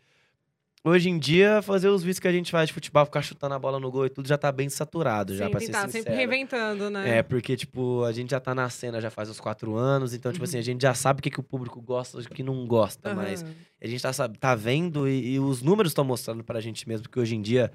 hoje 0.84 1.08
em 1.08 1.18
dia, 1.18 1.62
fazer 1.62 1.88
os 1.88 2.02
vídeos 2.02 2.18
que 2.18 2.26
a 2.28 2.32
gente 2.32 2.50
faz 2.50 2.68
de 2.68 2.72
futebol, 2.72 3.04
ficar 3.04 3.22
chutando 3.22 3.54
a 3.54 3.58
bola 3.58 3.78
no 3.78 3.90
gol 3.90 4.06
e 4.06 4.10
tudo, 4.10 4.26
já 4.28 4.36
tá 4.36 4.50
bem 4.50 4.68
saturado, 4.68 5.34
já, 5.36 5.44
Sim, 5.46 5.50
pra 5.50 5.58
tem 5.60 5.66
ser 5.66 5.72
tá 5.72 5.80
sincero. 5.82 6.04
sempre 6.04 6.14
reinventando, 6.16 6.90
né? 6.90 7.18
É, 7.18 7.22
porque, 7.22 7.56
tipo, 7.56 8.02
a 8.04 8.12
gente 8.12 8.30
já 8.30 8.40
tá 8.40 8.54
na 8.54 8.68
cena 8.68 9.00
já 9.00 9.10
faz 9.10 9.28
uns 9.30 9.38
quatro 9.40 9.76
anos, 9.76 10.12
então, 10.14 10.32
tipo 10.32 10.42
Uhum. 10.42 10.48
assim, 10.48 10.58
a 10.58 10.62
gente 10.62 10.82
já 10.82 10.94
sabe 10.94 11.20
o 11.20 11.22
que, 11.22 11.30
que 11.30 11.40
o 11.40 11.42
público 11.42 11.80
gosta 11.80 12.18
e 12.18 12.22
o 12.22 12.28
que 12.28 12.42
não 12.42 12.66
gosta, 12.66 13.08
Aham. 13.10 13.16
mas 13.16 13.44
a 13.80 13.86
gente 13.86 14.02
tá, 14.02 14.12
sabe, 14.12 14.38
tá 14.38 14.54
vendo 14.54 15.08
e, 15.08 15.34
e 15.34 15.38
os 15.40 15.62
números 15.62 15.90
estão 15.92 16.04
mostrando 16.04 16.42
pra 16.42 16.60
gente 16.60 16.88
mesmo 16.88 17.08
que 17.08 17.18
hoje 17.20 17.36
em 17.36 17.42
dia 17.42 17.70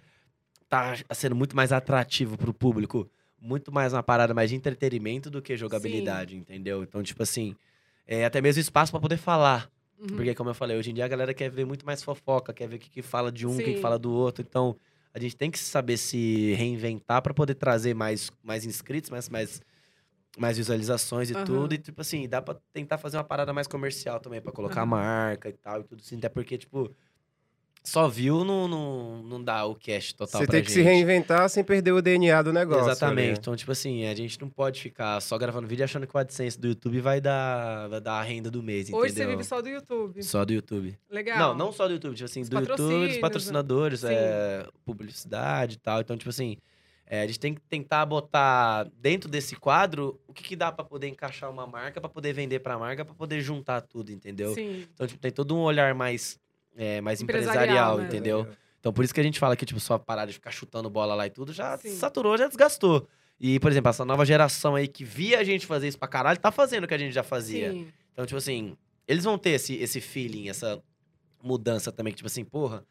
tá 0.70 0.96
sendo 1.14 1.36
muito 1.36 1.56
mais 1.56 1.72
atrativo 1.72 2.38
pro 2.38 2.54
público, 2.54 3.10
muito 3.40 3.72
mais 3.72 3.94
uma 3.94 4.04
parada 4.04 4.34
mais 4.34 4.50
de 4.50 4.56
entretenimento 4.56 5.30
do 5.30 5.42
que 5.42 5.56
jogabilidade, 5.56 6.36
entendeu? 6.36 6.84
Então, 6.84 7.02
tipo 7.04 7.24
assim, 7.24 7.56
é, 8.06 8.26
até 8.26 8.42
mesmo 8.42 8.60
espaço 8.60 8.92
pra 8.92 9.00
poder 9.00 9.18
falar. 9.18 9.70
Uhum. 10.00 10.16
Porque, 10.16 10.36
como 10.36 10.50
eu 10.50 10.54
falei, 10.54 10.78
hoje 10.78 10.92
em 10.92 10.94
dia 10.94 11.06
a 11.06 11.08
galera 11.08 11.34
quer 11.34 11.50
ver 11.50 11.66
muito 11.66 11.86
mais 11.86 12.04
fofoca, 12.04 12.54
quer 12.54 12.68
ver 12.68 12.76
o 12.76 12.80
que, 12.80 12.90
que 12.90 13.02
fala 13.02 13.32
de 13.32 13.48
um, 13.48 13.58
o 13.58 13.62
que, 13.62 13.74
que 13.74 13.80
fala 13.80 13.98
do 13.98 14.12
outro. 14.12 14.44
Então, 14.48 14.76
a 15.14 15.20
gente 15.20 15.36
tem 15.36 15.50
que 15.50 15.58
saber 15.60 15.98
se 15.98 16.54
reinventar 16.54 17.22
pra 17.22 17.34
poder 17.34 17.56
trazer 17.56 17.94
mais, 17.96 18.30
mais 18.44 18.66
inscritos, 18.66 19.10
mais, 19.10 19.28
mais, 19.30 19.62
mais 20.38 20.58
visualizações 20.58 21.32
e 21.32 21.36
Aham. 21.36 21.46
tudo. 21.46 21.74
E, 21.74 21.78
tipo 21.80 22.02
assim, 22.02 22.28
dá 22.30 22.42
pra 22.42 22.58
tentar 22.74 22.98
fazer 22.98 23.18
uma 23.18 23.24
parada 23.24 23.54
mais 23.54 23.68
comercial 23.68 24.20
também, 24.20 24.42
pra 24.42 24.52
colocar 24.54 24.84
Aham. 24.84 24.86
marca 24.86 25.50
e 25.50 25.54
tal 25.54 25.82
e 25.82 25.84
tudo 25.86 26.02
assim. 26.02 26.18
Até 26.18 26.30
porque, 26.30 26.58
tipo, 26.58 26.96
só 27.88 28.08
viu 28.08 28.44
não, 28.44 28.68
não, 28.68 29.24
não 29.24 29.44
dá 29.44 29.66
o 29.66 29.74
cash 29.74 30.12
total 30.12 30.42
Você 30.42 30.46
pra 30.46 30.52
tem 30.52 30.62
que 30.62 30.70
gente. 30.70 30.80
se 30.80 30.82
reinventar 30.82 31.50
sem 31.50 31.64
perder 31.64 31.94
o 31.94 32.02
DNA 32.02 32.42
do 32.42 32.52
negócio. 32.52 32.92
Exatamente. 32.92 33.30
ali. 33.30 33.38
Então, 33.40 33.56
tipo 33.56 33.72
assim, 33.72 34.06
a 34.06 34.14
gente 34.14 34.40
não 34.42 34.50
pode 34.50 34.82
ficar 34.82 35.22
só 35.22 35.38
gravando 35.38 35.68
vídeo 35.68 35.86
achando 35.86 36.06
que 36.06 36.16
o 36.16 36.20
AdSense 36.20 36.60
do 36.60 36.68
YouTube 36.68 37.00
vai 37.00 37.22
dar, 37.22 37.88
vai 37.88 38.02
dar 38.02 38.16
a 38.16 38.24
renda 38.24 38.52
do 38.52 38.62
mês, 38.62 38.92
Hoje 38.92 39.14
você 39.14 39.26
vive 39.26 39.44
só 39.44 39.62
do 39.62 39.70
YouTube. 39.70 40.22
Só 40.22 40.44
do 40.44 40.52
YouTube. 40.52 40.98
Legal. 41.10 41.40
Não, 41.40 41.56
não 41.56 41.72
só 41.72 41.88
do 41.88 41.94
YouTube, 41.94 42.16
tipo 42.16 42.26
assim, 42.26 42.42
Os 42.42 42.50
do 42.50 42.60
YouTube, 42.60 43.08
dos 43.08 43.16
né? 43.16 43.22
patrocinadores, 43.22 44.04
é, 44.04 44.68
publicidade 44.84 45.76
e 45.76 45.80
tal. 45.80 46.02
Então, 46.02 46.18
tipo 46.18 46.30
assim, 46.30 46.58
é, 47.06 47.22
a 47.22 47.28
gente 47.28 47.40
tem 47.40 47.54
que 47.54 47.62
tentar 47.62 48.06
botar 48.06 48.86
dentro 49.00 49.30
desse 49.30 49.56
quadro 49.56 50.20
o 50.28 50.34
que, 50.34 50.44
que 50.44 50.56
dá 50.58 50.74
pra 50.74 50.84
poder 50.84 51.08
encaixar 51.08 51.50
uma 51.50 51.66
marca, 51.66 52.02
pra 52.02 52.10
poder 52.10 52.34
vender 52.34 52.60
pra 52.60 52.78
marca, 52.78 53.06
pra 53.06 53.16
poder 53.16 53.40
juntar 53.40 53.80
tudo, 53.80 54.12
entendeu? 54.12 54.54
Sim. 54.54 54.86
Então, 54.94 55.08
tipo, 55.08 55.22
tem 55.22 55.32
todo 55.32 55.56
um 55.56 55.60
olhar 55.60 55.96
mais, 55.96 56.38
é, 56.78 57.02
mais 57.02 57.22
Empresarial, 57.22 57.64
empresarial, 57.64 57.98
né? 57.98 58.06
entendeu? 58.06 58.48
Então, 58.80 58.94
por 58.94 59.04
isso 59.04 59.14
que 59.14 59.20
a 59.20 59.24
gente 59.24 59.40
fala 59.40 59.56
que, 59.56 59.66
tipo, 59.66 59.80
só 59.80 59.98
parar 59.98 60.26
de 60.26 60.34
ficar 60.34 60.52
chutando 60.52 60.90
bola 60.90 61.14
lá 61.16 61.28
e 61.28 61.30
tudo, 61.30 61.52
já 61.52 61.78
Sim. 61.78 61.90
saturou, 61.90 62.38
já 62.38 62.48
desgastou. 62.48 63.08
E, 63.40 63.60
por 63.60 63.72
exemplo, 63.72 63.90
essa 63.90 64.06
nova 64.06 64.26
geração 64.26 64.76
aí 64.76 64.88
que 64.88 65.04
via 65.04 65.40
a 65.40 65.44
gente 65.44 65.66
fazer 65.66 65.88
isso 65.88 66.00
pra 66.00 66.08
caralho, 66.08 66.40
tá 66.40 66.52
fazendo 66.52 66.86
o 66.86 66.88
que 66.88 66.94
a 66.94 66.98
gente 66.98 67.14
já 67.14 67.24
fazia. 67.24 67.72
Sim. 67.72 67.88
Então, 68.14 68.26
tipo 68.26 68.38
assim, 68.38 68.78
eles 69.08 69.24
vão 69.24 69.38
ter 69.38 69.52
esse, 69.52 69.76
esse 69.76 70.00
feeling, 70.00 70.50
essa 70.50 70.82
mudança 71.44 71.92
também, 71.92 72.12
que, 72.14 72.18
tipo 72.18 72.28
assim, 72.28 72.44
porra, 72.44 72.84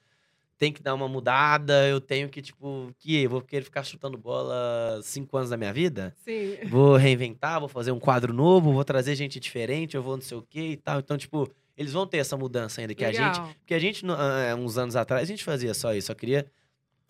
tem 0.58 0.72
que 0.72 0.82
dar 0.82 0.94
uma 0.94 1.08
mudada, 1.08 1.86
eu 1.86 2.00
tenho 2.00 2.28
que, 2.28 2.40
tipo, 2.40 2.90
que 2.98 3.22
eu 3.22 3.30
vou 3.30 3.42
querer 3.42 3.64
ficar 3.64 3.82
chutando 3.82 4.16
bola 4.16 5.00
cinco 5.02 5.36
anos 5.36 5.50
da 5.50 5.56
minha 5.56 5.72
vida? 5.72 6.14
Sim. 6.24 6.56
Vou 6.68 6.96
reinventar, 6.96 7.60
vou 7.60 7.68
fazer 7.68 7.92
um 7.92 7.98
quadro 8.00 8.32
novo, 8.32 8.72
vou 8.72 8.84
trazer 8.84 9.14
gente 9.14 9.38
diferente, 9.38 9.96
eu 9.96 10.02
vou 10.02 10.16
não 10.16 10.22
sei 10.22 10.36
o 10.36 10.42
quê 10.42 10.70
e 10.72 10.76
tal. 10.76 11.00
Então, 11.00 11.18
tipo, 11.18 11.48
eles 11.76 11.92
vão 11.92 12.06
ter 12.06 12.18
essa 12.18 12.36
mudança 12.36 12.80
ainda, 12.80 12.94
que 12.94 13.04
a 13.04 13.12
gente 13.12 13.36
Legal. 13.38 13.48
porque 13.58 13.74
a 13.74 13.78
gente, 13.78 14.04
ah, 14.06 14.54
uns 14.56 14.78
anos 14.78 14.96
atrás, 14.96 15.22
a 15.22 15.26
gente 15.26 15.44
fazia 15.44 15.74
só 15.74 15.94
isso. 15.94 16.06
Só 16.08 16.14
queria. 16.14 16.46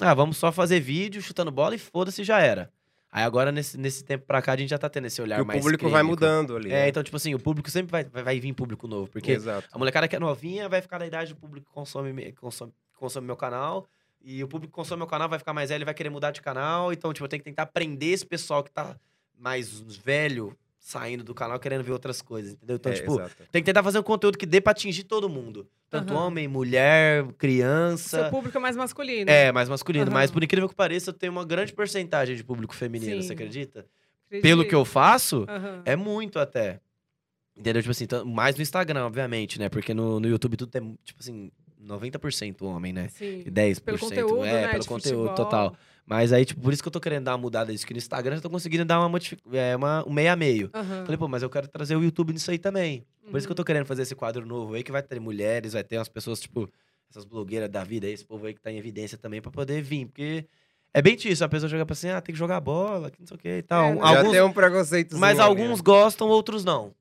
Ah, 0.00 0.12
vamos 0.12 0.36
só 0.36 0.50
fazer 0.52 0.80
vídeo 0.80 1.22
chutando 1.22 1.50
bola 1.50 1.74
e 1.74 1.78
foda-se, 1.78 2.22
já 2.24 2.40
era. 2.40 2.70
Aí 3.10 3.22
agora, 3.24 3.50
nesse, 3.50 3.78
nesse 3.78 4.04
tempo 4.04 4.26
pra 4.26 4.42
cá, 4.42 4.52
a 4.52 4.56
gente 4.56 4.68
já 4.68 4.76
tá 4.76 4.90
tendo 4.90 5.06
esse 5.06 5.22
olhar 5.22 5.38
E 5.38 5.42
o 5.42 5.46
mais 5.46 5.60
público 5.60 5.88
vai 5.88 6.02
mudando 6.02 6.54
ali. 6.56 6.68
É, 6.70 6.82
né? 6.82 6.88
então, 6.88 7.02
tipo 7.02 7.16
assim, 7.16 7.34
o 7.34 7.38
público 7.38 7.70
sempre 7.70 7.90
vai, 7.92 8.04
vai, 8.04 8.22
vai 8.22 8.40
vir 8.40 8.52
público 8.52 8.86
novo. 8.86 9.08
Porque 9.10 9.32
Exato. 9.32 9.66
a 9.72 9.78
molecada 9.78 10.06
que 10.06 10.16
é 10.16 10.18
novinha 10.18 10.68
vai 10.68 10.82
ficar 10.82 10.98
na 10.98 11.06
idade 11.06 11.32
do 11.32 11.36
público 11.40 11.66
que 11.68 11.72
consome, 11.72 12.12
me- 12.12 12.32
consome, 12.32 12.72
consome 12.94 13.26
meu 13.26 13.36
canal. 13.36 13.86
E 14.22 14.42
o 14.44 14.48
público 14.48 14.72
que 14.72 14.74
consome 14.76 14.98
meu 14.98 15.06
canal 15.06 15.28
vai 15.28 15.38
ficar 15.38 15.54
mais 15.54 15.70
velho 15.70 15.82
e 15.82 15.84
vai 15.86 15.94
querer 15.94 16.10
mudar 16.10 16.30
de 16.32 16.42
canal. 16.42 16.92
Então, 16.92 17.10
tipo, 17.12 17.24
eu 17.24 17.28
tenho 17.28 17.40
que 17.40 17.48
tentar 17.48 17.62
aprender 17.62 18.06
esse 18.06 18.26
pessoal 18.26 18.62
que 18.62 18.70
tá 18.70 18.96
mais 19.38 19.80
velho 19.80 20.54
saindo 20.87 21.24
do 21.24 21.34
canal 21.34 21.59
querendo 21.59 21.82
ver 21.82 21.91
outras 21.91 22.22
coisas, 22.22 22.53
entendeu? 22.53 22.76
Então, 22.76 22.93
É, 22.93 22.95
tipo, 22.95 23.14
exato. 23.14 23.34
tem 23.51 23.61
que 23.61 23.66
tentar 23.66 23.82
fazer 23.82 23.99
um 23.99 24.05
conteúdo 24.05 24.39
que 24.39 24.47
dê 24.47 24.61
pra 24.61 24.70
atingir 24.70 25.03
todo 25.03 25.28
mundo. 25.28 25.68
Tanto 25.91 26.14
Aham. 26.14 26.26
homem, 26.28 26.47
mulher, 26.47 27.26
criança. 27.39 28.20
Seu 28.22 28.30
público 28.30 28.57
é 28.57 28.61
mais 28.61 28.76
masculino. 28.76 29.28
É, 29.28 29.51
mais 29.51 29.68
masculino. 29.68 30.05
Aham. 30.07 30.14
Mas 30.14 30.30
por 30.30 30.45
incrível 30.45 30.68
que 30.68 30.76
pareça, 30.76 31.11
eu 31.11 31.14
tenho 31.14 31.32
uma 31.32 31.45
grande 31.45 31.72
porcentagem 31.72 32.37
de 32.37 32.45
público 32.45 32.72
feminino, 32.72 33.20
Sim. 33.20 33.26
você 33.26 33.32
acredita? 33.32 33.80
Acredito. 34.28 34.43
Pelo 34.43 34.64
que 34.64 34.76
eu 34.76 34.84
faço, 34.84 35.45
Aham. 35.49 35.83
é 35.84 35.96
muito 35.96 36.38
até. 36.38 36.79
Entendeu? 37.57 37.83
Tipo 37.83 37.91
assim, 37.91 38.07
mais 38.25 38.54
no 38.54 38.63
Instagram, 38.63 39.07
obviamente, 39.07 39.58
né? 39.58 39.68
Porque 39.68 39.92
no, 39.92 40.21
no 40.21 40.29
YouTube 40.29 40.57
tudo 40.57 40.71
tem, 40.71 40.96
tipo 41.04 41.18
assim, 41.21 41.50
90% 41.83 42.63
homem, 42.63 42.92
né? 42.92 43.08
Sim. 43.08 43.42
E 43.45 43.50
10%. 43.50 43.80
Pelo 43.83 43.99
conteúdo, 43.99 44.45
é, 44.45 44.53
né? 44.53 44.68
pelo 44.68 44.83
de 44.83 44.88
conteúdo, 44.88 45.29
futebol. 45.30 45.34
total. 45.34 45.76
Mas 46.07 46.33
aí, 46.33 46.45
tipo, 46.45 46.61
por 46.61 46.72
isso 46.72 46.80
que 46.83 46.87
eu 46.88 46.92
tô 46.92 47.00
querendo 47.00 47.24
dar 47.24 47.33
uma 47.33 47.38
mudada 47.38 47.72
disso, 47.72 47.84
que 47.87 47.92
no 47.92 47.99
Instagram 47.99 48.37
eu 48.37 48.41
tô 48.41 48.49
conseguindo 48.49 48.84
dar 48.84 49.00
uma, 49.00 49.08
modifi- 49.08 49.37
é, 49.53 49.74
uma 49.74 50.04
um 50.07 50.12
meio 50.12 50.33
a 50.33 50.37
meio. 50.37 50.70
Aham. 50.72 51.04
Falei, 51.04 51.16
pô, 51.18 51.26
mas 51.26 51.42
eu 51.42 51.50
quero 51.50 51.66
trazer 51.66 51.96
o 51.96 52.03
YouTube 52.03 52.33
nisso 52.33 52.50
aí 52.50 52.58
também. 52.58 53.04
Por 53.28 53.37
isso 53.38 53.46
que 53.46 53.50
eu 53.50 53.54
Uhum. 53.54 53.57
tô 53.57 53.64
querendo 53.64 53.87
fazer 53.87 54.03
esse 54.03 54.14
quadro 54.14 54.46
novo 54.46 54.74
aí, 54.74 54.84
que 54.84 54.92
vai 54.92 55.03
ter 55.03 55.18
mulheres, 55.18 55.72
vai 55.72 55.83
ter 55.83 55.99
umas 55.99 56.08
pessoas, 56.08 56.38
tipo, 56.41 56.70
essas 57.11 57.24
blogueiras 57.24 57.68
da 57.68 57.83
vida 57.83 58.07
aí, 58.07 58.12
esse 58.12 58.24
povo 58.24 58.46
aí 58.46 58.54
que 58.54 58.61
tá 58.61 58.70
em 58.70 58.78
evidência 58.78 59.18
também, 59.18 59.42
pra 59.42 59.50
poder 59.50 59.83
vir. 59.83 60.07
Porque 60.07 60.46
é 60.95 61.03
bem 61.03 61.16
disso, 61.16 61.45
a 61.45 61.49
pessoa 61.49 61.68
joga 61.68 61.84
pra 61.84 61.92
assim, 61.95 62.08
ah, 62.08 62.20
tem 62.20 62.33
que 62.33 62.38
jogar 62.38 62.61
bola, 62.61 63.11
que 63.11 63.18
não 63.18 63.26
sei 63.26 63.34
o 63.37 63.38
que 63.41 63.49
e 63.58 63.62
tal. 63.62 63.87
É, 63.87 63.95
né? 63.96 64.00
Já 64.00 64.18
alguns, 64.18 64.33
tem 64.33 64.42
um 64.42 64.53
preconceito. 64.53 65.18
mas 65.18 65.41
alguns 65.41 65.80
gostam, 65.80 66.28
outros 66.28 66.64
não. 66.64 66.95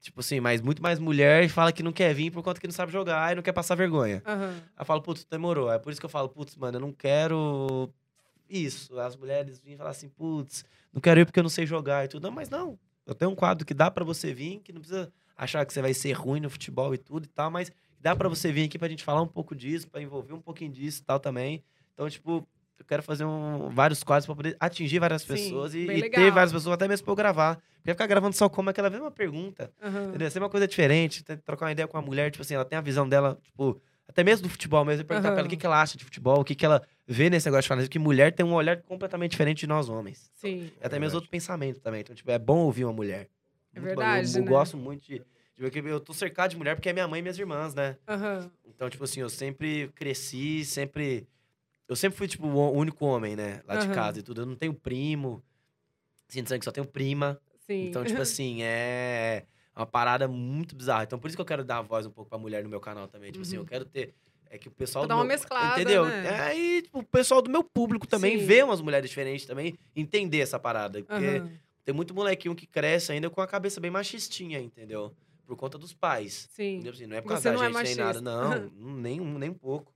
Tipo 0.00 0.18
assim, 0.20 0.40
mas 0.40 0.60
muito 0.60 0.82
mais 0.82 0.98
mulher 0.98 1.48
fala 1.48 1.72
que 1.72 1.82
não 1.82 1.92
quer 1.92 2.12
vir 2.12 2.30
por 2.32 2.42
conta 2.42 2.60
que 2.60 2.66
não 2.66 2.74
sabe 2.74 2.90
jogar 2.92 3.30
e 3.32 3.34
não 3.36 3.42
quer 3.42 3.52
passar 3.52 3.76
vergonha. 3.76 4.20
Aham. 4.26 4.54
Aí 4.76 4.82
eu 4.82 4.84
falo, 4.84 5.00
putz, 5.00 5.24
demorou. 5.30 5.70
É 5.72 5.78
por 5.78 5.90
isso 5.92 6.00
que 6.00 6.06
eu 6.06 6.10
falo, 6.10 6.28
putz, 6.28 6.56
mano, 6.56 6.76
eu 6.76 6.80
não 6.80 6.92
quero 6.92 7.88
isso. 8.48 8.98
As 8.98 9.16
mulheres 9.16 9.60
vinham 9.60 9.78
falar 9.78 9.90
assim, 9.90 10.08
putz, 10.08 10.64
não 10.92 11.00
quero 11.00 11.20
ir 11.20 11.24
porque 11.24 11.38
eu 11.38 11.42
não 11.42 11.50
sei 11.50 11.66
jogar 11.66 12.04
e 12.04 12.08
tudo. 12.08 12.22
Não, 12.24 12.30
mas 12.32 12.48
não. 12.48 12.78
Eu 13.06 13.14
tenho 13.14 13.30
um 13.30 13.34
quadro 13.34 13.64
que 13.66 13.74
dá 13.74 13.90
pra 13.90 14.04
você 14.04 14.32
vir, 14.34 14.60
que 14.60 14.72
não 14.72 14.80
precisa 14.80 15.12
achar 15.36 15.64
que 15.64 15.72
você 15.72 15.80
vai 15.80 15.94
ser 15.94 16.12
ruim 16.12 16.40
no 16.40 16.50
futebol 16.50 16.92
e 16.94 16.98
tudo 16.98 17.24
e 17.24 17.28
tal, 17.28 17.50
mas 17.50 17.70
dá 18.00 18.14
pra 18.14 18.28
você 18.28 18.52
vir 18.52 18.64
aqui 18.64 18.78
pra 18.78 18.88
gente 18.88 19.04
falar 19.04 19.22
um 19.22 19.26
pouco 19.26 19.54
disso, 19.54 19.88
pra 19.88 20.00
envolver 20.02 20.32
um 20.34 20.40
pouquinho 20.40 20.70
disso 20.72 21.00
e 21.00 21.04
tal 21.04 21.18
também. 21.18 21.62
Então, 21.94 22.08
tipo, 22.10 22.46
eu 22.78 22.84
quero 22.84 23.02
fazer 23.02 23.24
um- 23.24 23.70
vários 23.70 24.02
quadros 24.04 24.26
pra 24.26 24.34
poder 24.36 24.56
atingir 24.60 24.98
várias 24.98 25.22
Sim, 25.22 25.28
pessoas 25.28 25.74
e, 25.74 25.80
e 25.80 26.10
ter 26.10 26.30
várias 26.30 26.52
pessoas, 26.52 26.74
até 26.74 26.86
mesmo 26.86 27.04
pra 27.04 27.12
eu 27.12 27.16
gravar. 27.16 27.56
Porque 27.76 27.92
ficar 27.92 28.06
gravando 28.06 28.36
só 28.36 28.48
como 28.48 28.68
aquela 28.70 28.90
mesma 28.90 29.10
pergunta. 29.10 29.72
Aham. 29.82 30.08
Entendeu? 30.10 30.30
Ser 30.30 30.38
uma 30.40 30.50
coisa 30.50 30.68
diferente, 30.68 31.22
trocar 31.22 31.66
uma 31.66 31.72
ideia 31.72 31.88
com 31.88 31.96
a 31.96 32.02
mulher, 32.02 32.30
tipo 32.30 32.42
assim, 32.42 32.54
ela 32.54 32.64
tem 32.64 32.76
a 32.78 32.82
visão 32.82 33.08
dela, 33.08 33.38
tipo, 33.42 33.80
até 34.06 34.22
mesmo 34.22 34.42
do 34.42 34.50
futebol 34.50 34.84
mesmo, 34.84 35.04
perguntar 35.04 35.30
pra 35.30 35.38
ela 35.38 35.46
o 35.46 35.50
que, 35.50 35.56
que 35.56 35.64
ela 35.66 35.80
acha 35.80 35.96
de 35.96 36.04
futebol, 36.04 36.40
o 36.40 36.44
que, 36.44 36.54
que 36.54 36.64
ela 36.66 36.82
vê 37.08 37.30
nesse 37.30 37.46
negócio 37.46 37.62
de 37.62 37.68
falar, 37.68 37.88
que 37.88 37.98
mulher 37.98 38.32
tem 38.34 38.44
um 38.44 38.52
olhar 38.52 38.82
completamente 38.82 39.30
diferente 39.32 39.60
de 39.60 39.66
nós 39.66 39.88
homens. 39.88 40.30
Sim. 40.34 40.70
E 40.80 40.84
até 40.86 40.98
mesmo 40.98 41.16
outro 41.16 41.30
pensamento 41.30 41.80
também. 41.80 42.00
Então, 42.02 42.14
tipo, 42.14 42.30
é 42.30 42.38
bom 42.38 42.58
ouvir 42.58 42.84
uma 42.84 42.92
mulher. 42.92 43.28
É 43.74 43.80
Muito 43.80 43.94
bom. 43.94 44.00
verdade, 44.02 44.28
Eu, 44.34 44.40
eu 44.40 44.44
né? 44.44 44.50
gosto 44.50 44.76
muito 44.76 45.06
de, 45.06 45.22
que 45.70 45.78
eu 45.78 45.98
tô 46.00 46.12
cercado 46.12 46.50
de 46.50 46.56
mulher 46.58 46.74
porque 46.76 46.88
é 46.88 46.92
minha 46.92 47.08
mãe 47.08 47.20
e 47.20 47.22
minhas 47.22 47.38
irmãs, 47.38 47.74
né? 47.74 47.96
Aham. 48.06 48.50
Então, 48.66 48.88
tipo 48.90 49.02
assim, 49.04 49.20
eu 49.20 49.28
sempre 49.30 49.88
cresci, 49.94 50.64
sempre. 50.64 51.26
Eu 51.88 51.96
sempre 51.96 52.18
fui, 52.18 52.28
tipo, 52.28 52.46
o 52.46 52.70
único 52.72 53.06
homem, 53.06 53.34
né? 53.34 53.62
Lá 53.66 53.76
de 53.76 53.88
casa 53.88 54.18
e 54.20 54.22
tudo. 54.22 54.42
Eu 54.42 54.46
não 54.46 54.54
tenho 54.54 54.74
primo. 54.74 55.42
Sinto 56.28 56.48
sangue, 56.50 56.64
só 56.64 56.70
tenho 56.70 56.86
prima. 56.86 57.40
Sim. 57.66 57.86
Então, 57.86 58.04
tipo 58.04 58.20
assim, 58.22 58.62
é 58.62 59.44
uma 59.74 59.86
parada 59.86 60.28
muito 60.28 60.76
bizarra. 60.76 61.04
Então, 61.04 61.18
por 61.18 61.28
isso 61.28 61.36
que 61.36 61.40
eu 61.40 61.46
quero 61.46 61.64
dar 61.64 61.78
a 61.78 61.82
voz 61.82 62.04
um 62.06 62.10
pouco 62.10 62.28
pra 62.28 62.38
mulher 62.38 62.62
no 62.62 62.68
meu 62.68 62.80
canal 62.80 63.08
também. 63.08 63.32
Tipo 63.32 63.42
assim, 63.42 63.56
Uhum. 63.56 63.62
eu 63.62 63.66
quero 63.66 63.84
ter. 63.86 64.14
É 64.50 64.58
que 64.58 64.68
o 64.68 64.70
pessoal. 64.70 65.04
Do 65.04 65.08
dar 65.08 65.14
uma 65.16 65.24
meu- 65.24 65.28
mesclada, 65.34 65.80
Entendeu? 65.80 66.04
né? 66.06 66.50
É, 66.52 66.58
e 66.58 66.82
tipo, 66.82 66.98
o 67.00 67.02
pessoal 67.04 67.42
do 67.42 67.50
meu 67.50 67.62
público 67.62 68.06
também 68.06 68.38
Sim. 68.38 68.46
vê 68.46 68.62
umas 68.62 68.80
mulheres 68.80 69.08
diferentes 69.10 69.44
também, 69.46 69.78
entender 69.94 70.38
essa 70.40 70.58
parada. 70.58 71.02
Porque 71.02 71.24
Aham. 71.38 71.50
tem 71.84 71.94
muito 71.94 72.14
molequinho 72.14 72.54
que 72.54 72.66
cresce 72.66 73.12
ainda 73.12 73.28
com 73.28 73.40
a 73.40 73.46
cabeça 73.46 73.80
bem 73.80 73.90
machistinha, 73.90 74.58
entendeu? 74.60 75.14
Por 75.46 75.56
conta 75.56 75.76
dos 75.78 75.92
pais. 75.94 76.48
Sim. 76.50 76.82
Assim, 76.88 77.06
não 77.06 77.16
é 77.16 77.20
por 77.20 77.28
Você 77.28 77.34
causa 77.34 77.50
da 77.50 77.56
não 77.70 77.78
é 77.78 77.84
gente 77.84 77.96
nem 77.96 78.04
nada, 78.04 78.20
machista. 78.22 78.70
não. 78.80 78.96
nem 79.00 79.20
um, 79.20 79.38
nem 79.38 79.50
um 79.50 79.54
pouco. 79.54 79.92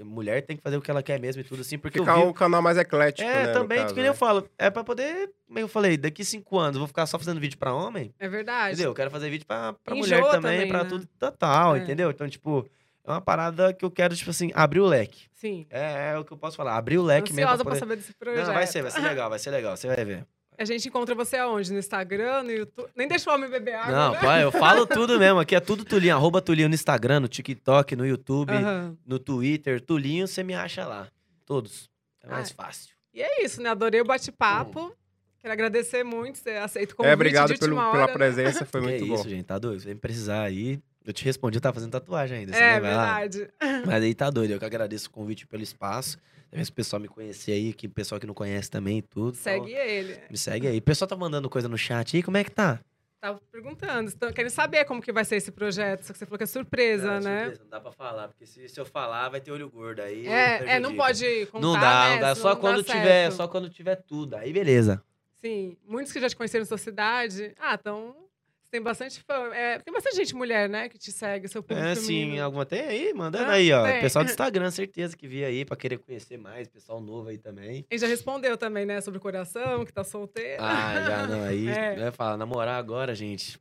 Mulher 0.00 0.46
tem 0.46 0.56
que 0.56 0.62
fazer 0.62 0.76
o 0.76 0.80
que 0.80 0.88
ela 0.92 1.02
quer 1.02 1.18
mesmo 1.18 1.40
e 1.40 1.44
tudo 1.44 1.60
assim, 1.62 1.76
porque 1.76 1.98
Ficar 1.98 2.18
um 2.18 2.32
canal 2.32 2.62
mais 2.62 2.78
eclético, 2.78 3.28
É, 3.28 3.46
né? 3.48 3.52
também, 3.52 3.78
caso, 3.78 3.92
que 3.94 3.98
nem 3.98 4.06
eu 4.06 4.12
né? 4.12 4.16
falo. 4.16 4.48
É 4.56 4.70
pra 4.70 4.84
poder, 4.84 5.28
como 5.44 5.58
eu 5.58 5.66
falei, 5.66 5.96
daqui 5.96 6.24
cinco 6.24 6.56
anos 6.56 6.76
eu 6.76 6.78
vou 6.80 6.86
ficar 6.86 7.04
só 7.06 7.18
fazendo 7.18 7.40
vídeo 7.40 7.58
pra 7.58 7.74
homem, 7.74 8.14
É 8.16 8.28
verdade. 8.28 8.74
entendeu? 8.74 8.92
Eu 8.92 8.94
quero 8.94 9.10
fazer 9.10 9.28
vídeo 9.28 9.44
pra, 9.44 9.72
pra 9.72 9.96
Enjoa 9.96 10.18
mulher 10.20 10.30
também, 10.30 10.52
também, 10.58 10.68
pra 10.68 10.84
né? 10.84 10.88
tudo 10.88 11.04
total, 11.18 11.74
É. 11.74 11.80
entendeu? 11.80 12.10
Então, 12.12 12.28
tipo, 12.28 12.64
é 13.08 13.14
uma 13.14 13.20
parada 13.20 13.72
que 13.72 13.84
eu 13.84 13.90
quero, 13.90 14.14
tipo 14.16 14.30
assim, 14.30 14.50
abrir 14.54 14.80
o 14.80 14.86
leque. 14.86 15.26
Sim. 15.34 15.66
É, 15.70 16.12
é 16.12 16.18
o 16.18 16.24
que 16.24 16.32
eu 16.32 16.36
posso 16.36 16.56
falar, 16.56 16.76
abrir 16.76 16.98
o 16.98 17.02
leque 17.02 17.32
mesmo 17.32 17.50
Ansiosa 17.50 17.64
pra 17.64 17.72
pra 17.72 17.80
poder... 17.80 17.80
saber 17.80 17.96
desse 17.96 18.14
projeto. 18.14 18.46
Não, 18.46 18.54
vai 18.54 18.66
ser, 18.66 18.82
vai 18.82 18.90
ser 18.90 19.00
legal, 19.00 19.30
vai 19.30 19.38
ser 19.38 19.50
legal, 19.50 19.76
você 19.76 19.86
vai 19.86 20.04
ver. 20.04 20.26
A 20.60 20.64
gente 20.64 20.88
encontra 20.88 21.14
você 21.14 21.36
aonde? 21.36 21.72
No 21.72 21.78
Instagram, 21.78 22.42
no 22.42 22.50
YouTube? 22.50 22.88
Nem 22.96 23.06
deixa 23.06 23.30
o 23.30 23.34
homem 23.34 23.48
beber 23.48 23.74
água, 23.76 23.92
Não, 23.94 24.12
né? 24.14 24.18
pai, 24.20 24.42
eu 24.42 24.50
falo 24.50 24.84
tudo 24.88 25.16
mesmo. 25.16 25.38
Aqui 25.38 25.54
é 25.54 25.60
tudo 25.60 25.84
Tulinho. 25.84 26.16
Arroba 26.16 26.42
Tulinho 26.42 26.68
no 26.68 26.74
Instagram, 26.74 27.20
no 27.20 27.28
TikTok, 27.28 27.94
no 27.94 28.04
YouTube, 28.04 28.52
Aham. 28.52 28.96
no 29.06 29.20
Twitter. 29.20 29.80
Tulinho, 29.80 30.26
você 30.26 30.42
me 30.42 30.54
acha 30.54 30.84
lá. 30.84 31.06
Todos. 31.46 31.88
É 32.24 32.28
mais 32.28 32.48
Ai. 32.48 32.54
fácil. 32.66 32.92
E 33.14 33.22
é 33.22 33.44
isso, 33.44 33.62
né? 33.62 33.70
Adorei 33.70 34.00
o 34.00 34.04
bate-papo. 34.04 34.92
Quero 35.40 35.54
agedecer 35.54 36.04
muito, 36.04 36.38
você 36.38 36.50
aceita 36.50 36.92
o 36.92 36.96
convite 36.96 37.10
É, 37.12 37.14
obrigado 37.14 37.52
de 37.54 37.58
pelo, 37.60 37.76
última 37.76 37.92
pela 37.92 38.02
hora, 38.02 38.12
né? 38.12 38.18
presença, 38.18 38.64
foi 38.66 38.80
que 38.80 38.86
muito 38.88 39.04
é 39.04 39.06
bom. 39.06 39.14
isso, 39.14 39.28
gente. 39.28 39.44
Tá 39.44 39.56
doido. 39.60 39.80
Sem 39.80 39.96
precisar 39.96 40.42
aí. 40.42 40.80
Eu 41.08 41.14
te 41.14 41.24
respondi, 41.24 41.56
eu 41.56 41.60
tava 41.62 41.72
fazendo 41.72 41.90
tatuagem 41.90 42.40
ainda. 42.40 42.54
É, 42.54 42.74
lá? 42.74 42.78
verdade. 42.80 43.48
Mas 43.86 44.02
aí 44.04 44.14
tá 44.14 44.28
doido. 44.28 44.50
Eu 44.50 44.58
que 44.58 44.64
agradeço 44.66 45.08
o 45.08 45.10
convite 45.10 45.46
pelo 45.46 45.62
espaço. 45.62 46.18
Se 46.62 46.70
o 46.70 46.72
pessoal 46.74 47.00
me 47.00 47.08
conhecer 47.08 47.52
aí, 47.52 47.72
que 47.72 47.86
o 47.86 47.90
pessoal 47.90 48.20
que 48.20 48.26
não 48.26 48.34
conhece 48.34 48.70
também 48.70 48.98
e 48.98 49.02
tudo. 49.02 49.34
Segue 49.34 49.72
Então, 49.72 49.82
ele. 49.84 50.18
me 50.30 50.36
segue 50.36 50.66
aí. 50.66 50.76
O 50.76 50.82
pessoal 50.82 51.08
tá 51.08 51.16
mandando 51.16 51.48
coisa 51.48 51.66
no 51.66 51.78
chat 51.78 52.14
aí, 52.14 52.22
como 52.22 52.36
é 52.36 52.44
que 52.44 52.50
tá? 52.50 52.78
Tava 53.20 53.40
perguntando, 53.50 54.08
estão 54.10 54.30
querendo 54.32 54.50
saber 54.50 54.84
como 54.84 55.00
que 55.00 55.10
vai 55.10 55.24
ser 55.24 55.36
esse 55.36 55.50
projeto, 55.50 56.02
só 56.04 56.12
que 56.12 56.18
você 56.18 56.26
falou 56.26 56.36
que 56.38 56.44
é 56.44 56.46
surpresa, 56.46 57.14
Não, 57.14 57.20
né? 57.20 57.38
surpresa, 57.40 57.62
Não 57.64 57.70
dá 57.70 57.80
pra 57.80 57.90
falar, 57.90 58.28
porque 58.28 58.44
se, 58.46 58.68
se 58.68 58.78
eu 58.78 58.84
falar, 58.84 59.30
vai 59.30 59.40
ter 59.40 59.50
olho 59.50 59.68
gordo 59.70 60.02
aí. 60.02 60.26
É, 60.28 60.74
é, 60.76 60.78
não 60.78 60.94
pode 60.94 61.46
contar, 61.46 61.66
Não 61.66 61.72
dá, 61.72 62.04
né? 62.04 62.14
não 62.14 62.20
dá. 62.20 62.34
Só 62.34 62.54
quando 62.54 62.82
dá 62.84 62.92
tiver, 62.92 63.22
certo. 63.24 63.34
só 63.34 63.48
quando 63.48 63.70
tiver 63.70 63.96
tudo. 63.96 64.36
Aí 64.36 64.52
beleza. 64.52 65.02
Sim, 65.40 65.76
muitos 65.88 66.12
que 66.12 66.20
já 66.20 66.28
te 66.28 66.36
conheceram 66.36 66.62
na 66.62 66.66
sua 66.68 66.78
cidade. 66.78 67.54
Ah, 67.58 67.74
então 67.80 68.14
você 68.26 68.27
tem 68.70 68.80
bastante 68.82 69.20
fã. 69.22 69.52
É, 69.54 69.78
tem 69.78 69.92
bastante 69.92 70.16
gente 70.16 70.34
mulher, 70.34 70.68
né, 70.68 70.88
que 70.88 70.98
te 70.98 71.10
segue, 71.12 71.48
seu 71.48 71.62
público 71.62 71.88
É, 71.88 71.94
sim, 71.94 72.38
alguma 72.38 72.64
tem 72.66 72.80
aí, 72.82 73.12
mandando 73.14 73.50
Ah, 73.50 73.54
aí, 73.54 73.72
ó. 73.72 73.84
tem. 73.84 74.00
Pessoal 74.00 74.24
do 74.24 74.28
Instagram, 74.30 74.70
certeza 74.70 75.16
que 75.16 75.26
vi 75.26 75.44
aí 75.44 75.64
pra 75.64 75.76
querer 75.76 75.98
conhecer 75.98 76.36
mais, 76.38 76.68
pessoal 76.68 77.00
novo 77.00 77.28
aí 77.28 77.38
também. 77.38 77.84
Ele 77.90 77.98
já 78.00 78.06
respondeu 78.06 78.56
também, 78.56 78.84
né, 78.86 79.00
sobre 79.00 79.18
o 79.18 79.20
coração, 79.20 79.84
que 79.84 79.92
tá 79.92 80.04
solteiro. 80.04 80.62
Ah, 80.62 81.02
já 81.06 81.26
não, 81.26 81.42
aí 81.44 81.68
É. 81.68 81.96
vai 81.96 82.10
falar, 82.12 82.36
namorar 82.36 82.78
agora, 82.78 83.14
gente. 83.14 83.58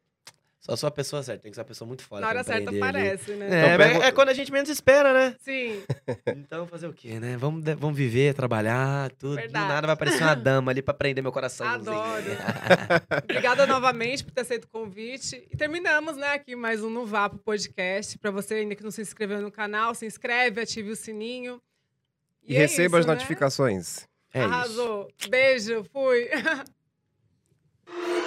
Só 0.70 0.76
sou 0.76 0.88
a 0.88 0.92
pessoa 0.92 1.24
certa, 1.24 1.44
tem 1.44 1.52
que 1.52 1.56
ser 1.56 1.62
uma 1.62 1.66
pessoa 1.68 1.88
muito 1.88 2.04
foda. 2.04 2.20
Na 2.22 2.28
hora 2.28 2.44
certa 2.44 2.64
empreender 2.64 2.86
ali. 2.86 2.98
aparece, 3.08 3.32
né? 3.36 3.46
É, 3.46 3.48
Então, 3.48 3.70
é- 3.70 3.78
pergunta- 3.78 4.06
é 4.06 4.12
quando 4.12 4.30
a 4.30 4.34
gente 4.34 4.52
menos 4.52 4.70
espera, 4.70 5.14
né? 5.14 5.36
Sim, 5.40 5.82
Então, 6.36 6.68
fazer 6.68 6.88
o 6.88 6.94
quê, 6.94 7.20
né? 7.22 7.38
Vamos, 7.38 7.64
vamos 7.78 7.98
viver, 7.98 8.34
trabalhar, 8.34 9.10
tudo. 9.14 9.36
Verdade. 9.36 9.66
Do 9.66 9.70
nada 9.74 9.88
vai 9.88 9.94
aparecer 9.94 10.22
uma 10.24 10.36
dama 10.36 10.70
ali 10.72 10.82
pra 10.82 10.94
prender 10.94 11.24
meu 11.24 11.32
coração. 11.32 11.66
adoro. 11.66 12.26
Obrigada 13.24 13.66
novamente 13.66 14.26
por 14.26 14.32
ter 14.32 14.42
aceito 14.42 14.66
o 14.66 14.68
convite. 14.68 15.48
E 15.50 15.56
terminamos, 15.56 16.18
né, 16.18 16.34
aqui 16.34 16.54
mais 16.54 16.84
um 16.84 16.90
No 16.90 17.06
Vapo 17.06 17.38
Podcast. 17.38 18.18
Pra 18.20 18.30
você 18.30 18.56
ainda 18.56 18.76
que 18.76 18.84
não 18.84 18.92
se 18.92 19.02
inscreveu 19.02 19.42
no 19.42 19.50
canal, 19.52 19.96
se 19.96 20.06
inscreve, 20.06 20.60
ative 20.60 20.92
o 20.92 20.96
sininho. 20.98 21.62
E, 22.46 22.56
é 22.56 22.60
receba 22.60 22.98
as 22.98 23.02
isso, 23.06 23.08
né? 23.08 23.14
notificações. 23.14 24.08
É 24.34 24.40
isso. 24.44 24.48
Arrasou. 24.54 25.08
Beijo, 25.30 25.86
fui. 25.94 26.28